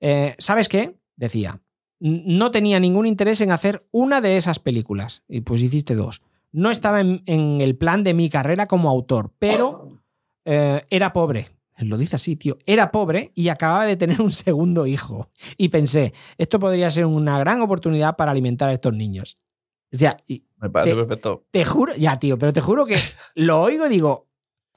Eh, 0.00 0.34
¿Sabes 0.38 0.68
qué? 0.68 0.96
Decía, 1.16 1.60
"N- 2.00 2.22
no 2.26 2.50
tenía 2.52 2.78
ningún 2.80 3.06
interés 3.06 3.40
en 3.40 3.50
hacer 3.52 3.86
una 3.90 4.20
de 4.20 4.36
esas 4.36 4.58
películas. 4.60 5.22
Y 5.28 5.40
pues 5.42 5.62
hiciste 5.62 5.94
dos. 5.96 6.22
No 6.52 6.70
estaba 6.70 7.00
en, 7.00 7.22
en 7.26 7.60
el 7.60 7.76
plan 7.76 8.02
de 8.04 8.14
mi 8.14 8.28
carrera 8.30 8.66
como 8.66 8.88
autor, 8.88 9.32
pero 9.38 9.98
eh, 10.44 10.82
era 10.90 11.12
pobre. 11.12 11.48
Lo 11.80 11.96
dice 11.98 12.16
así, 12.16 12.36
tío. 12.36 12.58
Era 12.66 12.90
pobre 12.90 13.32
y 13.34 13.48
acababa 13.48 13.86
de 13.86 13.96
tener 13.96 14.20
un 14.20 14.30
segundo 14.32 14.86
hijo. 14.86 15.30
Y 15.56 15.68
pensé, 15.70 16.12
esto 16.38 16.60
podría 16.60 16.90
ser 16.90 17.06
una 17.06 17.38
gran 17.38 17.60
oportunidad 17.62 18.16
para 18.16 18.30
alimentar 18.30 18.68
a 18.68 18.72
estos 18.72 18.92
niños. 18.94 19.38
O 19.92 19.96
sea, 19.96 20.16
y 20.26 20.46
Me 20.58 20.70
parece 20.70 20.92
Eh, 20.92 20.96
perfecto. 20.96 21.46
te 21.50 21.64
juro, 21.64 21.94
ya, 21.96 22.18
tío, 22.18 22.38
pero 22.38 22.52
te 22.52 22.60
juro 22.60 22.86
que 22.86 22.96
lo 23.34 23.62
oigo 23.62 23.86
y 23.86 23.88
digo, 23.88 24.28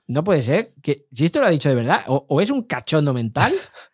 no 0.07 0.23
puede 0.23 0.41
ser, 0.41 0.73
que 0.81 1.07
si 1.11 1.25
esto 1.25 1.39
lo 1.39 1.45
ha 1.47 1.51
dicho 1.51 1.69
de 1.69 1.75
verdad, 1.75 2.01
o, 2.07 2.25
o 2.27 2.41
es 2.41 2.49
un 2.49 2.63
cachondo 2.63 3.13
mental, 3.13 3.53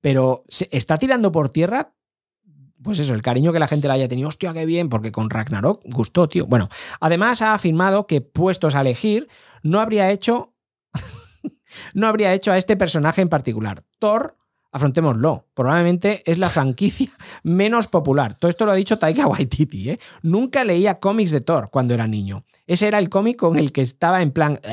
pero 0.00 0.44
se 0.48 0.68
está 0.72 0.98
tirando 0.98 1.32
por 1.32 1.50
tierra, 1.50 1.94
pues 2.82 2.98
eso, 2.98 3.14
el 3.14 3.22
cariño 3.22 3.52
que 3.52 3.58
la 3.58 3.66
gente 3.66 3.88
le 3.88 3.94
haya 3.94 4.08
tenido, 4.08 4.28
hostia, 4.28 4.52
qué 4.52 4.66
bien, 4.66 4.88
porque 4.88 5.10
con 5.10 5.30
Ragnarok 5.30 5.82
gustó, 5.86 6.28
tío. 6.28 6.46
Bueno, 6.46 6.68
además 7.00 7.42
ha 7.42 7.54
afirmado 7.54 8.06
que 8.06 8.20
puestos 8.20 8.74
a 8.74 8.82
elegir, 8.82 9.28
no 9.62 9.80
habría 9.80 10.10
hecho, 10.12 10.54
no 11.94 12.06
habría 12.08 12.32
hecho 12.34 12.52
a 12.52 12.58
este 12.58 12.76
personaje 12.76 13.20
en 13.22 13.28
particular. 13.28 13.82
Thor, 13.98 14.36
afrontémoslo, 14.72 15.46
probablemente 15.54 16.22
es 16.30 16.38
la 16.38 16.48
franquicia 16.50 17.10
menos 17.42 17.86
popular. 17.88 18.34
Todo 18.38 18.50
esto 18.50 18.66
lo 18.66 18.72
ha 18.72 18.76
dicho 18.76 18.98
Taika 18.98 19.26
Waititi, 19.26 19.90
¿eh? 19.90 19.98
Nunca 20.22 20.64
leía 20.64 20.98
cómics 20.98 21.30
de 21.30 21.40
Thor 21.40 21.70
cuando 21.70 21.94
era 21.94 22.06
niño. 22.06 22.44
Ese 22.66 22.86
era 22.88 22.98
el 22.98 23.08
cómic 23.08 23.36
con 23.36 23.58
el 23.58 23.72
que 23.72 23.82
estaba 23.82 24.22
en 24.22 24.32
plan... 24.32 24.60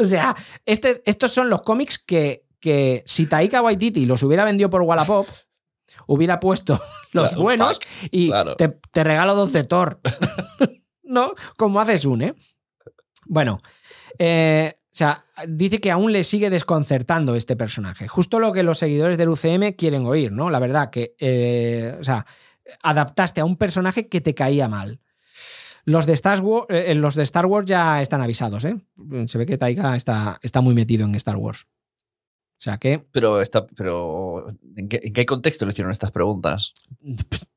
O 0.00 0.04
sea, 0.04 0.36
este- 0.64 1.02
estos 1.06 1.32
son 1.32 1.50
los 1.50 1.62
cómics 1.62 1.98
que, 1.98 2.44
que 2.60 3.02
si 3.04 3.26
Taika 3.26 3.62
Waititi 3.62 4.06
los 4.06 4.22
hubiera 4.22 4.44
vendido 4.44 4.70
por 4.70 4.82
Wallapop, 4.82 5.26
hubiera 6.06 6.38
puesto 6.38 6.80
los 7.12 7.28
Claro, 7.30 7.42
buenos 7.42 7.80
y 8.12 8.28
claro. 8.28 8.54
te, 8.54 8.68
te 8.68 9.02
regalo 9.02 9.34
dos 9.34 9.52
de 9.52 9.64
Thor. 9.64 10.00
¿No? 11.02 11.32
Como 11.56 11.80
haces 11.80 12.04
un, 12.04 12.22
¿eh? 12.22 12.34
Bueno, 13.26 13.58
eh, 14.20 14.77
sea, 14.96 15.24
dice 15.46 15.80
que 15.80 15.90
aún 15.90 16.12
le 16.12 16.24
sigue 16.24 16.50
desconcertando 16.50 17.34
este 17.34 17.56
personaje. 17.56 18.08
Justo 18.08 18.38
lo 18.38 18.52
que 18.52 18.62
los 18.62 18.78
seguidores 18.78 19.18
del 19.18 19.28
UCM 19.28 19.72
quieren 19.76 20.06
oír, 20.06 20.32
¿no? 20.32 20.50
La 20.50 20.60
verdad 20.60 20.90
que, 20.90 21.14
eh, 21.18 21.96
o 22.00 22.04
sea, 22.04 22.26
adaptaste 22.82 23.40
a 23.40 23.44
un 23.44 23.56
personaje 23.56 24.08
que 24.08 24.20
te 24.20 24.34
caía 24.34 24.68
mal. 24.68 25.00
Los 25.84 26.06
de 26.06 26.12
Star 26.14 26.40
Wars, 26.40 26.66
eh, 26.68 26.94
los 26.94 27.14
de 27.14 27.22
Star 27.22 27.46
Wars 27.46 27.66
ya 27.66 28.02
están 28.02 28.20
avisados, 28.20 28.64
¿eh? 28.64 28.76
Se 29.26 29.38
ve 29.38 29.46
que 29.46 29.56
Taika 29.56 29.96
está, 29.96 30.38
está 30.42 30.60
muy 30.60 30.74
metido 30.74 31.06
en 31.06 31.14
Star 31.14 31.36
Wars. 31.36 31.66
O 32.58 32.60
sea 32.60 32.76
que, 32.76 32.98
Pero, 33.12 33.40
está, 33.40 33.66
pero 33.68 34.48
¿en, 34.74 34.88
qué, 34.88 35.00
en 35.04 35.12
qué 35.12 35.24
contexto 35.24 35.64
le 35.64 35.70
hicieron 35.70 35.92
estas 35.92 36.10
preguntas? 36.10 36.74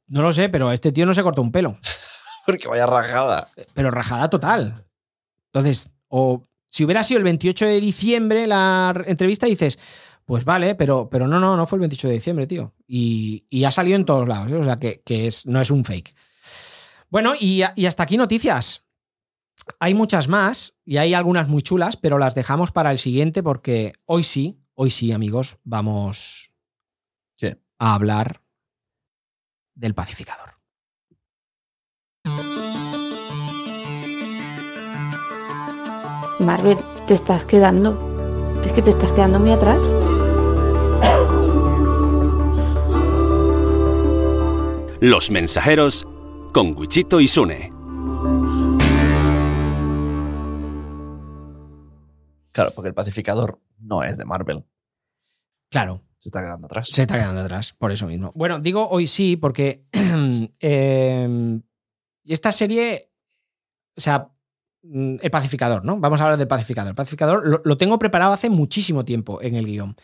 no 0.05 0.21
lo 0.21 0.31
sé, 0.31 0.47
pero 0.47 0.71
este 0.71 0.91
tío 0.91 1.07
no 1.07 1.13
se 1.13 1.23
cortó 1.23 1.41
un 1.41 1.51
pelo. 1.51 1.77
Porque 2.45 2.67
vaya 2.67 2.85
rajada. 2.85 3.47
pero 3.73 3.89
rajada 3.89 4.29
total. 4.29 4.85
Entonces, 5.47 5.91
o 6.07 6.47
si 6.81 6.85
hubiera 6.85 7.03
sido 7.03 7.19
el 7.19 7.25
28 7.25 7.67
de 7.67 7.79
diciembre 7.79 8.47
la 8.47 9.03
entrevista, 9.05 9.45
dices, 9.45 9.77
pues 10.25 10.43
vale, 10.45 10.73
pero, 10.73 11.11
pero 11.11 11.27
no, 11.27 11.39
no, 11.39 11.55
no 11.55 11.67
fue 11.67 11.75
el 11.75 11.81
28 11.81 12.07
de 12.07 12.13
diciembre, 12.15 12.47
tío. 12.47 12.73
Y, 12.87 13.45
y 13.51 13.65
ha 13.65 13.71
salido 13.71 13.97
en 13.97 14.05
todos 14.05 14.27
lados, 14.27 14.51
¿eh? 14.51 14.55
o 14.55 14.63
sea, 14.63 14.79
que, 14.79 15.03
que 15.05 15.27
es, 15.27 15.45
no 15.45 15.61
es 15.61 15.69
un 15.69 15.85
fake. 15.85 16.15
Bueno, 17.11 17.33
y, 17.39 17.61
hasta 17.61 18.01
aquí 18.01 18.17
noticias. 18.17 18.87
Hay 19.79 19.93
muchas 19.93 20.27
más 20.27 20.75
y 20.83 20.97
hay 20.97 21.13
algunas 21.13 21.47
muy 21.47 21.61
chulas, 21.61 21.97
pero 21.97 22.17
las 22.17 22.33
dejamos 22.33 22.71
para 22.71 22.91
el 22.91 22.97
siguiente 22.97 23.43
porque 23.43 23.93
hoy 24.05 24.23
sí, 24.23 24.59
hoy 24.73 24.89
sí, 24.89 25.11
amigos, 25.11 25.59
vamos 25.63 26.51
a 27.77 27.93
hablar 27.93 28.41
del 29.75 29.93
pacificador. 29.93 30.60
Marvel, 36.41 36.77
te 37.07 37.13
estás 37.13 37.45
quedando. 37.45 38.61
Es 38.65 38.73
que 38.73 38.81
te 38.81 38.91
estás 38.91 39.11
quedando 39.11 39.39
muy 39.39 39.51
atrás. 39.51 39.79
Los 44.99 45.31
mensajeros 45.31 46.07
con 46.53 46.77
Wichito 46.77 47.19
y 47.21 47.27
Sune. 47.27 47.71
Claro, 52.51 52.71
porque 52.75 52.89
el 52.89 52.93
pacificador 52.93 53.61
no 53.79 54.03
es 54.03 54.17
de 54.17 54.25
Marvel. 54.25 54.65
Claro, 55.69 56.01
Se 56.17 56.29
está 56.29 56.41
quedando 56.41 56.65
atrás. 56.67 56.89
Se 56.89 57.01
está 57.03 57.15
quedando 57.15 57.41
atrás, 57.41 57.73
por 57.73 57.91
eso 57.91 58.05
mismo. 58.05 58.31
Bueno, 58.35 58.59
digo 58.59 58.87
hoy 58.89 59.07
sí, 59.07 59.37
porque 59.37 59.85
eh, 60.59 61.59
esta 62.25 62.51
serie, 62.51 63.11
o 63.95 64.01
sea, 64.01 64.29
el 64.83 65.31
pacificador, 65.31 65.85
¿no? 65.85 65.99
Vamos 65.99 66.19
a 66.19 66.23
hablar 66.23 66.37
del 66.39 66.47
pacificador. 66.47 66.89
El 66.91 66.95
pacificador 66.95 67.47
lo, 67.47 67.61
lo 67.63 67.77
tengo 67.77 67.99
preparado 67.99 68.33
hace 68.33 68.49
muchísimo 68.49 69.05
tiempo 69.05 69.41
en 69.41 69.55
el 69.55 69.65
guion. 69.65 69.95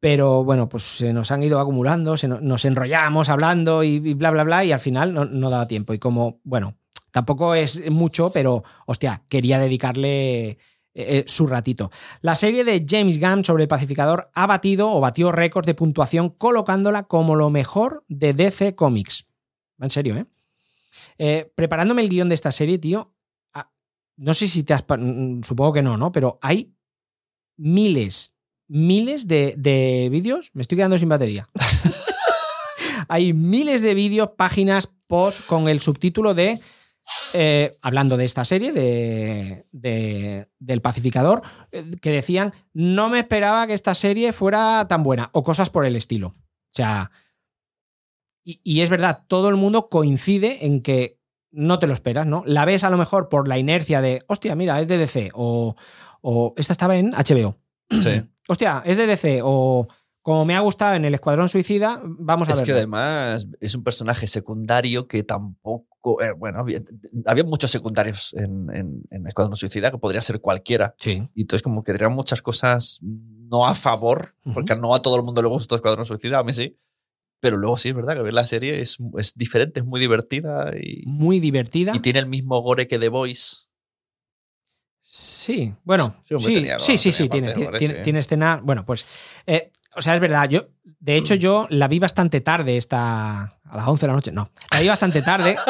Pero 0.00 0.42
bueno, 0.42 0.68
pues 0.68 0.82
se 0.82 1.12
nos 1.12 1.30
han 1.30 1.42
ido 1.44 1.60
acumulando, 1.60 2.16
se 2.16 2.26
no- 2.28 2.40
nos 2.40 2.64
enrollamos 2.64 3.28
hablando 3.28 3.84
y, 3.84 3.98
bla, 4.14 4.30
bla, 4.32 4.42
bla, 4.44 4.64
y 4.64 4.72
al 4.72 4.80
final 4.80 5.14
no, 5.14 5.24
no 5.26 5.48
daba 5.48 5.66
tiempo. 5.68 5.94
Y 5.94 5.98
como, 5.98 6.40
bueno, 6.42 6.74
tampoco 7.12 7.54
es 7.54 7.88
mucho, 7.90 8.30
pero 8.34 8.64
hostia, 8.86 9.22
quería 9.28 9.60
dedicarle 9.60 10.48
eh, 10.50 10.58
eh, 10.94 11.24
su 11.28 11.46
ratito. 11.46 11.90
La 12.20 12.34
serie 12.34 12.64
de 12.64 12.84
James 12.86 13.20
Gunn 13.20 13.44
sobre 13.44 13.62
el 13.62 13.68
pacificador 13.68 14.28
ha 14.34 14.46
batido 14.48 14.90
o 14.90 15.00
batió 15.00 15.30
récords 15.30 15.66
de 15.66 15.74
puntuación 15.74 16.30
colocándola 16.30 17.04
como 17.04 17.36
lo 17.36 17.48
mejor 17.50 18.04
de 18.08 18.34
DC 18.34 18.74
Comics. 18.74 19.26
En 19.78 19.90
serio, 19.90 20.16
¿eh? 20.16 20.26
Eh, 21.18 21.52
preparándome 21.54 22.02
el 22.02 22.08
guion 22.08 22.28
de 22.28 22.34
esta 22.34 22.50
serie, 22.50 22.78
tío, 22.78 23.12
no 24.22 24.34
sé 24.34 24.46
si 24.48 24.62
te 24.62 24.72
has... 24.72 24.84
Supongo 25.42 25.72
que 25.72 25.82
no, 25.82 25.96
¿no? 25.96 26.12
Pero 26.12 26.38
hay 26.42 26.72
miles, 27.56 28.34
miles 28.68 29.26
de, 29.26 29.54
de 29.58 30.08
vídeos. 30.10 30.50
Me 30.54 30.62
estoy 30.62 30.76
quedando 30.76 30.96
sin 30.98 31.08
batería. 31.08 31.46
hay 33.08 33.32
miles 33.32 33.82
de 33.82 33.94
vídeos, 33.94 34.30
páginas, 34.36 34.92
posts 35.06 35.42
con 35.42 35.68
el 35.68 35.80
subtítulo 35.80 36.34
de... 36.34 36.60
eh, 37.34 37.72
hablando 37.82 38.16
de 38.16 38.24
esta 38.24 38.44
serie, 38.44 38.72
de, 38.72 39.66
de- 39.72 40.48
del 40.58 40.80
pacificador, 40.80 41.42
eh, 41.72 41.90
que 42.00 42.10
decían, 42.10 42.52
no 42.72 43.08
me 43.08 43.18
esperaba 43.18 43.66
que 43.66 43.74
esta 43.74 43.94
serie 43.94 44.32
fuera 44.32 44.86
tan 44.88 45.02
buena, 45.02 45.30
o 45.32 45.42
cosas 45.42 45.68
por 45.70 45.84
el 45.84 45.96
estilo. 45.96 46.28
O 46.28 46.74
sea, 46.74 47.10
y, 48.44 48.60
y 48.64 48.80
es 48.80 48.88
verdad, 48.88 49.24
todo 49.26 49.48
el 49.48 49.56
mundo 49.56 49.88
coincide 49.88 50.64
en 50.64 50.80
que 50.80 51.18
no 51.52 51.78
te 51.78 51.86
lo 51.86 51.92
esperas, 51.92 52.26
¿no? 52.26 52.42
La 52.46 52.64
ves 52.64 52.82
a 52.84 52.90
lo 52.90 52.96
mejor 52.98 53.28
por 53.28 53.46
la 53.48 53.58
inercia 53.58 54.00
de, 54.00 54.22
hostia, 54.26 54.54
mira, 54.56 54.80
es 54.80 54.88
de 54.88 54.98
DC, 54.98 55.30
o, 55.34 55.74
o 56.22 56.54
esta 56.56 56.72
estaba 56.72 56.96
en 56.96 57.10
HBO. 57.10 57.58
Sí. 57.90 58.22
Hostia, 58.48 58.82
es 58.84 58.96
de 58.96 59.06
DC, 59.06 59.40
o 59.44 59.86
como 60.20 60.44
me 60.44 60.54
ha 60.56 60.60
gustado 60.60 60.94
en 60.94 61.04
El 61.04 61.14
Escuadrón 61.14 61.48
Suicida, 61.48 62.00
vamos 62.04 62.48
a 62.48 62.52
Es 62.52 62.58
ver. 62.58 62.66
que 62.66 62.72
además 62.72 63.46
es 63.60 63.74
un 63.74 63.84
personaje 63.84 64.26
secundario 64.26 65.06
que 65.06 65.22
tampoco. 65.22 66.20
eh, 66.22 66.32
bueno, 66.36 66.58
había, 66.60 66.80
había 67.26 67.44
muchos 67.44 67.70
secundarios 67.70 68.34
en, 68.34 68.68
en, 68.74 69.02
en 69.10 69.26
Escuadrón 69.26 69.56
Suicida 69.56 69.90
que 69.92 69.98
podría 69.98 70.20
ser 70.22 70.40
cualquiera. 70.40 70.94
Sí. 70.98 71.28
Y 71.34 71.42
entonces, 71.42 71.62
como 71.62 71.82
que 71.84 71.92
eran 71.92 72.12
muchas 72.12 72.42
cosas 72.42 72.98
no 73.02 73.66
a 73.66 73.74
favor, 73.74 74.34
porque 74.54 74.74
no 74.76 74.94
a 74.94 75.02
todo 75.02 75.16
el 75.16 75.22
mundo 75.22 75.40
le 75.42 75.48
gusta 75.48 75.74
Escuadrón 75.76 76.04
Suicida, 76.04 76.38
a 76.38 76.42
mí 76.44 76.52
sí. 76.52 76.76
Pero 77.42 77.56
luego 77.56 77.76
sí, 77.76 77.88
es 77.88 77.94
verdad 77.96 78.14
que 78.14 78.22
ver 78.22 78.34
la 78.34 78.46
serie 78.46 78.80
es, 78.80 78.98
es 79.18 79.34
diferente, 79.34 79.80
es 79.80 79.84
muy 79.86 79.98
divertida 79.98 80.70
y, 80.80 81.02
Muy 81.06 81.40
divertida. 81.40 81.92
y 81.92 81.98
tiene 81.98 82.20
el 82.20 82.26
mismo 82.26 82.60
gore 82.62 82.86
que 82.86 83.00
The 83.00 83.08
Voice. 83.08 83.66
Sí, 85.00 85.74
bueno, 85.82 86.14
Sí, 86.24 86.36
sí, 86.38 86.54
tenía- 86.54 86.78
sí, 86.78 86.96
sí, 86.96 87.28
tenía 87.28 87.54
sí, 87.54 87.64
parte 87.64 87.78
tiene, 87.80 87.94
tiene 88.02 88.18
escena. 88.20 88.60
Bueno, 88.62 88.86
pues, 88.86 89.06
eh, 89.46 89.70
o 89.96 90.00
sea, 90.00 90.14
es 90.14 90.20
verdad, 90.20 90.48
yo, 90.48 90.62
de 91.00 91.16
hecho, 91.16 91.34
yo 91.34 91.66
la 91.68 91.88
vi 91.88 91.98
bastante 91.98 92.40
tarde, 92.40 92.76
esta, 92.76 93.42
a 93.42 93.76
las 93.76 93.88
11 93.88 94.02
de 94.02 94.06
la 94.06 94.14
noche, 94.14 94.30
no, 94.32 94.50
la 94.70 94.80
vi 94.80 94.88
bastante 94.88 95.20
tarde. 95.22 95.56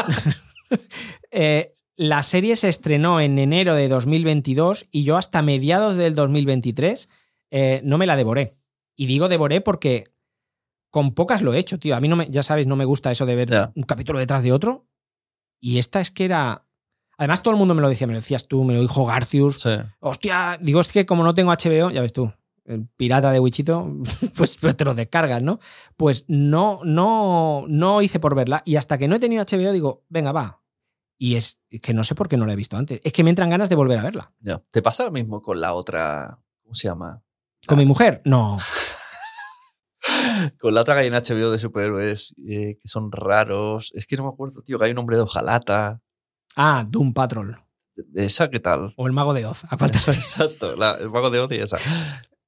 Eh, 1.34 1.74
la 1.96 2.22
serie 2.22 2.56
se 2.56 2.68
estrenó 2.70 3.20
en 3.20 3.38
enero 3.38 3.74
de 3.74 3.88
2022 3.88 4.86
y 4.90 5.04
yo 5.04 5.16
hasta 5.18 5.42
mediados 5.42 5.96
del 5.96 6.14
2023 6.14 7.08
eh, 7.50 7.80
no 7.84 7.96
me 7.98 8.06
la 8.06 8.16
devoré. 8.16 8.52
Y 8.96 9.04
digo 9.06 9.28
devoré 9.28 9.60
porque 9.60 10.04
con 10.92 11.14
pocas 11.14 11.40
lo 11.40 11.54
he 11.54 11.58
hecho, 11.58 11.78
tío. 11.78 11.96
A 11.96 12.00
mí 12.00 12.06
no 12.06 12.16
me, 12.16 12.28
ya 12.30 12.42
sabes, 12.42 12.66
no 12.66 12.76
me 12.76 12.84
gusta 12.84 13.10
eso 13.10 13.24
de 13.24 13.34
ver 13.34 13.72
un 13.74 13.82
capítulo 13.82 14.18
detrás 14.18 14.42
de 14.42 14.52
otro. 14.52 14.86
Y 15.58 15.78
esta 15.78 16.00
es 16.00 16.10
que 16.10 16.26
era... 16.26 16.66
Además, 17.16 17.42
todo 17.42 17.52
el 17.54 17.58
mundo 17.58 17.74
me 17.74 17.80
lo 17.80 17.88
decía, 17.88 18.06
me 18.06 18.12
lo 18.12 18.18
decías 18.18 18.46
tú, 18.46 18.62
me 18.62 18.74
lo 18.74 18.80
dijo 18.80 19.06
Garcius. 19.06 19.62
Sí. 19.62 19.70
Hostia, 20.00 20.58
digo, 20.60 20.82
es 20.82 20.92
que 20.92 21.06
como 21.06 21.24
no 21.24 21.34
tengo 21.34 21.50
HBO, 21.50 21.90
ya 21.90 22.02
ves 22.02 22.12
tú, 22.12 22.30
el 22.66 22.86
pirata 22.88 23.32
de 23.32 23.40
Wichito, 23.40 23.90
pues, 24.36 24.58
pues 24.58 24.76
te 24.76 24.84
lo 24.84 24.94
descargas, 24.94 25.42
¿no? 25.42 25.60
Pues 25.96 26.26
no, 26.28 26.80
no, 26.84 27.64
no 27.68 28.02
hice 28.02 28.20
por 28.20 28.34
verla. 28.34 28.62
Y 28.66 28.76
hasta 28.76 28.98
que 28.98 29.08
no 29.08 29.16
he 29.16 29.20
tenido 29.20 29.44
HBO, 29.44 29.72
digo, 29.72 30.04
venga, 30.10 30.32
va. 30.32 30.62
Y 31.16 31.36
es 31.36 31.58
que 31.80 31.94
no 31.94 32.04
sé 32.04 32.14
por 32.14 32.28
qué 32.28 32.36
no 32.36 32.44
la 32.44 32.52
he 32.52 32.56
visto 32.56 32.76
antes. 32.76 33.00
Es 33.02 33.14
que 33.14 33.24
me 33.24 33.30
entran 33.30 33.48
ganas 33.48 33.70
de 33.70 33.76
volver 33.76 33.98
a 33.98 34.02
verla. 34.02 34.32
¿Te 34.70 34.82
pasa 34.82 35.04
lo 35.04 35.10
mismo 35.10 35.40
con 35.40 35.58
la 35.58 35.72
otra. 35.72 36.38
¿Cómo 36.62 36.74
se 36.74 36.88
llama? 36.88 37.22
¿Con 37.66 37.78
mi 37.78 37.86
mujer? 37.86 38.20
No. 38.26 38.58
Con 40.60 40.74
la 40.74 40.80
otra 40.82 40.94
que 40.94 41.00
hay 41.02 41.06
en 41.08 41.14
HBO 41.14 41.50
de 41.50 41.58
superhéroes 41.58 42.34
eh, 42.48 42.76
que 42.80 42.88
son 42.88 43.10
raros. 43.12 43.90
Es 43.94 44.06
que 44.06 44.16
no 44.16 44.24
me 44.24 44.28
acuerdo, 44.30 44.62
tío, 44.62 44.78
que 44.78 44.84
hay 44.86 44.92
un 44.92 44.98
hombre 44.98 45.16
de 45.16 45.22
hojalata. 45.22 46.00
Ah, 46.56 46.84
Doom 46.88 47.12
Patrol. 47.12 47.58
¿Esa 48.14 48.48
qué 48.50 48.58
tal? 48.60 48.92
O 48.96 49.06
el 49.06 49.12
Mago 49.12 49.34
de 49.34 49.44
Oz. 49.46 49.64
¿A 49.68 49.76
cuál 49.76 49.90
te 49.90 49.98
suena? 49.98 50.18
Exacto, 50.20 50.76
la- 50.76 50.94
el 50.98 51.10
mago 51.10 51.30
de 51.30 51.40
Oz 51.40 51.52
y 51.52 51.56
esa. 51.56 51.78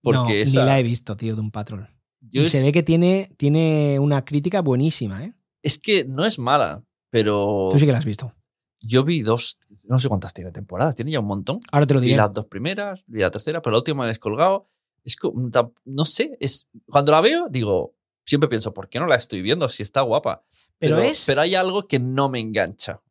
Porque 0.03 0.19
no, 0.19 0.29
esa. 0.31 0.61
ni 0.61 0.67
la 0.67 0.79
he 0.79 0.83
visto, 0.83 1.17
tío, 1.17 1.37
Doom 1.37 1.51
Patrol. 1.51 1.89
yo 2.21 2.43
y 2.43 2.47
es, 2.47 2.53
se 2.53 2.63
ve 2.65 2.73
que 2.73 2.83
tiene, 2.83 3.31
tiene 3.37 3.99
una 3.99 4.25
crítica 4.25 4.61
buenísima, 4.63 5.25
¿eh? 5.25 5.35
es 5.63 5.79
que 5.79 6.05
no 6.05 6.25
es 6.27 6.39
mala, 6.39 6.83
pero 7.11 7.69
Tú 7.71 7.79
sí 7.79 7.87
que 7.87 7.93
la 7.93 7.99
has 7.99 8.05
visto. 8.05 8.35
yo 8.81 9.03
vi 9.05 9.23
dos, 9.23 9.59
no 9.85 9.99
sé 9.99 10.09
cuántas 10.09 10.35
tiene 10.35 10.51
temporadas, 10.53 10.95
tiene 10.95 11.11
ya 11.11 11.21
un 11.21 11.27
montón. 11.27 11.61
Ahora 11.73 11.87
te 11.87 11.95
lo 11.95 12.01
Vi 12.01 12.07
diré. 12.09 12.19
las 12.19 12.33
dos 12.35 12.47
primeras, 12.47 13.03
vi 13.07 13.21
la 13.21 13.31
tercera, 13.31 13.63
pero 13.63 13.73
la 13.73 13.79
última 13.79 14.01
me 14.03 14.05
he 14.07 14.09
descolgado. 14.09 14.69
Es 15.05 15.17
como, 15.17 15.51
tam- 15.51 15.73
no 15.85 16.05
sé, 16.05 16.37
es, 16.41 16.69
cuando 16.87 17.13
la 17.13 17.21
veo, 17.21 17.47
digo, 17.51 17.95
siempre 18.27 18.49
pienso, 18.49 18.73
¿por 18.73 18.89
qué 18.89 18.99
no 19.01 19.07
la 19.07 19.17
estoy 19.17 19.43
viendo 19.43 19.69
si 19.69 19.83
está 19.83 20.01
guapa? 20.03 20.45
Pero 20.79 20.99
es- 20.99 21.25
Pero 21.27 21.41
hay 21.43 21.55
algo 21.55 21.87
que 21.87 21.99
no 21.99 22.29
me 22.29 22.41
engancha. 22.41 23.03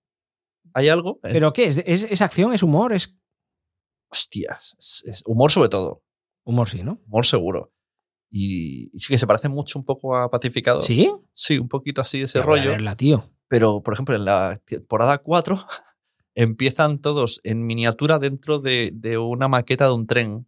¿Hay 0.74 0.90
algo? 0.90 1.20
¿Pero 1.22 1.54
qué? 1.54 1.66
¿Es, 1.66 1.78
es, 1.86 2.04
es 2.04 2.22
acción? 2.22 2.52
¿Es 2.54 2.64
humor? 2.64 2.94
¿Es 2.94 3.16
Hostias, 4.12 4.76
es- 4.80 5.04
es 5.06 5.24
humor 5.26 5.52
sobre 5.52 5.70
todo. 5.70 6.04
humor, 6.46 6.68
sí, 6.68 6.84
no? 6.84 7.00
Humor 7.08 7.26
seguro. 7.26 7.72
Y, 8.30 8.90
y 8.96 9.00
sí 9.00 9.08
que 9.14 9.18
se 9.18 9.28
parece 9.28 9.48
mucho 9.50 9.78
un 9.80 9.86
poco 9.86 10.18
a 10.18 10.30
Pacificado. 10.30 10.82
¿Sí? 10.82 11.12
Sí, 11.32 11.58
un 11.60 11.70
poquito 11.70 12.02
así 12.02 12.20
de 12.20 12.26
ese 12.26 12.40
a 12.40 12.42
rollo. 12.44 12.72
verla, 12.72 12.96
tío. 12.98 13.30
Pero, 13.48 13.82
por 13.84 13.94
ejemplo, 13.94 14.16
en 14.16 14.26
la 14.26 14.60
temporada 14.66 15.20
4 15.20 15.56
empiezan 16.36 17.00
todos 17.00 17.40
en 17.44 17.66
miniatura 17.66 18.18
dentro 18.20 18.60
de, 18.60 18.92
de 18.94 19.18
una 19.20 19.48
maqueta 19.48 19.86
de 19.86 19.94
un 19.94 20.08
tren. 20.08 20.48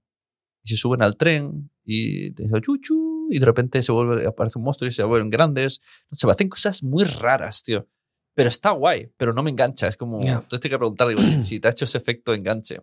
Y 0.66 0.70
se 0.70 0.78
suben 0.78 1.04
al 1.04 1.16
tren 1.16 1.70
y 1.86 2.32
te 2.32 2.44
dicen 2.44 2.60
chuchu 2.62 3.28
y 3.30 3.38
de 3.40 3.46
repente 3.46 3.82
se 3.84 3.92
vuelve, 3.92 4.26
aparece 4.28 4.58
un 4.58 4.66
monstruo 4.66 4.88
y 4.88 4.92
se 4.92 5.04
vuelven 5.04 5.30
grandes. 5.30 5.80
Se 6.12 6.30
hacen 6.30 6.50
cosas 6.50 6.82
muy 6.84 7.04
raras, 7.06 7.64
tío. 7.64 7.88
Pero 8.34 8.50
está 8.50 8.72
guay, 8.72 9.10
pero 9.16 9.32
no 9.34 9.44
me 9.44 9.52
engancha. 9.52 9.88
Es 9.88 9.96
como. 9.96 10.20
Ya. 10.22 10.34
Entonces 10.34 10.60
tengo 10.60 10.74
que 10.74 10.80
preguntar, 10.80 11.08
digo, 11.08 11.22
si, 11.22 11.42
si 11.44 11.60
te 11.60 11.68
ha 11.68 11.72
hecho 11.72 11.86
ese 11.86 11.98
efecto 12.00 12.32
de 12.32 12.38
enganche. 12.40 12.82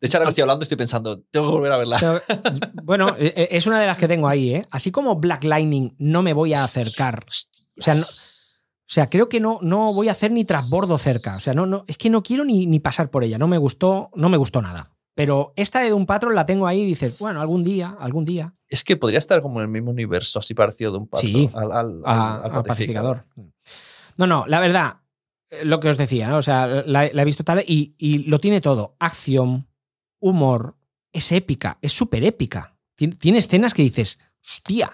De 0.00 0.08
hecho, 0.08 0.16
ahora 0.18 0.26
que 0.26 0.30
estoy 0.30 0.42
hablando, 0.42 0.62
estoy 0.64 0.76
pensando, 0.78 1.20
tengo 1.30 1.46
que 1.46 1.52
volver 1.52 1.72
a 1.72 1.76
verla. 1.76 1.98
Pero, 2.00 2.20
bueno, 2.82 3.08
eh, 3.18 3.32
eh, 3.36 3.48
es 3.52 3.66
una 3.66 3.80
de 3.80 3.86
las 3.86 3.96
que 3.96 4.08
tengo 4.08 4.26
ahí, 4.26 4.54
¿eh? 4.54 4.66
Así 4.70 4.90
como 4.90 5.16
Black 5.16 5.44
Lightning 5.44 5.94
no 5.98 6.22
me 6.22 6.32
voy 6.32 6.52
a 6.54 6.64
acercar. 6.64 7.24
O 7.78 7.82
sea, 7.82 7.94
no- 7.94 8.00
O 8.02 8.92
sea, 8.94 9.08
creo 9.08 9.28
que 9.28 9.40
no, 9.40 9.58
no 9.62 9.92
voy 9.92 10.08
a 10.08 10.12
hacer 10.12 10.30
ni 10.30 10.44
trasbordo 10.44 10.98
cerca. 10.98 11.36
O 11.36 11.40
sea, 11.40 11.52
no, 11.54 11.66
no, 11.66 11.84
es 11.86 11.96
que 11.98 12.10
no 12.10 12.22
quiero 12.22 12.44
ni, 12.44 12.66
ni 12.66 12.80
pasar 12.80 13.10
por 13.10 13.24
ella. 13.24 13.38
No 13.38 13.48
me 13.48 13.58
gustó, 13.58 14.10
no 14.14 14.28
me 14.28 14.36
gustó 14.36 14.60
nada. 14.62 14.93
Pero 15.14 15.52
esta 15.56 15.80
de 15.80 15.90
Doom 15.90 16.06
Patrol 16.06 16.34
la 16.34 16.44
tengo 16.46 16.66
ahí 16.66 16.82
y 16.82 16.86
dices, 16.86 17.18
bueno, 17.20 17.40
algún 17.40 17.62
día, 17.62 17.96
algún 18.00 18.24
día. 18.24 18.54
Es 18.68 18.82
que 18.82 18.96
podría 18.96 19.18
estar 19.20 19.40
como 19.42 19.60
en 19.60 19.66
el 19.66 19.70
mismo 19.70 19.90
universo, 19.90 20.40
así 20.40 20.54
parecido 20.54 20.90
de 20.92 20.98
un 20.98 21.06
pato. 21.06 21.20
Sí. 21.26 21.48
al, 21.54 21.70
al- 21.70 22.02
a, 22.04 22.42
al- 22.42 22.52
al 22.56 22.62
pacificador. 22.64 23.24
No, 24.16 24.26
no, 24.26 24.44
la 24.48 24.58
verdad, 24.60 24.96
eh, 25.50 25.64
lo 25.64 25.78
que 25.78 25.88
os 25.88 25.96
decía, 25.98 26.28
¿no? 26.28 26.38
O 26.38 26.42
sea, 26.42 26.66
la, 26.66 27.08
la 27.12 27.22
he 27.22 27.24
visto 27.24 27.44
tarde 27.44 27.64
y, 27.66 27.94
y 27.98 28.18
lo 28.24 28.40
tiene 28.40 28.60
todo. 28.60 28.96
Acción, 28.98 29.68
humor, 30.20 30.76
es 31.12 31.30
épica, 31.32 31.78
es 31.80 31.92
súper 31.92 32.24
épica. 32.24 32.76
Tien- 32.98 33.16
Tiene 33.16 33.38
escenas 33.38 33.72
que 33.74 33.82
dices, 33.82 34.18
hostia. 34.44 34.90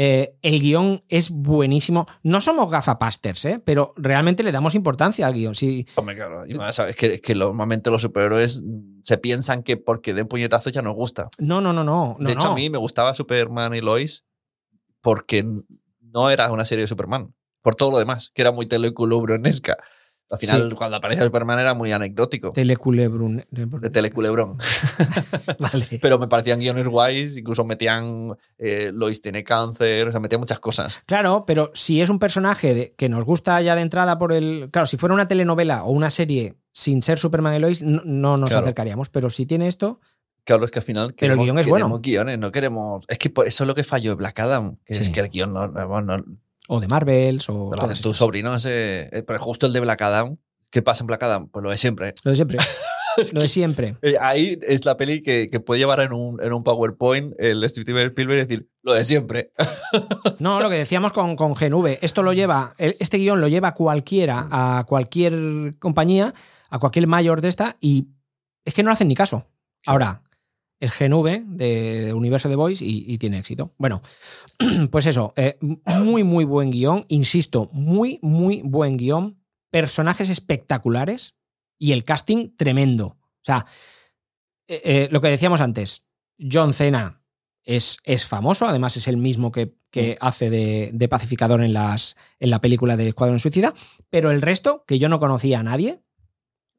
Eh, 0.00 0.36
el 0.42 0.60
guion 0.60 1.02
es 1.08 1.30
buenísimo. 1.30 2.06
No 2.22 2.40
somos 2.40 2.70
gafapasters, 2.70 3.44
¿eh? 3.46 3.62
pero 3.64 3.94
realmente 3.96 4.44
le 4.44 4.52
damos 4.52 4.76
importancia 4.76 5.26
al 5.26 5.34
guion. 5.34 5.56
Sí, 5.56 5.88
Hombre, 5.96 6.14
claro. 6.14 6.46
Y 6.46 6.54
más, 6.54 6.76
sabes 6.76 6.94
que, 6.94 7.20
que 7.20 7.34
normalmente 7.34 7.90
los 7.90 8.02
superhéroes 8.02 8.62
se 9.02 9.18
piensan 9.18 9.64
que 9.64 9.76
porque 9.76 10.14
den 10.14 10.28
puñetazos 10.28 10.72
ya 10.72 10.82
nos 10.82 10.94
gusta. 10.94 11.28
no, 11.38 11.60
no, 11.60 11.72
no, 11.72 11.82
no. 11.82 12.16
no, 12.16 12.26
de 12.28 12.32
hecho, 12.32 12.46
no. 12.46 12.52
a 12.52 12.54
mí 12.54 12.70
me 12.70 12.78
gustaba 12.78 13.12
Superman 13.12 13.74
y 13.74 13.80
Lois 13.80 14.24
porque 15.00 15.44
no 16.00 16.30
era 16.30 16.52
una 16.52 16.64
serie 16.64 16.82
de 16.82 16.88
Superman. 16.88 17.34
Por 17.60 17.74
todo 17.74 17.90
lo 17.90 17.98
demás, 17.98 18.30
que 18.32 18.42
era 18.42 18.52
muy 18.52 18.66
teleculebronesca. 18.66 19.78
Al 20.30 20.38
final, 20.38 20.68
Sí. 20.70 20.74
cuando 20.76 20.96
aparecía 20.98 21.24
Superman 21.24 21.58
era 21.58 21.72
muy 21.74 21.90
anecdótico. 21.92 22.50
Teleculebrun. 22.52 23.46
de 23.50 23.90
teleculebrón. 23.90 24.56
Vale. 25.58 25.86
Pero 26.02 26.18
me 26.18 26.28
parecían 26.28 26.60
guiones 26.60 26.86
guays, 26.88 27.36
incluso 27.36 27.64
metían 27.64 28.36
eh, 28.58 28.90
Lois 28.92 29.20
tiene 29.22 29.42
cáncer, 29.44 30.08
o 30.08 30.10
sea, 30.10 30.20
metían 30.20 30.40
muchas 30.40 30.60
cosas. 30.60 31.02
Claro, 31.06 31.44
pero 31.46 31.70
si 31.74 32.00
es 32.00 32.10
un 32.10 32.18
personaje 32.18 32.74
de- 32.74 32.94
que 32.96 33.08
nos 33.08 33.24
gusta 33.24 33.60
ya 33.62 33.74
de 33.74 33.82
entrada 33.82 34.18
por 34.18 34.32
el. 34.32 34.68
Claro, 34.70 34.86
si 34.86 34.96
fuera 34.96 35.14
una 35.14 35.28
telenovela 35.28 35.84
o 35.84 35.90
una 35.92 36.10
serie 36.10 36.56
sin 36.72 37.02
ser 37.02 37.18
Superman 37.18 37.56
y 37.56 37.60
Lois, 37.60 37.82
no, 37.82 38.02
no 38.04 38.36
nos 38.36 38.50
Claro. 38.50 38.64
acercaríamos. 38.66 39.08
Pero 39.10 39.30
si 39.30 39.46
tiene 39.46 39.68
esto, 39.68 40.00
Claro, 40.44 40.64
es 40.64 40.70
que 40.70 40.78
al 40.78 40.84
final 40.84 41.14
Pero 41.18 41.34
el 41.34 41.38
queremos, 41.38 41.44
guion 41.44 41.58
es 41.58 41.66
queremos 41.66 41.90
bueno. 41.90 42.00
guiones, 42.02 42.38
no 42.38 42.50
queremos... 42.50 43.04
Es 43.08 43.18
que 43.18 43.28
por 43.28 43.46
eso 43.46 43.64
es 43.64 43.68
lo 43.68 43.74
que 43.74 43.84
falló 43.84 44.12
de 44.12 44.14
Black 44.16 44.38
Adam, 44.40 44.76
que 44.86 44.94
es 44.94 45.10
que 45.10 45.20
el 45.20 45.28
guion 45.28 45.52
no... 45.52 45.68
no- 45.68 46.00
no- 46.00 46.24
o 46.68 46.80
de 46.80 46.86
Marvels, 46.86 47.48
o. 47.48 47.70
hace 47.80 48.00
tu 48.00 48.14
sobrino 48.14 48.54
ese... 48.54 49.10
Pero 49.26 49.38
justo 49.38 49.66
el 49.66 49.72
de 49.72 49.80
Black 49.80 50.02
Adam, 50.02 50.36
¿qué 50.70 50.82
pasa 50.82 51.02
en 51.02 51.08
Black 51.08 51.22
Adam? 51.22 51.48
Pues 51.48 51.62
lo 51.64 51.70
de 51.70 51.76
siempre. 51.76 52.14
Lo 52.24 52.30
de 52.30 52.36
siempre. 52.36 52.58
Lo 53.32 53.40
de 53.40 53.48
siempre. 53.48 53.96
Eh, 54.02 54.14
Ahí 54.20 54.58
es 54.62 54.84
la 54.84 54.96
peli 54.96 55.22
que, 55.22 55.50
que 55.50 55.58
puede 55.58 55.80
llevar 55.80 55.98
en 56.00 56.12
un, 56.12 56.40
en 56.40 56.52
un 56.52 56.62
PowerPoint 56.62 57.34
el 57.38 57.68
Steven 57.68 58.06
Spielberg 58.06 58.38
y 58.38 58.46
decir, 58.46 58.68
lo 58.82 58.94
de 58.94 59.02
siempre. 59.02 59.50
No, 60.38 60.60
lo 60.60 60.70
que 60.70 60.76
decíamos 60.76 61.10
con, 61.12 61.34
con 61.34 61.54
GNV. 61.54 61.98
Esto 62.00 62.22
lo 62.22 62.32
lleva. 62.32 62.74
Este 62.78 63.16
guion 63.16 63.40
lo 63.40 63.48
lleva 63.48 63.74
cualquiera 63.74 64.46
a 64.50 64.84
cualquier 64.86 65.74
compañía, 65.80 66.32
a 66.70 66.78
cualquier 66.78 67.08
mayor 67.08 67.40
de 67.40 67.48
esta, 67.48 67.76
y 67.80 68.08
es 68.64 68.74
que 68.74 68.82
no 68.84 68.90
le 68.90 68.94
hacen 68.94 69.08
ni 69.08 69.14
caso. 69.16 69.46
Ahora, 69.86 70.22
es 70.80 70.92
GNV 70.98 71.44
de, 71.56 72.04
de 72.04 72.12
Universo 72.14 72.48
de 72.48 72.56
Voice 72.56 72.84
y, 72.84 73.04
y 73.06 73.18
tiene 73.18 73.38
éxito. 73.38 73.74
Bueno, 73.78 74.02
pues 74.90 75.06
eso, 75.06 75.32
eh, 75.36 75.58
muy, 75.60 76.22
muy 76.22 76.44
buen 76.44 76.70
guion. 76.70 77.04
Insisto, 77.08 77.68
muy, 77.72 78.18
muy 78.22 78.62
buen 78.62 78.96
guion. 78.96 79.38
Personajes 79.70 80.30
espectaculares 80.30 81.36
y 81.78 81.92
el 81.92 82.04
casting 82.04 82.56
tremendo. 82.56 83.06
O 83.06 83.44
sea, 83.44 83.66
eh, 84.66 84.82
eh, 84.84 85.08
lo 85.10 85.20
que 85.20 85.28
decíamos 85.28 85.60
antes, 85.60 86.06
John 86.38 86.72
Cena 86.72 87.22
es, 87.64 87.98
es 88.04 88.26
famoso, 88.26 88.66
además 88.66 88.96
es 88.96 89.08
el 89.08 89.16
mismo 89.16 89.52
que, 89.52 89.74
que 89.90 90.16
hace 90.20 90.50
de, 90.50 90.90
de 90.92 91.08
pacificador 91.08 91.62
en, 91.62 91.72
las, 91.72 92.16
en 92.38 92.50
la 92.50 92.60
película 92.60 92.96
de 92.96 93.08
Escuadrón 93.08 93.40
Suicida, 93.40 93.74
pero 94.10 94.30
el 94.30 94.42
resto, 94.42 94.84
que 94.86 94.98
yo 94.98 95.08
no 95.08 95.20
conocía 95.20 95.60
a 95.60 95.62
nadie, 95.62 96.02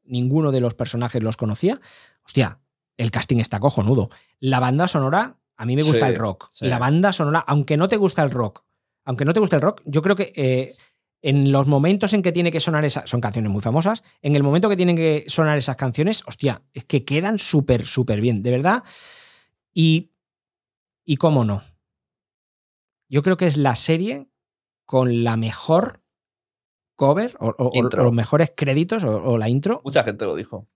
ninguno 0.04 0.52
de 0.52 0.60
los 0.60 0.74
personajes 0.74 1.22
los 1.22 1.36
conocía, 1.36 1.80
hostia, 2.24 2.60
el 3.00 3.10
casting 3.10 3.38
está 3.38 3.58
cojonudo. 3.60 4.10
La 4.40 4.60
banda 4.60 4.86
sonora, 4.86 5.38
a 5.56 5.64
mí 5.66 5.74
me 5.74 5.82
gusta 5.82 6.06
Sí, 6.06 6.12
el 6.12 6.18
rock. 6.18 6.48
sí. 6.52 6.66
La 6.66 6.78
banda 6.78 7.12
sonora, 7.12 7.40
aunque 7.46 7.76
no 7.76 7.88
te 7.88 7.96
gusta 7.96 8.22
el 8.22 8.30
rock, 8.30 8.64
aunque 9.04 9.24
no 9.24 9.32
te 9.32 9.40
gusta 9.40 9.56
el 9.56 9.62
rock, 9.62 9.80
yo 9.86 10.02
creo 10.02 10.14
que 10.16 10.32
eh, 10.36 10.70
en 11.22 11.50
los 11.50 11.66
momentos 11.66 12.12
en 12.12 12.22
que 12.22 12.32
tiene 12.32 12.52
que 12.52 12.60
sonar 12.60 12.84
esas, 12.84 13.08
son 13.08 13.20
canciones 13.20 13.50
muy 13.50 13.62
famosas, 13.62 14.02
en 14.20 14.36
el 14.36 14.42
momento 14.42 14.68
que 14.68 14.76
tienen 14.76 14.96
que 14.96 15.24
sonar 15.28 15.56
esas 15.56 15.76
canciones, 15.76 16.22
hostia, 16.26 16.62
es 16.74 16.84
que 16.84 17.04
quedan 17.04 17.38
súper, 17.38 17.86
súper 17.86 18.20
bien, 18.20 18.42
de 18.42 18.50
verdad. 18.50 18.84
Y, 19.72 20.12
y 21.04 21.16
cómo 21.16 21.44
no. 21.44 21.62
Yo 23.08 23.22
creo 23.22 23.36
que 23.36 23.46
es 23.46 23.56
la 23.56 23.76
serie 23.76 24.28
con 24.84 25.24
la 25.24 25.36
mejor 25.36 26.02
cover 26.96 27.34
o 27.40 27.54
los 27.96 28.12
mejores 28.12 28.52
créditos 28.54 29.04
o, 29.04 29.22
o 29.22 29.38
la 29.38 29.48
intro. 29.48 29.80
Mucha 29.84 30.04
gente 30.04 30.26
lo 30.26 30.36
dijo. 30.36 30.68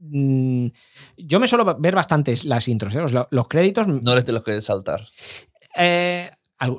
Mm, 0.00 0.66
Yo 1.18 1.40
me 1.40 1.46
suelo 1.48 1.76
ver 1.78 1.94
bastantes 1.94 2.44
las 2.44 2.66
intros, 2.68 2.94
¿eh? 2.94 2.98
Los, 3.00 3.12
los 3.30 3.48
créditos. 3.48 3.86
No 3.86 4.12
eres 4.12 4.26
de 4.26 4.32
los 4.32 4.42
que 4.42 4.60
saltar. 4.60 5.06
eh, 5.76 6.30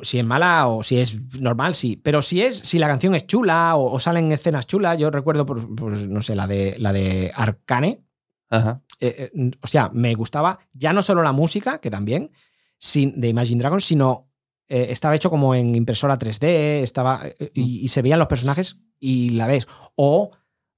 si 0.04 0.20
es 0.20 0.26
mala 0.26 0.68
o 0.68 0.84
si 0.84 0.98
es 1.00 1.18
normal, 1.40 1.74
sí. 1.76 1.96
Pero 1.98 2.22
si 2.22 2.42
es, 2.44 2.58
si 2.58 2.78
la 2.78 2.88
canción 2.88 3.16
es 3.16 3.26
chula 3.26 3.76
o, 3.76 3.92
o 3.94 4.00
salen 4.00 4.32
escenas 4.32 4.68
chulas, 4.68 4.98
yo 4.98 5.10
recuerdo, 5.10 5.46
por, 5.46 5.74
pues, 5.76 6.08
no 6.08 6.22
sé, 6.22 6.36
la 6.36 6.46
de 6.48 6.76
la 6.78 6.94
de 6.94 7.32
Arcane. 7.34 8.04
Ajá. 8.50 8.82
eh, 9.00 9.32
eh, 9.34 9.52
o 9.62 9.68
sea, 9.68 9.90
me 9.94 10.14
gustaba 10.14 10.60
ya 10.74 10.92
no 10.94 11.02
solo 11.02 11.24
la 11.24 11.32
música, 11.32 11.80
que 11.80 11.90
también, 11.90 12.32
sin, 12.78 13.20
de 13.20 13.30
Imagine 13.30 13.60
Dragons, 13.62 13.86
sino 13.86 14.30
eh, 14.68 14.88
estaba 14.90 15.16
hecho 15.16 15.30
como 15.30 15.56
en 15.56 15.74
impresora 15.74 16.20
3D, 16.20 16.82
estaba, 16.84 17.24
y, 17.54 17.80
y 17.82 17.88
se 17.88 18.02
veían 18.02 18.20
los 18.20 18.28
personajes 18.28 18.82
y 19.00 19.32
la 19.32 19.48
ves. 19.48 19.68
O 19.96 20.32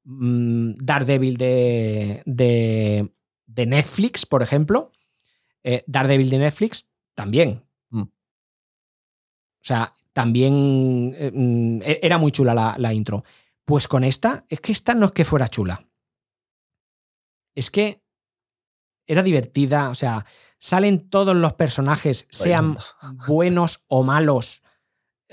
mm, 0.03 0.73
Daredevil 0.75 1.37
de, 1.37 2.23
de, 2.25 3.13
de 3.45 3.65
Netflix, 3.65 4.25
por 4.25 4.41
ejemplo. 4.43 4.91
Eh, 5.63 5.83
Daredevil 5.87 6.29
de 6.29 6.37
Netflix 6.39 6.87
también. 7.15 7.63
Mm. 7.89 8.01
O 8.01 8.11
sea, 9.61 9.93
también 10.13 11.15
eh, 11.17 11.31
mm, 11.33 11.81
e- 11.83 11.99
era 12.01 12.17
muy 12.17 12.31
chula 12.31 12.53
la, 12.53 12.75
la 12.77 12.93
intro. 12.93 13.23
Pues 13.65 13.87
con 13.87 14.03
esta, 14.03 14.45
es 14.49 14.59
que 14.59 14.71
esta 14.71 14.93
no 14.93 15.07
es 15.07 15.11
que 15.13 15.25
fuera 15.25 15.47
chula. 15.47 15.87
Es 17.55 17.69
que 17.69 18.03
era 19.07 19.23
divertida, 19.23 19.89
o 19.89 19.95
sea, 19.95 20.25
salen 20.57 21.09
todos 21.09 21.35
los 21.35 21.53
personajes, 21.53 22.27
sean 22.31 22.75
buenos 23.27 23.85
o 23.87 24.03
malos, 24.03 24.62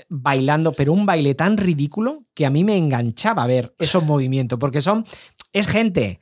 bailando, 0.09 0.73
pero 0.73 0.93
un 0.93 1.05
baile 1.05 1.35
tan 1.35 1.57
ridículo 1.57 2.25
que 2.33 2.45
a 2.45 2.49
mí 2.49 2.63
me 2.63 2.77
enganchaba 2.77 3.45
ver 3.47 3.75
esos 3.79 4.03
movimientos, 4.03 4.59
porque 4.59 4.81
son, 4.81 5.05
es 5.53 5.67
gente. 5.67 6.19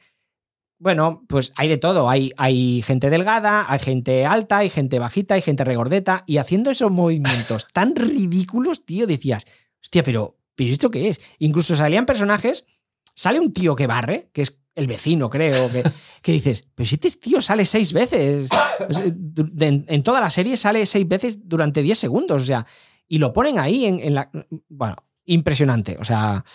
Bueno, 0.78 1.26
pues 1.28 1.52
hay 1.56 1.68
de 1.68 1.78
todo. 1.78 2.10
Hay, 2.10 2.32
hay 2.38 2.82
gente 2.82 3.10
delgada, 3.10 3.66
hay 3.68 3.80
gente 3.80 4.26
alta, 4.26 4.60
hay 4.60 4.70
gente 4.70 4.98
bajita, 4.98 5.36
hay 5.36 5.42
gente 5.42 5.66
regordeta. 5.66 6.24
Y 6.26 6.38
haciendo 6.38 6.72
esos 6.72 6.92
movimientos 6.92 7.68
tan 7.74 7.96
ridículos, 7.96 8.86
tío, 8.86 9.06
decías, 9.06 9.46
hostia, 9.82 10.04
pero, 10.04 10.38
pero 10.56 10.72
¿esto 10.72 10.90
qué 10.90 11.10
es? 11.10 11.20
Incluso 11.40 11.76
salían 11.76 12.06
personajes, 12.06 12.66
sale 13.14 13.40
un 13.40 13.52
tío 13.52 13.76
que 13.76 13.88
barre, 13.88 14.30
que 14.34 14.44
es 14.44 14.60
el 14.76 14.88
vecino, 14.88 15.30
creo, 15.30 15.70
que, 15.72 15.84
que 16.22 16.32
dices, 16.32 16.66
pero 16.74 16.88
si 16.88 16.96
este 16.96 17.12
tío 17.12 17.42
sale 17.42 17.66
seis 17.66 17.92
veces, 17.94 18.50
en, 19.60 19.86
en 19.88 20.04
toda 20.04 20.22
la 20.22 20.30
serie 20.30 20.58
sale 20.58 20.86
seis 20.86 21.08
veces 21.08 21.40
durante 21.48 21.82
10 21.82 22.00
segundos, 22.00 22.42
o 22.42 22.46
sea, 22.46 22.66
y 23.10 23.18
lo 23.18 23.34
ponen 23.34 23.60
ahí 23.60 23.86
en, 23.86 24.00
en 24.00 24.14
la... 24.14 24.32
Bueno, 24.70 24.96
impresionante, 25.26 25.98
o 26.00 26.06
sea, 26.06 26.46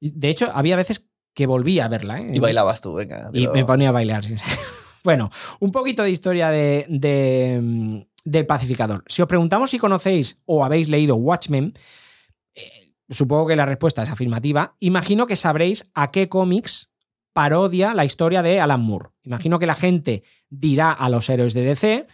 de 0.00 0.28
hecho, 0.28 0.50
había 0.54 0.76
veces 0.76 1.04
que 1.34 1.46
volvía 1.46 1.86
a 1.86 1.88
verla, 1.88 2.20
¿eh? 2.20 2.30
Y 2.34 2.38
bailabas 2.38 2.80
tú, 2.80 2.94
venga. 2.94 3.30
Y 3.32 3.48
me 3.48 3.64
ponía 3.64 3.88
a 3.88 3.92
bailar. 3.92 4.24
bueno, 5.04 5.30
un 5.60 5.72
poquito 5.72 6.02
de 6.02 6.10
historia 6.10 6.50
de, 6.50 6.86
de, 6.88 7.60
mm, 7.62 8.00
del 8.24 8.46
pacificador. 8.46 9.04
Si 9.06 9.22
os 9.22 9.28
preguntamos 9.28 9.70
si 9.70 9.78
conocéis 9.78 10.42
o 10.46 10.64
habéis 10.64 10.88
leído 10.88 11.16
Watchmen, 11.16 11.74
eh, 12.54 12.94
supongo 13.08 13.48
que 13.48 13.56
la 13.56 13.66
respuesta 13.66 14.02
es 14.02 14.10
afirmativa. 14.10 14.76
Imagino 14.80 15.26
que 15.26 15.36
sabréis 15.36 15.90
a 15.94 16.10
qué 16.10 16.28
cómics 16.28 16.90
parodia 17.32 17.92
la 17.92 18.06
historia 18.06 18.42
de 18.42 18.60
Alan 18.60 18.80
Moore. 18.80 19.10
Imagino 19.22 19.58
que 19.58 19.66
la 19.66 19.74
gente 19.74 20.22
dirá 20.48 20.92
a 20.92 21.08
los 21.10 21.28
héroes 21.28 21.52
de 21.52 21.62
DC 21.62 22.06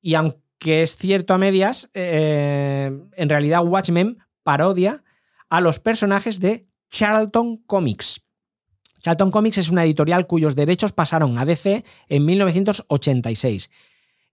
y 0.00 0.14
aunque 0.14 0.41
es 0.66 0.96
cierto 0.96 1.34
a 1.34 1.38
medias, 1.38 1.90
eh, 1.94 2.90
en 3.16 3.28
realidad 3.28 3.64
Watchmen 3.64 4.18
parodia 4.42 5.02
a 5.48 5.60
los 5.60 5.78
personajes 5.78 6.40
de 6.40 6.66
Charlton 6.88 7.58
Comics. 7.58 8.22
Charlton 9.00 9.30
Comics 9.30 9.58
es 9.58 9.70
una 9.70 9.84
editorial 9.84 10.26
cuyos 10.26 10.54
derechos 10.54 10.92
pasaron 10.92 11.38
a 11.38 11.44
DC 11.44 11.84
en 12.08 12.24
1986 12.24 13.70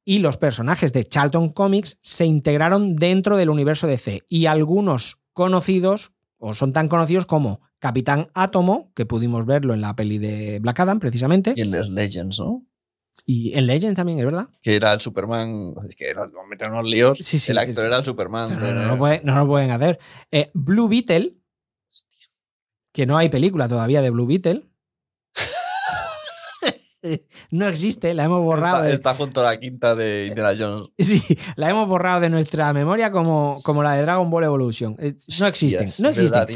y 0.05 0.19
los 0.19 0.37
personajes 0.37 0.93
de 0.93 1.03
Charlton 1.03 1.49
Comics 1.49 1.99
se 2.01 2.25
integraron 2.25 2.95
dentro 2.95 3.37
del 3.37 3.49
universo 3.49 3.87
DC 3.87 4.21
y 4.27 4.45
algunos 4.45 5.19
conocidos 5.33 6.13
o 6.37 6.53
son 6.53 6.73
tan 6.73 6.87
conocidos 6.87 7.25
como 7.25 7.61
Capitán 7.79 8.27
Átomo, 8.33 8.91
que 8.95 9.05
pudimos 9.05 9.45
verlo 9.45 9.73
en 9.73 9.81
la 9.81 9.95
peli 9.95 10.17
de 10.17 10.59
Black 10.59 10.79
Adam 10.79 10.99
precisamente, 10.99 11.53
Y 11.55 11.61
en 11.61 11.71
los 11.71 11.89
Legends, 11.89 12.39
¿no? 12.39 12.65
Y 13.25 13.57
en 13.57 13.67
Legends 13.67 13.95
también, 13.95 14.19
es 14.19 14.25
verdad. 14.25 14.49
Que 14.61 14.75
era 14.75 14.93
el 14.93 14.99
Superman. 15.01 15.73
Es 15.87 15.95
que 15.95 16.13
nos 16.13 16.27
meten 16.49 16.71
unos 16.71 16.85
líos. 16.85 17.17
Sí, 17.21 17.39
sí, 17.39 17.51
el 17.51 17.57
actor 17.57 17.85
es- 17.85 17.87
era 17.89 17.97
el 17.97 18.05
Superman. 18.05 18.49
No, 18.51 18.59
no, 18.59 18.65
de- 18.67 18.73
no 18.73 18.87
lo 18.87 18.97
puede- 18.97 19.21
no 19.23 19.35
lo 19.35 19.47
pueden 19.47 19.71
hacer. 19.71 19.99
Eh, 20.31 20.49
Blue 20.53 20.87
Beetle, 20.87 21.37
Hostia. 21.89 22.27
que 22.93 23.05
no 23.05 23.17
hay 23.17 23.29
película 23.29 23.67
todavía 23.67 24.01
de 24.01 24.09
Blue 24.09 24.25
Beetle. 24.27 24.68
no 27.51 27.67
existe, 27.67 28.13
la 28.13 28.25
hemos 28.25 28.41
borrado. 28.43 28.77
Está, 28.77 28.87
de- 28.87 28.93
está 28.93 29.15
junto 29.15 29.41
a 29.41 29.43
la 29.45 29.59
quinta 29.59 29.95
de 29.95 30.27
Indiana 30.27 30.53
Jones. 30.57 30.89
Sí, 30.99 31.37
la 31.55 31.69
hemos 31.69 31.87
borrado 31.87 32.19
de 32.21 32.29
nuestra 32.29 32.71
memoria 32.73 33.11
como, 33.11 33.59
como 33.63 33.83
la 33.83 33.93
de 33.93 34.01
Dragon 34.03 34.29
Ball 34.29 34.43
Evolution. 34.43 34.95
No 35.39 35.47
existen, 35.47 35.85
no 35.99 36.09
es 36.09 36.17
existen. 36.19 36.29
verdad. 36.31 36.47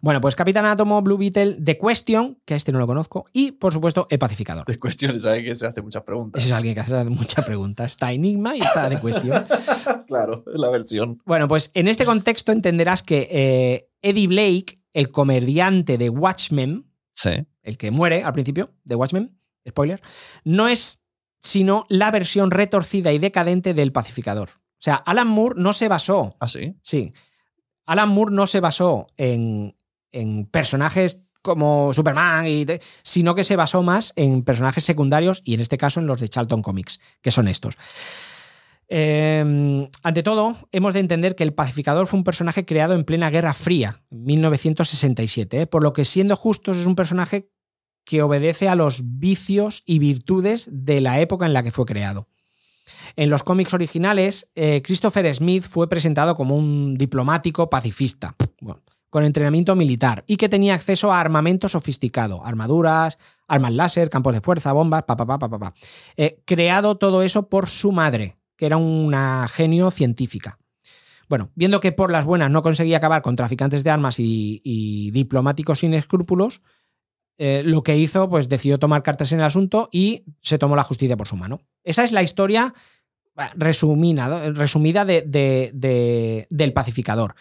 Bueno, 0.00 0.20
pues 0.20 0.34
Capitán 0.34 0.64
Átomo, 0.66 1.00
Blue 1.02 1.16
Beetle, 1.18 1.58
The 1.62 1.78
Question, 1.78 2.40
que 2.44 2.54
a 2.54 2.56
este 2.56 2.72
no 2.72 2.78
lo 2.78 2.86
conozco, 2.86 3.26
y 3.32 3.52
por 3.52 3.72
supuesto 3.72 4.06
El 4.10 4.18
Pacificador. 4.18 4.66
De 4.66 4.78
cuestiones, 4.78 5.22
¿sabes? 5.22 5.44
Que 5.44 5.54
se 5.54 5.66
hace 5.66 5.82
muchas 5.82 6.02
preguntas. 6.02 6.44
Es 6.44 6.50
alguien 6.52 6.74
que 6.74 6.80
hace 6.80 7.04
muchas 7.04 7.44
preguntas. 7.44 7.88
Está 7.92 8.12
Enigma 8.12 8.56
y 8.56 8.60
está 8.60 8.88
The 8.88 9.00
Question. 9.00 9.44
claro, 10.06 10.44
es 10.52 10.60
la 10.60 10.70
versión. 10.70 11.20
Bueno, 11.24 11.46
pues 11.48 11.70
en 11.74 11.88
este 11.88 12.04
contexto 12.04 12.52
entenderás 12.52 13.02
que 13.02 13.28
eh, 13.30 13.88
Eddie 14.02 14.26
Blake, 14.26 14.82
el 14.92 15.08
comediante 15.08 15.98
de 15.98 16.08
Watchmen, 16.10 16.86
Sí. 17.12 17.30
el 17.62 17.76
que 17.76 17.90
muere 17.90 18.22
al 18.22 18.32
principio 18.32 18.72
de 18.84 18.94
Watchmen, 18.94 19.36
spoiler, 19.68 20.00
no 20.44 20.68
es 20.68 21.02
sino 21.40 21.86
la 21.88 22.10
versión 22.10 22.50
retorcida 22.50 23.12
y 23.12 23.18
decadente 23.18 23.72
del 23.74 23.92
pacificador. 23.92 24.50
O 24.50 24.82
sea, 24.82 24.94
Alan 24.96 25.28
Moore 25.28 25.54
no 25.60 25.72
se 25.72 25.88
basó, 25.88 26.36
¿Ah, 26.40 26.48
sí? 26.48 26.76
sí, 26.82 27.12
Alan 27.86 28.08
Moore 28.10 28.34
no 28.34 28.46
se 28.46 28.60
basó 28.60 29.06
en, 29.16 29.74
en 30.12 30.46
personajes 30.46 31.26
como 31.42 31.92
Superman, 31.94 32.46
y 32.46 32.66
de- 32.66 32.82
sino 33.02 33.34
que 33.34 33.44
se 33.44 33.56
basó 33.56 33.82
más 33.82 34.12
en 34.16 34.42
personajes 34.42 34.84
secundarios 34.84 35.40
y 35.44 35.54
en 35.54 35.60
este 35.60 35.78
caso 35.78 35.98
en 36.00 36.06
los 36.06 36.20
de 36.20 36.28
Charlton 36.28 36.60
Comics, 36.62 37.00
que 37.22 37.30
son 37.30 37.48
estos. 37.48 37.76
Eh, 38.88 39.88
ante 40.02 40.22
todo, 40.22 40.56
hemos 40.72 40.94
de 40.94 41.00
entender 41.00 41.36
que 41.36 41.44
el 41.44 41.54
pacificador 41.54 42.06
fue 42.06 42.18
un 42.18 42.24
personaje 42.24 42.64
creado 42.66 42.94
en 42.94 43.04
plena 43.04 43.30
Guerra 43.30 43.54
Fría, 43.54 44.02
en 44.10 44.24
1967, 44.24 45.62
¿eh? 45.62 45.66
por 45.66 45.82
lo 45.82 45.92
que 45.92 46.04
siendo 46.04 46.36
justos 46.36 46.76
es 46.76 46.86
un 46.86 46.96
personaje 46.96 47.50
que 48.10 48.22
obedece 48.22 48.68
a 48.68 48.74
los 48.74 49.20
vicios 49.20 49.84
y 49.86 50.00
virtudes 50.00 50.68
de 50.72 51.00
la 51.00 51.20
época 51.20 51.46
en 51.46 51.52
la 51.52 51.62
que 51.62 51.70
fue 51.70 51.86
creado. 51.86 52.26
En 53.14 53.30
los 53.30 53.44
cómics 53.44 53.72
originales, 53.72 54.50
eh, 54.56 54.82
Christopher 54.82 55.32
Smith 55.32 55.62
fue 55.62 55.88
presentado 55.88 56.34
como 56.34 56.56
un 56.56 56.98
diplomático 56.98 57.70
pacifista, 57.70 58.34
con 59.10 59.24
entrenamiento 59.24 59.76
militar 59.76 60.24
y 60.26 60.38
que 60.38 60.48
tenía 60.48 60.74
acceso 60.74 61.12
a 61.12 61.20
armamento 61.20 61.68
sofisticado, 61.68 62.44
armaduras, 62.44 63.16
armas 63.46 63.74
láser, 63.74 64.10
campos 64.10 64.34
de 64.34 64.40
fuerza, 64.40 64.72
bombas, 64.72 65.04
pa, 65.04 65.14
pa, 65.14 65.24
pa, 65.24 65.38
pa, 65.38 65.48
pa, 65.48 65.58
pa. 65.60 65.74
Eh, 66.16 66.42
creado 66.44 66.96
todo 66.96 67.22
eso 67.22 67.48
por 67.48 67.68
su 67.68 67.92
madre, 67.92 68.38
que 68.56 68.66
era 68.66 68.76
una 68.76 69.46
genio 69.46 69.92
científica. 69.92 70.58
Bueno, 71.28 71.52
viendo 71.54 71.78
que 71.78 71.92
por 71.92 72.10
las 72.10 72.24
buenas 72.24 72.50
no 72.50 72.64
conseguía 72.64 72.96
acabar 72.96 73.22
con 73.22 73.36
traficantes 73.36 73.84
de 73.84 73.90
armas 73.90 74.16
y 74.18 75.12
diplomáticos 75.12 75.78
sin 75.78 75.94
escrúpulos, 75.94 76.60
eh, 77.42 77.62
lo 77.64 77.82
que 77.82 77.96
hizo, 77.96 78.28
pues 78.28 78.50
decidió 78.50 78.78
tomar 78.78 79.02
cartas 79.02 79.32
en 79.32 79.38
el 79.40 79.46
asunto 79.46 79.88
y 79.90 80.24
se 80.42 80.58
tomó 80.58 80.76
la 80.76 80.82
justicia 80.84 81.16
por 81.16 81.26
su 81.26 81.36
mano. 81.36 81.62
Esa 81.84 82.04
es 82.04 82.12
la 82.12 82.22
historia 82.22 82.74
bah, 83.34 83.50
resumida, 83.56 84.50
resumida 84.50 85.06
de- 85.06 85.22
de- 85.22 85.70
de- 85.72 86.46
del 86.50 86.72
pacificador. 86.74 87.34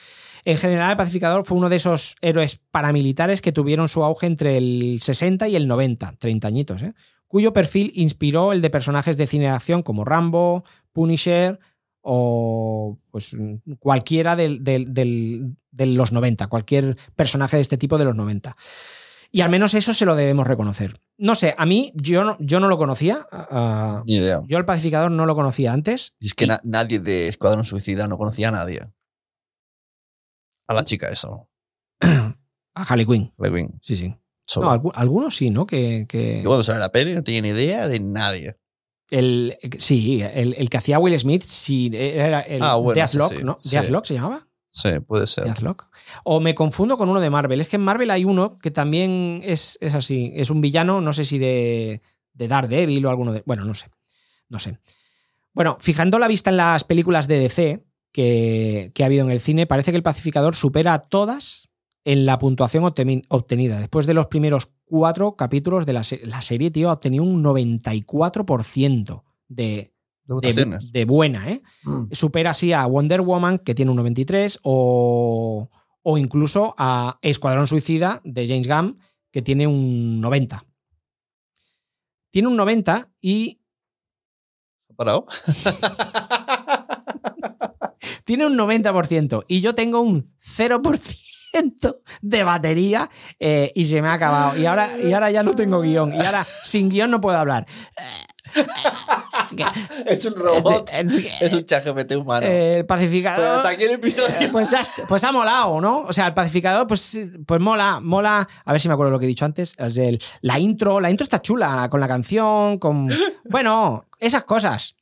En 0.46 0.58
general, 0.58 0.92
el 0.92 0.98
pacificador 0.98 1.44
fue 1.44 1.58
uno 1.58 1.68
de 1.68 1.76
esos 1.76 2.16
héroes 2.22 2.62
paramilitares 2.72 3.42
que 3.42 3.52
tuvieron 3.52 3.90
su 3.90 4.02
auge 4.06 4.26
entre 4.26 4.56
el 4.56 5.00
60 5.02 5.50
y 5.50 5.58
el 5.58 5.68
90, 5.68 6.14
30 6.18 6.48
añitos, 6.48 6.82
¿eh? 6.82 6.94
cuyo 7.28 7.52
perfil 7.52 7.92
inspiró 7.96 8.54
el 8.54 8.62
de 8.62 8.70
personajes 8.70 9.18
de 9.18 9.28
cine 9.28 9.46
de 9.46 9.52
acción 9.52 9.84
como 9.84 10.06
Rambo, 10.06 10.64
Punisher 10.94 11.60
o 12.02 12.98
pues, 13.12 13.36
cualquiera 13.80 14.36
de 14.38 15.50
los 15.74 16.12
90, 16.14 16.48
cualquier 16.48 16.96
personaje 17.16 17.58
de 17.58 17.62
este 17.62 17.78
tipo 17.78 17.98
de 17.98 18.06
los 18.06 18.16
90. 18.16 18.56
Y 19.32 19.42
al 19.42 19.50
menos 19.50 19.74
eso 19.76 19.94
se 19.94 20.06
lo 20.06 20.16
debemos 20.16 20.48
reconocer. 20.48 21.02
No 21.18 21.36
sé, 21.36 21.54
a 21.58 21.66
mí 21.66 21.92
yo 21.96 22.24
no, 22.24 22.38
yo 22.40 22.60
no 22.60 22.68
lo 22.68 22.78
conocía. 22.78 23.28
Ni 24.06 24.16
idea. 24.18 24.42
yo 24.48 24.58
el 24.58 24.66
pacificador 24.66 25.12
no 25.12 25.26
lo 25.26 25.36
conocía 25.36 25.72
antes. 25.74 26.16
Y 26.20 26.28
es 26.28 26.34
que 26.34 26.48
na- 26.48 26.62
nadie 26.64 27.00
de 27.00 27.28
Escuadrón 27.28 27.64
Suicida 27.64 28.08
no 28.08 28.18
conocía 28.18 28.48
a 28.50 28.52
nadie. 28.52 28.88
A 30.68 30.74
la 30.74 30.84
chica, 30.84 31.10
eso. 31.10 31.48
A 32.02 32.84
Harley 32.84 33.06
Quinn. 33.06 33.34
Lewin. 33.38 33.80
Sí, 33.82 33.96
sí. 33.96 34.16
Solo. 34.46 34.68
No, 34.68 34.74
algu- 34.76 34.92
algunos 34.96 35.36
sí, 35.36 35.50
¿no? 35.50 35.66
Que, 35.66 36.06
que- 36.08 36.42
Yo 36.42 36.50
cuando 36.50 36.64
sale 36.64 36.80
la 36.80 36.92
peli 36.92 37.14
no 37.14 37.22
ni 37.26 37.50
idea 37.50 37.88
de 37.88 38.00
nadie. 38.00 38.58
el, 39.12 39.58
sí, 39.78 40.22
el, 40.22 40.54
el 40.58 40.70
que 40.70 40.78
hacía 40.78 40.98
Will 41.00 41.18
Smith, 41.20 41.42
sí, 41.44 41.90
era 41.94 42.42
el 42.42 42.62
Ah, 42.64 42.76
bueno, 42.76 42.96
Deathlock, 42.96 43.34
sí, 43.34 43.44
¿no? 43.44 43.56
sí. 43.58 43.70
¿Deathlock 43.72 44.06
se 44.06 44.14
llamaba? 44.16 44.48
Sí, 44.72 44.90
puede 45.06 45.26
ser. 45.28 45.46
Deathlock. 45.46 45.88
O 46.24 46.40
me 46.40 46.54
confundo 46.54 46.96
con 46.98 47.10
uno 47.10 47.20
de 47.20 47.30
Marvel. 47.32 47.60
Es 47.60 47.68
que 47.68 47.78
en 47.78 47.82
Marvel 47.82 48.12
hay 48.12 48.24
uno 48.24 48.54
que 48.56 48.70
también 48.72 49.42
es, 49.44 49.78
es 49.82 49.96
así. 49.96 50.32
Es 50.36 50.52
un 50.52 50.62
villano, 50.62 51.02
no 51.02 51.12
sé 51.12 51.26
si 51.26 51.40
de, 51.40 52.02
de 52.34 52.48
Daredevil 52.48 53.04
o 53.06 53.10
alguno 53.10 53.34
de. 53.34 53.42
Bueno, 53.48 53.66
no 53.66 53.74
sé. 53.74 53.88
No 54.48 54.60
sé. 54.60 54.78
Bueno, 55.54 55.78
fijando 55.80 56.20
la 56.20 56.28
vista 56.28 56.52
en 56.52 56.58
las 56.58 56.84
películas 56.84 57.28
de 57.28 57.40
DC 57.40 57.84
que, 58.12 58.92
que 58.94 59.04
ha 59.04 59.08
habido 59.08 59.26
en 59.26 59.32
el 59.32 59.42
cine, 59.42 59.66
parece 59.66 59.90
que 59.92 59.98
el 59.98 60.04
pacificador 60.04 60.56
supera 60.56 60.94
a 60.94 61.00
todas 61.00 61.70
en 62.06 62.26
la 62.26 62.38
puntuación 62.38 62.84
obteni- 62.84 63.26
obtenida. 63.30 63.80
Después 63.80 64.06
de 64.06 64.14
los 64.14 64.28
primeros 64.28 64.72
cuatro 64.86 65.36
capítulos 65.36 65.86
de 65.88 65.94
la, 65.94 66.04
la 66.24 66.42
serie, 66.44 66.70
tío, 66.72 66.90
ha 66.90 66.94
obtenido 66.94 67.24
un 67.24 67.44
94% 67.44 69.24
de, 69.48 69.94
De 70.92 71.06
buena, 71.06 71.50
¿eh? 71.50 71.62
Mm. 71.84 72.12
supera 72.12 72.52
así 72.52 72.72
a 72.74 72.86
Wonder 72.86 73.22
Woman, 73.22 73.60
que 73.60 73.74
tiene 73.74 73.92
un 73.92 73.98
93, 73.98 74.60
o, 74.64 75.70
o 76.04 76.18
incluso 76.18 76.76
a 76.78 77.18
Escuadrón 77.22 77.68
Suicida 77.68 78.22
de 78.24 78.48
James 78.48 78.68
Gunn, 78.68 79.00
que 79.32 79.42
tiene 79.42 79.68
un 79.68 80.22
90. 80.22 80.66
Tiene 82.32 82.48
un 82.48 82.56
90 82.56 83.10
y 83.22 83.60
¿Ha 84.92 84.94
parado? 84.96 85.26
tiene 88.26 88.46
un 88.46 88.58
90% 88.58 89.46
y 89.48 89.62
yo 89.62 89.74
tengo 89.74 90.02
un 90.02 90.34
0% 90.44 91.00
de 92.22 92.44
batería 92.44 93.10
eh, 93.40 93.72
y 93.76 93.86
se 93.86 94.02
me 94.02 94.10
ha 94.10 94.14
acabado. 94.14 94.58
Y 94.58 94.66
ahora, 94.66 95.00
y 95.00 95.14
ahora 95.14 95.32
ya 95.32 95.44
no 95.44 95.56
tengo 95.56 95.82
guion. 95.82 96.14
Y 96.14 96.20
ahora 96.20 96.46
sin 96.64 96.90
guion 96.90 97.12
no 97.12 97.22
puedo 97.22 97.38
hablar. 97.38 97.66
es 100.06 100.26
un 100.26 100.36
robot. 100.36 100.90
Eh, 100.94 101.06
es 101.42 101.54
un 101.54 101.64
ChatGPT 101.64 102.16
humano. 102.16 102.46
El 102.48 102.86
pacificador. 102.86 103.40
Pues 103.46 103.50
hasta 103.58 103.70
aquí 103.70 103.84
el 103.84 103.92
episodio. 103.92 104.52
Pues, 104.52 104.72
ya 104.72 104.82
est- 104.82 105.00
pues 105.08 105.24
ha 105.24 105.32
molado, 105.32 105.80
¿no? 105.82 106.02
O 106.02 106.14
sea, 106.14 106.28
el 106.28 106.34
pacificador, 106.34 106.88
pues, 106.88 107.18
pues 107.46 107.60
mola, 107.60 108.00
mola. 108.00 108.48
A 108.66 108.72
ver 108.72 108.82
si 108.82 108.88
me 108.88 108.94
acuerdo 108.94 109.12
lo 109.12 109.20
que 109.20 109.26
he 109.26 109.28
dicho 109.30 109.46
antes. 109.46 109.76
Es 109.78 109.98
el- 109.98 110.22
la 110.42 110.60
intro, 110.60 111.00
la 111.00 111.10
intro 111.10 111.24
está 111.24 111.42
chula, 111.42 111.88
con 111.90 112.00
la 112.00 112.08
canción, 112.08 112.78
con. 112.80 113.10
Bueno, 113.50 114.06
esas 114.20 114.44
cosas. 114.44 114.96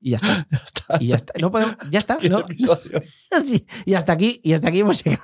Y 0.00 0.10
ya 0.10 0.16
está. 0.18 0.46
Ya 0.50 0.58
está. 0.58 0.96
Y 1.00 1.06
ya 1.08 1.16
está. 1.16 1.32
No 1.40 1.50
podemos, 1.50 1.76
ya 1.90 1.98
está. 1.98 2.18
Y 3.84 3.94
hasta 3.94 4.12
aquí, 4.12 4.40
y 4.44 4.52
hasta 4.52 4.68
aquí 4.68 4.80
hemos 4.80 5.02
llegado. 5.02 5.22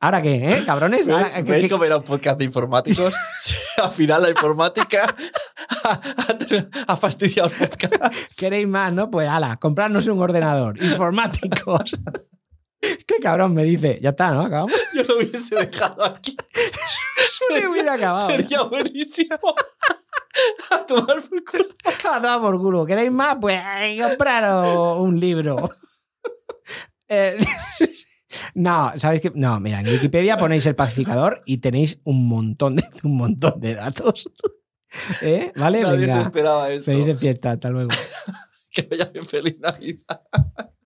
¿Ahora 0.00 0.20
qué, 0.22 0.54
eh, 0.54 0.62
cabrones? 0.64 1.08
Ahora, 1.08 1.24
¿Veis, 1.24 1.34
¿qué- 1.34 1.42
veis 1.42 1.64
qué- 1.64 1.70
cómo 1.70 1.84
era 1.84 1.96
un 1.96 2.02
podcast 2.04 2.38
de 2.38 2.44
informáticos? 2.44 3.14
Al 3.76 3.90
final 3.90 4.22
la 4.22 4.30
informática 4.30 5.14
ha, 6.86 6.96
fastidiado 6.96 7.50
el 7.60 7.68
podcast. 7.68 8.14
¿Queréis 8.38 8.66
más, 8.68 8.92
no? 8.92 9.10
Pues 9.10 9.28
ala, 9.28 9.56
comprarnos 9.56 10.06
un 10.08 10.20
ordenador. 10.20 10.82
Informáticos. 10.82 11.92
Qué 12.80 13.16
cabrón 13.22 13.54
me 13.54 13.62
dice. 13.64 14.00
Ya 14.02 14.10
está, 14.10 14.32
¿no? 14.32 14.42
Acabamos. 14.42 14.72
Yo 14.92 15.04
lo 15.04 15.16
hubiese 15.18 15.54
dejado 15.54 16.04
aquí. 16.04 16.36
Se 17.48 17.66
hubiera 17.68 17.94
acabado. 17.94 18.30
¿eh? 18.30 18.36
Sería 18.38 18.62
buenísimo. 18.62 19.36
A 20.70 20.78
tomar 20.86 21.22
por 21.22 21.44
culo. 21.44 21.66
A 21.84 22.20
tomar 22.20 22.40
por 22.40 22.58
culo. 22.58 22.86
¿Queréis 22.86 23.12
más? 23.12 23.36
Pues 23.40 23.60
eh, 23.82 24.00
compraros 24.02 24.98
un 24.98 25.18
libro. 25.20 25.70
Eh, 27.08 27.38
no, 28.54 28.92
¿sabéis 28.96 29.22
qué? 29.22 29.32
No, 29.34 29.58
mira, 29.60 29.80
en 29.80 29.86
Wikipedia 29.86 30.36
ponéis 30.36 30.66
el 30.66 30.74
pacificador 30.74 31.42
y 31.46 31.58
tenéis 31.58 32.00
un 32.04 32.28
montón 32.28 32.76
de, 32.76 32.84
un 33.02 33.16
montón 33.16 33.60
de 33.60 33.74
datos. 33.74 34.30
¿Eh? 35.22 35.52
¿Vale? 35.56 35.82
Nadie 35.82 36.00
se 36.00 36.06
Venga. 36.06 36.20
esperaba 36.20 36.70
esto. 36.70 36.90
Feliz 36.90 37.06
de 37.06 37.16
fiesta. 37.16 37.52
Hasta 37.52 37.70
luego. 37.70 37.90
Que 38.74 38.88
vaya 38.90 39.04
bien 39.12 39.26
feliz 39.26 39.58
Navidad. 39.60 40.22